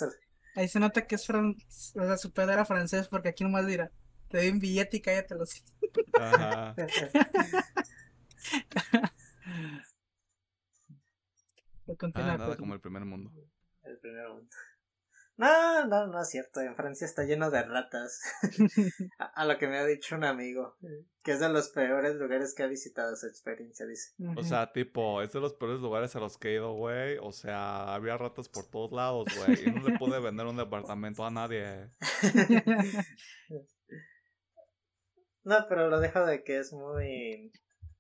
Ahí 0.56 0.68
se 0.68 0.80
nota 0.80 1.06
que 1.06 1.16
es 1.16 1.26
francés, 1.26 1.92
o 1.94 2.06
sea, 2.06 2.16
su 2.16 2.32
pedo 2.32 2.50
era 2.50 2.64
francés, 2.64 3.08
porque 3.08 3.28
aquí 3.28 3.44
nomás 3.44 3.66
dirá, 3.66 3.92
te 4.30 4.38
doy 4.38 4.48
un 4.48 4.58
billete 4.58 4.96
y 4.96 5.02
cállate 5.02 5.34
los. 5.34 5.62
Ajá. 6.14 6.74
ah, 12.14 12.36
nada 12.38 12.56
como 12.56 12.74
el 12.74 12.80
primer 12.80 13.04
mundo. 13.04 13.30
El 13.82 13.98
primer 13.98 14.28
mundo. 14.28 14.48
No, 15.38 15.86
no, 15.86 16.06
no 16.06 16.22
es 16.22 16.30
cierto. 16.30 16.60
En 16.62 16.74
Francia 16.74 17.04
está 17.04 17.24
lleno 17.24 17.50
de 17.50 17.62
ratas. 17.62 18.22
a, 19.18 19.44
lo 19.44 19.58
que 19.58 19.68
me 19.68 19.76
ha 19.76 19.84
dicho 19.84 20.16
un 20.16 20.24
amigo. 20.24 20.76
Que 21.22 21.32
es 21.32 21.40
de 21.40 21.50
los 21.50 21.68
peores 21.68 22.16
lugares 22.16 22.54
que 22.54 22.62
ha 22.62 22.66
visitado 22.66 23.12
esa 23.12 23.26
experiencia, 23.26 23.84
dice. 23.86 24.14
O 24.34 24.42
sea, 24.42 24.72
tipo, 24.72 25.20
es 25.20 25.32
de 25.32 25.40
los 25.40 25.52
peores 25.52 25.80
lugares 25.80 26.16
a 26.16 26.20
los 26.20 26.38
que 26.38 26.48
he 26.48 26.54
ido, 26.54 26.72
güey. 26.72 27.18
O 27.20 27.32
sea, 27.32 27.94
había 27.94 28.16
ratas 28.16 28.48
por 28.48 28.70
todos 28.70 28.92
lados, 28.92 29.26
güey. 29.36 29.68
Y 29.68 29.70
no 29.70 29.86
le 29.86 29.98
pude 29.98 30.18
vender 30.20 30.46
un 30.46 30.56
departamento 30.56 31.24
a 31.26 31.30
nadie. 31.30 31.90
no, 35.44 35.66
pero 35.68 35.90
lo 35.90 36.00
dejo 36.00 36.24
de 36.24 36.44
que 36.44 36.60
es 36.60 36.72
muy. 36.72 37.52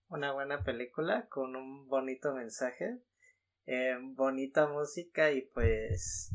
Una 0.08 0.32
buena 0.32 0.62
película 0.62 1.26
con 1.28 1.56
un 1.56 1.88
bonito 1.88 2.32
mensaje. 2.34 2.98
Eh, 3.66 3.96
bonita 4.00 4.68
música 4.68 5.32
y 5.32 5.42
pues 5.42 6.32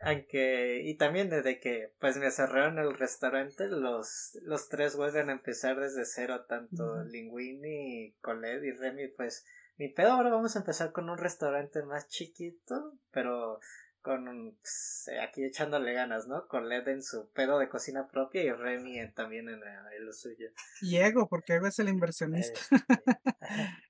aunque, 0.00 0.82
y 0.84 0.96
también 0.96 1.30
desde 1.30 1.58
que 1.60 1.92
pues 1.98 2.16
me 2.16 2.30
cerraron 2.30 2.78
el 2.78 2.96
restaurante, 2.96 3.68
los, 3.68 4.38
los 4.42 4.68
tres 4.68 4.96
vuelven 4.96 5.30
a 5.30 5.32
empezar 5.32 5.78
desde 5.80 6.04
cero, 6.04 6.44
tanto 6.48 7.02
Linguini, 7.04 8.14
Colette 8.20 8.64
y 8.64 8.72
Remy, 8.72 9.08
pues 9.16 9.44
mi 9.78 9.88
pedo 9.88 10.12
ahora 10.12 10.30
vamos 10.30 10.56
a 10.56 10.60
empezar 10.60 10.92
con 10.92 11.08
un 11.08 11.18
restaurante 11.18 11.82
más 11.82 12.08
chiquito, 12.08 12.98
pero 13.10 13.60
con 14.06 14.56
pues, 14.60 15.10
aquí 15.20 15.44
echándole 15.44 15.92
ganas, 15.92 16.28
¿no? 16.28 16.46
Colette 16.46 16.86
en 16.88 17.02
su 17.02 17.28
pedo 17.32 17.58
de 17.58 17.68
cocina 17.68 18.06
propia 18.06 18.44
y 18.44 18.52
Remy 18.52 19.12
también 19.14 19.48
en, 19.48 19.60
lo 19.98 20.12
suyo. 20.12 20.48
Y 20.80 20.98
Ego, 20.98 21.28
porque 21.28 21.54
Ego 21.54 21.66
es 21.66 21.80
el 21.80 21.88
inversionista. 21.88 22.60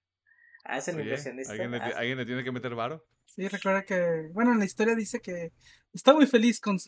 ah, 0.65 0.79
es 0.79 0.89
el 0.89 1.01
inversionista. 1.01 1.53
¿alguien 1.53 1.71
le, 1.71 1.77
ah. 1.77 1.93
¿alguien 1.97 2.17
le, 2.17 2.25
tiene 2.25 2.43
que 2.43 2.51
meter 2.51 2.75
varo? 2.75 3.05
Sí, 3.27 3.47
recuerda 3.47 3.83
que, 3.85 4.31
bueno, 4.33 4.53
en 4.53 4.59
la 4.59 4.65
historia 4.65 4.95
dice 4.95 5.21
que 5.21 5.53
está 5.93 6.15
muy 6.15 6.27
feliz 6.27 6.61
con 6.61 6.79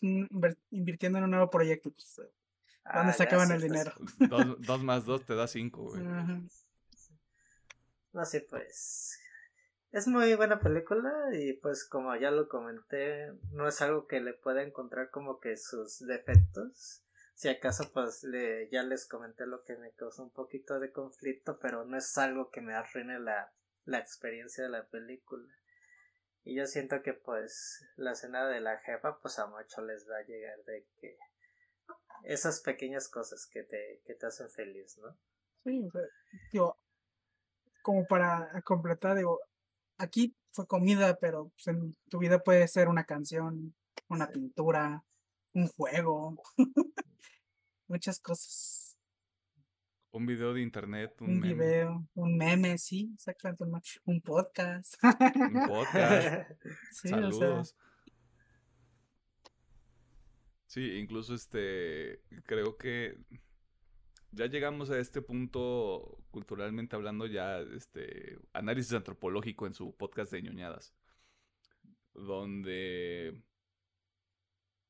invirtiendo 0.70 1.18
en 1.18 1.24
un 1.24 1.30
nuevo 1.32 1.50
proyecto. 1.50 1.90
Pues, 1.90 2.16
¿Dónde 2.16 3.10
ah, 3.10 3.12
sacaban 3.12 3.52
el 3.52 3.60
pues. 3.60 3.70
dinero? 3.70 3.92
Dos, 4.60 4.82
más 4.82 5.04
dos 5.04 5.26
te 5.26 5.34
da 5.34 5.46
cinco, 5.46 5.82
güey. 5.82 6.02
No 8.14 8.24
sé, 8.24 8.40
pues. 8.40 9.20
Es 9.90 10.06
muy 10.06 10.34
buena 10.34 10.60
película 10.60 11.10
y 11.32 11.54
pues 11.54 11.86
como 11.88 12.14
ya 12.14 12.30
lo 12.30 12.46
comenté, 12.48 13.32
no 13.52 13.66
es 13.66 13.80
algo 13.80 14.06
que 14.06 14.20
le 14.20 14.34
pueda 14.34 14.62
encontrar 14.62 15.10
como 15.10 15.40
que 15.40 15.56
sus 15.56 16.00
defectos. 16.00 17.02
Si 17.34 17.48
acaso 17.48 17.90
pues 17.94 18.22
le, 18.22 18.68
ya 18.70 18.82
les 18.82 19.08
comenté 19.08 19.46
lo 19.46 19.62
que 19.64 19.76
me 19.76 19.92
causó 19.92 20.24
un 20.24 20.30
poquito 20.30 20.78
de 20.78 20.92
conflicto, 20.92 21.58
pero 21.58 21.86
no 21.86 21.96
es 21.96 22.18
algo 22.18 22.50
que 22.50 22.60
me 22.60 22.74
arruine 22.74 23.18
la, 23.18 23.50
la 23.84 23.98
experiencia 23.98 24.64
de 24.64 24.70
la 24.70 24.86
película. 24.88 25.48
Y 26.44 26.54
yo 26.54 26.66
siento 26.66 27.02
que 27.02 27.14
pues 27.14 27.82
la 27.96 28.14
cena 28.14 28.46
de 28.46 28.60
la 28.60 28.78
jefa 28.80 29.18
pues 29.20 29.38
a 29.38 29.46
mucho 29.46 29.80
les 29.82 30.06
va 30.08 30.18
a 30.18 30.26
llegar 30.26 30.62
de 30.64 30.86
que 31.00 31.16
esas 32.24 32.60
pequeñas 32.60 33.08
cosas 33.08 33.46
que 33.46 33.62
te, 33.62 34.02
que 34.04 34.14
te 34.14 34.26
hacen 34.26 34.50
feliz, 34.50 34.98
¿no? 34.98 35.16
Sí, 35.64 35.88
digo, 36.52 36.76
como 37.82 38.06
para 38.06 38.60
completar, 38.62 39.16
digo, 39.16 39.40
aquí 39.98 40.34
fue 40.52 40.66
comida, 40.66 41.18
pero 41.20 41.50
pues, 41.50 41.66
en 41.68 41.96
tu 42.08 42.18
vida 42.18 42.38
puede 42.38 42.66
ser 42.68 42.88
una 42.88 43.04
canción, 43.04 43.74
una 44.08 44.28
pintura, 44.30 45.04
un 45.52 45.68
juego, 45.68 46.42
muchas 47.88 48.20
cosas 48.20 48.88
un 50.10 50.26
video 50.26 50.54
de 50.54 50.62
internet, 50.62 51.14
un, 51.20 51.30
un 51.30 51.40
video, 51.40 52.08
un 52.14 52.36
meme, 52.36 52.78
sí, 52.78 53.10
exactamente, 53.14 53.64
un 54.04 54.20
podcast. 54.20 54.94
Un 55.02 55.66
podcast. 55.66 56.50
Saludos. 56.92 57.76
Sí, 60.66 60.98
incluso 60.98 61.34
este, 61.34 62.22
creo 62.44 62.76
que 62.76 63.18
ya 64.32 64.46
llegamos 64.46 64.90
a 64.90 64.98
este 64.98 65.22
punto 65.22 66.17
culturalmente 66.30 66.96
hablando 66.96 67.26
ya, 67.26 67.60
este, 67.60 68.38
análisis 68.52 68.92
antropológico 68.92 69.66
en 69.66 69.74
su 69.74 69.96
podcast 69.96 70.32
de 70.32 70.42
ñoñadas, 70.42 70.94
donde 72.14 73.42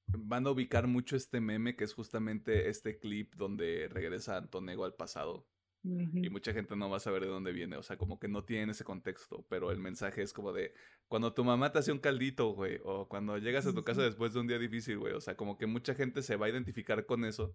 van 0.07 0.47
a 0.47 0.51
ubicar 0.51 0.87
mucho 0.87 1.17
este 1.17 1.41
meme 1.41 1.77
que 1.77 1.85
es 1.85 1.95
justamente 1.95 2.69
este 2.69 2.99
clip 2.99 3.35
donde 3.35 3.89
regresa 3.91 4.39
Antonego 4.39 4.85
al 4.85 4.95
pasado 4.95 5.47
Y 5.83 6.29
mucha 6.31 6.53
gente 6.53 6.77
no 6.77 6.91
va 6.91 6.97
a 6.97 7.01
saber 7.01 7.23
de 7.23 7.29
dónde 7.29 7.53
viene, 7.53 7.77
o 7.77 7.83
sea, 7.83 7.97
como 7.97 8.19
que 8.19 8.29
no 8.29 8.45
tiene 8.45 8.73
ese 8.73 8.85
contexto, 8.85 9.47
pero 9.49 9.71
el 9.71 9.79
mensaje 9.79 10.23
es 10.23 10.33
como 10.33 10.53
de 10.53 10.75
cuando 11.07 11.33
tu 11.33 11.45
mamá 11.45 11.73
te 11.73 11.79
hace 11.79 11.93
un 11.93 11.99
caldito, 11.99 12.51
güey, 12.53 12.81
o 12.85 13.09
cuando 13.09 13.39
llegas 13.39 13.67
a 13.67 13.73
tu 13.73 13.85
casa 13.85 14.03
después 14.03 14.35
de 14.35 14.41
un 14.41 14.49
día 14.49 14.59
difícil, 14.59 14.99
güey, 14.99 15.15
o 15.15 15.21
sea, 15.21 15.37
como 15.37 15.57
que 15.57 15.67
mucha 15.67 15.95
gente 15.95 16.23
se 16.23 16.37
va 16.37 16.47
a 16.47 16.51
identificar 16.51 17.07
con 17.07 17.25
eso. 17.25 17.55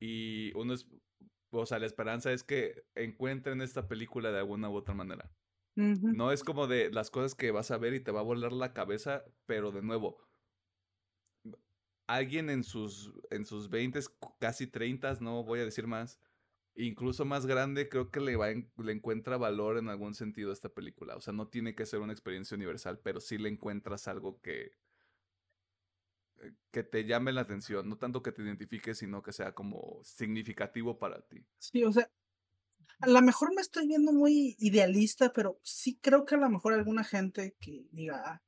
Y 0.00 0.52
uno 0.54 0.74
es, 0.74 0.86
o 1.50 1.66
sea, 1.66 1.78
la 1.78 1.86
esperanza 1.86 2.32
es 2.32 2.44
que 2.44 2.84
encuentren 2.94 3.60
esta 3.60 3.88
película 3.88 4.30
de 4.30 4.38
alguna 4.38 4.70
u 4.70 4.74
otra 4.74 4.94
manera. 4.94 5.30
No 5.76 6.32
es 6.32 6.42
como 6.42 6.66
de 6.66 6.90
las 6.90 7.08
cosas 7.08 7.36
que 7.36 7.52
vas 7.52 7.70
a 7.70 7.78
ver 7.78 7.94
y 7.94 8.00
te 8.00 8.10
va 8.10 8.18
a 8.18 8.24
volar 8.24 8.52
la 8.52 8.72
cabeza, 8.72 9.24
pero 9.46 9.70
de 9.70 9.80
nuevo, 9.80 10.28
alguien 12.08 12.50
en 12.50 12.64
sus, 12.64 13.14
en 13.30 13.44
sus 13.44 13.70
20, 13.70 14.00
casi 14.40 14.66
30, 14.66 15.18
no 15.20 15.44
voy 15.44 15.60
a 15.60 15.64
decir 15.64 15.86
más, 15.86 16.18
incluso 16.74 17.24
más 17.24 17.46
grande, 17.46 17.88
creo 17.88 18.10
que 18.10 18.20
le, 18.20 18.34
va 18.34 18.48
le 18.50 18.92
encuentra 18.92 19.36
valor 19.36 19.78
en 19.78 19.88
algún 19.88 20.14
sentido 20.14 20.50
a 20.50 20.54
esta 20.54 20.68
película. 20.68 21.16
O 21.16 21.20
sea, 21.20 21.32
no 21.32 21.48
tiene 21.48 21.74
que 21.76 21.86
ser 21.86 22.00
una 22.00 22.12
experiencia 22.12 22.56
universal, 22.56 22.98
pero 23.00 23.20
sí 23.20 23.38
le 23.38 23.48
encuentras 23.48 24.08
algo 24.08 24.40
que, 24.40 24.72
que 26.70 26.82
te 26.82 27.04
llame 27.04 27.32
la 27.32 27.42
atención, 27.42 27.88
no 27.88 27.96
tanto 27.96 28.22
que 28.22 28.32
te 28.32 28.42
identifiques, 28.42 28.98
sino 28.98 29.22
que 29.22 29.32
sea 29.32 29.52
como 29.54 30.00
significativo 30.04 30.98
para 30.98 31.20
ti. 31.22 31.44
Sí, 31.58 31.84
o 31.84 31.92
sea, 31.92 32.10
a 33.00 33.08
lo 33.08 33.22
mejor 33.22 33.54
me 33.54 33.62
estoy 33.62 33.86
viendo 33.86 34.12
muy 34.12 34.56
idealista, 34.58 35.32
pero 35.32 35.60
sí 35.62 35.98
creo 36.00 36.24
que 36.24 36.34
a 36.34 36.38
lo 36.38 36.50
mejor 36.50 36.74
alguna 36.74 37.04
gente 37.04 37.56
que 37.60 37.86
diga, 37.92 38.22
ah, 38.24 38.42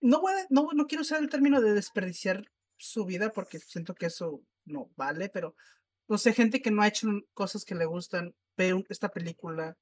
no, 0.00 0.20
voy 0.20 0.32
no, 0.50 0.68
no 0.74 0.86
quiero 0.86 1.02
usar 1.02 1.22
el 1.22 1.30
término 1.30 1.60
de 1.60 1.72
desperdiciar 1.72 2.44
su 2.76 3.06
vida 3.06 3.32
porque 3.32 3.58
siento 3.58 3.94
que 3.94 4.06
eso 4.06 4.42
no 4.64 4.90
vale, 4.96 5.28
pero 5.28 5.56
no 6.08 6.18
sé, 6.18 6.32
gente 6.32 6.62
que 6.62 6.70
no 6.70 6.82
ha 6.82 6.88
hecho 6.88 7.08
cosas 7.32 7.64
que 7.64 7.74
le 7.74 7.86
gustan, 7.86 8.34
ve 8.56 8.84
esta 8.88 9.08
película, 9.08 9.76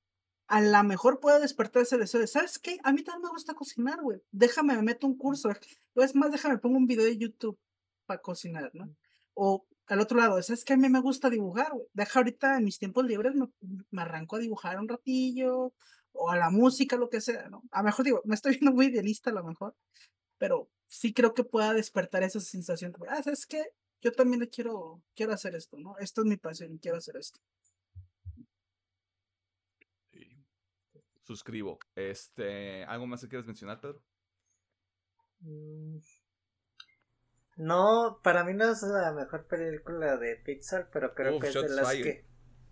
a 0.47 0.61
lo 0.61 0.85
mejor 0.85 1.21
puede 1.21 1.41
despertar 1.41 1.83
ese 1.83 1.99
deseo 1.99 2.21
de, 2.21 2.27
¿sabes 2.27 2.59
qué? 2.59 2.79
A 2.85 2.93
mí 2.93 3.03
también 3.03 3.23
me 3.23 3.31
gusta 3.31 3.55
cocinar, 3.55 4.03
güey. 4.03 4.21
Déjame, 4.31 4.77
me 4.77 4.83
meto 4.83 5.07
un 5.07 5.17
curso. 5.17 5.51
O 5.95 6.03
es 6.03 6.15
más, 6.15 6.31
déjame, 6.33 6.59
pongo 6.59 6.77
un 6.77 6.87
video 6.87 7.05
de 7.05 7.17
YouTube 7.17 7.59
para 8.07 8.21
cocinar, 8.21 8.71
¿no? 8.75 8.95
O 9.35 9.67
al 9.87 10.01
otro 10.01 10.19
lado, 10.19 10.41
¿sabes 10.43 10.65
qué? 10.65 10.75
A 10.75 10.77
mí 10.77 10.89
me 10.89 11.01
gusta 11.01 11.31
dibujar, 11.31 11.73
güey. 11.73 11.87
Deja 11.93 12.19
ahorita 12.21 12.57
en 12.59 12.65
mis 12.65 12.79
tiempos 12.79 13.05
libres, 13.05 13.35
me, 13.35 13.49
me, 13.91 14.03
arranco 14.03 14.37
a 14.37 14.39
dibujar 14.39 14.79
un 14.79 14.89
ratillo, 14.89 15.73
o 16.15 16.31
a 16.31 16.37
la 16.37 16.51
música, 16.51 16.97
lo 16.97 17.11
que 17.11 17.21
sea, 17.21 17.49
¿no? 17.49 17.63
A 17.71 17.81
lo 17.81 17.85
mejor 17.87 18.05
digo, 18.05 18.23
me 18.25 18.35
estoy 18.35 18.53
viendo 18.53 18.73
muy 18.73 18.87
idealista 18.87 19.31
a 19.31 19.35
lo 19.35 19.45
mejor, 19.45 19.75
pero 20.39 20.71
sí 20.89 21.13
creo 21.13 21.35
que 21.35 21.45
pueda 21.45 21.75
despertar 21.75 22.23
esa 22.23 22.41
sensación 22.41 22.93
de, 22.93 23.09
ah, 23.09 23.23
¿sabes 23.23 23.47
qué? 23.47 23.65
Yo 24.01 24.13
también 24.13 24.47
quiero, 24.47 25.03
quiero 25.15 25.33
hacer 25.33 25.55
esto, 25.55 25.79
¿no? 25.79 25.99
Esto 25.99 26.23
es 26.23 26.27
mi 26.27 26.37
pasión, 26.37 26.79
quiero 26.79 26.99
hacer 26.99 27.17
esto. 27.17 27.41
Sí. 30.13 30.45
Suscribo. 31.25 31.79
Este, 31.95 32.85
¿algo 32.85 33.07
más 33.07 33.21
que 33.23 33.29
quieres 33.29 33.47
mencionar, 33.47 33.81
Pedro? 33.81 34.01
Mm, 35.41 35.99
no, 37.57 38.21
para 38.23 38.45
mí 38.45 38.53
no 38.55 38.71
es 38.71 38.83
la 38.83 39.13
mejor 39.13 39.47
película 39.47 40.17
de 40.17 40.37
Pixar, 40.37 40.91
pero 40.93 41.15
creo 41.15 41.39
que 41.39 41.49
es 41.49 41.55
de 41.55 41.69
las 41.69 41.93
que 41.93 42.25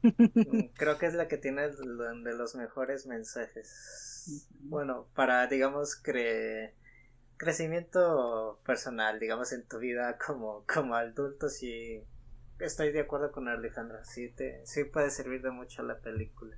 mm, 0.02 0.66
creo 0.74 0.98
que 0.98 1.06
es 1.06 1.14
la 1.14 1.28
que 1.28 1.38
tiene 1.38 1.68
de 1.68 2.34
los 2.34 2.54
mejores 2.54 3.06
mensajes. 3.06 4.48
Bueno, 4.60 5.08
para 5.14 5.46
digamos 5.46 5.96
que 5.96 6.74
crecimiento 7.36 8.60
personal, 8.64 9.18
digamos 9.18 9.52
en 9.52 9.66
tu 9.66 9.78
vida 9.78 10.18
como 10.18 10.64
como 10.72 10.94
adulto 10.94 11.48
sí 11.48 12.04
estoy 12.58 12.92
de 12.92 13.00
acuerdo 13.00 13.32
con 13.32 13.48
Alejandra, 13.48 14.04
sí 14.04 14.30
te 14.30 14.64
sí 14.66 14.84
puede 14.84 15.10
servir 15.10 15.42
de 15.42 15.50
mucho 15.50 15.82
la 15.82 16.00
película. 16.00 16.56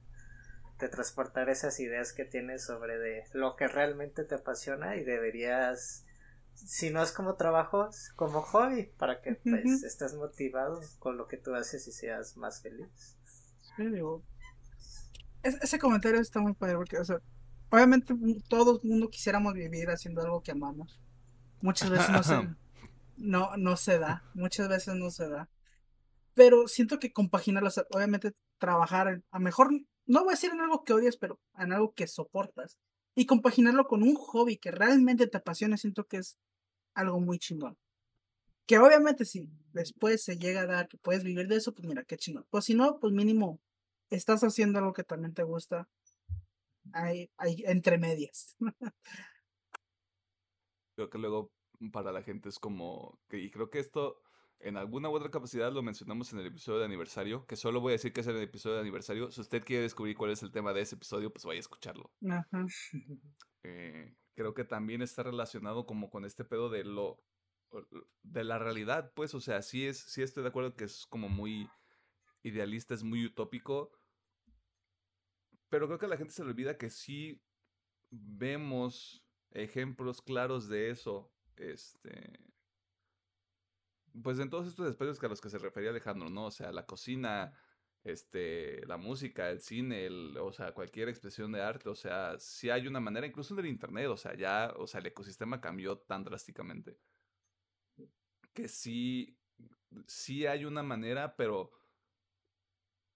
De 0.84 0.90
transportar 0.90 1.48
esas 1.48 1.80
ideas 1.80 2.12
que 2.12 2.26
tienes 2.26 2.62
sobre 2.62 2.98
de 2.98 3.24
lo 3.32 3.56
que 3.56 3.68
realmente 3.68 4.22
te 4.24 4.34
apasiona 4.34 4.96
y 4.96 5.04
deberías 5.04 6.04
si 6.54 6.90
no 6.90 7.02
es 7.02 7.10
como 7.10 7.36
trabajo, 7.36 7.88
como 8.16 8.42
hobby, 8.42 8.90
para 8.98 9.22
que 9.22 9.34
pues, 9.36 9.82
estés 9.82 10.12
motivado 10.12 10.82
con 10.98 11.16
lo 11.16 11.26
que 11.26 11.38
tú 11.38 11.54
haces 11.54 11.88
y 11.88 11.92
seas 11.92 12.36
más 12.36 12.60
feliz. 12.60 13.16
ese 15.42 15.78
comentario 15.78 16.20
está 16.20 16.40
muy 16.40 16.52
padre 16.52 16.76
porque, 16.76 16.98
o 16.98 17.04
sea, 17.06 17.18
obviamente 17.70 18.14
todo 18.48 18.80
el 18.82 18.86
mundo 18.86 19.08
quisiéramos 19.08 19.54
vivir 19.54 19.88
haciendo 19.88 20.20
algo 20.20 20.42
que 20.42 20.52
amamos. 20.52 21.00
Muchas 21.62 21.88
veces 21.88 22.10
no 22.10 22.22
se, 22.22 22.34
no, 23.16 23.56
no 23.56 23.78
se 23.78 23.98
da, 23.98 24.22
muchas 24.34 24.68
veces 24.68 24.96
no 24.96 25.10
se 25.10 25.30
da. 25.30 25.48
Pero 26.34 26.68
siento 26.68 26.98
que 26.98 27.10
compaginarlo, 27.10 27.70
obviamente 27.90 28.34
trabajar 28.58 29.22
a 29.30 29.38
mejor, 29.38 29.70
no 30.06 30.20
voy 30.20 30.30
a 30.30 30.36
decir 30.36 30.50
en 30.50 30.60
algo 30.60 30.84
que 30.84 30.92
odias, 30.92 31.16
pero 31.16 31.40
en 31.58 31.72
algo 31.72 31.94
que 31.94 32.06
soportas 32.06 32.78
y 33.14 33.26
compaginarlo 33.26 33.86
con 33.86 34.02
un 34.02 34.14
hobby 34.14 34.56
que 34.56 34.70
realmente 34.70 35.26
te 35.26 35.38
apasiona, 35.38 35.76
siento 35.76 36.04
que 36.06 36.18
es 36.18 36.36
algo 36.94 37.20
muy 37.20 37.38
chingón. 37.38 37.76
Que 38.66 38.78
obviamente 38.78 39.24
si 39.24 39.48
después 39.72 40.24
se 40.24 40.38
llega 40.38 40.62
a 40.62 40.66
dar 40.66 40.88
que 40.88 40.98
puedes 40.98 41.22
vivir 41.22 41.48
de 41.48 41.56
eso, 41.56 41.72
pues 41.72 41.86
mira, 41.86 42.04
qué 42.04 42.16
chingón. 42.16 42.46
Pues 42.50 42.64
si 42.64 42.74
no, 42.74 42.98
pues 42.98 43.12
mínimo 43.12 43.60
estás 44.10 44.42
haciendo 44.42 44.78
algo 44.78 44.92
que 44.92 45.04
también 45.04 45.34
te 45.34 45.42
gusta. 45.42 45.88
Hay, 46.92 47.30
hay 47.36 47.62
entre 47.66 47.98
medias. 47.98 48.56
creo 50.96 51.10
que 51.10 51.18
luego 51.18 51.52
para 51.92 52.12
la 52.12 52.22
gente 52.22 52.48
es 52.48 52.58
como, 52.58 53.18
y 53.30 53.50
creo 53.50 53.70
que 53.70 53.80
esto 53.80 54.22
en 54.60 54.76
alguna 54.76 55.10
u 55.10 55.14
otra 55.14 55.30
capacidad 55.30 55.72
lo 55.72 55.82
mencionamos 55.82 56.32
en 56.32 56.38
el 56.38 56.46
episodio 56.46 56.78
de 56.78 56.86
aniversario, 56.86 57.46
que 57.46 57.56
solo 57.56 57.80
voy 57.80 57.90
a 57.90 57.94
decir 57.94 58.12
que 58.12 58.22
es 58.22 58.26
el 58.26 58.36
episodio 58.40 58.76
de 58.76 58.82
aniversario. 58.82 59.30
Si 59.30 59.40
usted 59.40 59.62
quiere 59.64 59.82
descubrir 59.82 60.16
cuál 60.16 60.30
es 60.30 60.42
el 60.42 60.52
tema 60.52 60.72
de 60.72 60.80
ese 60.80 60.94
episodio, 60.94 61.32
pues 61.32 61.44
vaya 61.44 61.58
a 61.58 61.60
escucharlo. 61.60 62.12
Eh, 63.62 64.14
creo 64.34 64.52
que 64.52 64.64
también 64.64 65.00
está 65.00 65.22
relacionado 65.22 65.86
como 65.86 66.10
con 66.10 66.24
este 66.24 66.44
pedo 66.44 66.68
de 66.68 66.84
lo 66.84 67.22
de 68.22 68.44
la 68.44 68.58
realidad, 68.58 69.12
pues, 69.14 69.34
o 69.34 69.40
sea, 69.40 69.62
sí 69.62 69.86
es, 69.86 69.98
sí 69.98 70.22
estoy 70.22 70.42
de 70.42 70.50
acuerdo 70.50 70.76
que 70.76 70.84
es 70.84 71.06
como 71.06 71.28
muy 71.28 71.68
idealista, 72.42 72.94
es 72.94 73.02
muy 73.02 73.24
utópico, 73.24 73.90
pero 75.68 75.86
creo 75.86 75.98
que 75.98 76.06
a 76.06 76.10
la 76.10 76.16
gente 76.16 76.32
se 76.32 76.44
le 76.44 76.50
olvida 76.50 76.78
que 76.78 76.90
sí 76.90 77.42
vemos 78.10 79.24
ejemplos 79.50 80.22
claros 80.22 80.68
de 80.68 80.90
eso, 80.90 81.32
este, 81.56 82.53
pues 84.22 84.38
en 84.38 84.50
todos 84.50 84.66
estos 84.68 84.88
espacios 84.88 85.22
a 85.22 85.28
los 85.28 85.40
que 85.40 85.50
se 85.50 85.58
refería 85.58 85.90
Alejandro, 85.90 86.30
¿no? 86.30 86.46
O 86.46 86.50
sea, 86.50 86.72
la 86.72 86.86
cocina, 86.86 87.52
este, 88.04 88.86
la 88.86 88.96
música, 88.96 89.50
el 89.50 89.60
cine, 89.60 90.08
o 90.38 90.52
sea, 90.52 90.72
cualquier 90.72 91.08
expresión 91.08 91.52
de 91.52 91.62
arte, 91.62 91.88
o 91.88 91.94
sea, 91.94 92.38
sí 92.38 92.70
hay 92.70 92.86
una 92.86 93.00
manera, 93.00 93.26
incluso 93.26 93.54
en 93.54 93.60
el 93.60 93.66
internet, 93.66 94.08
o 94.08 94.16
sea, 94.16 94.34
ya, 94.36 94.72
o 94.76 94.86
sea, 94.86 95.00
el 95.00 95.06
ecosistema 95.06 95.60
cambió 95.60 95.98
tan 95.98 96.24
drásticamente 96.24 96.98
que 98.54 98.68
sí, 98.68 99.36
sí 100.06 100.46
hay 100.46 100.64
una 100.64 100.82
manera, 100.82 101.36
pero 101.36 101.72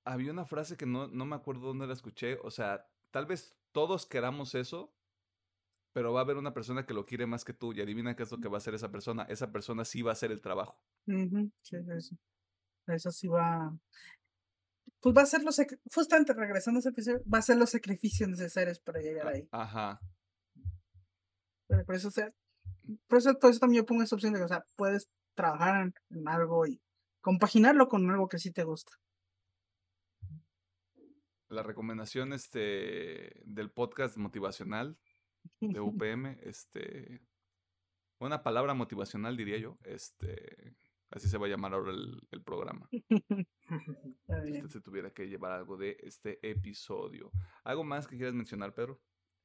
había 0.04 0.32
una 0.32 0.44
frase 0.44 0.76
que 0.76 0.84
no, 0.84 1.06
no 1.06 1.24
me 1.24 1.36
acuerdo 1.36 1.68
dónde 1.68 1.86
la 1.86 1.94
escuché, 1.94 2.38
o 2.42 2.50
sea, 2.50 2.86
tal 3.10 3.24
vez 3.24 3.56
todos 3.72 4.04
queramos 4.04 4.54
eso, 4.54 4.92
pero 5.93 6.12
va 6.12 6.20
a 6.20 6.24
haber 6.24 6.36
una 6.36 6.55
persona 6.55 6.86
que 6.86 6.94
lo 6.94 7.05
quiere 7.05 7.27
más 7.27 7.44
que 7.44 7.52
tú 7.52 7.73
y 7.73 7.81
adivina 7.81 8.15
qué 8.15 8.23
es 8.23 8.31
lo 8.31 8.39
que 8.39 8.48
va 8.48 8.56
a 8.56 8.59
hacer 8.59 8.74
esa 8.74 8.90
persona. 8.90 9.24
Esa 9.24 9.51
persona 9.51 9.85
sí 9.85 10.02
va 10.02 10.10
a 10.10 10.12
hacer 10.12 10.31
el 10.31 10.40
trabajo. 10.40 10.81
Sí, 11.06 11.77
eso. 11.97 12.16
Eso 12.86 13.10
sí 13.10 13.28
va. 13.28 13.77
Pues 15.01 15.16
va 15.16 15.23
a 15.23 15.27
ser 15.27 15.43
los. 15.43 15.60
Justamente 15.94 16.32
regresando 16.35 16.78
a 16.78 16.81
ese 16.81 16.89
episodio, 16.90 17.23
va 17.32 17.39
a 17.39 17.43
ser 17.43 17.56
los 17.56 17.70
sacrificios 17.70 18.28
necesarios 18.28 18.81
para 18.81 19.01
llegar 19.01 19.27
ah, 19.27 19.31
ahí. 19.31 19.48
Ajá. 19.51 20.01
Pero 21.66 21.85
por 21.85 21.94
eso, 21.94 22.09
o 22.09 22.10
sea, 22.10 22.32
por 23.06 23.19
eso, 23.19 23.39
por 23.39 23.51
eso 23.51 23.60
también 23.60 23.82
yo 23.82 23.86
pongo 23.86 24.02
esa 24.02 24.16
opción 24.16 24.32
de 24.32 24.39
que, 24.39 24.44
o 24.47 24.48
sea, 24.48 24.65
puedes 24.77 25.09
trabajar 25.35 25.93
en 26.10 26.28
algo 26.28 26.66
y 26.66 26.81
compaginarlo 27.20 27.89
con 27.89 28.10
algo 28.10 28.28
que 28.28 28.39
sí 28.39 28.51
te 28.52 28.65
gusta. 28.65 28.93
La 31.48 31.62
recomendación 31.62 32.32
este, 32.32 33.40
del 33.44 33.70
podcast 33.70 34.16
motivacional 34.16 34.98
de 35.60 35.81
UPM, 35.81 36.39
este, 36.43 37.20
una 38.19 38.43
palabra 38.43 38.74
motivacional 38.74 39.36
diría 39.36 39.59
yo, 39.59 39.78
este, 39.85 40.77
así 41.10 41.28
se 41.28 41.39
va 41.39 41.47
a 41.47 41.51
llamar 41.51 41.74
ahora 41.74 41.93
el, 41.93 42.43
programa. 42.44 42.89
si 44.44 44.52
usted 44.52 44.69
se 44.69 44.81
tuviera 44.81 45.10
que 45.10 45.28
llevar 45.28 45.52
algo 45.52 45.77
de 45.77 45.97
este 46.01 46.39
episodio. 46.48 47.31
¿Algo 47.65 47.85
más 47.85 48.06
que 48.06 48.16
quieras 48.16 48.35
mencionar, 48.35 48.74
Pedro? 48.74 49.01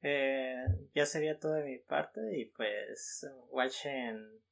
Eh, 0.06 0.66
ya 0.94 1.06
sería 1.06 1.38
todo 1.38 1.54
de 1.54 1.64
mi 1.64 1.78
parte 1.78 2.20
y 2.38 2.44
pues 2.44 3.26
watchen 3.48 4.42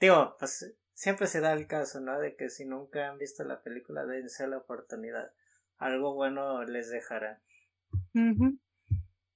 digo 0.00 0.36
pues 0.38 0.74
siempre 0.94 1.26
se 1.26 1.40
da 1.40 1.52
el 1.52 1.66
caso 1.66 2.00
no 2.00 2.18
de 2.18 2.34
que 2.34 2.48
si 2.48 2.64
nunca 2.64 3.10
han 3.10 3.18
visto 3.18 3.44
la 3.44 3.62
película 3.62 4.06
dense 4.06 4.46
la 4.46 4.56
oportunidad 4.56 5.34
algo 5.76 6.14
bueno 6.14 6.64
les 6.64 6.88
dejará 6.88 7.42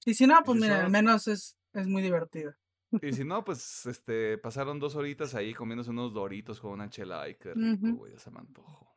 y 0.05 0.15
si 0.15 0.27
no, 0.27 0.43
pues 0.45 0.61
mira, 0.61 0.85
al 0.85 0.91
menos 0.91 1.29
es, 1.29 1.57
es 1.73 1.87
muy 1.87 2.03
divertido. 2.03 2.55
Y 3.03 3.13
si 3.13 3.25
no, 3.25 3.45
pues 3.45 3.87
este, 3.87 4.39
pasaron 4.39 4.79
dos 4.79 4.95
horitas 4.95 5.35
ahí 5.35 5.53
comiéndose 5.53 5.91
unos 5.91 6.13
doritos 6.13 6.61
con 6.61 6.73
una 6.73 6.89
chela. 6.89 7.23
Ay, 7.23 7.37
qué 7.37 7.53
rico, 7.55 7.97
güey, 7.97 8.17
se 8.19 8.31
me 8.31 8.39
antojo. 8.39 8.97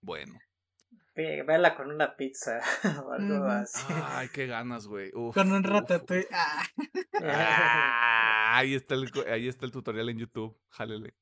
Bueno. 0.00 0.38
Véala 1.14 1.74
con 1.74 1.90
una 1.90 2.16
pizza 2.16 2.60
o 3.04 3.12
algo 3.12 3.44
así. 3.44 3.82
Ay, 3.88 4.28
qué 4.32 4.46
ganas, 4.46 4.86
güey. 4.86 5.10
Con 5.10 5.52
un 5.52 5.64
ratatouille. 5.64 6.28
Ah. 6.30 6.62
Ah, 7.22 8.58
ahí, 8.58 8.74
está 8.74 8.94
el, 8.94 9.10
ahí 9.28 9.48
está 9.48 9.66
el 9.66 9.72
tutorial 9.72 10.08
en 10.10 10.18
YouTube. 10.18 10.56
Jálele. 10.68 11.16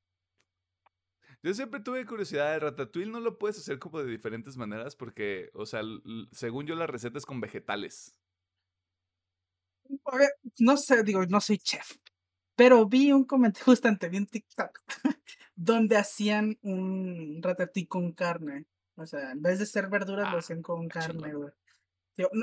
Yo 1.41 1.53
siempre 1.53 1.79
tuve 1.79 2.05
curiosidad 2.05 2.51
de 2.51 2.59
Ratatouille, 2.59 3.11
no 3.11 3.19
lo 3.19 3.37
puedes 3.37 3.57
hacer 3.57 3.79
como 3.79 3.99
de 3.99 4.09
diferentes 4.09 4.57
maneras 4.57 4.95
porque, 4.95 5.49
o 5.53 5.65
sea, 5.65 5.81
según 6.31 6.65
yo 6.65 6.75
la 6.75 6.87
receta 6.87 7.17
es 7.17 7.25
con 7.25 7.39
vegetales. 7.39 8.17
A 10.05 10.17
ver, 10.17 10.29
no 10.59 10.77
sé, 10.77 11.03
digo, 11.03 11.25
no 11.25 11.41
soy 11.41 11.57
chef, 11.57 11.97
pero 12.55 12.87
vi 12.87 13.11
un 13.11 13.25
comentario 13.25 13.65
justamente, 13.65 14.09
vi 14.09 14.17
en 14.17 14.27
TikTok, 14.27 14.79
donde 15.55 15.97
hacían 15.97 16.57
un 16.61 17.39
ratatouille 17.41 17.87
con 17.87 18.11
carne. 18.13 18.65
O 18.95 19.05
sea, 19.05 19.31
en 19.31 19.41
vez 19.41 19.59
de 19.59 19.67
ser 19.67 19.89
verduras, 19.89 20.31
lo 20.31 20.37
ah, 20.37 20.39
hacían 20.39 20.63
con 20.63 20.87
carne, 20.87 21.33
güey. 21.33 21.51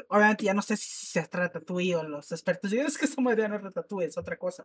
Obviamente 0.08 0.44
ya 0.44 0.54
no 0.54 0.62
sé 0.62 0.76
si, 0.76 0.88
se 0.88 1.20
trata 1.22 1.58
ratatouille 1.58 1.96
o 1.96 2.04
los 2.04 2.30
expertos. 2.30 2.70
Yo 2.70 2.82
es 2.82 2.96
que 2.96 3.06
eso 3.06 3.20
me 3.20 3.34
no 3.34 3.58
ratatouille, 3.58 4.06
es 4.06 4.16
otra 4.16 4.38
cosa. 4.38 4.64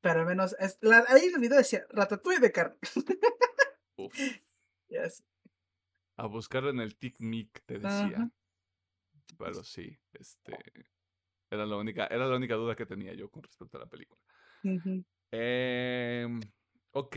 Pero 0.00 0.20
al 0.20 0.26
menos, 0.26 0.54
es, 0.60 0.78
la, 0.80 1.04
ahí 1.08 1.24
el 1.26 1.40
video 1.40 1.58
decía 1.58 1.84
ratatouille 1.90 2.40
de 2.40 2.52
carne. 2.52 2.76
Uf. 3.96 4.14
A 6.16 6.26
buscarlo 6.26 6.70
en 6.70 6.80
el 6.80 6.96
TikMik, 6.96 7.64
te 7.64 7.78
decía. 7.78 8.30
Pero 9.38 9.62
sí, 9.62 9.98
este. 10.12 10.56
Era 11.50 11.66
la 11.66 11.76
única, 11.76 12.06
era 12.06 12.26
la 12.26 12.36
única 12.36 12.54
duda 12.54 12.76
que 12.76 12.86
tenía 12.86 13.14
yo 13.14 13.30
con 13.30 13.42
respecto 13.42 13.76
a 13.76 13.80
la 13.80 13.86
película. 13.86 14.20
eh, 15.30 16.26
ok. 16.92 17.16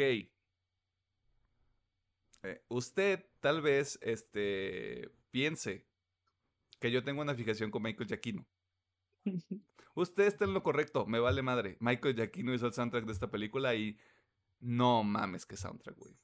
Eh, 2.44 2.64
usted 2.70 3.26
tal 3.40 3.62
vez 3.62 4.00
este, 4.02 5.12
piense 5.30 5.86
que 6.80 6.92
yo 6.92 7.04
tengo 7.04 7.22
una 7.22 7.36
fijación 7.36 7.70
con 7.70 7.84
Michael 7.84 8.08
Giacchino. 8.08 8.48
Usted 9.94 10.24
está 10.26 10.46
en 10.46 10.54
lo 10.54 10.64
correcto, 10.64 11.06
me 11.06 11.20
vale 11.20 11.42
madre. 11.42 11.78
Michael 11.80 12.16
Giacchino 12.16 12.54
hizo 12.54 12.68
el 12.68 12.74
soundtrack 12.74 13.06
de 13.06 13.12
esta 13.12 13.30
película 13.30 13.76
y 13.76 13.98
no 14.60 15.04
mames 15.04 15.46
que 15.46 15.58
soundtrack, 15.58 15.98
güey. 15.98 16.16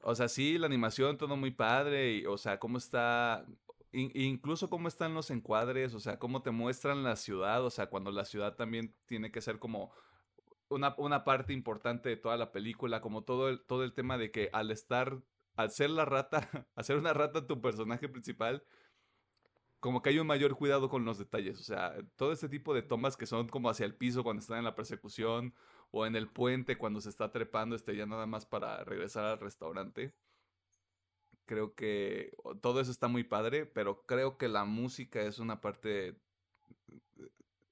O 0.00 0.14
sea, 0.14 0.28
sí, 0.28 0.56
la 0.56 0.66
animación, 0.66 1.18
todo 1.18 1.36
muy 1.36 1.50
padre, 1.50 2.14
y, 2.14 2.26
o 2.26 2.38
sea, 2.38 2.58
cómo 2.58 2.78
está, 2.78 3.44
incluso 3.92 4.68
cómo 4.68 4.88
están 4.88 5.14
los 5.14 5.30
encuadres, 5.30 5.94
o 5.94 6.00
sea, 6.00 6.18
cómo 6.18 6.42
te 6.42 6.50
muestran 6.50 7.02
la 7.02 7.16
ciudad, 7.16 7.64
o 7.64 7.70
sea, 7.70 7.86
cuando 7.86 8.10
la 8.10 8.24
ciudad 8.24 8.56
también 8.56 8.94
tiene 9.06 9.30
que 9.30 9.40
ser 9.40 9.58
como 9.58 9.92
una, 10.68 10.94
una 10.98 11.24
parte 11.24 11.52
importante 11.52 12.08
de 12.08 12.16
toda 12.16 12.36
la 12.36 12.52
película, 12.52 13.00
como 13.00 13.22
todo 13.24 13.48
el, 13.48 13.64
todo 13.64 13.84
el 13.84 13.94
tema 13.94 14.18
de 14.18 14.30
que 14.30 14.50
al 14.52 14.70
estar, 14.70 15.20
al 15.56 15.70
ser 15.70 15.90
la 15.90 16.04
rata, 16.04 16.48
hacer 16.74 16.96
una 16.96 17.12
rata 17.12 17.46
tu 17.46 17.60
personaje 17.60 18.08
principal, 18.08 18.64
como 19.80 20.02
que 20.02 20.10
hay 20.10 20.18
un 20.18 20.26
mayor 20.26 20.56
cuidado 20.56 20.88
con 20.88 21.04
los 21.04 21.18
detalles. 21.18 21.60
O 21.60 21.62
sea, 21.62 21.94
todo 22.16 22.32
este 22.32 22.48
tipo 22.48 22.74
de 22.74 22.82
tomas 22.82 23.16
que 23.16 23.26
son 23.26 23.48
como 23.48 23.70
hacia 23.70 23.86
el 23.86 23.94
piso 23.94 24.24
cuando 24.24 24.40
están 24.40 24.58
en 24.58 24.64
la 24.64 24.74
persecución 24.74 25.54
o 25.90 26.06
en 26.06 26.16
el 26.16 26.28
puente 26.28 26.76
cuando 26.76 27.00
se 27.00 27.08
está 27.10 27.30
trepando, 27.30 27.76
este, 27.76 27.96
ya 27.96 28.06
nada 28.06 28.26
más 28.26 28.46
para 28.46 28.82
regresar 28.84 29.24
al 29.24 29.38
restaurante. 29.38 30.12
Creo 31.46 31.74
que 31.74 32.36
todo 32.60 32.80
eso 32.80 32.90
está 32.90 33.08
muy 33.08 33.24
padre, 33.24 33.66
pero 33.66 34.04
creo 34.04 34.36
que 34.36 34.48
la 34.48 34.64
música 34.64 35.22
es 35.22 35.38
una 35.38 35.60
parte 35.60 36.20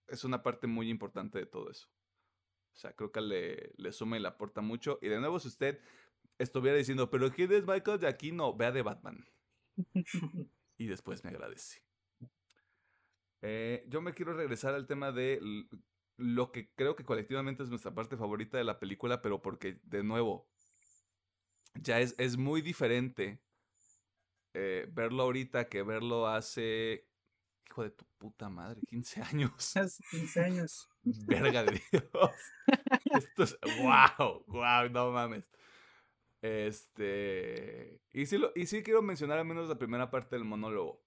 es 0.08 0.24
una 0.24 0.42
parte 0.42 0.66
muy 0.66 0.90
importante 0.90 1.38
de 1.38 1.46
todo 1.46 1.70
eso. 1.70 1.88
O 2.74 2.76
sea, 2.76 2.92
creo 2.94 3.12
que 3.12 3.20
le, 3.20 3.72
le 3.76 3.92
suma 3.92 4.16
y 4.16 4.20
le 4.20 4.28
aporta 4.28 4.60
mucho. 4.60 4.98
Y 5.02 5.08
de 5.08 5.20
nuevo, 5.20 5.38
si 5.38 5.48
usted 5.48 5.80
estuviera 6.38 6.76
diciendo, 6.76 7.10
pero 7.10 7.30
¿quién 7.32 7.52
es 7.52 7.66
Michael 7.66 8.00
de 8.00 8.08
aquí? 8.08 8.32
No, 8.32 8.54
vea 8.54 8.72
de 8.72 8.82
Batman. 8.82 9.24
y 10.78 10.86
después 10.86 11.24
me 11.24 11.30
agradece. 11.30 11.82
Eh, 13.42 13.84
yo 13.88 14.00
me 14.00 14.14
quiero 14.14 14.34
regresar 14.34 14.74
al 14.74 14.86
tema 14.86 15.12
de 15.12 15.40
lo 16.16 16.50
que 16.50 16.70
creo 16.74 16.96
que 16.96 17.04
colectivamente 17.04 17.62
es 17.62 17.68
nuestra 17.68 17.94
parte 17.94 18.16
favorita 18.16 18.56
de 18.56 18.64
la 18.64 18.78
película, 18.78 19.20
pero 19.20 19.42
porque, 19.42 19.80
de 19.84 20.02
nuevo, 20.02 20.48
ya 21.74 22.00
es, 22.00 22.14
es 22.18 22.36
muy 22.36 22.62
diferente 22.62 23.40
eh, 24.54 24.88
verlo 24.90 25.24
ahorita 25.24 25.68
que 25.68 25.82
verlo 25.82 26.26
hace 26.26 27.08
hijo 27.66 27.82
de 27.82 27.90
tu 27.90 28.04
puta 28.18 28.48
madre, 28.48 28.80
15 28.88 29.22
años. 29.22 29.76
Hace 29.76 30.02
15 30.10 30.40
años. 30.40 30.88
Verga 31.02 31.64
de 31.64 31.82
Dios. 31.92 32.30
Esto 33.12 33.42
es, 33.42 33.58
wow, 33.80 34.44
wow, 34.46 34.88
no 34.90 35.10
mames. 35.10 35.50
Este, 36.40 38.00
y 38.12 38.26
sí, 38.26 38.38
lo, 38.38 38.52
y 38.54 38.66
sí 38.66 38.82
quiero 38.82 39.02
mencionar 39.02 39.38
al 39.38 39.44
menos 39.44 39.68
la 39.68 39.78
primera 39.78 40.10
parte 40.10 40.36
del 40.36 40.44
monólogo. 40.44 41.02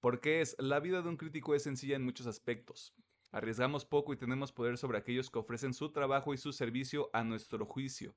Porque 0.00 0.40
es, 0.40 0.56
la 0.58 0.80
vida 0.80 1.02
de 1.02 1.08
un 1.08 1.16
crítico 1.16 1.54
es 1.54 1.62
sencilla 1.62 1.96
en 1.96 2.04
muchos 2.04 2.26
aspectos. 2.26 2.94
Arriesgamos 3.30 3.84
poco 3.84 4.12
y 4.12 4.16
tenemos 4.16 4.52
poder 4.52 4.78
sobre 4.78 4.98
aquellos 4.98 5.30
que 5.30 5.38
ofrecen 5.38 5.74
su 5.74 5.92
trabajo 5.92 6.32
y 6.32 6.38
su 6.38 6.52
servicio 6.52 7.10
a 7.12 7.22
nuestro 7.22 7.66
juicio. 7.66 8.16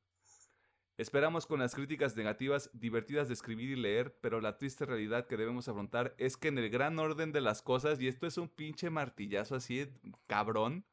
Esperamos 0.99 1.47
con 1.47 1.61
las 1.61 1.75
críticas 1.75 2.17
negativas 2.17 2.69
divertidas 2.73 3.29
de 3.29 3.33
escribir 3.33 3.69
y 3.69 3.77
leer, 3.77 4.19
pero 4.19 4.41
la 4.41 4.57
triste 4.57 4.85
realidad 4.85 5.27
que 5.27 5.37
debemos 5.37 5.69
afrontar 5.69 6.13
es 6.17 6.35
que 6.35 6.49
en 6.49 6.57
el 6.57 6.69
gran 6.69 6.99
orden 6.99 7.31
de 7.31 7.39
las 7.39 7.61
cosas, 7.61 8.01
y 8.01 8.09
esto 8.09 8.27
es 8.27 8.37
un 8.37 8.49
pinche 8.49 8.89
martillazo 8.89 9.55
así, 9.55 9.87
cabrón, 10.27 10.83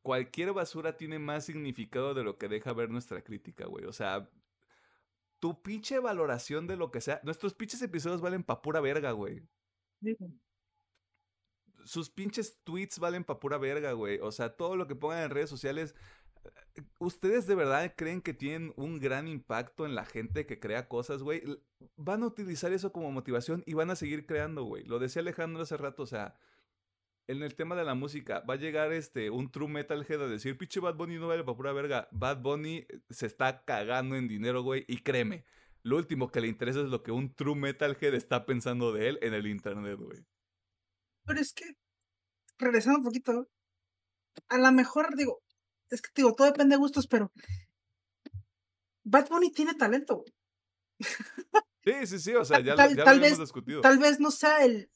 cualquier 0.00 0.54
basura 0.54 0.96
tiene 0.96 1.18
más 1.18 1.44
significado 1.44 2.14
de 2.14 2.24
lo 2.24 2.38
que 2.38 2.48
deja 2.48 2.72
ver 2.72 2.88
nuestra 2.88 3.22
crítica, 3.22 3.66
güey. 3.66 3.84
O 3.84 3.92
sea, 3.92 4.26
tu 5.38 5.60
pinche 5.60 5.98
valoración 5.98 6.66
de 6.66 6.78
lo 6.78 6.90
que 6.90 7.02
sea, 7.02 7.20
nuestros 7.22 7.52
pinches 7.52 7.82
episodios 7.82 8.22
valen 8.22 8.42
pa' 8.42 8.62
pura 8.62 8.80
verga, 8.80 9.10
güey. 9.10 9.42
Sus 11.84 12.08
pinches 12.08 12.58
tweets 12.64 12.98
valen 12.98 13.22
pa' 13.22 13.38
pura 13.38 13.58
verga, 13.58 13.92
güey. 13.92 14.18
O 14.20 14.32
sea, 14.32 14.56
todo 14.56 14.76
lo 14.76 14.86
que 14.86 14.94
pongan 14.96 15.24
en 15.24 15.30
redes 15.30 15.50
sociales 15.50 15.94
¿Ustedes 16.98 17.46
de 17.46 17.54
verdad 17.54 17.94
creen 17.96 18.20
que 18.20 18.34
tienen 18.34 18.72
un 18.76 18.98
gran 18.98 19.28
impacto 19.28 19.86
en 19.86 19.94
la 19.94 20.04
gente 20.04 20.46
que 20.46 20.60
crea 20.60 20.88
cosas, 20.88 21.22
güey? 21.22 21.42
Van 21.96 22.22
a 22.22 22.26
utilizar 22.26 22.72
eso 22.72 22.92
como 22.92 23.12
motivación 23.12 23.62
y 23.66 23.74
van 23.74 23.90
a 23.90 23.96
seguir 23.96 24.26
creando, 24.26 24.64
güey. 24.64 24.84
Lo 24.84 24.98
decía 24.98 25.22
Alejandro 25.22 25.62
hace 25.62 25.76
rato, 25.76 26.02
o 26.02 26.06
sea, 26.06 26.38
en 27.28 27.42
el 27.42 27.54
tema 27.54 27.74
de 27.74 27.84
la 27.84 27.94
música, 27.94 28.40
va 28.40 28.54
a 28.54 28.58
llegar 28.58 28.92
este, 28.92 29.30
un 29.30 29.50
true 29.50 29.68
metalhead 29.68 30.22
a 30.22 30.28
decir, 30.28 30.56
pinche 30.56 30.80
Bad 30.80 30.94
Bunny 30.94 31.16
no 31.16 31.28
vale 31.28 31.44
para 31.44 31.56
pura 31.56 31.72
verga. 31.72 32.08
Bad 32.12 32.40
Bunny 32.40 32.76
eh, 32.76 33.00
se 33.10 33.26
está 33.26 33.64
cagando 33.64 34.16
en 34.16 34.28
dinero, 34.28 34.62
güey, 34.62 34.84
y 34.88 34.98
créeme, 34.98 35.44
lo 35.82 35.96
último 35.96 36.30
que 36.30 36.40
le 36.40 36.48
interesa 36.48 36.80
es 36.80 36.86
lo 36.86 37.02
que 37.02 37.12
un 37.12 37.34
true 37.34 37.56
metalhead 37.56 38.14
está 38.14 38.46
pensando 38.46 38.92
de 38.92 39.08
él 39.08 39.18
en 39.22 39.34
el 39.34 39.46
internet, 39.46 39.98
güey. 39.98 40.24
Pero 41.24 41.40
es 41.40 41.52
que, 41.52 41.64
regresando 42.58 43.00
un 43.00 43.04
poquito, 43.04 43.48
a 44.48 44.58
lo 44.58 44.72
mejor, 44.72 45.16
digo, 45.16 45.42
es 45.90 46.02
que 46.02 46.10
digo, 46.14 46.34
todo 46.34 46.46
depende 46.46 46.74
de 46.74 46.80
gustos, 46.80 47.06
pero 47.06 47.32
Bad 49.04 49.28
Bunny 49.28 49.50
tiene 49.52 49.74
talento. 49.74 50.24
Sí, 51.84 52.06
sí, 52.06 52.18
sí, 52.18 52.34
o 52.34 52.44
sea, 52.44 52.58
ya, 52.60 52.74
lo, 52.74 52.82
hemos 52.82 53.38
discutido. 53.38 53.80
Tal 53.80 53.98
vez 53.98 54.18
no 54.18 54.32
sea 54.32 54.64
el, 54.64 54.90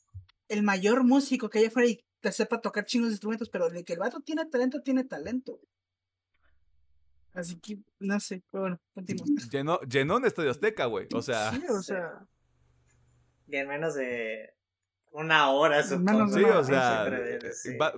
el 0.49 0.63
mayor 0.65 1.05
músico 1.05 1.49
que 1.49 1.61
haya 1.61 1.71
fuera 1.71 1.89
y 1.89 2.05
te 2.21 2.33
sepa 2.33 2.61
tocar 2.61 2.85
chingos 2.85 3.11
instrumentos, 3.11 3.49
pero 3.49 3.71
de 3.71 3.85
que 3.85 3.93
el 3.93 4.01
vato 4.01 4.21
tiene 4.21 4.45
talento, 4.47 4.83
tiene 4.83 5.05
talento. 5.05 5.61
Así 7.33 7.61
que, 7.61 7.79
no 8.01 8.19
sé, 8.19 8.43
pero 8.51 8.63
bueno, 8.63 8.81
continuamos. 8.93 9.49
Llenó, 9.51 9.81
llenó 9.83 10.17
un 10.17 10.25
estadio 10.25 10.51
azteca, 10.51 10.87
güey, 10.87 11.07
o 11.15 11.23
sea. 11.23 11.53
Sí, 11.53 11.63
o 11.69 11.81
sea. 11.81 12.27
Y 13.47 13.57
en 13.57 13.69
menos 13.69 13.95
de 13.95 14.53
una 15.13 15.51
hora, 15.51 15.83
supongo. 15.83 16.29
Sí, 16.29 16.45
o 16.45 16.65
sea, 16.65 17.07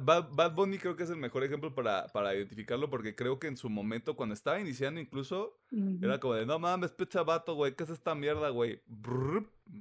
Bad, 0.01 0.55
Bunny 0.55 0.78
creo 0.78 0.97
que 0.97 1.02
es 1.02 1.10
el 1.10 1.16
mejor 1.16 1.44
ejemplo 1.44 1.74
para, 1.74 2.06
para, 2.09 2.34
identificarlo 2.34 2.89
porque 2.89 3.14
creo 3.14 3.39
que 3.39 3.48
en 3.48 3.56
su 3.56 3.68
momento, 3.68 4.16
cuando 4.16 4.34
estaba 4.34 4.60
iniciando 4.60 5.01
incluso, 5.01 5.59
era 6.01 6.18
como 6.18 6.34
de, 6.34 6.47
no 6.47 6.59
mames, 6.59 6.93
pizza 6.93 7.22
vato, 7.22 7.55
güey, 7.55 7.74
¿qué 7.74 7.84
es 7.84 7.90
esta 7.90 8.14
mierda, 8.14 8.48
güey? 8.48 8.82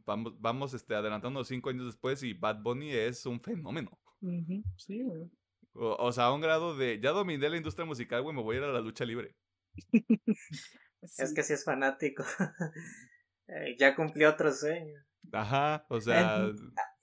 Vamos, 0.06 0.40
vamos 0.40 0.74
este, 0.74 0.96
adelantando 0.96 1.44
cinco 1.44 1.70
años 1.70 1.86
después 1.86 2.22
y 2.24 2.34
Bad 2.34 2.62
Bunny 2.62 2.92
es 2.92 3.26
un 3.26 3.40
fenómeno. 3.40 3.98
Sí, 4.78 5.02
güey. 5.02 5.30
O, 5.74 6.12
sea, 6.12 6.26
a 6.26 6.34
un 6.34 6.42
grado 6.42 6.76
de, 6.76 7.00
ya 7.00 7.12
dominé 7.12 7.50
la 7.50 7.56
industria 7.56 7.86
musical, 7.86 8.22
güey, 8.24 8.36
me 8.36 8.42
voy 8.42 8.58
a 8.58 8.60
ir 8.60 8.66
a 8.66 8.74
la 8.74 8.82
lucha 8.82 9.06
libre. 9.06 9.36
Es 11.18 11.34
que 11.34 11.42
si 11.42 11.54
es 11.54 11.64
fanático. 11.64 12.24
Eh, 13.54 13.76
ya 13.78 13.94
cumplió 13.98 14.30
otro 14.30 14.50
sueño. 14.54 14.98
Ajá, 15.34 15.86
o 15.90 16.00
sea... 16.00 16.54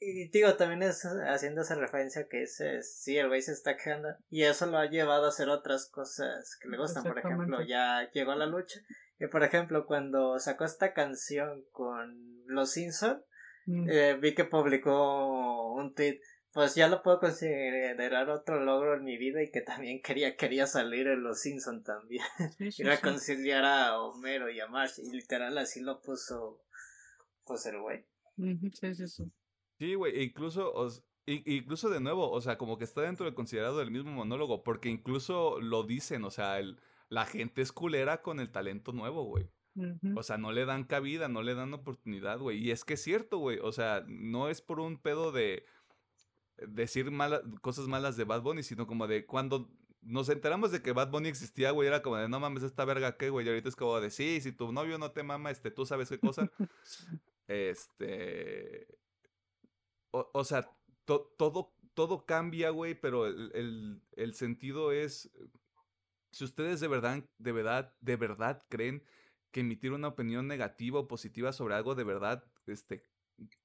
Y 0.01 0.29
digo, 0.29 0.55
también 0.55 0.83
es 0.83 1.05
haciendo 1.05 1.62
esa 1.62 1.75
referencia 1.75 2.29
que 2.29 2.43
es, 2.43 2.61
sí, 3.03 3.16
el 3.16 3.29
güey 3.29 3.43
se 3.43 3.53
está 3.53 3.77
quedando. 3.77 4.09
Y 4.31 4.45
eso 4.45 4.66
lo 4.66 4.79
ha 4.79 4.87
llevado 4.87 5.27
a 5.27 5.29
hacer 5.29 5.49
otras 5.49 5.91
cosas 5.91 6.57
que 6.61 6.69
le 6.69 6.79
gustan. 6.79 7.03
Por 7.03 7.19
ejemplo, 7.19 7.62
ya 7.62 8.09
llegó 8.12 8.33
a 8.33 8.37
la 8.37 8.47
lucha. 8.47 8.81
Y 9.19 9.27
por 9.27 9.43
ejemplo, 9.43 9.87
cuando 9.87 10.39
sacó 10.39 10.65
esta 10.65 10.93
canción 10.93 11.65
con 11.73 12.45
Los 12.47 12.73
Simpson, 12.73 13.23
mm. 13.66 13.91
eh, 13.91 14.19
vi 14.20 14.35
que 14.35 14.45
publicó 14.45 15.73
un 15.75 15.95
tweet. 15.95 16.20
pues 16.53 16.77
ya 16.77 16.87
lo 16.87 17.03
puedo 17.03 17.19
considerar 17.19 18.31
otro 18.31 18.61
logro 18.61 18.95
en 18.95 19.03
mi 19.03 19.19
vida 19.19 19.43
y 19.43 19.51
que 19.51 19.62
también 19.62 20.01
quería, 20.01 20.37
quería 20.37 20.69
salir 20.69 21.09
en 21.09 21.25
Los 21.25 21.41
Simpson 21.41 21.83
también. 21.83 22.23
y 22.61 22.85
reconciliar 22.85 23.65
a 23.65 24.01
Homero 24.01 24.49
y 24.49 24.61
a 24.61 24.69
Marsh. 24.69 25.01
Y 25.01 25.11
literal 25.11 25.59
así 25.59 25.81
lo 25.81 26.01
puso 26.01 26.62
pues 27.45 27.66
el 27.66 27.81
güey. 27.81 28.07
Sí, 28.37 28.95
sí, 28.95 29.09
sí. 29.09 29.33
Sí, 29.78 29.94
güey, 29.94 30.22
incluso, 30.22 30.72
incluso 31.26 31.88
de 31.88 32.00
nuevo, 32.00 32.30
o 32.30 32.40
sea, 32.40 32.59
como 32.59 32.78
que 32.78 32.84
está 32.84 33.02
dentro 33.02 33.26
del 33.26 33.34
considerado 33.34 33.78
del 33.78 33.90
mismo 33.90 34.10
monólogo, 34.10 34.64
porque 34.64 34.88
incluso 34.88 35.60
lo 35.60 35.84
dicen, 35.84 36.24
o 36.24 36.30
sea, 36.30 36.59
el, 36.59 36.80
la 37.09 37.26
gente 37.26 37.62
es 37.62 37.72
culera 37.72 38.22
con 38.22 38.40
el 38.40 38.50
talento 38.50 38.92
nuevo, 38.92 39.24
güey. 39.24 39.48
O 40.16 40.24
sea, 40.24 40.38
no 40.38 40.50
le 40.50 40.64
dan 40.64 40.82
cabida, 40.84 41.28
no 41.28 41.42
le 41.42 41.55
dan 41.55 41.72
oportunidad, 41.72 42.40
güey. 42.40 42.59
Y 42.59 42.72
es 42.72 42.84
que 42.84 42.94
es 42.94 43.02
cierto, 43.02 43.38
güey. 43.38 43.60
O 43.62 43.70
sea, 43.70 44.05
no 44.09 44.48
es 44.48 44.60
por 44.60 44.80
un 44.80 44.98
pedo 44.98 45.30
de 45.30 45.64
decir 46.66 47.10
malas, 47.12 47.42
cosas 47.60 47.86
malas 47.86 48.16
de 48.16 48.24
Bad 48.24 48.42
Bunny, 48.42 48.64
sino 48.64 48.88
como 48.88 49.06
de 49.06 49.24
cuando 49.24 49.70
nos 50.02 50.28
enteramos 50.28 50.72
de 50.72 50.82
que 50.82 50.92
Bad 50.92 51.10
Bunny 51.10 51.28
existía, 51.28 51.70
güey, 51.70 51.86
era 51.86 52.02
como 52.02 52.16
de 52.16 52.28
no 52.28 52.40
mames, 52.40 52.62
esta 52.64 52.84
verga 52.84 53.16
qué, 53.16 53.30
güey. 53.30 53.46
Y 53.46 53.50
ahorita 53.50 53.68
es 53.68 53.76
como 53.76 54.00
de 54.00 54.10
sí, 54.10 54.40
si 54.40 54.52
tu 54.52 54.72
novio 54.72 54.98
no 54.98 55.12
te 55.12 55.22
mama, 55.22 55.50
este, 55.50 55.70
tú 55.70 55.86
sabes 55.86 56.09
qué 56.09 56.18
cosa. 56.18 56.50
este. 57.46 58.98
O, 60.32 60.45
sea, 60.45 60.70
todo, 61.05 61.74
todo 61.95 62.27
cambia, 62.27 62.70
güey, 62.70 62.95
pero 62.95 63.27
el, 63.27 64.03
el 64.16 64.35
sentido 64.35 64.93
es. 64.93 65.31
Si 66.31 66.45
ustedes 66.45 66.81
de 66.81 66.89
verdad, 66.89 67.24
de 67.39 67.53
verdad, 67.53 67.95
de 68.01 68.16
verdad 68.16 68.62
creen 68.69 69.03
que 69.51 69.61
emitir 69.61 69.93
una 69.93 70.09
opinión 70.09 70.47
negativa 70.47 71.01
o 71.01 71.09
positiva 71.09 71.53
sobre 71.53 71.74
algo 71.74 71.95
de 71.95 72.05
verdad 72.05 72.45
este, 72.66 73.03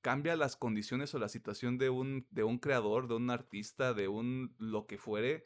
cambia 0.02 0.36
las 0.36 0.56
condiciones 0.56 1.14
o 1.14 1.20
la 1.20 1.30
situación 1.30 1.78
de 1.78 1.90
un, 1.90 2.28
de 2.32 2.44
un 2.44 2.60
creador, 2.60 3.08
de 3.08 3.16
un 3.16 3.30
artista, 3.30 3.94
de 3.94 4.08
un 4.08 4.56
lo 4.60 4.86
que 4.86 4.98
fuere, 4.98 5.46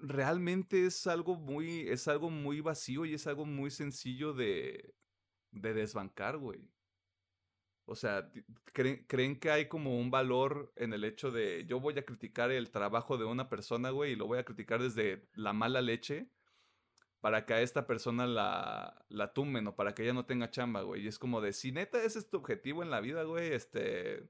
realmente 0.00 0.86
es 0.86 1.06
algo 1.06 1.36
muy, 1.36 1.88
es 1.88 2.08
algo 2.08 2.30
muy 2.30 2.60
vacío 2.60 3.04
y 3.04 3.14
es 3.14 3.26
algo 3.26 3.44
muy 3.44 3.70
sencillo 3.70 4.32
de, 4.32 4.94
de 5.50 5.74
desbancar, 5.74 6.38
güey. 6.38 6.68
O 7.88 7.96
sea, 7.96 8.30
¿creen, 8.72 9.04
¿creen, 9.08 9.40
que 9.40 9.50
hay 9.50 9.66
como 9.66 9.98
un 9.98 10.10
valor 10.10 10.72
en 10.76 10.92
el 10.92 11.04
hecho 11.04 11.30
de 11.30 11.64
yo 11.66 11.80
voy 11.80 11.98
a 11.98 12.04
criticar 12.04 12.50
el 12.50 12.70
trabajo 12.70 13.16
de 13.16 13.24
una 13.24 13.48
persona, 13.48 13.90
güey, 13.90 14.12
y 14.12 14.16
lo 14.16 14.26
voy 14.26 14.38
a 14.38 14.44
criticar 14.44 14.82
desde 14.82 15.26
la 15.34 15.52
mala 15.52 15.80
leche? 15.82 16.30
para 17.20 17.44
que 17.44 17.54
a 17.54 17.62
esta 17.62 17.86
persona 17.86 18.26
la, 18.26 19.04
la 19.08 19.32
tumben 19.32 19.66
o 19.66 19.74
para 19.74 19.94
que 19.94 20.04
ella 20.04 20.12
no 20.12 20.26
tenga 20.26 20.50
chamba, 20.50 20.82
güey. 20.82 21.02
Y 21.02 21.08
es 21.08 21.18
como 21.18 21.40
de, 21.40 21.52
si 21.52 21.72
neta 21.72 22.02
ese 22.02 22.20
es 22.20 22.30
tu 22.30 22.36
objetivo 22.36 22.82
en 22.82 22.90
la 22.90 23.00
vida, 23.00 23.24
güey, 23.24 23.52
este... 23.52 24.28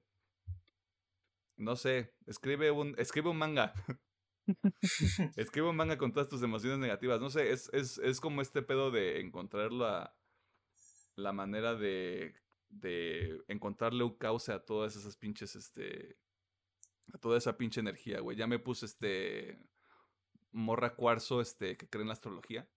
No 1.56 1.76
sé, 1.76 2.14
escribe 2.26 2.70
un, 2.70 2.94
escribe 2.98 3.28
un 3.28 3.36
manga. 3.36 3.74
escribe 5.36 5.68
un 5.68 5.76
manga 5.76 5.98
con 5.98 6.12
todas 6.12 6.28
tus 6.28 6.42
emociones 6.42 6.78
negativas. 6.78 7.20
No 7.20 7.30
sé, 7.30 7.52
es, 7.52 7.68
es, 7.72 7.98
es 7.98 8.20
como 8.20 8.40
este 8.40 8.62
pedo 8.62 8.90
de 8.90 9.20
encontrar 9.20 9.72
la, 9.72 10.16
la 11.16 11.32
manera 11.32 11.74
de, 11.74 12.34
de 12.68 13.42
encontrarle 13.48 14.04
un 14.04 14.16
cauce 14.16 14.52
a 14.52 14.64
todas 14.64 14.96
esas 14.96 15.16
pinches, 15.16 15.56
este... 15.56 16.18
A 17.14 17.18
toda 17.18 17.38
esa 17.38 17.56
pinche 17.56 17.80
energía, 17.80 18.20
güey. 18.20 18.36
Ya 18.36 18.46
me 18.46 18.58
puse 18.58 18.84
este 18.84 19.58
morra 20.52 20.94
cuarzo 20.94 21.40
este, 21.40 21.76
que 21.76 21.88
cree 21.88 22.02
en 22.02 22.08
la 22.08 22.14
astrología. 22.14 22.68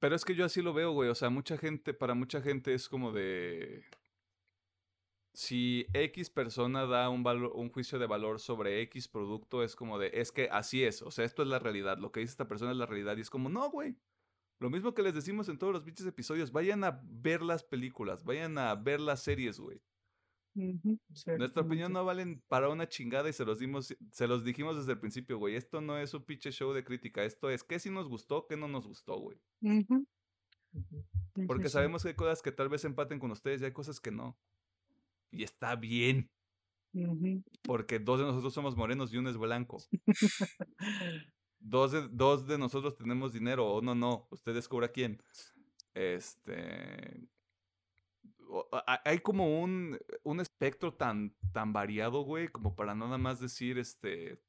Pero 0.00 0.14
es 0.14 0.24
que 0.24 0.34
yo 0.34 0.44
así 0.44 0.62
lo 0.62 0.72
veo, 0.74 0.92
güey. 0.92 1.08
O 1.08 1.14
sea, 1.14 1.30
mucha 1.30 1.56
gente, 1.56 1.94
para 1.94 2.14
mucha 2.14 2.42
gente 2.42 2.74
es 2.74 2.88
como 2.88 3.12
de. 3.12 3.84
Si 5.32 5.86
X 5.92 6.30
persona 6.30 6.86
da 6.86 7.08
un, 7.08 7.24
valor, 7.24 7.52
un 7.54 7.68
juicio 7.70 7.98
de 7.98 8.06
valor 8.06 8.38
sobre 8.38 8.82
X 8.82 9.08
producto, 9.08 9.64
es 9.64 9.74
como 9.74 9.98
de, 9.98 10.10
es 10.14 10.30
que 10.30 10.48
así 10.50 10.84
es. 10.84 11.02
O 11.02 11.10
sea, 11.10 11.24
esto 11.24 11.42
es 11.42 11.48
la 11.48 11.58
realidad. 11.58 11.98
Lo 11.98 12.12
que 12.12 12.20
dice 12.20 12.32
esta 12.32 12.46
persona 12.46 12.70
es 12.70 12.76
la 12.76 12.86
realidad. 12.86 13.16
Y 13.16 13.22
es 13.22 13.30
como, 13.30 13.48
no, 13.48 13.68
güey. 13.70 13.96
Lo 14.60 14.70
mismo 14.70 14.94
que 14.94 15.02
les 15.02 15.14
decimos 15.14 15.48
en 15.48 15.58
todos 15.58 15.72
los 15.72 15.84
bichos 15.84 16.06
episodios. 16.06 16.52
Vayan 16.52 16.84
a 16.84 17.02
ver 17.04 17.42
las 17.42 17.64
películas. 17.64 18.24
Vayan 18.24 18.56
a 18.58 18.74
ver 18.74 19.00
las 19.00 19.22
series, 19.22 19.58
güey. 19.58 19.82
Nuestra 21.36 21.62
opinión 21.62 21.92
no 21.92 22.04
valen 22.04 22.40
para 22.46 22.68
una 22.68 22.88
chingada 22.88 23.28
y 23.28 23.32
se 23.32 23.44
los 23.44 23.58
dimos, 23.58 23.94
se 24.12 24.28
los 24.28 24.44
dijimos 24.44 24.76
desde 24.76 24.92
el 24.92 25.00
principio, 25.00 25.38
güey. 25.38 25.56
Esto 25.56 25.80
no 25.80 25.98
es 25.98 26.14
un 26.14 26.22
pinche 26.24 26.52
show 26.52 26.72
de 26.72 26.84
crítica, 26.84 27.24
esto 27.24 27.50
es 27.50 27.64
qué 27.64 27.80
sí 27.80 27.90
nos 27.90 28.08
gustó, 28.08 28.46
qué 28.46 28.56
no 28.56 28.68
nos 28.68 28.86
gustó, 28.86 29.18
güey. 29.18 29.40
Porque 31.46 31.68
sabemos 31.68 32.02
que 32.02 32.10
hay 32.10 32.14
cosas 32.14 32.40
que 32.40 32.52
tal 32.52 32.68
vez 32.68 32.84
empaten 32.84 33.18
con 33.18 33.32
ustedes 33.32 33.62
y 33.62 33.64
hay 33.64 33.72
cosas 33.72 34.00
que 34.00 34.12
no. 34.12 34.38
Y 35.32 35.42
está 35.42 35.74
bien. 35.74 36.30
Porque 37.62 37.98
dos 37.98 38.20
de 38.20 38.26
nosotros 38.26 38.54
somos 38.54 38.76
morenos 38.76 39.12
y 39.12 39.16
uno 39.16 39.30
es 39.30 39.36
blanco. 39.36 39.78
dos, 41.64 41.92
de, 41.92 42.08
dos 42.08 42.46
de 42.46 42.58
nosotros 42.58 42.96
tenemos 42.96 43.32
dinero, 43.32 43.66
o 43.66 43.82
no, 43.82 43.94
no. 43.94 44.28
Usted 44.30 44.54
descubra 44.54 44.88
quién. 44.88 45.20
Este 45.94 47.28
hay 49.04 49.18
como 49.20 49.62
un, 49.62 49.98
un 50.22 50.40
espectro 50.40 50.94
tan, 50.94 51.34
tan 51.52 51.72
variado, 51.72 52.22
güey, 52.22 52.48
como 52.48 52.74
para 52.74 52.94
nada 52.94 53.18
más 53.18 53.40
decir, 53.40 53.78
este, 53.78 54.40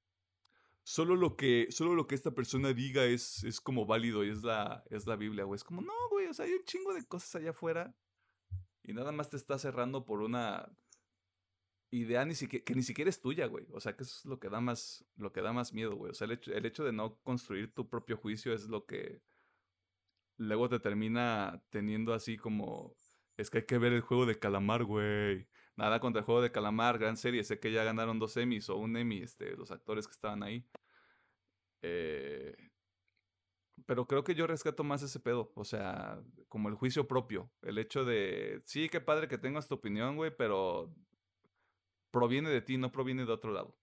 solo 0.84 1.16
lo 1.16 1.36
que, 1.36 1.68
solo 1.72 1.96
lo 1.96 2.08
que 2.08 2.16
esta 2.16 2.32
persona 2.32 2.74
diga 2.74 3.06
es, 3.06 3.44
es 3.44 3.60
como 3.60 3.86
válido 3.86 4.24
y 4.24 4.30
es 4.30 4.44
la, 4.44 4.84
es 4.90 5.08
la 5.08 5.16
Biblia, 5.16 5.46
güey. 5.46 5.56
Es 5.56 5.64
como, 5.64 5.82
no, 5.82 5.94
güey, 6.12 6.28
o 6.28 6.34
sea, 6.34 6.46
hay 6.46 6.54
un 6.54 6.64
chingo 6.64 6.94
de 6.94 7.06
cosas 7.06 7.36
allá 7.36 7.52
afuera 7.52 7.96
y 8.84 8.94
nada 8.94 9.12
más 9.12 9.30
te 9.30 9.38
está 9.38 9.58
cerrando 9.58 10.06
por 10.06 10.22
una 10.22 10.72
idea 11.92 12.26
ni 12.26 12.36
siquiera, 12.36 12.64
que 12.66 12.76
ni 12.76 12.84
siquiera 12.84 13.10
es 13.10 13.22
tuya, 13.22 13.48
güey. 13.48 13.66
O 13.72 13.80
sea, 13.80 13.96
que 13.96 14.04
eso 14.04 14.18
es 14.20 14.26
lo 14.26 14.40
que 14.40 14.50
da 14.50 14.62
más, 14.62 15.06
lo 15.18 15.32
que 15.32 15.42
da 15.42 15.54
más 15.54 15.74
miedo, 15.74 15.96
güey. 15.96 16.12
O 16.12 16.14
sea, 16.14 16.26
el 16.26 16.34
hecho, 16.34 16.54
el 16.54 16.66
hecho 16.66 16.84
de 16.84 16.94
no 16.94 17.18
construir 17.24 17.74
tu 17.74 17.90
propio 17.90 18.18
juicio 18.18 18.54
es 18.54 18.68
lo 18.68 18.86
que 18.86 19.22
luego 20.38 20.70
te 20.70 20.80
termina 20.80 21.64
teniendo 21.70 22.14
así 22.14 22.38
como 22.38 22.96
es 23.38 23.50
que 23.50 23.60
hay 23.60 23.66
que 23.66 23.78
ver 23.78 23.94
el 23.94 24.02
juego 24.02 24.26
de 24.26 24.40
calamar, 24.40 24.84
güey. 24.86 25.48
Nada 25.76 26.00
contra 26.00 26.20
el 26.22 26.26
juego 26.26 26.42
de 26.42 26.52
calamar, 26.52 26.98
gran 26.98 27.18
serie. 27.18 27.44
Sé 27.44 27.60
que 27.60 27.72
ya 27.72 27.84
ganaron 27.84 28.20
dos 28.20 28.38
Emmys 28.38 28.70
o 28.70 28.78
un 28.78 28.96
Emmy, 28.96 29.22
este, 29.22 29.56
los 29.58 29.72
actores 29.72 30.08
que 30.08 30.14
estaban 30.14 30.42
ahí. 30.44 30.66
Eh, 31.82 32.56
pero 33.86 34.08
creo 34.08 34.24
que 34.24 34.36
yo 34.36 34.48
rescato 34.48 34.84
más 34.86 35.02
ese 35.04 35.20
pedo. 35.20 35.52
O 35.56 35.66
sea, 35.66 36.22
como 36.48 36.70
el 36.70 36.76
juicio 36.76 37.08
propio. 37.08 37.52
El 37.62 37.78
hecho 37.78 38.06
de, 38.06 38.62
sí, 38.66 38.88
qué 38.88 39.02
padre 39.02 39.28
que 39.28 39.38
tengas 39.38 39.68
tu 39.68 39.76
opinión, 39.76 40.16
güey, 40.16 40.32
pero 40.36 40.96
proviene 42.16 42.50
de 42.50 42.62
ti, 42.62 42.78
no 42.78 42.94
proviene 42.94 43.26
de 43.26 43.34
otro 43.34 43.52
lado. 43.52 43.76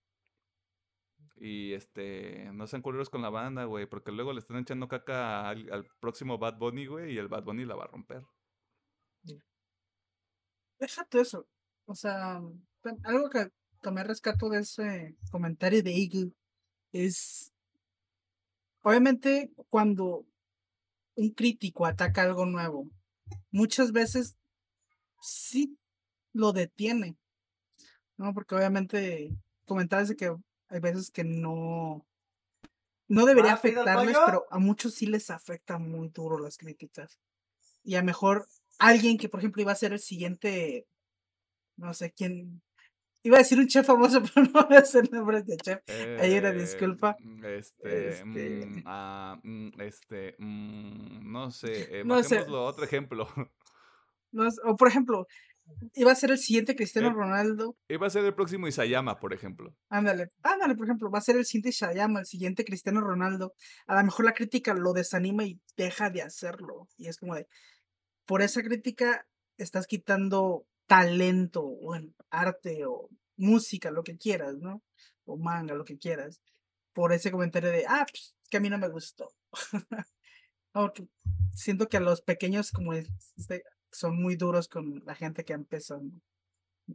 Y 1.37 1.75
este, 1.75 2.51
no 2.55 2.67
sean 2.67 2.81
culeros 2.81 3.11
con 3.11 3.21
la 3.21 3.29
banda, 3.29 3.67
güey, 3.67 3.85
porque 3.85 4.11
luego 4.11 4.33
le 4.33 4.39
están 4.39 4.57
echando 4.57 4.89
caca 4.89 5.51
al, 5.51 5.71
al 5.71 5.85
próximo 6.01 6.39
Bad 6.39 6.57
Bunny, 6.57 6.87
güey, 6.87 7.13
y 7.13 7.19
el 7.19 7.29
Bad 7.29 7.45
Bunny 7.45 7.67
la 7.67 7.75
va 7.75 7.85
a 7.85 7.89
romper. 7.89 8.23
Déjate 10.79 11.21
eso. 11.21 11.47
O 11.85 11.95
sea, 11.95 12.41
algo 13.05 13.29
que 13.29 13.51
tomé 13.83 14.03
rescato 14.03 14.49
de 14.49 14.61
ese 14.61 15.15
comentario 15.31 15.83
de 15.83 15.95
Eagle 15.95 16.33
es, 16.91 17.53
obviamente, 18.81 19.53
cuando 19.69 20.25
un 21.17 21.31
crítico 21.33 21.85
ataca 21.85 22.23
algo 22.23 22.47
nuevo, 22.47 22.89
muchas 23.51 23.93
veces 23.93 24.39
sí 25.21 25.79
lo 26.33 26.53
detiene, 26.53 27.19
¿no? 28.17 28.35
Porque 28.35 28.55
obviamente 28.55 29.31
comentarios 29.67 30.09
de 30.09 30.17
que 30.17 30.37
hay 30.69 30.81
veces 30.81 31.11
que 31.11 31.25
no, 31.25 32.07
no 33.09 33.27
debería 33.27 33.55
afectarles, 33.55 34.17
pero 34.25 34.47
a 34.51 34.59
muchos 34.59 34.95
sí 34.95 35.07
les 35.07 35.31
afecta 35.31 35.79
muy 35.79 36.09
duro 36.09 36.39
las 36.39 36.57
críticas. 36.57 37.19
Y 37.85 37.97
a 37.97 38.03
mejor 38.03 38.47
alguien 38.79 39.19
que, 39.19 39.29
por 39.29 39.41
ejemplo, 39.41 39.63
iba 39.63 39.73
a 39.73 39.77
ser 39.77 39.93
el 39.93 40.01
siguiente, 40.01 40.87
no 41.77 41.95
sé 41.95 42.13
quién, 42.13 42.63
iba 43.23 43.37
a 43.37 43.41
decir 43.41 43.59
un 43.59 43.69
chef 43.69 43.87
famoso, 43.87 44.23
pero 44.35 44.47
no 44.47 44.67
voy 44.67 44.77
a 44.77 44.81
hacer 44.81 45.11
nombres 45.13 45.47
de 45.47 45.57
chef. 45.57 45.81
Ahí 46.21 46.33
era 46.33 46.53
disculpa. 46.53 47.17
Mm, 47.21 47.45
este, 47.45 48.09
este... 48.09 48.67
Mm, 48.67 48.83
ah, 48.87 49.41
mm, 49.43 49.81
este 49.81 50.37
no 50.39 51.51
sé, 51.51 52.01
eh, 52.01 52.05
no 52.05 52.23
sé. 52.23 52.41
otro 52.41 52.85
ejemplo. 52.85 53.27
No, 54.35 54.49
o 54.65 54.77
por 54.77 54.89
ejemplo, 54.89 55.27
iba 55.95 56.13
a 56.13 56.15
ser 56.15 56.31
el 56.31 56.39
siguiente 56.39 56.75
Cristiano 56.75 57.09
eh, 57.09 57.13
Ronaldo. 57.13 57.77
Iba 57.89 58.07
a 58.07 58.11
ser 58.11 58.25
el 58.25 58.35
próximo 58.35 58.69
Isayama, 58.69 59.19
por 59.19 59.33
ejemplo. 59.33 59.75
Ándale, 59.89 60.29
ándale, 60.43 60.75
por 60.75 60.87
ejemplo, 60.87 61.11
va 61.11 61.19
a 61.19 61.23
ser 61.23 61.37
el 61.37 61.45
siguiente 61.45 61.71
Isayama, 61.71 62.21
el 62.21 62.27
siguiente 62.27 62.65
Cristiano 62.65 63.01
Ronaldo. 63.01 63.55
A 63.87 63.97
lo 63.97 64.05
mejor 64.05 64.25
la 64.25 64.35
crítica 64.35 64.75
lo 64.75 64.93
desanima 64.93 65.45
y 65.45 65.61
deja 65.77 66.11
de 66.11 66.23
hacerlo. 66.23 66.89
Y 66.97 67.09
es 67.09 67.19
como 67.19 67.35
de, 67.35 67.47
por 68.27 68.43
esa 68.43 68.63
crítica 68.63 69.27
estás 69.59 69.87
quitando 69.87 70.67
talento 70.87 71.63
o 71.65 71.95
arte 72.31 72.85
o 72.87 73.09
música, 73.37 73.91
lo 73.91 74.03
que 74.03 74.17
quieras, 74.17 74.57
¿no? 74.59 74.83
O 75.25 75.37
manga, 75.37 75.75
lo 75.75 75.85
que 75.85 75.99
quieras. 75.99 76.41
Por 76.93 77.13
ese 77.13 77.31
comentario 77.31 77.71
de, 77.71 77.85
ah, 77.89 78.07
pues, 78.11 78.35
que 78.51 78.59
a 78.59 78.61
mí 78.61 78.69
no 78.69 78.79
me 78.79 78.89
gustó. 78.89 79.31
siento 81.55 81.89
que 81.89 81.97
a 81.97 82.01
los 82.01 82.23
pequeños 82.23 82.71
como 82.71 82.93
este, 82.93 83.63
son 83.93 84.21
muy 84.21 84.37
duros 84.37 84.67
con 84.69 85.03
la 85.05 85.15
gente 85.15 85.45
que 85.45 85.53
empezó. 85.53 86.01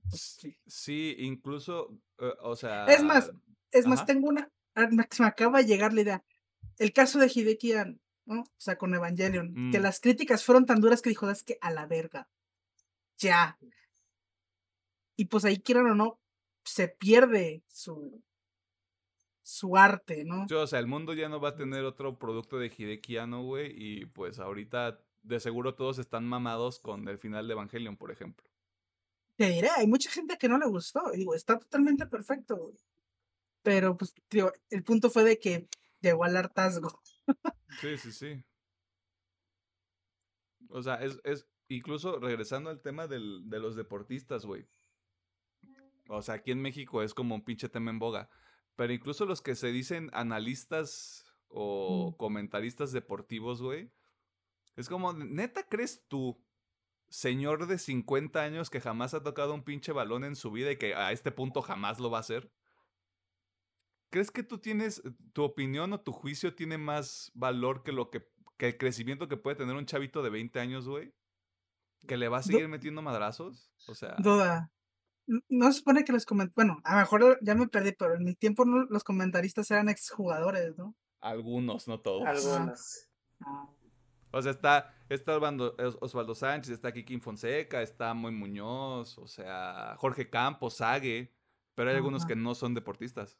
Pues, 0.09 0.21
sí. 0.39 0.57
Sí, 0.65 1.15
incluso, 1.19 1.97
eh, 2.19 2.33
o 2.41 2.55
sea... 2.55 2.85
Es 2.87 3.03
más, 3.03 3.31
es 3.71 3.87
más, 3.87 4.05
tengo 4.05 4.27
una. 4.29 4.49
ah, 4.75 4.87
Me 4.91 5.07
me 5.19 5.25
acaba 5.25 5.59
de 5.59 5.65
llegar 5.67 5.93
la 5.93 6.01
idea. 6.01 6.23
El 6.77 6.91
caso 6.93 7.19
de 7.19 7.31
Hideki 7.33 7.73
¿no? 8.25 8.41
O 8.41 8.45
sea, 8.57 8.77
con 8.77 8.93
Evangelion. 8.93 9.71
Que 9.71 9.79
Mm. 9.79 9.81
las 9.83 9.99
críticas 10.01 10.43
fueron 10.43 10.65
tan 10.65 10.81
duras 10.81 11.01
que 11.01 11.09
dijo, 11.09 11.29
es 11.29 11.43
que 11.43 11.57
a 11.61 11.71
la 11.71 11.85
verga. 11.85 12.27
Ya. 13.17 13.57
Y 15.15 15.25
pues 15.25 15.45
ahí 15.45 15.57
quieran 15.59 15.87
o 15.87 15.95
no, 15.95 16.19
se 16.63 16.89
pierde 16.89 17.63
su. 17.67 18.21
su 19.41 19.77
arte, 19.77 20.25
¿no? 20.25 20.45
Sí, 20.49 20.53
o 20.55 20.67
sea, 20.67 20.79
el 20.79 20.87
mundo 20.87 21.13
ya 21.13 21.29
no 21.29 21.39
va 21.39 21.49
a 21.49 21.55
tener 21.55 21.85
otro 21.85 22.19
producto 22.19 22.59
de 22.59 22.67
Hideki 22.75 23.17
Anno, 23.17 23.43
güey, 23.43 23.71
y 23.75 24.05
pues 24.05 24.39
ahorita 24.39 24.99
de 25.27 25.39
seguro 25.39 25.75
todos 25.75 25.99
están 25.99 26.25
mamados 26.25 26.79
con 26.79 27.07
el 27.07 27.17
final 27.17 27.47
de 27.47 27.53
Evangelion, 27.53 27.97
por 27.97 28.11
ejemplo. 28.11 28.45
Te 29.35 29.49
diré, 29.49 29.69
hay 29.75 29.85
mucha 29.87 30.09
gente 30.09 30.37
que 30.37 30.49
no 30.49 30.57
le 30.57 30.67
gustó. 30.67 31.11
Digo, 31.11 31.35
está 31.35 31.59
totalmente 31.59 32.05
perfecto. 32.07 32.57
güey. 32.57 32.75
Pero, 33.61 33.95
pues, 33.97 34.13
digo, 34.29 34.51
el 34.69 34.83
punto 34.83 35.09
fue 35.09 35.23
de 35.23 35.37
que 35.39 35.67
llegó 36.01 36.23
al 36.23 36.37
hartazgo. 36.37 37.01
Sí, 37.81 37.97
sí, 37.97 38.11
sí. 38.11 38.43
O 40.69 40.81
sea, 40.81 40.95
es, 40.95 41.19
es 41.23 41.47
incluso 41.69 42.19
regresando 42.19 42.69
al 42.69 42.81
tema 42.81 43.07
del, 43.07 43.49
de 43.49 43.59
los 43.59 43.75
deportistas, 43.75 44.45
güey. 44.45 44.67
O 46.09 46.21
sea, 46.21 46.35
aquí 46.35 46.51
en 46.51 46.61
México 46.61 47.03
es 47.03 47.13
como 47.13 47.35
un 47.35 47.43
pinche 47.43 47.69
tema 47.69 47.91
en 47.91 47.99
boga. 47.99 48.29
Pero 48.75 48.93
incluso 48.93 49.25
los 49.25 49.41
que 49.41 49.55
se 49.55 49.67
dicen 49.71 50.09
analistas 50.13 51.25
o 51.49 52.11
Mm. 52.11 52.17
comentaristas 52.17 52.91
deportivos, 52.91 53.61
güey. 53.61 53.91
Es 54.77 54.87
como, 54.89 55.11
neta, 55.11 55.63
¿crees 55.67 56.05
tú, 56.07 56.41
señor 57.09 57.67
de 57.67 57.77
50 57.79 58.41
años 58.41 58.69
que 58.69 58.79
jamás 58.79 59.13
ha 59.13 59.23
tocado 59.23 59.53
un 59.53 59.63
pinche 59.63 59.91
balón 59.91 60.23
en 60.23 60.35
su 60.35 60.51
vida 60.51 60.71
y 60.71 60.77
que 60.77 60.93
a 60.95 61.11
este 61.11 61.31
punto 61.31 61.61
jamás 61.61 61.99
lo 61.99 62.09
va 62.09 62.17
a 62.19 62.21
hacer? 62.21 62.51
¿Crees 64.09 64.31
que 64.31 64.43
tú 64.43 64.59
tienes, 64.59 65.01
tu 65.33 65.43
opinión 65.43 65.91
o 65.93 65.99
tu 65.99 66.13
juicio 66.13 66.55
tiene 66.55 66.77
más 66.77 67.31
valor 67.33 67.83
que 67.83 67.91
lo 67.91 68.09
que, 68.09 68.25
que 68.57 68.67
el 68.69 68.77
crecimiento 68.77 69.27
que 69.27 69.35
puede 69.35 69.57
tener 69.57 69.75
un 69.75 69.85
chavito 69.85 70.23
de 70.23 70.29
20 70.29 70.59
años, 70.59 70.87
güey? 70.87 71.13
¿Que 72.07 72.15
le 72.15 72.29
va 72.29 72.37
a 72.37 72.41
Du- 72.41 72.47
seguir 72.47 72.67
metiendo 72.69 73.01
madrazos? 73.01 73.69
O 73.87 73.95
sea, 73.95 74.15
Duda. 74.19 74.71
No 75.49 75.69
se 75.73 75.79
supone 75.79 76.05
que 76.05 76.13
los 76.13 76.25
coment... 76.25 76.53
Bueno, 76.55 76.79
a 76.85 76.93
lo 76.93 76.99
mejor 77.01 77.37
ya 77.41 77.53
me 77.53 77.67
perdí, 77.67 77.91
pero 77.91 78.13
en 78.15 78.23
mi 78.23 78.33
tiempo 78.33 78.63
no- 78.63 78.85
los 78.85 79.03
comentaristas 79.03 79.69
eran 79.71 79.89
exjugadores, 79.89 80.77
¿no? 80.77 80.95
algunos, 81.19 81.87
no 81.89 81.99
todos. 81.99 82.25
Algunos. 82.25 83.09
Ah, 83.41 83.67
O 84.31 84.41
sea, 84.41 84.51
está, 84.51 84.93
está 85.09 85.35
Osvaldo, 85.37 85.75
Os- 85.79 85.97
Osvaldo 86.01 86.35
Sánchez, 86.35 86.71
está 86.73 86.91
Kiki 86.91 87.19
Fonseca, 87.19 87.81
está 87.81 88.13
Moy 88.13 88.31
Muñoz, 88.33 89.17
o 89.17 89.27
sea, 89.27 89.95
Jorge 89.97 90.29
Campos, 90.29 90.75
Sague, 90.77 91.33
pero 91.75 91.89
hay 91.89 91.95
algunos 91.95 92.25
que 92.25 92.35
no 92.35 92.53
son 92.55 92.73
deportistas. 92.73 93.39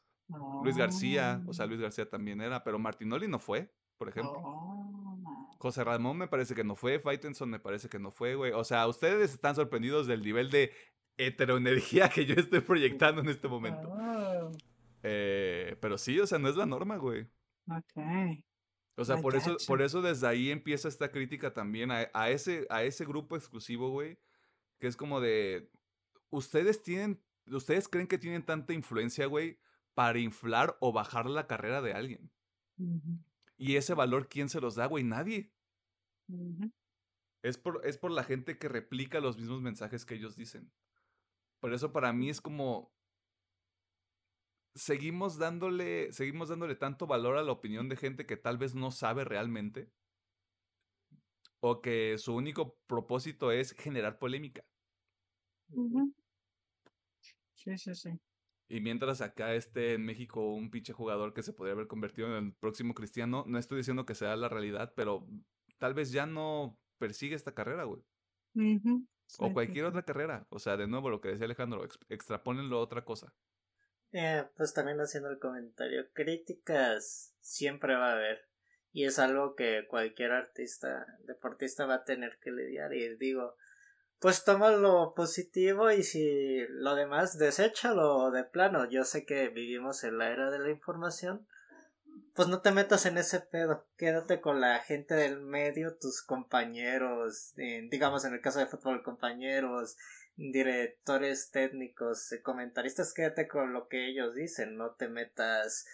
Luis 0.62 0.76
García, 0.76 1.42
o 1.46 1.52
sea, 1.54 1.64
ah, 1.64 1.68
Luis 1.68 1.80
García 1.80 2.08
también 2.08 2.40
era, 2.40 2.62
pero 2.64 2.78
Martinoli 2.78 3.28
no 3.28 3.38
fue, 3.38 3.72
por 3.96 4.08
ejemplo. 4.08 4.42
ah. 4.44 4.84
José 5.58 5.82
Ramón 5.82 6.16
me 6.18 6.28
parece 6.28 6.54
que 6.54 6.62
no 6.64 6.76
fue, 6.76 7.00
Faitenson 7.00 7.50
me 7.50 7.58
parece 7.58 7.88
que 7.88 7.98
no 7.98 8.10
fue, 8.12 8.34
güey. 8.36 8.52
O 8.52 8.62
sea, 8.62 8.86
ustedes 8.86 9.34
están 9.34 9.56
sorprendidos 9.56 10.06
del 10.06 10.22
nivel 10.22 10.50
de 10.50 10.70
heteroenergía 11.16 12.08
que 12.08 12.24
yo 12.26 12.34
estoy 12.36 12.60
proyectando 12.60 13.20
en 13.22 13.28
este 13.28 13.48
momento. 13.48 13.88
Oh, 13.90 14.52
Eh, 15.02 15.76
pero 15.80 15.98
sí, 15.98 16.18
o 16.20 16.26
sea, 16.26 16.38
no 16.38 16.48
es 16.48 16.56
la 16.56 16.66
norma, 16.66 16.96
güey. 16.96 17.26
ok. 17.68 18.42
O 18.98 19.04
sea, 19.04 19.18
I 19.18 19.22
por 19.22 19.36
eso, 19.36 19.56
por 19.66 19.80
eso 19.80 20.02
desde 20.02 20.26
ahí 20.26 20.50
empieza 20.50 20.88
esta 20.88 21.10
crítica 21.10 21.54
también 21.54 21.90
a, 21.90 22.10
a 22.12 22.30
ese, 22.30 22.66
a 22.68 22.82
ese 22.82 23.04
grupo 23.04 23.36
exclusivo, 23.36 23.90
güey, 23.90 24.18
que 24.78 24.88
es 24.88 24.96
como 24.96 25.20
de, 25.20 25.70
ustedes 26.30 26.82
tienen, 26.82 27.22
ustedes 27.46 27.88
creen 27.88 28.06
que 28.06 28.18
tienen 28.18 28.44
tanta 28.44 28.72
influencia, 28.72 29.26
güey, 29.26 29.58
para 29.94 30.18
inflar 30.18 30.76
o 30.80 30.92
bajar 30.92 31.26
la 31.26 31.46
carrera 31.46 31.80
de 31.82 31.92
alguien. 31.92 32.30
Y 33.56 33.76
ese 33.76 33.94
valor, 33.94 34.28
¿quién 34.28 34.48
se 34.48 34.60
los 34.60 34.76
da, 34.76 34.86
güey? 34.86 35.04
Nadie. 35.04 35.52
Es 37.42 37.58
por, 37.58 37.80
es 37.84 37.98
por 37.98 38.10
la 38.10 38.24
gente 38.24 38.58
que 38.58 38.68
replica 38.68 39.20
los 39.20 39.38
mismos 39.38 39.60
mensajes 39.60 40.04
que 40.04 40.14
ellos 40.14 40.36
dicen. 40.36 40.70
Por 41.60 41.72
eso 41.72 41.92
para 41.92 42.12
mí 42.12 42.30
es 42.30 42.40
como. 42.40 42.92
Seguimos 44.78 45.38
dándole. 45.38 46.12
Seguimos 46.12 46.48
dándole 46.48 46.76
tanto 46.76 47.06
valor 47.06 47.36
a 47.36 47.42
la 47.42 47.52
opinión 47.52 47.88
de 47.88 47.96
gente 47.96 48.26
que 48.26 48.36
tal 48.36 48.58
vez 48.58 48.74
no 48.74 48.90
sabe 48.90 49.24
realmente. 49.24 49.90
O 51.60 51.82
que 51.82 52.16
su 52.18 52.34
único 52.34 52.78
propósito 52.86 53.50
es 53.52 53.72
generar 53.72 54.18
polémica. 54.18 54.64
Sí, 57.54 57.76
sí, 57.76 57.94
sí. 57.94 58.10
Y 58.70 58.80
mientras 58.80 59.20
acá 59.20 59.54
esté 59.54 59.94
en 59.94 60.04
México 60.04 60.52
un 60.54 60.70
pinche 60.70 60.92
jugador 60.92 61.32
que 61.32 61.42
se 61.42 61.52
podría 61.52 61.72
haber 61.72 61.88
convertido 61.88 62.28
en 62.28 62.44
el 62.44 62.54
próximo 62.54 62.94
cristiano, 62.94 63.44
no 63.46 63.58
estoy 63.58 63.78
diciendo 63.78 64.04
que 64.06 64.14
sea 64.14 64.36
la 64.36 64.48
realidad, 64.48 64.92
pero 64.94 65.26
tal 65.78 65.94
vez 65.94 66.12
ya 66.12 66.26
no 66.26 66.78
persigue 66.98 67.34
esta 67.34 67.54
carrera, 67.54 67.84
güey. 67.84 68.02
O 69.38 69.46
sí, 69.48 69.52
cualquier 69.52 69.84
sí. 69.84 69.88
otra 69.88 70.02
carrera. 70.04 70.46
O 70.50 70.58
sea, 70.58 70.76
de 70.76 70.86
nuevo 70.86 71.10
lo 71.10 71.20
que 71.20 71.28
decía 71.28 71.46
Alejandro, 71.46 71.84
ex- 71.84 71.98
extrapólenlo 72.08 72.76
a 72.78 72.80
otra 72.82 73.04
cosa. 73.04 73.34
Eh, 74.12 74.44
pues 74.56 74.72
también 74.72 75.00
haciendo 75.00 75.28
el 75.28 75.38
comentario, 75.38 76.06
críticas 76.12 77.34
siempre 77.40 77.94
va 77.94 78.10
a 78.10 78.14
haber. 78.14 78.46
Y 78.92 79.04
es 79.04 79.18
algo 79.18 79.54
que 79.54 79.86
cualquier 79.88 80.32
artista, 80.32 81.06
deportista 81.24 81.86
va 81.86 81.96
a 81.96 82.04
tener 82.04 82.38
que 82.40 82.50
lidiar. 82.50 82.94
Y 82.94 83.16
digo, 83.16 83.54
pues 84.18 84.44
toma 84.44 84.70
lo 84.70 85.14
positivo 85.14 85.90
y 85.90 86.02
si 86.02 86.66
lo 86.68 86.94
demás, 86.94 87.38
deséchalo 87.38 88.30
de 88.30 88.44
plano. 88.44 88.88
Yo 88.88 89.04
sé 89.04 89.24
que 89.26 89.48
vivimos 89.48 90.04
en 90.04 90.18
la 90.18 90.30
era 90.30 90.50
de 90.50 90.58
la 90.58 90.70
información. 90.70 91.46
Pues 92.38 92.46
no 92.46 92.60
te 92.60 92.70
metas 92.70 93.04
en 93.04 93.18
ese 93.18 93.40
pedo. 93.40 93.84
Quédate 93.96 94.40
con 94.40 94.60
la 94.60 94.78
gente 94.78 95.16
del 95.16 95.40
medio, 95.40 95.96
tus 95.96 96.22
compañeros, 96.22 97.52
eh, 97.56 97.88
digamos 97.90 98.24
en 98.24 98.32
el 98.32 98.40
caso 98.40 98.60
de 98.60 98.68
fútbol, 98.68 99.02
compañeros, 99.02 99.96
directores 100.36 101.50
técnicos, 101.50 102.30
eh, 102.30 102.40
comentaristas, 102.40 103.12
quédate 103.12 103.48
con 103.48 103.72
lo 103.72 103.88
que 103.88 104.06
ellos 104.06 104.36
dicen, 104.36 104.76
no 104.76 104.92
te 104.92 105.08
metas 105.08 105.84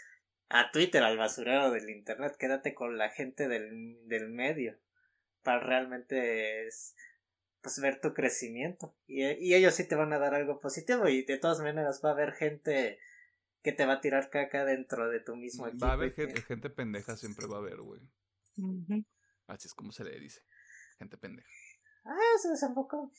a 0.51 0.71
Twitter, 0.71 1.03
al 1.03 1.17
basurero 1.17 1.71
del 1.71 1.89
internet, 1.89 2.37
quédate 2.39 2.75
con 2.75 2.99
la 2.99 3.09
gente 3.09 3.49
del, 3.49 4.07
del 4.07 4.29
medio 4.29 4.77
para 5.43 5.61
realmente 5.61 6.67
es, 6.67 6.95
pues 7.63 7.81
ver 7.81 8.03
tu 8.03 8.13
crecimiento 8.13 8.95
y, 9.07 9.25
y 9.25 9.55
ellos 9.55 9.73
sí 9.73 9.89
te 9.89 9.95
van 9.95 10.13
a 10.13 10.19
dar 10.19 10.35
algo 10.35 10.61
positivo 10.61 11.09
y 11.09 11.25
de 11.25 11.39
todas 11.39 11.61
maneras 11.61 12.03
va 12.05 12.11
a 12.11 12.13
haber 12.13 12.33
gente 12.33 12.99
que 13.65 13.73
te 13.73 13.87
va 13.87 13.95
a 13.95 14.01
tirar 14.01 14.29
caca 14.31 14.65
dentro 14.65 15.09
de 15.09 15.21
tu 15.21 15.35
mismo 15.35 15.67
equipo. 15.67 15.87
Va 15.87 15.93
a 15.93 15.95
haber 15.95 16.13
gente, 16.13 16.43
gente 16.43 16.69
pendeja, 16.71 17.17
siempre 17.17 17.47
va 17.47 17.57
a 17.57 17.61
haber, 17.61 17.81
güey. 17.81 18.03
Así 19.47 19.67
es 19.67 19.75
como 19.75 19.91
se 19.91 20.05
le 20.05 20.21
dice. 20.21 20.43
Gente 20.99 21.17
pendeja. 21.17 21.49
Ah, 22.05 22.39
se 22.41 22.51
desembocó. 22.51 23.11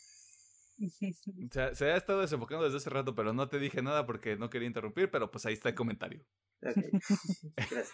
Se, 1.52 1.74
se 1.74 1.86
ha 1.86 1.96
estado 1.96 2.20
desenfocando 2.20 2.66
desde 2.66 2.78
hace 2.78 2.90
rato, 2.90 3.16
pero 3.16 3.32
no 3.32 3.48
te 3.48 3.60
dije 3.60 3.82
nada 3.82 4.06
porque 4.06 4.36
no 4.36 4.50
quería 4.50 4.68
interrumpir, 4.68 5.10
pero 5.10 5.32
pues 5.32 5.46
ahí 5.46 5.54
está 5.54 5.70
el 5.70 5.76
comentario. 5.76 6.22
Ok. 6.62 6.76
Gracias. 7.56 7.94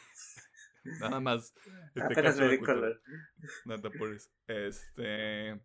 Nada 0.99 1.19
más. 1.19 1.53
Este, 1.93 2.01
Apenas 2.01 2.23
cápsula 2.23 2.45
me 2.47 2.51
di 2.53 2.57
cultural. 2.57 2.79
color. 2.79 3.01
No 3.65 3.81
te 3.81 3.87
apures. 3.87 4.31
Este. 4.47 5.63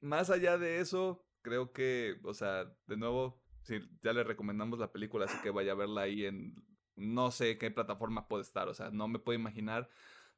Más 0.00 0.30
allá 0.30 0.56
de 0.56 0.78
eso, 0.78 1.26
creo 1.42 1.72
que, 1.72 2.20
o 2.22 2.32
sea, 2.32 2.64
de 2.86 2.96
nuevo, 2.96 3.43
sí, 3.64 3.80
ya 4.00 4.12
le 4.12 4.22
recomendamos 4.24 4.78
la 4.78 4.92
película, 4.92 5.24
así 5.24 5.36
que 5.42 5.50
vaya 5.50 5.72
a 5.72 5.76
verla 5.76 6.02
ahí 6.02 6.24
en. 6.24 6.54
No 6.96 7.32
sé 7.32 7.58
qué 7.58 7.72
plataforma 7.72 8.28
puede 8.28 8.44
estar, 8.44 8.68
o 8.68 8.74
sea, 8.74 8.90
no 8.90 9.08
me 9.08 9.18
puedo 9.18 9.36
imaginar 9.36 9.90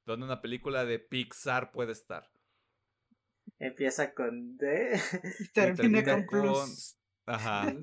dónde 0.07 0.25
una 0.25 0.41
película 0.41 0.87
de 0.87 0.99
Pixar 0.99 1.71
puede 1.71 1.93
estar. 1.93 2.31
Empieza 3.59 4.15
con 4.15 4.57
D. 4.57 4.99
Y 5.41 5.49
termina 5.49 6.03
termina 6.03 6.05
con 6.05 6.27
con- 6.27 6.41
plus. 6.43 6.97
Ajá. 7.27 7.75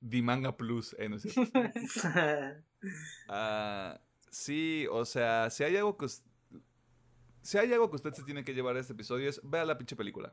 Dimanga 0.00 0.56
Plus, 0.56 0.94
eh, 0.98 1.08
no 1.08 1.16
es 1.16 1.22
cierto. 1.22 1.52
Ah, 3.28 4.00
sí, 4.30 4.86
o 4.90 5.04
sea, 5.04 5.50
si 5.50 5.64
hay 5.64 5.76
algo 5.76 5.96
que 5.96 6.06
si 7.42 7.58
hay 7.58 7.72
algo 7.72 7.90
que 7.90 7.96
usted 7.96 8.12
se 8.12 8.22
tiene 8.22 8.44
que 8.44 8.54
llevar 8.54 8.76
a 8.76 8.80
este 8.80 8.92
episodio 8.92 9.28
es 9.28 9.40
vea 9.42 9.64
la 9.64 9.76
pinche 9.76 9.96
película. 9.96 10.32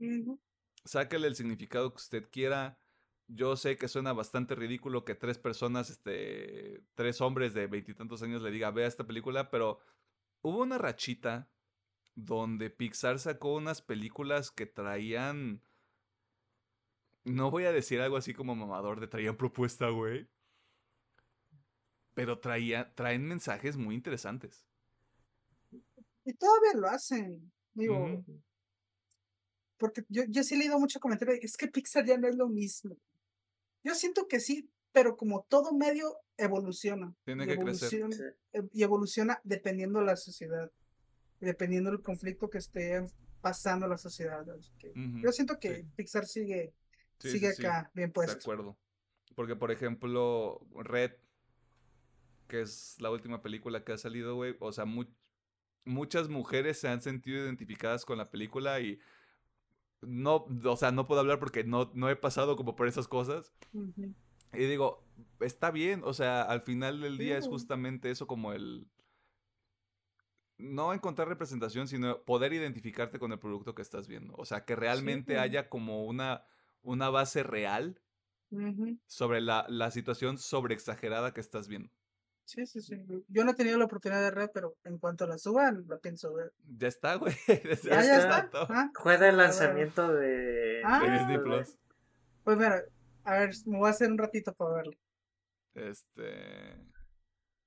Ujú. 0.00 0.40
Sáquele 0.84 1.26
el 1.28 1.36
significado 1.36 1.90
que 1.90 1.96
usted 1.96 2.28
quiera. 2.30 2.78
Yo 3.26 3.56
sé 3.56 3.76
que 3.76 3.88
suena 3.88 4.12
bastante 4.12 4.54
ridículo 4.54 5.04
que 5.04 5.14
tres 5.14 5.38
personas, 5.38 5.88
este, 5.88 6.84
tres 6.94 7.20
hombres 7.20 7.54
de 7.54 7.66
veintitantos 7.66 8.22
años 8.22 8.42
le 8.42 8.50
diga 8.50 8.70
vea 8.70 8.86
esta 8.86 9.06
película, 9.06 9.50
pero 9.50 9.80
hubo 10.42 10.62
una 10.62 10.76
rachita 10.76 11.48
donde 12.14 12.70
Pixar 12.70 13.18
sacó 13.18 13.54
unas 13.54 13.80
películas 13.80 14.50
que 14.50 14.66
traían, 14.66 15.62
no 17.24 17.50
voy 17.50 17.64
a 17.64 17.72
decir 17.72 18.00
algo 18.00 18.18
así 18.18 18.34
como 18.34 18.54
mamador 18.54 19.00
de 19.00 19.08
traían 19.08 19.36
propuesta, 19.36 19.88
güey, 19.88 20.28
pero 22.12 22.38
traía, 22.38 22.94
traen 22.94 23.26
mensajes 23.26 23.76
muy 23.76 23.94
interesantes. 23.94 24.66
Y 26.26 26.34
todavía 26.34 26.74
lo 26.74 26.88
hacen. 26.88 27.52
Digo, 27.72 28.04
Ujú. 28.04 28.42
Porque 29.78 30.04
yo, 30.08 30.22
yo 30.28 30.42
sí 30.44 30.54
he 30.54 30.58
leído 30.58 30.78
mucho 30.78 31.00
comentario, 31.00 31.34
es 31.40 31.56
que 31.56 31.68
Pixar 31.68 32.04
ya 32.04 32.16
no 32.18 32.28
es 32.28 32.36
lo 32.36 32.48
mismo. 32.48 32.96
Yo 33.82 33.94
siento 33.94 34.26
que 34.28 34.40
sí, 34.40 34.70
pero 34.92 35.16
como 35.16 35.44
todo 35.48 35.72
medio 35.72 36.16
evoluciona. 36.36 37.14
Tiene 37.24 37.44
y 37.44 37.48
que 37.48 37.58
crecer. 37.58 38.00
evoluciona- 38.00 38.34
e- 38.52 38.68
Y 38.72 38.82
evoluciona 38.82 39.40
dependiendo 39.44 40.00
de 40.00 40.06
la 40.06 40.16
sociedad, 40.16 40.70
dependiendo 41.40 41.90
del 41.90 42.00
conflicto 42.02 42.48
que 42.48 42.58
esté 42.58 43.04
pasando 43.40 43.86
la 43.86 43.98
sociedad. 43.98 44.44
que 44.78 44.90
Ujú, 44.90 45.18
Yo 45.22 45.32
siento 45.32 45.58
que 45.58 45.76
sí. 45.76 45.86
Pixar 45.96 46.26
sigue, 46.26 46.72
Sí, 47.18 47.30
sigue 47.32 47.50
sí, 47.50 47.56
sí, 47.56 47.66
acá, 47.66 47.90
bien 47.94 48.08
De 48.08 48.14
puesto. 48.14 48.38
acuerdo. 48.38 48.78
Porque, 49.34 49.56
por 49.56 49.70
ejemplo, 49.70 50.60
Red, 50.74 51.12
que 52.48 52.60
es 52.62 52.96
la 53.00 53.10
última 53.10 53.42
película 53.42 53.84
que 53.84 53.92
ha 53.92 53.98
salido, 53.98 54.36
güey, 54.36 54.56
o 54.60 54.72
sea, 54.72 54.84
mu- 54.84 55.04
muchas 55.84 56.28
mujeres 56.28 56.78
se 56.78 56.88
han 56.88 57.00
sentido 57.02 57.42
identificadas 57.44 58.04
con 58.04 58.18
la 58.18 58.30
película 58.30 58.80
y 58.80 58.98
no, 60.06 60.46
o 60.64 60.76
sea, 60.76 60.92
no 60.92 61.06
puedo 61.06 61.20
hablar 61.20 61.38
porque 61.38 61.64
no, 61.64 61.90
no 61.94 62.08
he 62.08 62.16
pasado 62.16 62.56
como 62.56 62.76
por 62.76 62.86
esas 62.86 63.08
cosas. 63.08 63.52
Y 64.52 64.64
digo, 64.66 65.04
está 65.40 65.70
bien, 65.70 66.02
o 66.04 66.12
sea, 66.12 66.42
al 66.42 66.60
final 66.60 67.00
del 67.00 67.18
día 67.18 67.38
es 67.38 67.48
justamente 67.48 68.10
eso 68.10 68.26
como 68.26 68.52
el... 68.52 68.86
No 70.56 70.94
encontrar 70.94 71.28
representación, 71.28 71.88
sino 71.88 72.22
poder 72.22 72.52
identificarte 72.52 73.18
con 73.18 73.32
el 73.32 73.40
producto 73.40 73.74
que 73.74 73.82
estás 73.82 74.06
viendo. 74.06 74.34
O 74.36 74.44
sea, 74.44 74.64
que 74.64 74.76
realmente 74.76 75.38
haya 75.38 75.68
como 75.68 76.04
una, 76.04 76.44
una 76.82 77.10
base 77.10 77.42
real 77.42 78.00
sobre 79.06 79.40
la, 79.40 79.66
la 79.68 79.90
situación 79.90 80.38
sobreexagerada 80.38 81.34
que 81.34 81.40
estás 81.40 81.66
viendo. 81.66 81.90
Sí, 82.46 82.66
sí, 82.66 82.80
sí. 82.82 82.96
Yo 83.28 83.44
no 83.44 83.52
he 83.52 83.54
tenido 83.54 83.78
la 83.78 83.86
oportunidad 83.86 84.22
de 84.22 84.30
ver, 84.36 84.50
pero 84.52 84.76
en 84.84 84.98
cuanto 84.98 85.26
la 85.26 85.38
suban, 85.38 85.84
la 85.88 85.98
pienso 85.98 86.32
ver. 86.34 86.52
Ya 86.78 86.88
está, 86.88 87.14
güey. 87.16 87.34
desde 87.64 87.92
Ah, 87.94 88.02
ya 88.04 88.16
está. 88.18 88.42
rato. 88.42 88.66
Ah, 88.70 89.16
del 89.18 89.36
lanzamiento 89.36 90.12
de, 90.12 90.82
Ah. 90.84 91.00
De 91.00 91.10
Disney. 91.10 91.38
Plus. 91.38 91.78
Pues 92.44 92.58
mira, 92.58 92.82
a 93.24 93.32
ver, 93.38 93.50
me 93.66 93.78
voy 93.78 93.88
a 93.88 93.90
hacer 93.90 94.10
un 94.10 94.18
ratito 94.18 94.52
para 94.52 94.74
verlo. 94.74 94.92
Este. 95.74 96.76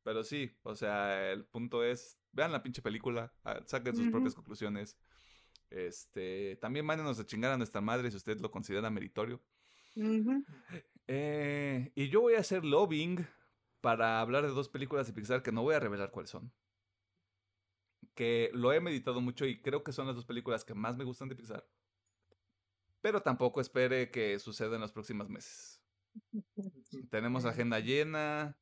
Pero 0.04 0.24
sí, 0.24 0.56
o 0.64 0.76
sea, 0.76 1.32
el 1.32 1.46
punto 1.46 1.84
es. 1.84 2.18
Vean 2.32 2.52
la 2.52 2.62
pinche 2.62 2.82
película, 2.84 3.34
ah, 3.44 3.60
saquen 3.66 3.96
sus 3.96 4.10
propias 4.10 4.36
conclusiones. 4.36 4.96
Este. 5.72 6.56
También 6.62 6.86
mándenos 6.86 7.20
a 7.20 7.26
chingar 7.26 7.52
a 7.52 7.58
nuestra 7.58 7.82
madre 7.82 8.12
si 8.12 8.18
usted 8.18 8.40
lo 8.40 8.52
considera 8.52 8.90
meritorio. 8.90 9.42
Ujú. 9.96 10.46
Eh, 11.08 11.92
y 11.96 12.10
yo 12.10 12.22
voy 12.22 12.36
a 12.36 12.40
hacer 12.40 12.64
lobbying 12.64 13.26
para 13.82 14.20
hablar 14.22 14.44
de 14.44 14.50
dos 14.50 14.70
películas 14.70 15.08
de 15.08 15.14
Pixar 15.14 15.42
que 15.44 15.52
no 15.52 15.64
voy 15.64 15.76
a 15.76 15.80
revelar 15.80 16.12
cuáles 16.12 16.30
son. 16.32 16.52
Que 18.16 18.50
lo 18.54 18.74
he 18.74 18.82
meditado 18.82 19.22
mucho 19.22 19.46
y 19.46 19.62
creo 19.62 19.84
que 19.84 19.92
son 19.92 20.08
las 20.08 20.16
dos 20.16 20.26
películas 20.26 20.66
que 20.66 20.74
más 20.74 20.98
me 20.98 21.04
gustan 21.04 21.30
de 21.30 21.36
Pixar. 21.36 21.68
Pero 23.02 23.22
tampoco 23.22 23.62
espere 23.62 24.10
que 24.12 24.40
suceda 24.40 24.76
en 24.76 24.82
los 24.82 24.92
próximos 24.92 25.30
meses. 25.30 25.82
Tenemos 27.12 27.46
agenda 27.46 27.80
llena. 27.80 28.58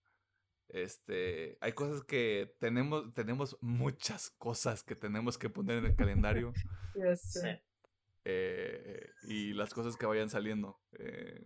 Este, 0.68 1.58
hay 1.62 1.74
cosas 1.74 2.04
que 2.04 2.56
tenemos, 2.60 3.14
tenemos 3.14 3.58
muchas 3.62 4.32
cosas 4.32 4.84
que 4.84 4.96
tenemos 4.96 5.38
que 5.38 5.50
poner 5.50 5.78
en 5.78 5.86
el 5.86 5.96
calendario. 5.96 6.54
Sí. 7.18 7.42
eh, 8.24 9.10
y 9.24 9.54
las 9.54 9.74
cosas 9.74 9.98
que 9.98 10.06
vayan 10.06 10.30
saliendo. 10.30 10.80
eh, 10.94 11.46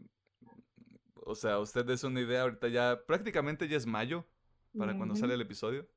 o 1.30 1.36
sea, 1.36 1.60
usted 1.60 1.88
es 1.92 2.04
una 2.04 2.22
idea 2.22 2.42
ahorita 2.42 2.68
ya, 2.70 3.00
prácticamente 3.06 3.68
ya 3.68 3.78
es 3.78 3.86
mayo 3.86 4.26
para 4.78 4.98
cuando 4.98 5.16
sale 5.16 5.36
el 5.36 5.42
episodio. 5.42 5.88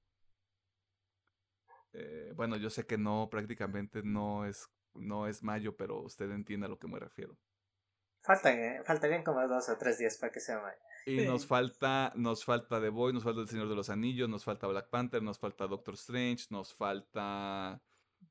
Eh, 1.95 2.33
bueno, 2.37 2.57
yo 2.57 2.71
sé 2.71 2.87
que 2.87 2.99
no, 2.99 3.29
prácticamente 3.31 4.03
no 4.03 4.45
es, 4.47 4.69
no 4.95 5.27
es 5.27 5.43
mayo, 5.43 5.77
pero 5.77 6.01
usted 6.03 6.31
entiende 6.31 6.67
a 6.67 6.69
lo 6.69 6.79
que 6.79 6.89
me 6.89 6.99
refiero. 6.99 7.37
Faltan, 8.23 8.59
eh, 8.59 8.83
faltarían 8.85 9.25
como 9.25 9.47
dos 9.49 9.69
o 9.69 9.77
tres 9.79 9.99
días 9.99 10.17
para 10.19 10.33
que 10.33 10.41
sea 10.41 10.61
mayo. 10.61 10.77
Y 11.07 11.21
Sí. 11.21 11.27
nos 11.27 11.47
falta, 11.47 12.13
nos 12.15 12.45
falta 12.45 12.81
The 12.81 12.89
Boy, 12.91 13.13
nos 13.13 13.25
falta 13.25 13.41
El 13.41 13.49
Señor 13.49 13.69
de 13.69 13.75
los 13.75 13.91
Anillos, 13.91 14.29
nos 14.29 14.45
falta 14.45 14.67
Black 14.69 14.89
Panther, 14.91 15.23
nos 15.23 15.39
falta 15.39 15.67
Doctor 15.67 15.95
Strange, 15.95 16.47
nos 16.51 16.73
falta 16.75 17.83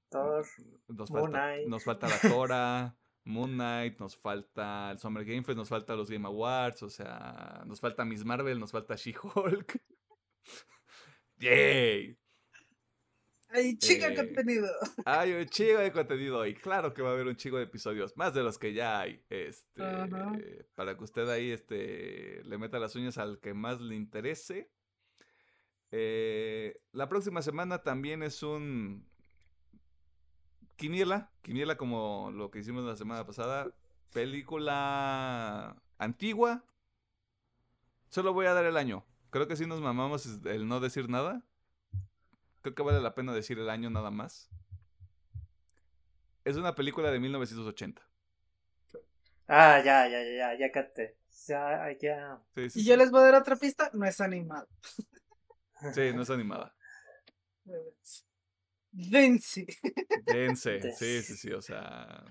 Thor, 0.10 0.46
nos 0.88 1.12
Moon 1.12 1.32
falta, 1.32 1.38
Knight. 1.48 1.68
nos 1.68 1.84
falta 1.84 2.08
la 2.08 2.20
Tora, 2.22 2.98
Moon 3.24 3.52
Knight, 3.52 4.00
nos 4.00 4.16
falta 4.16 4.92
el 4.92 5.00
Summer 5.00 5.24
Game 5.24 5.44
Fest, 5.44 5.58
nos 5.58 5.70
falta 5.70 5.96
los 5.96 6.10
Game 6.10 6.28
Awards, 6.28 6.84
o 6.84 6.90
sea, 6.90 7.64
nos 7.66 7.80
falta 7.80 8.06
Miss 8.06 8.26
Marvel, 8.26 8.60
nos 8.60 8.72
falta 8.72 8.96
She-Hulk. 8.96 9.82
¡Yay! 11.38 12.18
Ay, 13.54 13.78
chica 13.78 14.08
Eh, 14.08 14.16
contenido. 14.16 14.68
Hay 15.06 15.34
un 15.34 15.46
chico 15.46 15.80
de 15.80 15.92
contenido 15.92 16.46
y 16.46 16.54
claro 16.54 16.94
que 16.94 17.02
va 17.02 17.10
a 17.10 17.14
haber 17.14 17.28
un 17.28 17.36
chico 17.36 17.58
de 17.58 17.64
episodios, 17.64 18.16
más 18.16 18.34
de 18.34 18.44
los 18.44 18.58
que 18.58 18.74
ya 18.74 19.02
hay. 19.02 19.24
Este, 19.30 19.84
para 20.74 20.96
que 20.96 21.04
usted 21.04 21.28
ahí 21.28 21.52
este, 21.52 22.42
le 22.46 22.58
meta 22.58 22.80
las 22.80 22.96
uñas 22.96 23.18
al 23.18 23.40
que 23.40 23.54
más 23.54 23.82
le 23.82 23.96
interese. 23.96 24.72
Eh, 25.92 26.80
la 26.94 27.10
próxima 27.10 27.42
semana 27.42 27.84
también 27.84 28.24
es 28.24 28.42
un 28.42 29.11
quiniela, 30.82 31.30
quiniela 31.44 31.78
como 31.78 32.32
lo 32.34 32.50
que 32.50 32.60
hicimos 32.60 32.84
la 32.84 32.96
semana 32.96 33.24
pasada. 33.24 33.72
Película 34.12 35.78
antigua. 36.00 36.66
Solo 38.10 38.34
voy 38.34 38.48
a 38.48 38.54
dar 38.54 38.66
el 38.66 38.76
año. 38.78 39.06
Creo 39.30 39.48
que 39.48 39.56
sí 39.56 39.68
nos 39.68 39.80
mamamos 39.80 40.26
el 40.46 40.68
no 40.68 40.80
decir 40.80 41.08
nada. 41.08 41.44
Creo 42.64 42.74
que 42.74 42.82
vale 42.82 43.00
la 43.00 43.14
pena 43.14 43.32
decir 43.32 43.60
el 43.60 43.70
año 43.70 43.92
nada 43.92 44.10
más. 44.10 44.50
Es 46.44 46.58
una 46.58 46.74
película 46.74 47.12
de 47.12 47.20
1980. 47.20 48.02
Ah, 49.48 49.82
ya, 49.86 50.08
ya, 50.08 50.24
ya, 50.24 50.34
ya, 50.36 50.58
ya 50.58 50.72
capté. 50.72 51.16
Ya, 51.48 51.92
ya. 52.02 52.42
Sí, 52.56 52.70
sí, 52.72 52.80
Y 52.80 52.84
sí. 52.84 52.90
yo 52.90 52.98
les 52.98 53.12
voy 53.12 53.22
a 53.22 53.26
dar 53.26 53.36
otra 53.36 53.56
pista, 53.56 53.92
no 53.94 54.06
es 54.06 54.20
animado. 54.20 54.68
Sí, 55.94 56.12
no 56.14 56.24
es 56.24 56.30
animada. 56.30 56.74
Densi. 58.92 59.66
Dense. 60.26 60.94
Sí, 60.94 61.22
sí, 61.24 61.36
sí. 61.36 61.52
O 61.52 61.62
sea. 61.62 62.24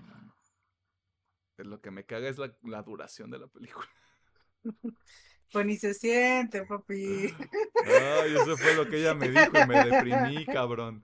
Lo 1.57 1.79
que 1.79 1.91
me 1.91 2.05
caga 2.05 2.27
es 2.27 2.37
la, 2.39 2.55
la 2.63 2.81
duración 2.81 3.29
de 3.29 3.37
la 3.39 3.47
película. 3.47 3.87
Pues 5.51 5.65
ni 5.65 5.75
se 5.75 5.93
siente, 5.93 6.65
papi. 6.65 7.33
Ay, 7.85 8.33
eso 8.33 8.55
fue 8.55 8.73
lo 8.73 8.87
que 8.87 8.99
ella 8.99 9.13
me 9.13 9.29
dijo 9.29 9.51
y 9.53 9.67
me 9.67 9.83
deprimí, 9.83 10.45
cabrón. 10.45 11.03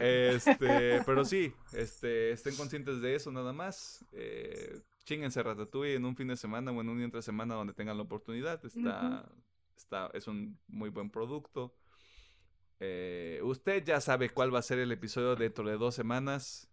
Este, 0.00 1.02
pero 1.04 1.24
sí, 1.26 1.52
este, 1.72 2.32
estén 2.32 2.56
conscientes 2.56 3.02
de 3.02 3.14
eso 3.14 3.30
nada 3.30 3.52
más. 3.52 4.02
Eh, 4.12 4.80
chinguense 5.04 5.42
Ratatouille 5.42 5.96
en 5.96 6.06
un 6.06 6.16
fin 6.16 6.28
de 6.28 6.36
semana 6.36 6.72
o 6.72 6.80
en 6.80 6.88
un 6.88 6.96
día 6.96 7.04
entre 7.04 7.20
semana 7.20 7.54
donde 7.54 7.74
tengan 7.74 7.98
la 7.98 8.04
oportunidad. 8.04 8.64
Está, 8.64 9.30
está, 9.76 10.10
es 10.14 10.26
un 10.26 10.58
muy 10.66 10.88
buen 10.88 11.10
producto. 11.10 11.76
Eh, 12.80 13.40
usted 13.42 13.84
ya 13.84 14.00
sabe 14.00 14.30
cuál 14.30 14.54
va 14.54 14.60
a 14.60 14.62
ser 14.62 14.78
el 14.78 14.92
episodio 14.92 15.36
dentro 15.36 15.68
de 15.68 15.76
dos 15.76 15.94
semanas. 15.94 16.68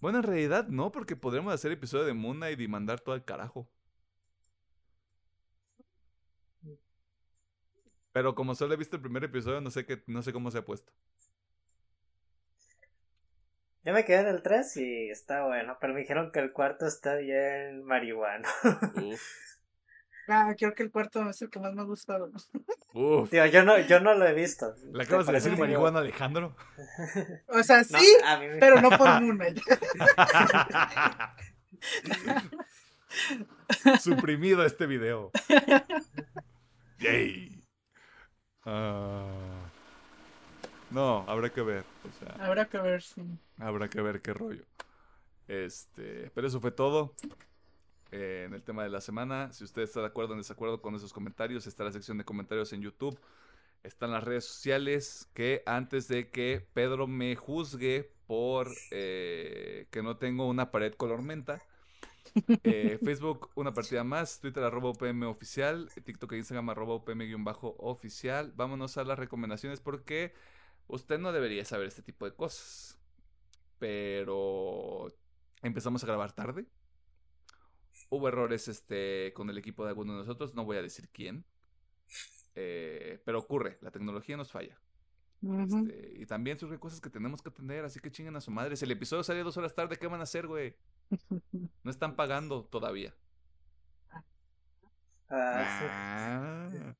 Bueno, 0.00 0.18
en 0.18 0.24
realidad 0.24 0.68
no, 0.68 0.92
porque 0.92 1.16
podremos 1.16 1.52
hacer 1.52 1.72
episodio 1.72 2.04
de 2.04 2.12
Knight 2.12 2.60
y 2.60 2.68
mandar 2.68 3.00
todo 3.00 3.14
al 3.14 3.24
carajo. 3.24 3.68
Pero 8.12 8.34
como 8.34 8.54
solo 8.54 8.74
he 8.74 8.76
visto 8.76 8.96
el 8.96 9.02
primer 9.02 9.24
episodio, 9.24 9.60
no 9.60 9.70
sé 9.70 9.84
qué, 9.84 10.02
no 10.06 10.22
sé 10.22 10.32
cómo 10.32 10.50
se 10.50 10.58
ha 10.58 10.64
puesto. 10.64 10.92
Yo 13.82 13.92
me 13.92 14.04
quedé 14.04 14.20
en 14.20 14.28
el 14.28 14.42
3 14.42 14.76
y 14.78 15.10
está 15.10 15.44
bueno, 15.44 15.76
pero 15.80 15.92
me 15.92 16.00
dijeron 16.00 16.32
que 16.32 16.38
el 16.38 16.52
cuarto 16.52 16.86
está 16.86 17.16
bien 17.16 17.84
marihuano. 17.84 18.48
Uf, 18.96 19.22
Ah, 20.28 20.54
creo 20.58 20.74
que 20.74 20.82
el 20.82 20.90
cuarto 20.90 21.28
es 21.28 21.42
el 21.42 21.50
que 21.50 21.58
más 21.60 21.74
me 21.74 21.82
ha 21.82 21.84
gustado. 21.84 22.30
uf. 22.94 23.30
Tío, 23.30 23.44
yo 23.46 23.62
no, 23.64 23.78
yo 23.80 24.00
no 24.00 24.14
lo 24.14 24.26
he 24.26 24.32
visto. 24.34 24.74
¿Le 24.92 25.02
acabas 25.02 25.26
de 25.26 25.32
decir 25.34 25.56
marihuana, 25.58 25.98
Alejandro? 26.00 26.56
O 27.48 27.62
sea, 27.62 27.78
No, 27.90 27.98
sí, 27.98 28.06
a 28.24 28.38
mí 28.38 28.48
me- 28.48 28.56
pero 28.58 28.80
no 28.80 28.90
por 28.90 29.08
una. 29.08 29.46
Suprimido 34.00 34.64
este 34.64 34.86
video. 34.86 35.30
Yay. 36.98 37.62
Ah. 38.64 39.70
no, 40.90 41.24
habrá 41.28 41.50
que 41.50 41.60
ver. 41.62 41.84
O 42.08 42.12
sea, 42.18 42.44
Habrá 42.46 42.64
que 42.66 42.78
ver 42.78 43.02
si. 43.02 43.22
habrá 43.58 43.88
que 43.88 44.00
ver 44.00 44.20
qué 44.22 44.32
rollo. 44.34 44.64
Este, 45.48 46.30
pero 46.34 46.46
eso 46.46 46.60
fue 46.60 46.70
todo. 46.70 47.14
Eh, 48.14 48.44
en 48.46 48.54
el 48.54 48.62
tema 48.62 48.82
de 48.84 48.90
la 48.90 49.00
semana. 49.00 49.52
Si 49.52 49.64
usted 49.64 49.82
está 49.82 50.00
de 50.00 50.06
acuerdo 50.06 50.30
o 50.30 50.34
en 50.34 50.40
desacuerdo 50.40 50.80
con 50.80 50.94
esos 50.94 51.12
comentarios, 51.12 51.66
está 51.66 51.84
la 51.84 51.92
sección 51.92 52.18
de 52.18 52.24
comentarios 52.24 52.72
en 52.72 52.80
YouTube. 52.80 53.18
Están 53.82 54.12
las 54.12 54.24
redes 54.24 54.44
sociales 54.44 55.28
que 55.34 55.62
antes 55.66 56.08
de 56.08 56.30
que 56.30 56.66
Pedro 56.72 57.06
me 57.06 57.36
juzgue 57.36 58.10
por 58.26 58.70
eh, 58.90 59.88
que 59.90 60.02
no 60.02 60.16
tengo 60.16 60.48
una 60.48 60.70
pared 60.70 60.94
color 60.94 61.22
menta. 61.22 61.62
eh, 62.64 62.98
Facebook, 63.04 63.50
una 63.54 63.74
partida 63.74 64.04
más. 64.04 64.40
Twitter, 64.40 64.62
arroba 64.62 64.90
UPM 64.90 65.24
oficial. 65.24 65.90
TikTok 66.04 66.32
e 66.32 66.36
Instagram, 66.38 66.70
arroba 66.70 66.94
UPM-oficial. 66.94 68.52
Vámonos 68.56 68.96
a 68.96 69.04
las 69.04 69.18
recomendaciones 69.18 69.80
porque 69.80 70.32
usted 70.86 71.18
no 71.18 71.32
debería 71.32 71.64
saber 71.64 71.88
este 71.88 72.02
tipo 72.02 72.24
de 72.24 72.34
cosas. 72.34 72.98
Pero 73.78 75.12
Empezamos 75.64 76.04
a 76.04 76.06
grabar 76.06 76.32
tarde. 76.32 76.66
Hubo 78.10 78.28
errores 78.28 78.68
este, 78.68 79.32
con 79.34 79.50
el 79.50 79.58
equipo 79.58 79.84
de 79.84 79.90
alguno 79.90 80.12
de 80.12 80.18
nosotros, 80.20 80.54
no 80.54 80.64
voy 80.64 80.76
a 80.76 80.82
decir 80.82 81.08
quién. 81.10 81.44
Eh, 82.54 83.20
pero 83.24 83.38
ocurre, 83.38 83.78
la 83.80 83.90
tecnología 83.90 84.36
nos 84.36 84.52
falla. 84.52 84.78
Este, 85.42 86.14
y 86.16 86.24
también 86.26 86.58
surgen 86.58 86.78
cosas 86.78 87.00
que 87.00 87.10
tenemos 87.10 87.42
que 87.42 87.50
atender, 87.50 87.84
así 87.84 88.00
que 88.00 88.10
chinguen 88.10 88.36
a 88.36 88.40
su 88.40 88.50
madre. 88.50 88.76
Si 88.76 88.84
el 88.84 88.90
episodio 88.92 89.22
sale 89.22 89.42
dos 89.42 89.56
horas 89.56 89.74
tarde, 89.74 89.96
¿qué 89.96 90.06
van 90.06 90.20
a 90.20 90.24
hacer, 90.24 90.46
güey? 90.46 90.76
No 91.82 91.90
están 91.90 92.16
pagando 92.16 92.64
todavía. 92.64 93.14
Ah, 95.28 96.68
Ah. 96.70 96.94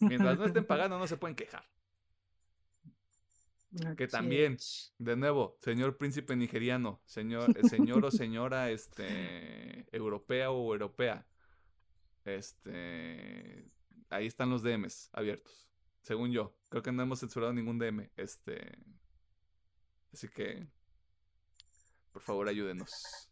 Mientras 0.00 0.38
no 0.38 0.44
estén 0.44 0.64
pagando, 0.64 0.98
no 0.98 1.06
se 1.06 1.16
pueden 1.16 1.36
quejar. 1.36 1.64
Que 3.96 4.08
también, 4.08 4.56
de 4.98 5.16
nuevo, 5.16 5.58
señor 5.60 5.98
príncipe 5.98 6.34
nigeriano, 6.34 7.02
señor, 7.04 7.54
eh, 7.56 7.68
señor 7.68 8.04
o 8.04 8.10
señora 8.10 8.70
este, 8.70 9.84
europea 9.94 10.50
o 10.50 10.72
europea, 10.72 11.26
este, 12.24 13.70
ahí 14.08 14.26
están 14.26 14.48
los 14.48 14.62
DMs 14.62 15.10
abiertos, 15.12 15.68
según 16.00 16.32
yo. 16.32 16.56
Creo 16.70 16.82
que 16.82 16.92
no 16.92 17.02
hemos 17.02 17.20
censurado 17.20 17.52
ningún 17.52 17.78
DM, 17.78 18.10
este, 18.16 18.78
así 20.14 20.28
que, 20.28 20.66
por 22.10 22.22
favor, 22.22 22.48
ayúdenos. 22.48 23.27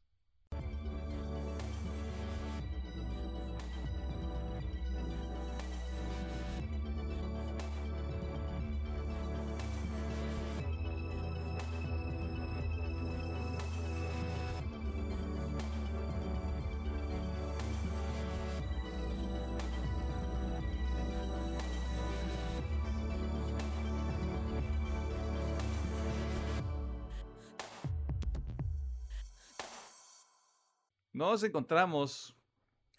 Nos 31.17 31.43
encontramos 31.45 32.37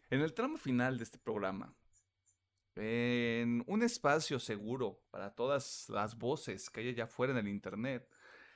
en 0.10 0.22
el 0.22 0.34
tramo 0.34 0.58
final 0.58 0.98
de 0.98 1.04
este 1.04 1.20
programa, 1.20 1.72
en 2.76 3.64
un 3.68 3.84
espacio 3.84 4.40
seguro 4.40 5.04
para 5.12 5.36
todas 5.36 5.88
las 5.90 6.18
voces 6.18 6.72
que 6.72 6.80
hay 6.80 6.90
allá 6.90 7.04
afuera 7.04 7.34
en 7.34 7.38
el 7.38 7.48
internet. 7.48 8.10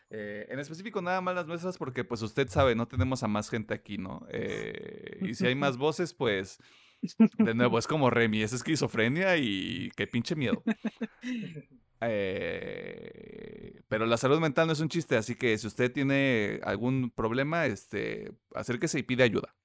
Eh, 0.10 0.48
en 0.50 0.58
específico 0.58 1.00
nada 1.04 1.22
más 1.22 1.36
las 1.36 1.48
nuestras 1.48 1.78
porque 1.78 2.04
pues 2.04 2.24
usted 2.24 2.50
sabe, 2.50 2.74
no 2.74 2.88
tenemos 2.88 3.22
a 3.22 3.28
más 3.28 3.52
gente 3.52 3.76
aquí, 3.76 4.00
¿no? 4.00 4.26
Eh, 4.32 5.20
y 5.22 5.36
si 5.36 5.46
hay 5.46 5.54
más 5.54 5.78
voces, 5.78 6.12
pues 6.16 6.58
de 7.38 7.54
nuevo 7.54 7.78
es 7.78 7.86
como 7.86 8.10
Remy, 8.10 8.42
es 8.42 8.54
esquizofrenia 8.54 9.38
y 9.38 9.92
qué 9.96 10.08
pinche 10.08 10.36
miedo. 10.36 10.64
Eh, 12.02 13.82
pero 13.88 14.06
la 14.06 14.18
salud 14.18 14.40
mental 14.40 14.68
no 14.68 14.74
es 14.74 14.80
un 14.80 14.90
chiste, 14.90 15.16
así 15.16 15.36
que 15.36 15.58
si 15.58 15.68
usted 15.68 15.92
tiene 15.92 16.60
algún 16.64 17.12
problema, 17.12 17.66
este, 17.68 18.34
acérquese 18.56 19.00
y 19.00 19.04
pide 19.04 19.24
ayuda. 19.24 19.56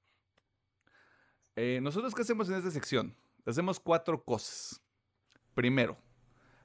Eh, 1.56 1.80
Nosotros, 1.82 2.14
¿qué 2.14 2.22
hacemos 2.22 2.48
en 2.48 2.56
esta 2.56 2.70
sección? 2.70 3.16
Hacemos 3.46 3.80
cuatro 3.80 4.22
cosas. 4.22 4.82
Primero, 5.54 5.96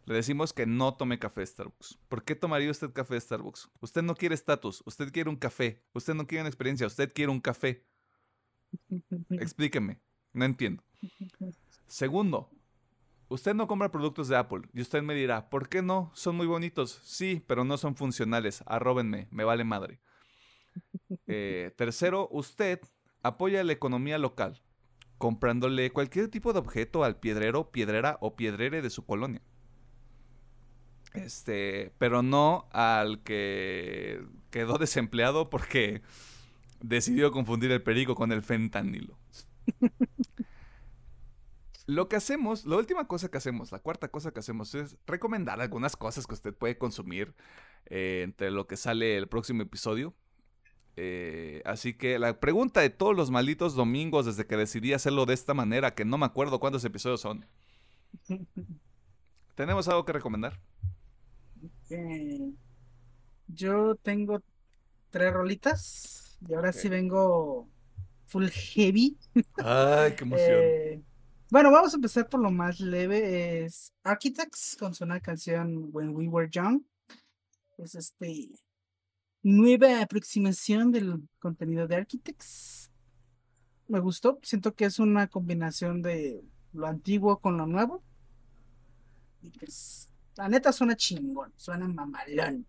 le 0.06 0.16
decimos 0.16 0.52
que 0.52 0.66
no 0.66 0.96
tome 0.96 1.20
café 1.20 1.42
de 1.42 1.48
Starbucks. 1.48 2.00
¿Por 2.10 2.24
qué 2.24 2.36
tomaría 2.36 2.70
usted 2.70 2.92
café 2.92 3.14
de 3.14 3.22
Starbucks? 3.22 3.70
Usted 3.80 4.02
no 4.02 4.16
quiere 4.16 4.36
estatus, 4.36 4.84
usted 4.86 5.12
quiere 5.12 5.30
un 5.30 5.38
café, 5.38 5.82
usted 5.94 6.14
no 6.14 6.28
quiere 6.28 6.42
una 6.42 6.50
experiencia, 6.50 6.88
usted 6.88 7.14
quiere 7.14 7.32
un 7.32 7.40
café. 7.40 7.86
Explíqueme, 9.30 10.02
no 10.34 10.44
entiendo. 10.44 10.84
Segundo, 11.88 12.50
usted 13.32 13.54
no 13.54 13.68
compra 13.68 13.92
productos 13.92 14.28
de 14.28 14.36
Apple 14.36 14.64
y 14.74 14.82
usted 14.82 15.02
me 15.02 15.16
dirá, 15.16 15.50
¿por 15.50 15.70
qué 15.70 15.82
no? 15.82 16.12
Son 16.14 16.36
muy 16.36 16.48
bonitos. 16.48 17.00
Sí, 17.04 17.44
pero 17.48 17.64
no 17.64 17.78
son 17.78 17.96
funcionales. 17.96 18.64
Arróbenme, 18.68 19.28
me 19.32 19.44
vale 19.44 19.64
madre. 19.64 20.00
Eh, 21.28 21.74
tercero, 21.76 22.30
usted 22.32 22.80
apoya 23.22 23.66
la 23.66 23.74
economía 23.74 24.18
local 24.18 24.62
comprándole 25.18 25.92
cualquier 25.92 26.30
tipo 26.30 26.54
de 26.54 26.60
objeto 26.60 27.04
al 27.04 27.20
piedrero, 27.20 27.70
piedrera 27.72 28.18
o 28.22 28.36
piedrere 28.36 28.82
de 28.82 28.90
su 28.90 29.06
colonia. 29.06 29.42
Este, 31.14 31.94
pero 31.98 32.24
no 32.24 32.68
al 32.72 33.22
que 33.24 34.24
quedó 34.50 34.78
desempleado 34.78 35.50
porque 35.50 36.02
decidió 36.82 37.32
confundir 37.32 37.72
el 37.72 37.84
perico 37.84 38.16
con 38.16 38.32
el 38.32 38.42
fentanilo. 38.42 39.20
Lo 41.88 42.08
que 42.08 42.16
hacemos, 42.16 42.66
la 42.66 42.78
última 42.78 43.08
cosa 43.08 43.30
que 43.30 43.38
hacemos, 43.38 43.72
la 43.72 43.80
cuarta 43.80 44.10
cosa 44.10 44.32
que 44.32 44.40
hacemos 44.40 44.76
es 44.76 44.98
recomendar 45.06 45.60
algunas 45.62 45.96
cosas 45.96 46.28
que 46.28 46.34
usted 46.34 46.54
puede 46.54 46.78
consumir 46.78 47.34
eh, 47.88 48.22
entre 48.24 48.52
lo 48.52 48.68
que 48.68 48.78
sale 48.78 49.18
el 49.18 49.28
próximo 49.28 49.64
episodio. 49.64 50.14
Eh, 50.98 51.62
así 51.66 51.94
que 51.94 52.20
la 52.20 52.40
pregunta 52.40 52.82
de 52.82 52.90
todos 52.90 53.16
los 53.16 53.32
malditos 53.32 53.76
domingos 53.76 54.26
desde 54.26 54.46
que 54.46 54.58
decidí 54.58 54.94
hacerlo 54.94 55.26
de 55.26 55.34
esta 55.34 55.54
manera, 55.54 55.96
que 55.96 56.06
no 56.06 56.18
me 56.18 56.26
acuerdo 56.26 56.60
cuántos 56.60 56.84
episodios 56.86 57.22
son. 57.22 57.46
¿Tenemos 59.56 59.88
algo 59.88 60.06
que 60.06 60.14
recomendar? 60.14 60.60
Eh, 61.90 62.52
yo 63.48 63.96
tengo 63.96 64.42
tres 65.10 65.34
rolitas 65.34 66.38
y 66.48 66.54
ahora 66.54 66.72
sí 66.72 66.90
vengo 66.90 67.68
full 68.28 68.48
heavy. 68.48 69.18
Ay, 69.58 70.16
qué 70.16 70.26
Eh, 70.38 71.02
bueno, 71.52 71.70
vamos 71.70 71.92
a 71.92 71.98
empezar 71.98 72.30
por 72.30 72.40
lo 72.40 72.50
más 72.50 72.80
leve. 72.80 73.66
Es 73.66 73.94
Architects 74.04 74.78
con 74.80 74.94
su 74.96 75.06
nueva 75.06 75.20
canción 75.20 75.90
When 75.92 76.16
We 76.16 76.30
Were 76.30 76.50
Young. 76.50 76.84
Es 77.78 77.94
este 77.94 78.52
nueva 79.44 80.02
aproximación 80.02 80.94
del 80.94 81.28
contenido 81.40 81.88
de 81.88 81.98
Architects. 81.98 82.90
Me 83.90 84.00
gustó. 84.00 84.40
Siento 84.44 84.74
que 84.76 84.86
es 84.86 84.98
una 84.98 85.28
combinación 85.28 86.02
de 86.02 86.42
lo 86.72 86.88
antiguo 86.88 87.42
con 87.42 87.58
lo 87.58 87.68
nuevo. 87.68 88.02
Pues, 89.60 90.10
la 90.38 90.48
neta 90.48 90.72
suena 90.72 90.96
chingón, 90.96 91.52
suena 91.58 91.86
mamalón. 91.86 92.66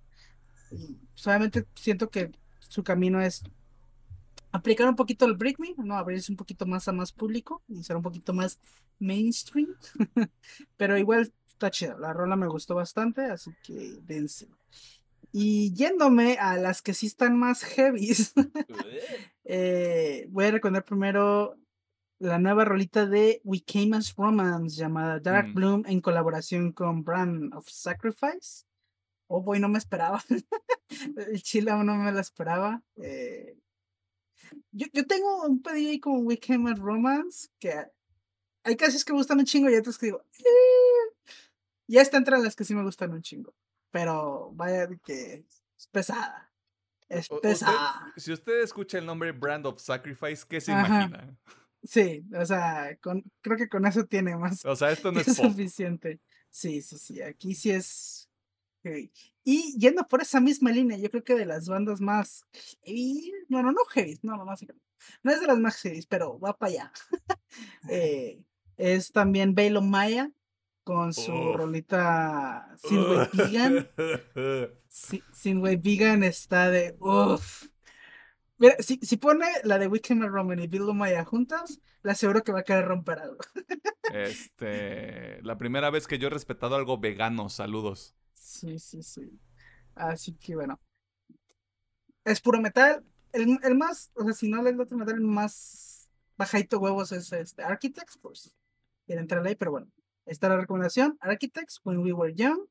Y 0.73 0.99
solamente 1.15 1.69
siento 1.77 2.11
que 2.11 2.33
su 2.59 2.83
camino 2.83 3.23
es 3.23 3.45
aplicar 4.53 4.89
un 4.89 4.97
poquito 4.97 5.25
el 5.25 5.35
Break 5.35 5.59
Me, 5.59 5.75
¿no? 5.79 5.97
Abrirse 5.97 6.31
un 6.31 6.37
poquito 6.37 6.67
más 6.67 6.87
a 6.89 6.93
más 6.93 7.13
público 7.13 7.63
y 7.69 7.83
ser 7.83 7.97
un 7.97 8.03
poquito 8.03 8.33
más 8.33 8.59
mainstream. 8.99 9.69
Pero 10.77 10.99
igual 10.99 11.33
está 11.47 11.71
chido. 11.71 11.99
La 11.99 12.13
rola 12.13 12.37
me 12.37 12.47
gustó 12.47 12.75
bastante, 12.75 13.23
así 13.23 13.51
que 13.63 13.99
dense. 14.03 14.49
Y 15.33 15.73
yéndome 15.73 16.37
a 16.39 16.57
las 16.57 16.83
que 16.83 16.93
sí 16.93 17.07
están 17.07 17.39
más 17.39 17.65
heavies, 17.65 18.35
eh, 19.45 20.27
voy 20.31 20.45
a 20.45 20.51
recordar 20.51 20.85
primero 20.85 21.57
la 22.19 22.39
nueva 22.39 22.65
rolita 22.65 23.07
de 23.07 23.41
We 23.43 23.63
Came 23.63 23.97
as 23.97 24.15
Romance 24.15 24.77
llamada 24.77 25.19
Dark 25.19 25.49
Mm. 25.49 25.55
Bloom 25.55 25.83
en 25.87 26.01
colaboración 26.01 26.73
con 26.73 27.03
Brand 27.03 27.55
of 27.55 27.69
Sacrifice. 27.69 28.65
Oh, 29.27 29.41
boy, 29.41 29.59
no 29.59 29.69
me 29.69 29.79
esperaba. 29.79 30.23
El 31.17 31.43
chile 31.43 31.71
aún 31.71 31.87
no 31.87 31.97
me 31.97 32.13
la 32.13 32.21
esperaba. 32.21 32.83
Eh, 33.03 33.57
yo, 34.73 34.87
yo 34.93 35.07
tengo 35.07 35.45
un 35.47 35.63
pedido 35.63 35.91
ahí 35.91 36.01
con 36.01 36.27
We 36.27 36.39
Came 36.39 36.71
as 36.71 36.79
Romance 36.79 37.49
que 37.59 37.73
hay 38.65 38.77
casos 38.77 39.05
que 39.05 39.13
me 39.13 39.19
gustan 39.19 39.39
un 39.39 39.45
chingo 39.45 39.69
y 39.71 39.75
otros 39.75 39.99
que 39.99 40.07
digo, 40.07 40.25
"Eh". 40.39 41.33
ya 41.89 42.01
está 42.03 42.17
entre 42.17 42.39
las 42.39 42.55
que 42.57 42.65
sí 42.65 42.75
me 42.75 42.83
gustan 42.85 43.13
un 43.13 43.23
chingo. 43.23 43.55
Pero 43.91 44.51
vaya 44.55 44.89
que 45.05 45.45
es 45.77 45.87
pesada. 45.89 46.51
Es 47.09 47.31
usted- 47.31 47.51
pesada. 47.51 48.13
si 48.17 48.33
usted 48.33 48.63
escucha 48.63 48.97
el 48.99 49.05
nombre 49.05 49.33
Brand 49.33 49.67
of 49.67 49.81
Sacrifice, 49.81 50.45
¿qué 50.49 50.61
se 50.61 50.73
Ajá. 50.73 50.87
imagina? 50.87 51.37
Sí, 51.85 52.25
o 52.41 52.47
sea, 52.47 52.97
con, 53.03 53.23
creo 53.43 53.57
que 53.59 53.69
con 53.69 53.85
eso 53.87 54.07
tiene 54.07 54.37
más 54.37 54.65
O 54.65 54.77
sea, 54.77 54.93
esto 54.93 55.11
no 55.13 55.21
es 55.27 55.37
suficiente. 55.37 56.21
Sí, 56.49 56.81
sí, 56.81 56.97
sí, 56.99 57.21
aquí 57.21 57.55
sí 57.55 57.71
es. 57.73 58.22
Heavy. 58.83 59.13
Y 59.45 59.77
yendo 59.79 60.07
por 60.09 60.23
esa 60.23 60.41
misma 60.41 60.71
línea, 60.71 60.99
yo 60.99 61.11
creo 61.11 61.25
que 61.25 61.35
de 61.35 61.47
las 61.47 61.69
bandas 61.69 62.01
más 62.01 62.45
heavy, 62.85 63.33
bueno, 63.49 63.73
no 63.73 63.85
heavy, 63.93 64.19
no, 64.23 64.37
no, 64.37 64.45
no, 64.45 64.55
no 65.23 65.33
es 65.33 65.41
de 65.41 65.47
las 65.47 65.59
más 65.59 65.77
heavy, 65.81 66.05
pero 66.09 66.39
va 66.39 66.57
para 66.57 66.73
allá. 66.73 66.93
Eh, 67.91 68.45
es 68.79 69.13
también 69.13 69.55
Bailo 69.55 69.83
Maya 69.83 70.31
con 70.85 71.13
su 71.13 71.33
Uf. 71.33 71.57
rolita 71.57 72.75
Sinway 72.79 73.29
Vegan. 73.33 73.89
Si- 74.89 75.23
Sinway 75.35 75.77
Vegan 75.77 76.23
está 76.23 76.71
de 76.71 76.97
uff. 76.99 77.67
Mira, 78.59 78.77
si, 78.79 78.99
si 79.03 79.17
pone 79.17 79.47
la 79.65 79.79
de 79.79 79.89
Weekend 79.89 80.25
Roman 80.25 80.61
y 80.61 80.67
Bailo 80.67 80.95
Maya 80.95 81.25
juntas, 81.25 81.81
le 82.03 82.13
aseguro 82.13 82.43
que 82.43 82.53
va 82.53 82.61
a 82.61 82.65
querer 82.65 82.87
romper 82.87 83.19
algo. 83.19 83.39
Este, 84.13 85.43
la 85.43 85.59
primera 85.59 85.91
vez 85.91 86.07
que 86.07 86.19
yo 86.19 86.29
he 86.29 86.31
respetado 86.31 86.77
algo 86.77 86.99
vegano, 86.99 87.49
saludos. 87.49 88.15
Sí, 88.43 88.79
sí, 88.81 89.03
sí. 89.03 89.39
Así 89.95 90.35
que 90.35 90.57
bueno. 90.57 90.81
Es 92.25 92.41
puro 92.41 92.61
metal, 92.61 93.05
el, 93.33 93.59
el 93.63 93.75
más, 93.77 94.11
o 94.15 94.25
sea, 94.25 94.33
si 94.33 94.49
no 94.49 94.63
les 94.63 94.79
otro 94.79 95.03
el 95.09 95.21
más 95.21 96.09
bajito 96.37 96.79
huevos 96.79 97.13
es 97.13 97.33
este 97.33 97.63
Architects, 97.63 98.19
pues. 98.19 98.55
Y 99.07 99.13
entrar 99.13 99.47
ahí, 99.47 99.55
pero 99.55 99.71
bueno. 99.71 99.87
Está 100.27 100.49
la 100.49 100.57
recomendación, 100.57 101.17
Architects, 101.21 101.81
When 101.85 101.99
We 101.99 102.13
Were 102.13 102.35
Young, 102.35 102.67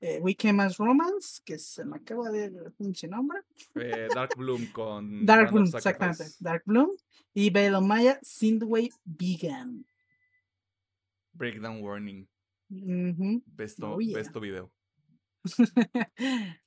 eh, 0.00 0.18
We 0.20 0.34
Came 0.34 0.62
as 0.62 0.78
Romance, 0.78 1.40
que 1.44 1.58
se 1.58 1.84
me 1.84 1.96
acaba 1.96 2.30
de 2.30 2.46
el 2.46 2.72
pinche 2.72 3.06
nombre. 3.06 3.40
Eh, 3.74 4.08
Dark 4.12 4.36
Bloom 4.36 4.66
con. 4.72 5.24
Dark 5.26 5.52
Bloom, 5.52 5.66
exactamente. 5.66 6.24
Dark 6.40 6.62
Bloom. 6.64 6.90
Y 7.34 7.50
Bale 7.50 7.80
Maya, 7.80 8.18
Synthwave 8.22 8.90
Vegan. 9.04 9.84
Breakdown 11.32 11.82
Warning. 11.82 12.28
Uh 12.70 13.40
Besto, 13.46 13.96
besto 13.96 14.40
video. 14.40 14.70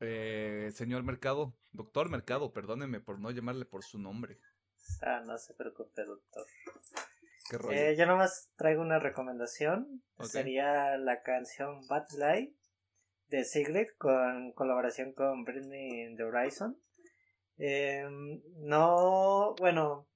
eh, 0.00 0.70
señor 0.72 1.02
Mercado, 1.02 1.54
doctor 1.72 2.10
Mercado, 2.10 2.52
perdóneme 2.52 3.00
por 3.00 3.18
no 3.18 3.30
llamarle 3.30 3.64
por 3.64 3.84
su 3.84 3.98
nombre. 3.98 4.38
Ah, 5.02 5.22
no 5.24 5.38
se 5.38 5.54
preocupe, 5.54 6.04
doctor. 6.04 6.46
¿Qué 7.48 7.58
rollo? 7.58 7.78
Eh, 7.78 7.96
yo 7.96 8.06
nomás 8.06 8.50
traigo 8.56 8.82
una 8.82 8.98
recomendación. 8.98 10.02
Sería 10.20 10.96
la 10.96 11.22
canción 11.22 11.86
Bad 11.88 12.06
Light 12.16 12.54
de 13.28 13.44
Sigrid 13.44 13.88
con 13.98 14.52
colaboración 14.52 15.12
con 15.12 15.44
Britney 15.44 16.14
the 16.16 16.24
Horizon. 16.24 16.80
Em, 17.56 18.42
no, 18.56 19.54
bueno, 19.58 20.08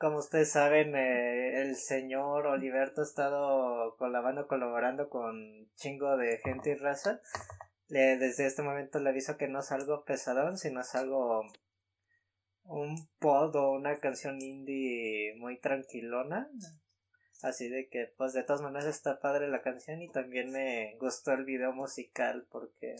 como 0.00 0.16
ustedes 0.16 0.50
saben, 0.50 0.96
eh, 0.96 1.60
el 1.60 1.76
señor 1.76 2.46
Oliverto 2.46 3.02
ha 3.02 3.04
estado 3.04 3.96
colaborando, 3.98 4.48
colaborando 4.48 5.10
con 5.10 5.70
chingo 5.76 6.16
de 6.16 6.38
gente 6.38 6.70
y 6.70 6.74
raza. 6.74 7.20
desde 7.88 8.46
este 8.46 8.62
momento 8.62 8.98
le 8.98 9.10
aviso 9.10 9.36
que 9.36 9.46
no 9.46 9.60
es 9.60 9.70
algo 9.72 10.04
pesadón, 10.04 10.56
sino 10.56 10.80
es 10.80 10.94
algo 10.94 11.42
un 12.64 12.96
pod 13.18 13.54
o 13.56 13.72
una 13.72 13.98
canción 13.98 14.40
indie 14.40 15.34
muy 15.36 15.60
tranquilona. 15.60 16.48
Así 17.42 17.68
de 17.68 17.90
que, 17.90 18.10
pues 18.16 18.32
de 18.32 18.42
todas 18.42 18.62
maneras 18.62 18.86
está 18.86 19.20
padre 19.20 19.48
la 19.48 19.60
canción 19.60 20.00
y 20.00 20.10
también 20.10 20.50
me 20.50 20.96
gustó 20.98 21.32
el 21.32 21.44
video 21.44 21.72
musical 21.74 22.46
porque 22.50 22.96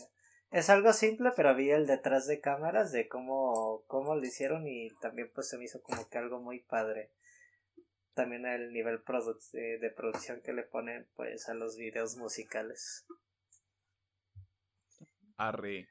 es 0.51 0.69
algo 0.69 0.91
simple, 0.91 1.31
pero 1.35 1.55
vi 1.55 1.71
el 1.71 1.87
detrás 1.87 2.27
de 2.27 2.41
cámaras 2.41 2.91
de 2.91 3.07
cómo, 3.07 3.83
cómo 3.87 4.15
lo 4.15 4.25
hicieron 4.25 4.67
y 4.67 4.89
también 5.01 5.31
pues 5.33 5.49
se 5.49 5.57
me 5.57 5.63
hizo 5.63 5.81
como 5.81 6.07
que 6.09 6.17
algo 6.17 6.41
muy 6.41 6.59
padre. 6.59 7.11
También 8.13 8.45
el 8.45 8.73
nivel 8.73 9.01
de, 9.53 9.77
de 9.79 9.89
producción 9.89 10.41
que 10.41 10.51
le 10.51 10.63
ponen 10.63 11.07
pues 11.15 11.47
a 11.47 11.53
los 11.53 11.77
videos 11.77 12.17
Arre. 15.37 15.87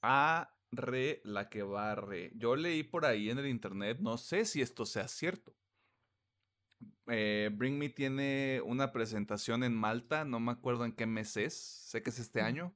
Arre 0.00 1.20
la 1.24 1.50
que 1.50 1.62
barre. 1.62 2.32
Yo 2.34 2.56
leí 2.56 2.82
por 2.82 3.04
ahí 3.04 3.28
en 3.28 3.38
el 3.38 3.46
internet, 3.46 3.98
no 4.00 4.16
sé 4.16 4.46
si 4.46 4.62
esto 4.62 4.86
sea 4.86 5.08
cierto, 5.08 5.54
eh, 7.08 7.50
Bring 7.52 7.78
Me 7.78 7.88
tiene 7.88 8.62
una 8.64 8.92
presentación 8.92 9.64
en 9.64 9.74
Malta, 9.74 10.24
no 10.24 10.40
me 10.40 10.52
acuerdo 10.52 10.84
en 10.84 10.92
qué 10.92 11.06
mes 11.06 11.36
es, 11.36 11.54
sé 11.54 12.02
que 12.02 12.10
es 12.10 12.18
este 12.18 12.40
año. 12.40 12.74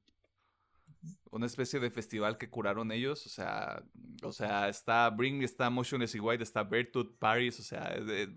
Una 1.31 1.47
especie 1.47 1.81
de 1.81 1.91
festival 1.91 2.39
que 2.39 2.49
curaron 2.49 2.93
ellos, 2.93 3.27
o 3.27 3.29
sea, 3.29 3.83
o 4.23 4.33
sea, 4.33 4.69
está 4.69 5.11
Bring 5.11 5.39
Me, 5.39 5.45
está 5.45 5.69
Motionless 5.71 6.15
y 6.15 6.21
White, 6.21 6.43
está 6.43 6.63
Virtude 6.63 7.11
Paris, 7.19 7.59
o 7.61 7.63
sea, 7.63 7.97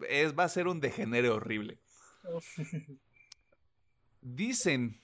es, 0.10 0.38
va 0.38 0.44
a 0.44 0.50
ser 0.50 0.68
un 0.68 0.80
degenere 0.80 1.30
horrible. 1.30 1.80
Dicen 4.22 5.00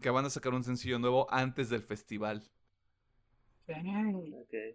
que 0.00 0.10
van 0.10 0.24
a 0.24 0.30
sacar 0.30 0.54
un 0.54 0.64
sencillo 0.64 0.98
nuevo 0.98 1.26
antes 1.32 1.70
del 1.70 1.82
festival. 1.82 2.50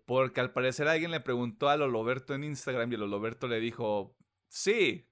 Porque 0.05 0.41
al 0.41 0.51
parecer 0.51 0.87
alguien 0.87 1.11
le 1.11 1.19
preguntó 1.19 1.69
a 1.69 1.77
Loloberto 1.77 2.33
en 2.33 2.43
Instagram 2.43 2.91
y 2.91 2.97
Loloberto 2.97 3.47
le 3.47 3.59
dijo, 3.59 4.15
sí, 4.47 5.11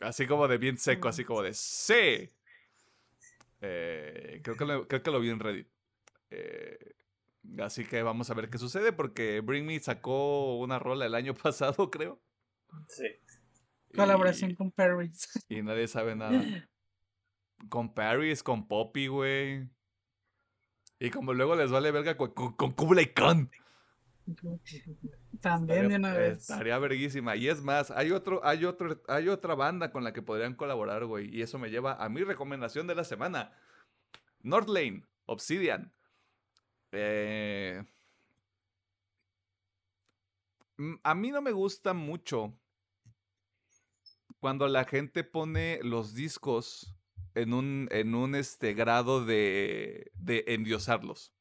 Así 0.00 0.26
como 0.26 0.46
de 0.46 0.58
bien 0.58 0.76
seco, 0.76 1.08
así 1.08 1.24
como 1.24 1.42
de 1.42 1.54
sí. 1.54 2.30
Eh, 3.60 4.40
creo, 4.42 4.56
que 4.56 4.64
lo, 4.64 4.88
creo 4.88 5.02
que 5.02 5.10
lo 5.10 5.20
vi 5.20 5.30
en 5.30 5.40
Reddit. 5.40 5.68
Eh, 6.30 6.94
así 7.60 7.84
que 7.84 8.02
vamos 8.02 8.30
a 8.30 8.34
ver 8.34 8.50
qué 8.50 8.58
sucede 8.58 8.92
porque 8.92 9.40
Bring 9.40 9.66
Me 9.66 9.78
sacó 9.80 10.58
una 10.58 10.78
rola 10.78 11.06
el 11.06 11.14
año 11.14 11.34
pasado, 11.42 11.90
creo. 11.90 12.20
Sí. 12.88 13.06
Colaboración 13.94 14.54
con 14.54 14.70
Paris. 14.70 15.28
Y 15.48 15.62
nadie 15.62 15.88
sabe 15.88 16.16
nada. 16.16 16.42
Con 17.68 17.94
Paris, 17.94 18.42
con 18.42 18.68
Poppy, 18.68 19.06
güey. 19.06 19.68
Y 20.98 21.10
como 21.10 21.34
luego 21.34 21.56
les 21.56 21.70
vale 21.70 21.90
verga 21.90 22.16
con, 22.16 22.32
con, 22.32 22.54
con 22.54 22.72
Kublai 22.72 23.12
Khan. 23.12 23.50
También 25.40 25.88
de 25.88 25.96
una 25.96 26.12
vez. 26.12 26.40
Estaría 26.40 26.78
verguísima. 26.78 27.36
Y 27.36 27.48
es 27.48 27.62
más, 27.62 27.90
hay 27.90 28.12
otro, 28.12 28.44
hay 28.44 28.64
otro, 28.64 29.02
hay 29.08 29.28
otra 29.28 29.54
banda 29.54 29.90
con 29.90 30.04
la 30.04 30.12
que 30.12 30.22
podrían 30.22 30.54
colaborar, 30.54 31.04
güey. 31.04 31.34
Y 31.34 31.42
eso 31.42 31.58
me 31.58 31.70
lleva 31.70 31.94
a 31.94 32.08
mi 32.08 32.22
recomendación 32.22 32.86
de 32.86 32.94
la 32.94 33.04
semana. 33.04 33.52
Northlane, 34.42 35.04
Obsidian. 35.26 35.92
Eh, 36.92 37.84
a 41.02 41.14
mí 41.14 41.30
no 41.30 41.42
me 41.42 41.52
gusta 41.52 41.94
mucho 41.94 42.58
cuando 44.38 44.68
la 44.68 44.84
gente 44.84 45.24
pone 45.24 45.80
los 45.82 46.14
discos 46.14 46.94
en 47.34 47.52
un, 47.52 47.88
en 47.90 48.14
un 48.14 48.34
este 48.34 48.74
grado 48.74 49.24
de, 49.24 50.10
de 50.14 50.44
endiosarlos. 50.48 51.35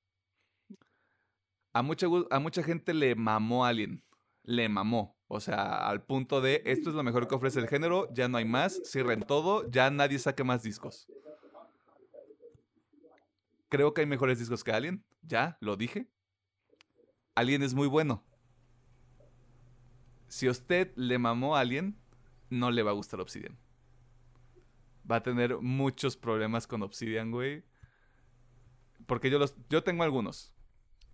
A 1.75 1.81
mucha, 1.81 2.07
a 2.31 2.39
mucha 2.39 2.63
gente 2.63 2.93
le 2.93 3.15
mamó 3.15 3.65
Alien. 3.65 4.01
Le 4.43 4.69
mamó. 4.69 5.17
O 5.27 5.41
sea, 5.41 5.89
al 5.89 6.05
punto 6.05 6.39
de 6.39 6.61
esto 6.63 6.89
es 6.89 6.95
lo 6.95 7.03
mejor 7.03 7.27
que 7.27 7.35
ofrece 7.35 7.59
el 7.59 7.67
género, 7.67 8.07
ya 8.13 8.29
no 8.29 8.37
hay 8.37 8.45
más, 8.45 8.81
cierren 8.85 9.23
todo, 9.23 9.69
ya 9.69 9.89
nadie 9.89 10.17
saque 10.17 10.45
más 10.45 10.63
discos. 10.63 11.11
Creo 13.67 13.93
que 13.93 13.99
hay 13.99 14.07
mejores 14.07 14.39
discos 14.39 14.63
que 14.63 14.71
Alien, 14.71 15.03
ya 15.21 15.57
lo 15.59 15.75
dije. 15.75 16.07
Alien 17.35 17.61
es 17.61 17.73
muy 17.73 17.89
bueno. 17.89 18.23
Si 20.29 20.47
usted 20.47 20.93
le 20.95 21.17
mamó 21.17 21.57
a 21.57 21.59
Alien, 21.59 21.99
no 22.49 22.71
le 22.71 22.83
va 22.83 22.91
a 22.91 22.93
gustar 22.93 23.19
Obsidian. 23.19 23.59
Va 25.11 25.17
a 25.17 25.23
tener 25.23 25.57
muchos 25.57 26.15
problemas 26.15 26.67
con 26.67 26.83
Obsidian, 26.83 27.31
güey. 27.31 27.65
Porque 29.07 29.29
yo 29.29 29.39
los 29.39 29.57
yo 29.67 29.83
tengo 29.83 30.03
algunos. 30.03 30.54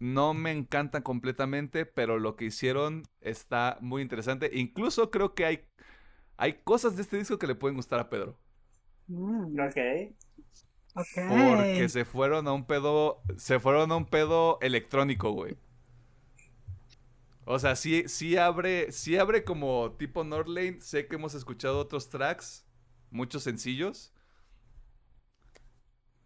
No 0.02 0.34
me 0.34 0.52
encanta 0.52 1.04
completamente, 1.04 1.86
pero 1.86 2.18
lo 2.18 2.36
que 2.36 2.46
hicieron 2.46 3.04
está 3.20 3.78
muy 3.82 4.02
interesante. 4.02 4.50
Incluso 4.52 5.12
creo 5.12 5.36
que 5.36 5.46
hay, 5.46 5.62
hay 6.38 6.62
cosas 6.64 6.96
de 6.96 7.04
este 7.04 7.18
disco 7.18 7.38
que 7.38 7.46
le 7.48 7.54
pueden 7.56 7.78
gustar 7.78 8.00
a 8.00 8.10
Pedro. 8.10 8.40
Mm, 9.08 9.60
ok. 9.60 9.78
Porque 10.94 11.88
se 11.90 12.06
fueron 12.06 12.48
a 12.48 12.54
un 12.54 12.66
pedo. 12.66 13.22
Se 13.38 13.60
fueron 13.60 13.92
a 13.92 13.96
un 13.98 14.06
pedo 14.06 14.60
electrónico, 14.62 15.32
güey. 15.32 15.58
O 17.46 17.60
sea, 17.60 17.76
sí, 17.76 18.04
sí 18.08 18.38
abre. 18.38 18.92
Sí 18.92 19.18
abre 19.18 19.44
como 19.44 19.94
tipo 19.98 20.24
Nordlane. 20.24 20.80
Sé 20.80 21.08
que 21.08 21.16
hemos 21.16 21.34
escuchado 21.36 21.80
otros 21.80 22.10
tracks. 22.10 22.66
Muchos 23.12 23.44
sencillos. 23.44 24.14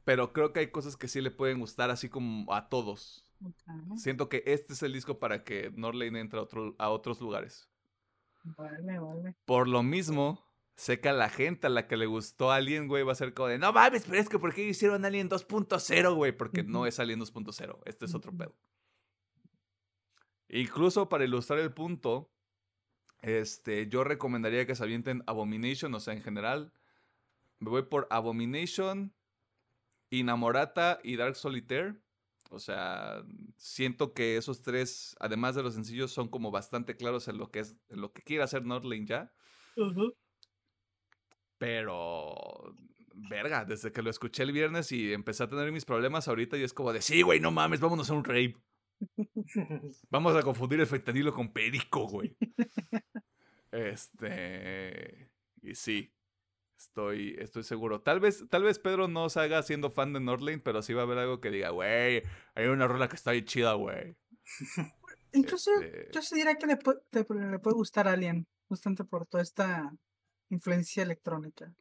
Pero 0.05 0.31
creo 0.33 0.53
que 0.53 0.61
hay 0.61 0.71
cosas 0.71 0.95
que 0.97 1.07
sí 1.07 1.19
le 1.21 1.31
pueden 1.31 1.59
gustar 1.59 1.89
así 1.89 2.09
como 2.09 2.53
a 2.53 2.69
todos. 2.69 3.24
Siento 3.97 4.29
que 4.29 4.43
este 4.45 4.73
es 4.73 4.83
el 4.83 4.93
disco 4.93 5.19
para 5.19 5.43
que 5.43 5.71
Norlane 5.75 6.19
entre 6.19 6.39
a, 6.39 6.45
a 6.77 6.89
otros 6.89 7.21
lugares. 7.21 7.69
Vale, 8.43 8.99
vale. 8.99 9.35
Por 9.45 9.67
lo 9.67 9.83
mismo, 9.83 10.45
sé 10.75 10.99
que 10.99 11.09
a 11.09 11.13
la 11.13 11.29
gente 11.29 11.67
a 11.67 11.69
la 11.69 11.87
que 11.87 11.97
le 11.97 12.05
gustó 12.05 12.51
Alien, 12.51 12.87
güey, 12.87 13.03
va 13.03 13.13
a 13.13 13.15
ser 13.15 13.33
como 13.33 13.49
de, 13.49 13.57
no 13.57 13.73
mames, 13.73 14.05
pero 14.05 14.19
es 14.19 14.29
que 14.29 14.39
¿por 14.39 14.53
qué 14.53 14.67
hicieron 14.67 15.05
Alien 15.05 15.29
2.0, 15.29 16.15
güey? 16.15 16.31
Porque 16.31 16.63
no 16.63 16.85
es 16.85 16.99
Alien 16.99 17.19
2.0, 17.19 17.79
este 17.85 18.05
es 18.05 18.13
otro 18.13 18.31
pedo. 18.31 18.55
Incluso 20.49 21.09
para 21.09 21.25
ilustrar 21.25 21.59
el 21.59 21.73
punto, 21.73 22.31
este, 23.21 23.87
yo 23.87 24.03
recomendaría 24.03 24.67
que 24.67 24.75
se 24.75 24.83
avienten 24.83 25.23
Abomination, 25.25 25.93
o 25.95 25.99
sea, 25.99 26.13
en 26.13 26.21
general, 26.21 26.71
me 27.59 27.69
voy 27.69 27.83
por 27.83 28.07
Abomination, 28.11 29.13
Inamorata 30.11 30.99
y 31.03 31.15
Dark 31.15 31.35
Solitaire. 31.35 31.95
O 32.55 32.59
sea, 32.59 33.23
siento 33.57 34.13
que 34.13 34.37
esos 34.37 34.61
tres, 34.61 35.15
además 35.19 35.55
de 35.55 35.63
los 35.63 35.73
sencillos, 35.73 36.11
son 36.11 36.29
como 36.29 36.51
bastante 36.51 36.95
claros 36.95 37.27
en 37.27 37.37
lo 37.37 37.51
que 37.51 37.59
es, 37.59 37.77
en 37.89 37.99
lo 37.99 38.13
que 38.13 38.21
quiere 38.21 38.43
hacer 38.43 38.65
Nordlane 38.65 39.05
ya. 39.05 39.33
Pero, 41.57 42.73
verga, 43.13 43.65
desde 43.65 43.91
que 43.91 44.01
lo 44.01 44.09
escuché 44.09 44.43
el 44.43 44.53
viernes 44.53 44.91
y 44.93 45.11
empecé 45.11 45.43
a 45.43 45.49
tener 45.49 45.71
mis 45.73 45.85
problemas 45.85 46.27
ahorita 46.29 46.57
y 46.57 46.63
es 46.63 46.73
como 46.73 46.93
de, 46.93 47.01
sí, 47.01 47.21
güey, 47.21 47.41
no 47.41 47.51
mames, 47.51 47.81
vámonos 47.81 48.09
a 48.09 48.13
un 48.13 48.23
rape. 48.23 48.55
Vamos 50.09 50.33
a 50.35 50.41
confundir 50.41 50.79
el 50.79 50.87
fentanilo 50.87 51.33
con 51.33 51.51
perico, 51.51 52.07
güey. 52.07 52.37
Este, 53.71 55.29
y 55.61 55.75
sí, 55.75 56.14
Estoy, 56.77 57.35
estoy 57.39 57.63
seguro. 57.63 58.01
Tal 58.01 58.19
vez, 58.19 58.43
tal 58.49 58.63
vez 58.63 58.79
Pedro 58.79 59.07
no 59.07 59.29
se 59.29 59.39
haga 59.39 59.63
siendo 59.63 59.89
fan 59.91 60.13
de 60.13 60.19
Nordlane, 60.19 60.59
pero 60.59 60.81
sí 60.81 60.93
va 60.93 61.01
a 61.01 61.05
haber 61.05 61.17
algo 61.19 61.39
que 61.39 61.49
diga, 61.51 61.69
güey, 61.69 62.21
hay 62.53 62.65
una 62.67 62.87
rola 62.87 63.07
que 63.07 63.15
está 63.15 63.31
ahí 63.31 63.43
chida, 63.43 63.73
güey. 63.73 64.15
Incluso 65.33 65.71
Este, 65.81 66.09
yo 66.13 66.21
sí 66.21 66.35
diría 66.35 66.55
que 66.55 66.67
le, 66.67 66.77
pu- 66.77 67.01
te- 67.09 67.25
le 67.33 67.59
puede 67.59 67.75
gustar 67.75 68.07
a 68.07 68.11
Alien, 68.13 68.45
justamente 68.67 69.03
por 69.03 69.25
toda 69.25 69.43
esta 69.43 69.91
influencia 70.49 71.03
electrónica. 71.03 71.73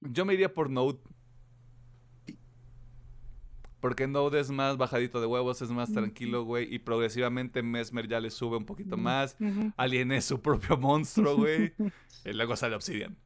Yo 0.00 0.24
me 0.24 0.34
iría 0.34 0.52
por 0.52 0.70
Node. 0.70 1.00
Porque 3.80 4.06
Node 4.06 4.40
es 4.40 4.50
más 4.50 4.76
bajadito 4.78 5.20
de 5.20 5.26
huevos, 5.26 5.60
es 5.62 5.70
más 5.70 5.92
tranquilo, 5.92 6.44
güey. 6.44 6.72
Y 6.74 6.78
progresivamente 6.78 7.62
Mesmer 7.62 8.08
ya 8.08 8.20
le 8.20 8.30
sube 8.30 8.56
un 8.56 8.64
poquito 8.64 8.96
más. 8.96 9.36
Alien 9.76 10.12
es 10.12 10.24
su 10.24 10.40
propio 10.40 10.76
monstruo, 10.78 11.36
güey. 11.36 11.72
y 12.24 12.32
luego 12.32 12.56
sale 12.56 12.74
Obsidian. 12.74 13.16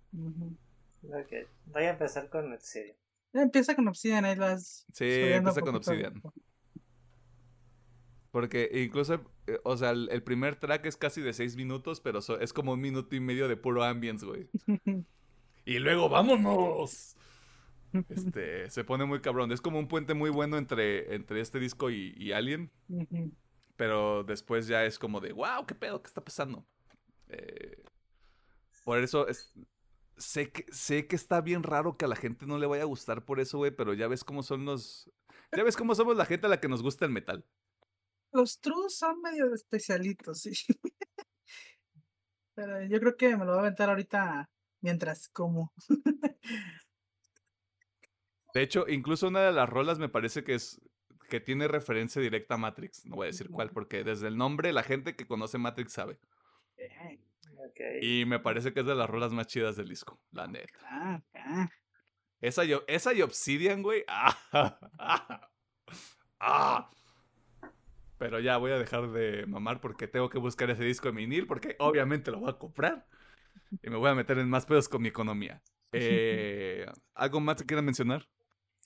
Ok, 1.05 1.33
voy 1.67 1.85
a 1.85 1.91
empezar 1.91 2.29
con 2.29 2.53
Obsidian. 2.53 2.97
Ya 3.33 3.43
Empieza 3.43 3.75
con 3.77 3.87
Obsidian, 3.89 4.25
ahí 4.25 4.35
las. 4.37 4.85
Sí, 4.93 5.05
empieza 5.09 5.61
con 5.61 5.77
Obsidian. 5.77 6.21
Porque 8.31 8.71
incluso, 8.85 9.15
eh, 9.47 9.59
o 9.65 9.77
sea, 9.77 9.91
el, 9.91 10.09
el 10.13 10.23
primer 10.23 10.57
track 10.57 10.87
es 10.87 10.97
casi 10.97 11.21
de 11.21 11.33
seis 11.33 11.57
minutos, 11.57 12.01
pero 12.01 12.21
so- 12.23 12.39
es 12.39 12.53
como 12.53 12.73
un 12.73 12.81
minuto 12.81 13.17
y 13.17 13.21
medio 13.21 13.49
de 13.49 13.57
puro 13.57 13.83
ambience, 13.85 14.25
güey. 14.27 14.49
Y 15.67 15.79
luego, 15.79 16.09
¡vámonos! 16.09 17.15
Este, 18.09 18.71
se 18.71 18.85
pone 18.85 19.05
muy 19.05 19.21
cabrón. 19.21 19.53
Es 19.53 19.61
como 19.61 19.79
un 19.79 19.89
puente 19.89 20.15
muy 20.15 20.31
bueno 20.31 20.59
entre, 20.59 21.15
entre 21.15 21.41
este 21.41 21.59
disco 21.59 21.91
y, 21.91 22.15
y 22.17 22.33
Alien. 22.33 22.71
Pero 23.77 24.25
después 24.25 24.67
ya 24.67 24.85
es 24.85 24.99
como 24.99 25.21
de, 25.21 25.33
wow, 25.33 25.67
¿qué 25.67 25.75
pedo? 25.75 26.03
¿Qué 26.03 26.09
está 26.09 26.23
pasando? 26.23 26.67
Eh, 27.29 27.83
por 28.85 28.99
eso 28.99 29.27
es, 29.29 29.55
sé, 30.17 30.53
que, 30.53 30.67
sé 30.73 31.07
que 31.07 31.17
está 31.17 31.41
bien 31.41 31.63
raro 31.63 31.97
que 31.97 32.05
a 32.05 32.09
la 32.09 32.17
gente 32.17 32.47
no 32.47 32.59
le 32.59 32.67
vaya 32.67 32.83
a 32.83 32.87
gustar 32.87 33.25
por 33.25 33.41
eso, 33.41 33.59
güey, 33.59 33.71
pero 33.71 33.95
ya 33.95 34.09
ves 34.09 34.25
cómo 34.25 34.43
son 34.43 34.65
los... 34.65 35.11
Ya 35.57 35.65
ves 35.65 35.77
cómo 35.77 35.95
somos 35.95 36.17
la 36.17 36.27
gente 36.27 36.47
a 36.47 36.51
la 36.51 36.61
que 36.61 36.69
nos 36.69 36.83
gusta 36.83 37.05
el 37.05 37.11
metal. 37.11 37.45
Los 38.33 38.61
trus 38.61 38.97
son 38.97 39.21
medio 39.21 39.53
especialitos, 39.53 40.43
sí. 40.43 40.53
Pero 42.55 42.85
yo 42.85 43.01
creo 43.01 43.17
que 43.17 43.37
me 43.37 43.45
lo 43.45 43.53
voy 43.53 43.59
a 43.59 43.61
aventar 43.63 43.89
ahorita 43.89 44.49
mientras 44.81 45.29
como. 45.29 45.73
De 48.55 48.63
hecho, 48.63 48.87
incluso 48.89 49.29
una 49.29 49.41
de 49.41 49.53
las 49.53 49.69
rolas 49.69 49.99
me 49.99 50.09
parece 50.09 50.45
que 50.45 50.55
es 50.55 50.81
que 51.29 51.41
tiene 51.41 51.69
referencia 51.69 52.21
directa 52.21 52.55
a 52.55 52.59
Matrix. 52.59 53.07
No 53.07 53.17
voy 53.17 53.27
a 53.27 53.29
decir 53.29 53.49
cuál, 53.51 53.71
porque 53.71 54.05
desde 54.05 54.29
el 54.29 54.37
nombre 54.37 54.73
la 54.73 54.83
gente 54.83 55.15
que 55.17 55.27
conoce 55.27 55.59
Matrix 55.59 55.93
sabe. 55.93 56.19
Eh. 56.77 57.21
Y 58.03 58.25
me 58.27 58.41
parece 58.41 58.73
que 58.73 58.81
es 58.81 58.87
de 58.87 58.95
las 58.95 59.09
rolas 59.09 59.33
más 59.33 59.47
chidas 59.47 59.77
del 59.77 59.89
disco, 59.89 60.21
la 60.33 60.47
neta. 60.47 60.79
ah, 60.85 61.23
ah. 61.35 61.69
Esa 62.41 62.65
y, 62.65 62.73
esa 62.87 63.13
y 63.13 63.23
Obsidian, 63.23 63.83
güey. 63.83 64.05
Ah. 64.09 64.39
Pero 68.19 68.41
ya 68.41 68.57
voy 68.57 68.73
a 68.73 68.79
dejar 68.79 69.11
de 69.11 69.47
mamar 69.47 69.81
porque 69.81 70.09
tengo 70.09 70.31
que 70.31 70.39
buscar 70.39 70.71
ese 70.71 70.85
disco 70.85 71.09
en 71.09 71.17
vinil 71.17 71.47
porque 71.47 71.77
obviamente 71.79 72.31
lo 72.31 72.41
voy 72.41 72.51
a 72.51 72.59
comprar. 72.59 73.07
Y 73.83 73.91
me 73.91 73.97
voy 73.97 74.11
a 74.11 74.15
meter 74.15 74.39
en 74.39 74.49
más 74.49 74.67
pedos 74.67 74.89
con 74.89 75.03
mi 75.03 75.09
economía. 75.09 75.63
Eh, 75.93 76.87
¿Algo 77.15 77.41
más 77.41 77.57
que 77.57 77.67
quieran 77.67 77.85
mencionar? 77.85 78.29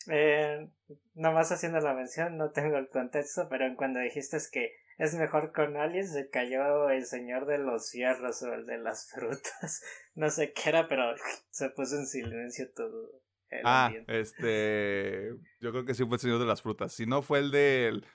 Eh, 0.08 0.68
nomás 1.14 1.50
haciendo 1.52 1.80
la 1.80 1.94
mención, 1.94 2.36
no 2.36 2.50
tengo 2.50 2.76
el 2.76 2.88
contexto, 2.88 3.48
pero 3.48 3.64
cuando 3.76 4.00
dijiste 4.00 4.36
es 4.36 4.50
que 4.50 4.72
es 4.98 5.14
mejor 5.14 5.52
con 5.52 5.76
aliens, 5.76 6.12
se 6.12 6.28
cayó 6.30 6.88
el 6.90 7.04
señor 7.06 7.46
de 7.46 7.58
los 7.58 7.90
fierros 7.90 8.42
o 8.42 8.52
el 8.54 8.66
de 8.66 8.78
las 8.78 9.10
frutas. 9.10 9.82
No 10.14 10.30
sé 10.30 10.52
qué 10.52 10.68
era, 10.68 10.86
pero 10.88 11.14
se 11.50 11.70
puso 11.70 11.96
en 11.96 12.06
silencio 12.06 12.70
todo 12.74 13.10
el 13.48 13.62
Ah, 13.64 13.86
ambiente. 13.86 14.20
este. 14.20 15.30
Yo 15.60 15.72
creo 15.72 15.84
que 15.84 15.94
sí 15.94 16.04
fue 16.04 16.16
el 16.16 16.20
señor 16.20 16.38
de 16.38 16.46
las 16.46 16.62
frutas. 16.62 16.92
Si 16.92 17.06
no, 17.06 17.22
fue 17.22 17.40
el 17.40 17.50
del. 17.50 18.06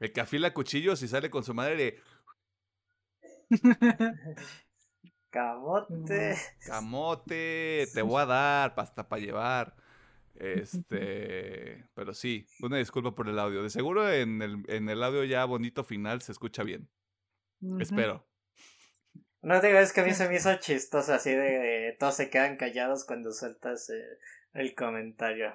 El 0.00 0.12
que 0.12 0.20
afila 0.22 0.54
cuchillos 0.54 1.02
y 1.02 1.08
sale 1.08 1.30
con 1.30 1.44
su 1.44 1.52
madre. 1.54 2.00
Camote. 5.30 6.36
Camote, 6.66 7.86
te 7.92 8.02
voy 8.02 8.22
a 8.22 8.26
dar 8.26 8.74
pasta 8.74 9.08
para 9.08 9.20
llevar. 9.22 9.74
Este. 10.34 11.84
Pero 11.94 12.14
sí, 12.14 12.46
una 12.60 12.76
disculpa 12.78 13.14
por 13.14 13.28
el 13.28 13.38
audio. 13.38 13.62
De 13.62 13.70
seguro 13.70 14.10
en 14.10 14.42
el, 14.42 14.64
en 14.68 14.88
el 14.88 15.02
audio 15.02 15.24
ya 15.24 15.44
bonito 15.44 15.84
final 15.84 16.22
se 16.22 16.32
escucha 16.32 16.62
bien. 16.62 16.88
Espero. 17.80 18.26
No 19.42 19.60
digo, 19.60 19.78
es 19.78 19.92
que 19.92 20.00
a 20.00 20.04
mí 20.04 20.12
se 20.14 20.28
me 20.28 20.36
hizo 20.36 20.54
chistoso 20.56 21.12
así 21.14 21.30
de 21.30 21.96
todos 21.98 22.16
se 22.16 22.30
quedan 22.30 22.56
callados 22.56 23.04
cuando 23.04 23.30
sueltas 23.32 23.90
eh, 23.90 24.02
el 24.54 24.74
comentario. 24.74 25.52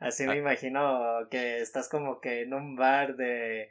Así 0.00 0.24
me 0.26 0.32
Ah. 0.32 0.36
imagino 0.36 1.28
que 1.30 1.58
estás 1.60 1.88
como 1.88 2.20
que 2.20 2.42
en 2.42 2.54
un 2.54 2.76
bar 2.76 3.16
de 3.16 3.68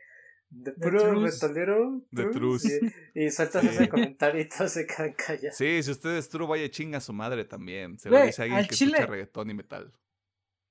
de 0.50 0.72
De 0.72 0.78
puro 0.78 1.10
trus. 1.10 1.42
metalero. 1.44 2.02
De 2.12 2.24
trus, 2.28 2.62
trus. 2.64 2.82
Y, 3.14 3.26
y 3.26 3.30
sueltas 3.32 3.62
Sí. 3.64 3.68
ese 3.68 3.90
comentario 3.90 4.40
y 4.42 4.48
todos 4.48 4.72
se 4.72 4.88
quedan 4.88 5.12
callados. 5.14 5.58
Sí, 5.58 5.84
si 5.84 5.92
usted 5.92 6.12
es 6.16 6.30
true, 6.30 6.48
vaya 6.48 6.70
chinga 6.70 7.00
a 7.00 7.02
su 7.02 7.12
madre 7.12 7.44
también. 7.44 8.00
Se 8.00 8.10
lo 8.10 8.22
dice 8.24 8.44
alguien 8.44 8.60
al 8.60 8.68
que 8.70 8.76
chile- 8.76 8.92
escucha 8.94 9.12
reggaetón 9.12 9.50
y 9.50 9.54
metal. 9.54 9.92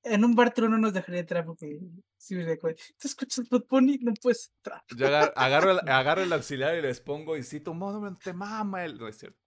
En 0.08 0.24
un 0.24 0.34
bar 0.34 0.52
true 0.54 0.68
no 0.68 0.78
nos 0.78 0.92
dejaría 0.92 1.20
entrar 1.20 1.44
porque 1.44 1.78
si 2.16 2.34
me 2.34 2.44
recuerdo. 2.44 2.78
¿Tú 2.98 3.08
escuchas 3.08 3.48
Bad 3.48 3.64
Bunny? 3.68 3.98
No 4.02 4.12
puedes 4.20 4.52
entrar. 4.56 4.82
Yo 4.96 5.06
agar- 5.06 5.32
agarro, 5.36 5.70
el, 5.72 5.78
agarro 5.88 6.22
el 6.22 6.32
auxiliar 6.32 6.76
y 6.76 6.82
les 6.82 7.00
pongo 7.00 7.36
y 7.36 7.42
cito, 7.42 7.74
no, 7.74 8.16
te 8.22 8.32
mama 8.32 8.84
el. 8.84 8.98
No 8.98 9.08
es 9.08 9.18
cierto. 9.18 9.38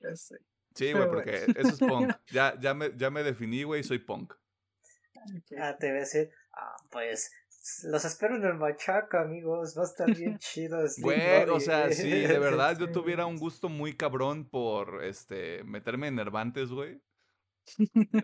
Ya 0.00 0.16
sé. 0.16 0.36
Sí, 0.74 0.92
güey, 0.92 1.06
porque 1.08 1.44
eso 1.56 1.68
es 1.68 1.78
punk. 1.78 2.12
Ya, 2.32 2.58
ya, 2.58 2.74
me, 2.74 2.92
ya 2.96 3.10
me 3.10 3.22
definí, 3.22 3.62
güey, 3.64 3.82
soy 3.84 3.98
punk. 3.98 4.32
Ah, 5.58 5.76
te 5.78 5.88
voy 5.88 5.96
a 5.98 6.00
decir, 6.00 6.30
ah, 6.54 6.76
pues 6.90 7.30
los 7.84 8.04
espero 8.04 8.36
en 8.36 8.44
el 8.44 8.54
machaca, 8.54 9.20
amigos. 9.20 9.76
Va 9.76 9.82
a 9.82 9.84
estar 9.86 10.14
bien 10.16 10.38
chido. 10.40 10.78
Güey, 10.98 11.48
o 11.50 11.60
sea, 11.60 11.92
sí, 11.92 12.10
de 12.10 12.38
verdad, 12.38 12.78
yo 12.78 12.90
tuviera 12.90 13.26
un 13.26 13.36
gusto 13.38 13.68
muy 13.68 13.96
cabrón 13.96 14.48
por 14.48 15.04
este 15.04 15.62
meterme 15.64 16.08
en 16.08 16.16
Nervantes, 16.16 16.70
güey. 16.70 17.00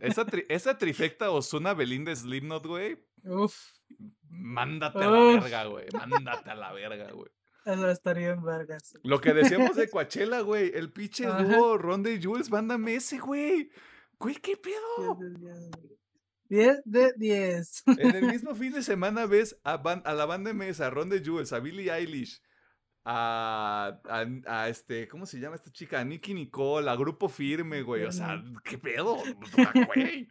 Esa, 0.01 0.27
tri- 0.27 0.47
esa 0.49 0.77
trifecta 0.79 1.31
Osuna 1.31 1.75
Belinda 1.75 2.15
Slipknot, 2.15 2.67
güey. 2.67 2.99
Uf, 3.25 3.57
Mándate 4.31 4.99
a 5.05 5.11
la 5.11 5.19
Uf. 5.37 5.43
verga, 5.43 5.65
güey. 5.65 5.87
Mándate 5.93 6.51
a 6.51 6.55
la 6.55 6.73
verga, 6.73 7.11
güey. 7.13 7.31
eso 7.65 7.91
estaría 7.91 8.31
en 8.31 8.43
vergas. 8.43 8.95
Lo 9.03 9.21
que 9.21 9.33
decíamos 9.35 9.77
de 9.77 9.89
Coachella, 9.89 10.41
güey. 10.41 10.71
El 10.75 10.93
pinche 10.93 11.27
dúo 11.27 11.79
Ronda 11.79 12.11
y 12.11 12.23
Jules, 12.23 12.51
mándame 12.51 12.97
ese, 12.97 13.19
güey. 13.19 13.71
Güey, 14.19 14.37
¿qué 14.37 14.57
pedo? 14.57 15.19
10 16.49 16.81
de 16.85 17.13
10. 17.17 17.83
En 17.99 18.17
el 18.17 18.25
mismo 18.27 18.55
fin 18.55 18.73
de 18.73 18.83
semana 18.83 19.27
ves 19.27 19.57
a, 19.65 19.77
la 20.15 20.25
banda 20.27 20.53
MS, 20.55 20.81
a 20.81 20.91
Ron 20.91 21.11
de 21.11 21.23
Jules, 21.25 21.53
a 21.53 21.61
Billie 21.61 21.93
Eilish, 21.93 22.41
a, 23.05 24.01
a, 24.05 24.27
a 24.47 24.69
este, 24.69 25.09
¿cómo 25.09 25.25
se 25.27 25.39
llama 25.39 25.57
esta 25.57 25.73
chica? 25.73 26.01
A 26.01 26.05
Nicky 26.05 26.35
Nicole, 26.35 26.91
a 26.91 26.97
Grupo 26.97 27.29
Firme, 27.29 27.83
güey. 27.83 28.05
O 28.05 28.13
sea, 28.13 28.43
¿qué 28.65 28.79
pedo? 28.79 29.17
Güey. 29.87 30.29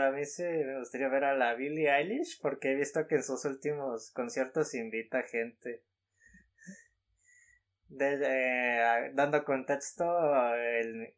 A 0.00 0.10
mí 0.10 0.24
sí 0.24 0.42
me 0.42 0.78
gustaría 0.78 1.08
ver 1.08 1.24
a 1.24 1.36
la 1.36 1.54
Billie 1.54 1.90
Eilish 1.90 2.40
porque 2.40 2.72
he 2.72 2.74
visto 2.74 3.06
que 3.06 3.16
en 3.16 3.22
sus 3.22 3.44
últimos 3.44 4.10
conciertos 4.12 4.74
invita 4.74 5.22
gente. 5.22 5.82
De, 7.88 8.18
eh, 8.20 9.10
dando 9.14 9.44
contexto, 9.44 10.04
el, 10.54 11.14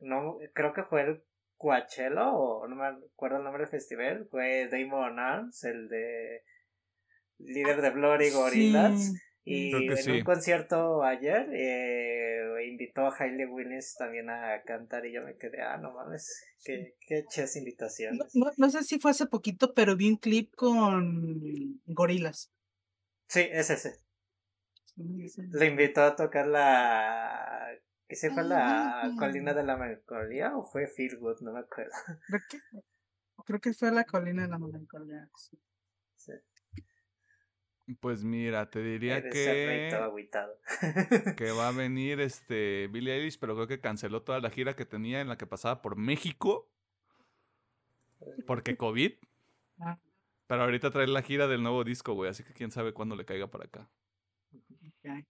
no, 0.00 0.38
creo 0.54 0.72
que 0.72 0.82
fue 0.82 1.02
el 1.02 1.22
Coachella 1.56 2.30
o 2.32 2.66
no 2.66 2.74
me 2.74 2.86
acuerdo 2.86 3.36
el 3.36 3.44
nombre 3.44 3.62
del 3.62 3.70
festival, 3.70 4.26
fue 4.28 4.66
Damon 4.68 5.20
Arms, 5.20 5.62
el 5.62 5.88
de 5.88 6.42
líder 7.38 7.80
de 7.80 7.90
Bloody 7.90 8.30
Gorillaz. 8.30 9.12
Sí. 9.12 9.29
Y 9.52 9.70
Creo 9.70 9.80
que 9.82 10.00
en 10.00 10.04
sí. 10.04 10.10
un 10.12 10.24
concierto 10.24 11.02
ayer 11.02 11.48
eh, 11.52 12.66
invitó 12.68 13.06
a 13.06 13.14
Hailey 13.18 13.46
Williams 13.46 13.96
también 13.98 14.30
a 14.30 14.62
cantar 14.64 15.04
y 15.06 15.12
yo 15.12 15.22
me 15.22 15.36
quedé, 15.36 15.60
ah, 15.62 15.76
no 15.76 15.92
mames, 15.92 16.44
qué, 16.64 16.94
qué 17.06 17.24
ches 17.28 17.56
No, 17.56 17.58
invitaciones. 17.60 18.34
no, 18.34 18.50
no 18.56 18.70
sé 18.70 18.82
si 18.84 18.98
fue 19.00 19.10
hace 19.10 19.26
poquito, 19.26 19.74
pero 19.74 19.96
vi 19.96 20.08
un 20.08 20.16
clip 20.16 20.54
con 20.54 21.80
gorilas. 21.86 22.52
Sí, 23.28 23.46
es 23.50 23.70
ese. 23.70 23.94
Le 24.96 25.66
invitó 25.66 26.02
a 26.02 26.14
tocar 26.16 26.46
la... 26.46 27.68
¿Qué 28.06 28.16
se 28.16 28.30
fue 28.30 28.42
la 28.44 29.02
Ah. 29.02 29.10
colina 29.18 29.54
de 29.54 29.62
la 29.62 29.76
melancolía 29.76 30.56
o 30.56 30.64
fue 30.64 30.88
Feelgood? 30.88 31.40
No 31.42 31.52
me 31.52 31.60
acuerdo. 31.60 31.92
Creo 32.26 32.40
que, 32.50 32.58
creo 33.46 33.60
que 33.60 33.72
fue 33.72 33.92
la 33.92 34.04
colina 34.04 34.42
de 34.42 34.48
la 34.48 34.58
melancolía. 34.58 35.28
Sí, 35.36 35.56
Pues 37.98 38.22
mira, 38.22 38.70
te 38.70 38.82
diría 38.82 39.16
eres 39.16 39.34
el 39.34 39.66
rey 39.66 39.90
todo 39.90 39.98
que, 40.00 40.04
agüitado. 40.04 40.58
que 41.36 41.50
va 41.50 41.68
a 41.68 41.72
venir 41.72 42.20
este 42.20 42.88
Billie 42.88 43.14
Eilish, 43.14 43.38
pero 43.38 43.54
creo 43.54 43.66
que 43.66 43.80
canceló 43.80 44.22
toda 44.22 44.40
la 44.40 44.50
gira 44.50 44.76
que 44.76 44.84
tenía 44.86 45.20
en 45.20 45.28
la 45.28 45.36
que 45.36 45.46
pasaba 45.46 45.82
por 45.82 45.96
México. 45.96 46.70
Porque 48.46 48.76
COVID. 48.76 49.12
Ah, 49.80 49.98
Pero 50.46 50.62
ahorita 50.62 50.90
trae 50.90 51.06
la 51.06 51.22
gira 51.22 51.48
del 51.48 51.62
nuevo 51.62 51.84
disco, 51.84 52.12
güey. 52.14 52.30
Así 52.30 52.44
que 52.44 52.52
quién 52.52 52.70
sabe 52.70 52.92
cuándo 52.92 53.16
le 53.16 53.24
caiga 53.24 53.50
para 53.50 53.64
acá. 53.64 53.90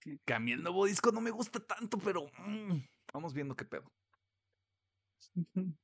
que- 0.01 0.35
a 0.35 0.39
mí 0.41 0.53
el 0.53 0.63
nuevo 0.63 0.85
disco 0.87 1.13
no 1.13 1.21
me 1.21 1.31
gusta 1.31 1.61
tanto, 1.61 1.99
pero 1.99 2.27
mm, 2.39 2.79
vamos 3.13 3.33
viendo 3.33 3.55
qué 3.55 3.65
pedo. 3.65 3.91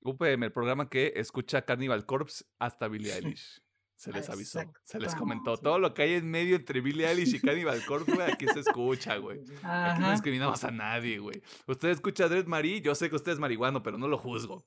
UPM, 0.00 0.44
el 0.46 0.52
programa 0.52 0.88
que 0.88 1.12
escucha 1.16 1.62
Cannibal 1.64 2.06
Corpse 2.06 2.44
hasta 2.58 2.88
Billie 2.88 3.12
Eilish. 3.38 3.60
Se 3.96 4.12
les 4.12 4.28
avisó, 4.28 4.60
se 4.84 5.00
les 5.00 5.14
comentó. 5.14 5.56
Todo 5.56 5.78
lo 5.78 5.94
que 5.94 6.02
hay 6.02 6.14
en 6.14 6.30
medio 6.30 6.56
entre 6.56 6.82
Billy 6.82 7.04
Eilish 7.04 7.34
y 7.34 7.40
Cannibal 7.40 7.82
Corpse, 7.86 8.14
güey, 8.14 8.30
aquí 8.30 8.46
se 8.46 8.60
escucha, 8.60 9.16
güey. 9.16 9.40
Aquí 9.62 10.00
no 10.02 10.10
discriminamos 10.10 10.62
a 10.64 10.70
nadie, 10.70 11.18
güey. 11.18 11.42
Usted 11.66 11.88
escucha 11.88 12.26
a 12.26 12.28
Dread 12.28 12.44
Marie, 12.44 12.82
yo 12.82 12.94
sé 12.94 13.08
que 13.08 13.16
usted 13.16 13.32
es 13.32 13.38
marihuano, 13.38 13.82
pero 13.82 13.96
no 13.96 14.06
lo 14.06 14.18
juzgo. 14.18 14.66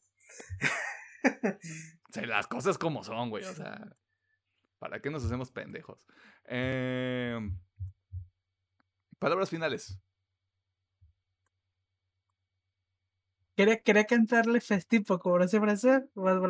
o 1.44 2.12
sea, 2.12 2.26
las 2.26 2.48
cosas 2.48 2.80
como 2.80 3.04
son, 3.04 3.30
güey. 3.30 3.46
O 3.46 3.54
sea, 3.54 3.96
¿para 4.80 5.00
qué 5.00 5.12
nos 5.12 5.24
hacemos 5.24 5.52
pendejos? 5.52 6.04
Eh, 6.46 7.40
palabras 9.20 9.52
finales. 9.52 10.02
Quería, 13.56 13.80
quería 13.82 14.06
cantarle 14.06 14.60
festivo 14.60 15.20
como 15.20 15.38
no 15.38 15.48
se 15.48 15.60
frase, 15.60 16.10
más 16.16 16.42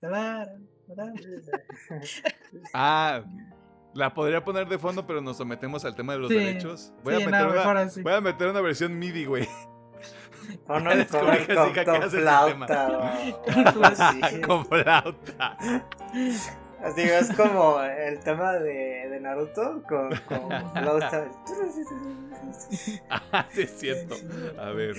la 0.00 0.46
Ah, 2.74 3.22
la 3.94 4.12
podría 4.14 4.44
poner 4.44 4.68
de 4.68 4.78
fondo, 4.78 5.06
pero 5.06 5.20
nos 5.20 5.36
sometemos 5.36 5.84
al 5.84 5.94
tema 5.94 6.14
de 6.14 6.18
los 6.18 6.28
derechos. 6.28 6.92
Voy, 7.02 7.14
a 7.14 7.18
meter 7.18 7.46
una, 7.46 7.88
voy 8.02 8.12
a 8.12 8.20
meter 8.20 8.48
una 8.48 8.60
versión 8.60 8.98
MIDI, 8.98 9.24
güey. 9.24 9.48
con, 10.66 10.84
con, 10.84 11.06
flauta. 11.06 11.84
con 14.46 14.66
flauta. 14.66 15.56
Así 16.82 17.02
es 17.02 17.30
como 17.36 17.80
el 17.82 18.20
tema 18.20 18.54
de, 18.54 19.08
de 19.10 19.20
Naruto 19.20 19.82
con, 19.88 20.08
con 20.26 20.72
flauta. 20.72 21.28
ah, 23.10 23.46
sí 23.52 23.62
es 23.62 23.78
cierto. 23.78 24.16
A 24.58 24.70
ver. 24.70 24.96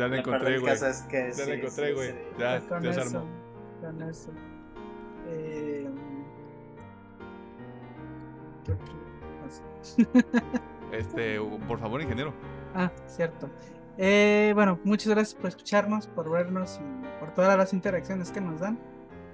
Ya 0.00 0.08
la 0.08 0.16
encontré, 0.16 0.58
güey. 0.58 0.74
ya 0.78 1.46
la 1.46 1.54
encontré, 1.54 1.92
güey. 1.92 2.14
Ya, 2.38 2.62
ya 2.80 2.92
se 2.94 3.00
armó. 3.02 3.26
Con 3.82 4.02
eso. 4.02 4.30
Eh, 5.28 5.90
este, 10.92 11.38
por 11.68 11.78
favor, 11.78 12.00
ingeniero. 12.00 12.32
Ah, 12.74 12.90
cierto. 13.06 13.50
Eh, 13.98 14.52
bueno, 14.54 14.80
muchas 14.84 15.08
gracias 15.08 15.34
por 15.34 15.48
escucharnos, 15.48 16.06
por 16.06 16.30
vernos 16.30 16.80
y 16.80 17.20
por 17.20 17.34
todas 17.34 17.58
las 17.58 17.74
interacciones 17.74 18.30
que 18.30 18.40
nos 18.40 18.58
dan. 18.58 18.78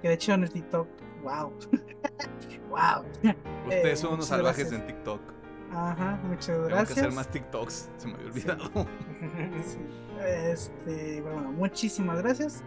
Que 0.03 0.09
de 0.09 0.15
hecho 0.15 0.33
en 0.33 0.43
el 0.43 0.51
TikTok, 0.51 0.89
wow. 1.23 1.53
wow. 2.71 3.05
Ustedes 3.67 4.01
son 4.01 4.15
unos 4.15 4.27
salvajes 4.27 4.73
en 4.73 4.85
TikTok. 4.85 5.21
Ajá, 5.73 6.19
muchas 6.25 6.59
gracias. 6.59 6.89
Tengo 6.89 6.95
que 6.95 7.01
hacer 7.01 7.13
más 7.13 7.29
TikToks, 7.29 7.91
se 7.99 8.09
me 8.09 8.15
había 8.15 8.27
olvidado. 8.27 8.71
Sí. 9.65 9.79
Este, 10.25 11.21
bueno, 11.23 11.53
muchísimas 11.53 12.19
gracias. 12.23 12.63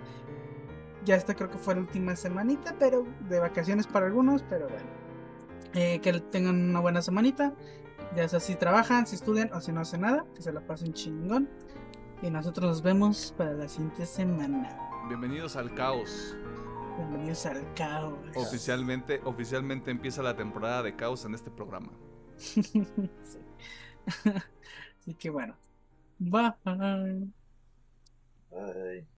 Ya 1.05 1.15
esta 1.15 1.33
creo 1.33 1.49
que 1.49 1.57
fue 1.57 1.75
la 1.75 1.81
última 1.81 2.15
semanita, 2.15 2.75
pero 2.77 3.05
de 3.29 3.39
vacaciones 3.39 3.87
para 3.87 4.05
algunos, 4.05 4.43
pero 4.43 4.67
bueno. 4.67 4.85
Eh, 5.73 5.99
que 6.01 6.19
tengan 6.19 6.69
una 6.69 6.79
buena 6.79 7.01
semanita. 7.01 7.53
Ya 8.15 8.27
sea 8.27 8.39
si 8.39 8.55
trabajan, 8.55 9.05
si 9.05 9.15
estudian 9.15 9.53
o 9.53 9.61
si 9.61 9.71
no 9.71 9.81
hacen 9.81 10.01
nada, 10.01 10.25
que 10.35 10.41
se 10.41 10.51
la 10.51 10.61
pasen 10.61 10.93
chingón. 10.93 11.49
Y 12.21 12.29
nosotros 12.29 12.67
nos 12.67 12.81
vemos 12.81 13.33
para 13.37 13.53
la 13.53 13.69
siguiente 13.69 14.05
semana. 14.05 14.77
Bienvenidos 15.07 15.55
al 15.55 15.73
caos. 15.73 16.35
Bienvenidos 16.97 17.45
al 17.45 17.73
caos. 17.75 18.19
Oficialmente, 18.35 19.21
oficialmente 19.23 19.89
empieza 19.89 20.21
la 20.21 20.35
temporada 20.35 20.83
de 20.83 20.95
caos 20.95 21.23
en 21.25 21.33
este 21.33 21.49
programa. 21.49 21.91
Así 24.99 25.13
que 25.13 25.29
bueno. 25.29 25.55
Bye. 26.19 27.31
Bye. 28.51 29.09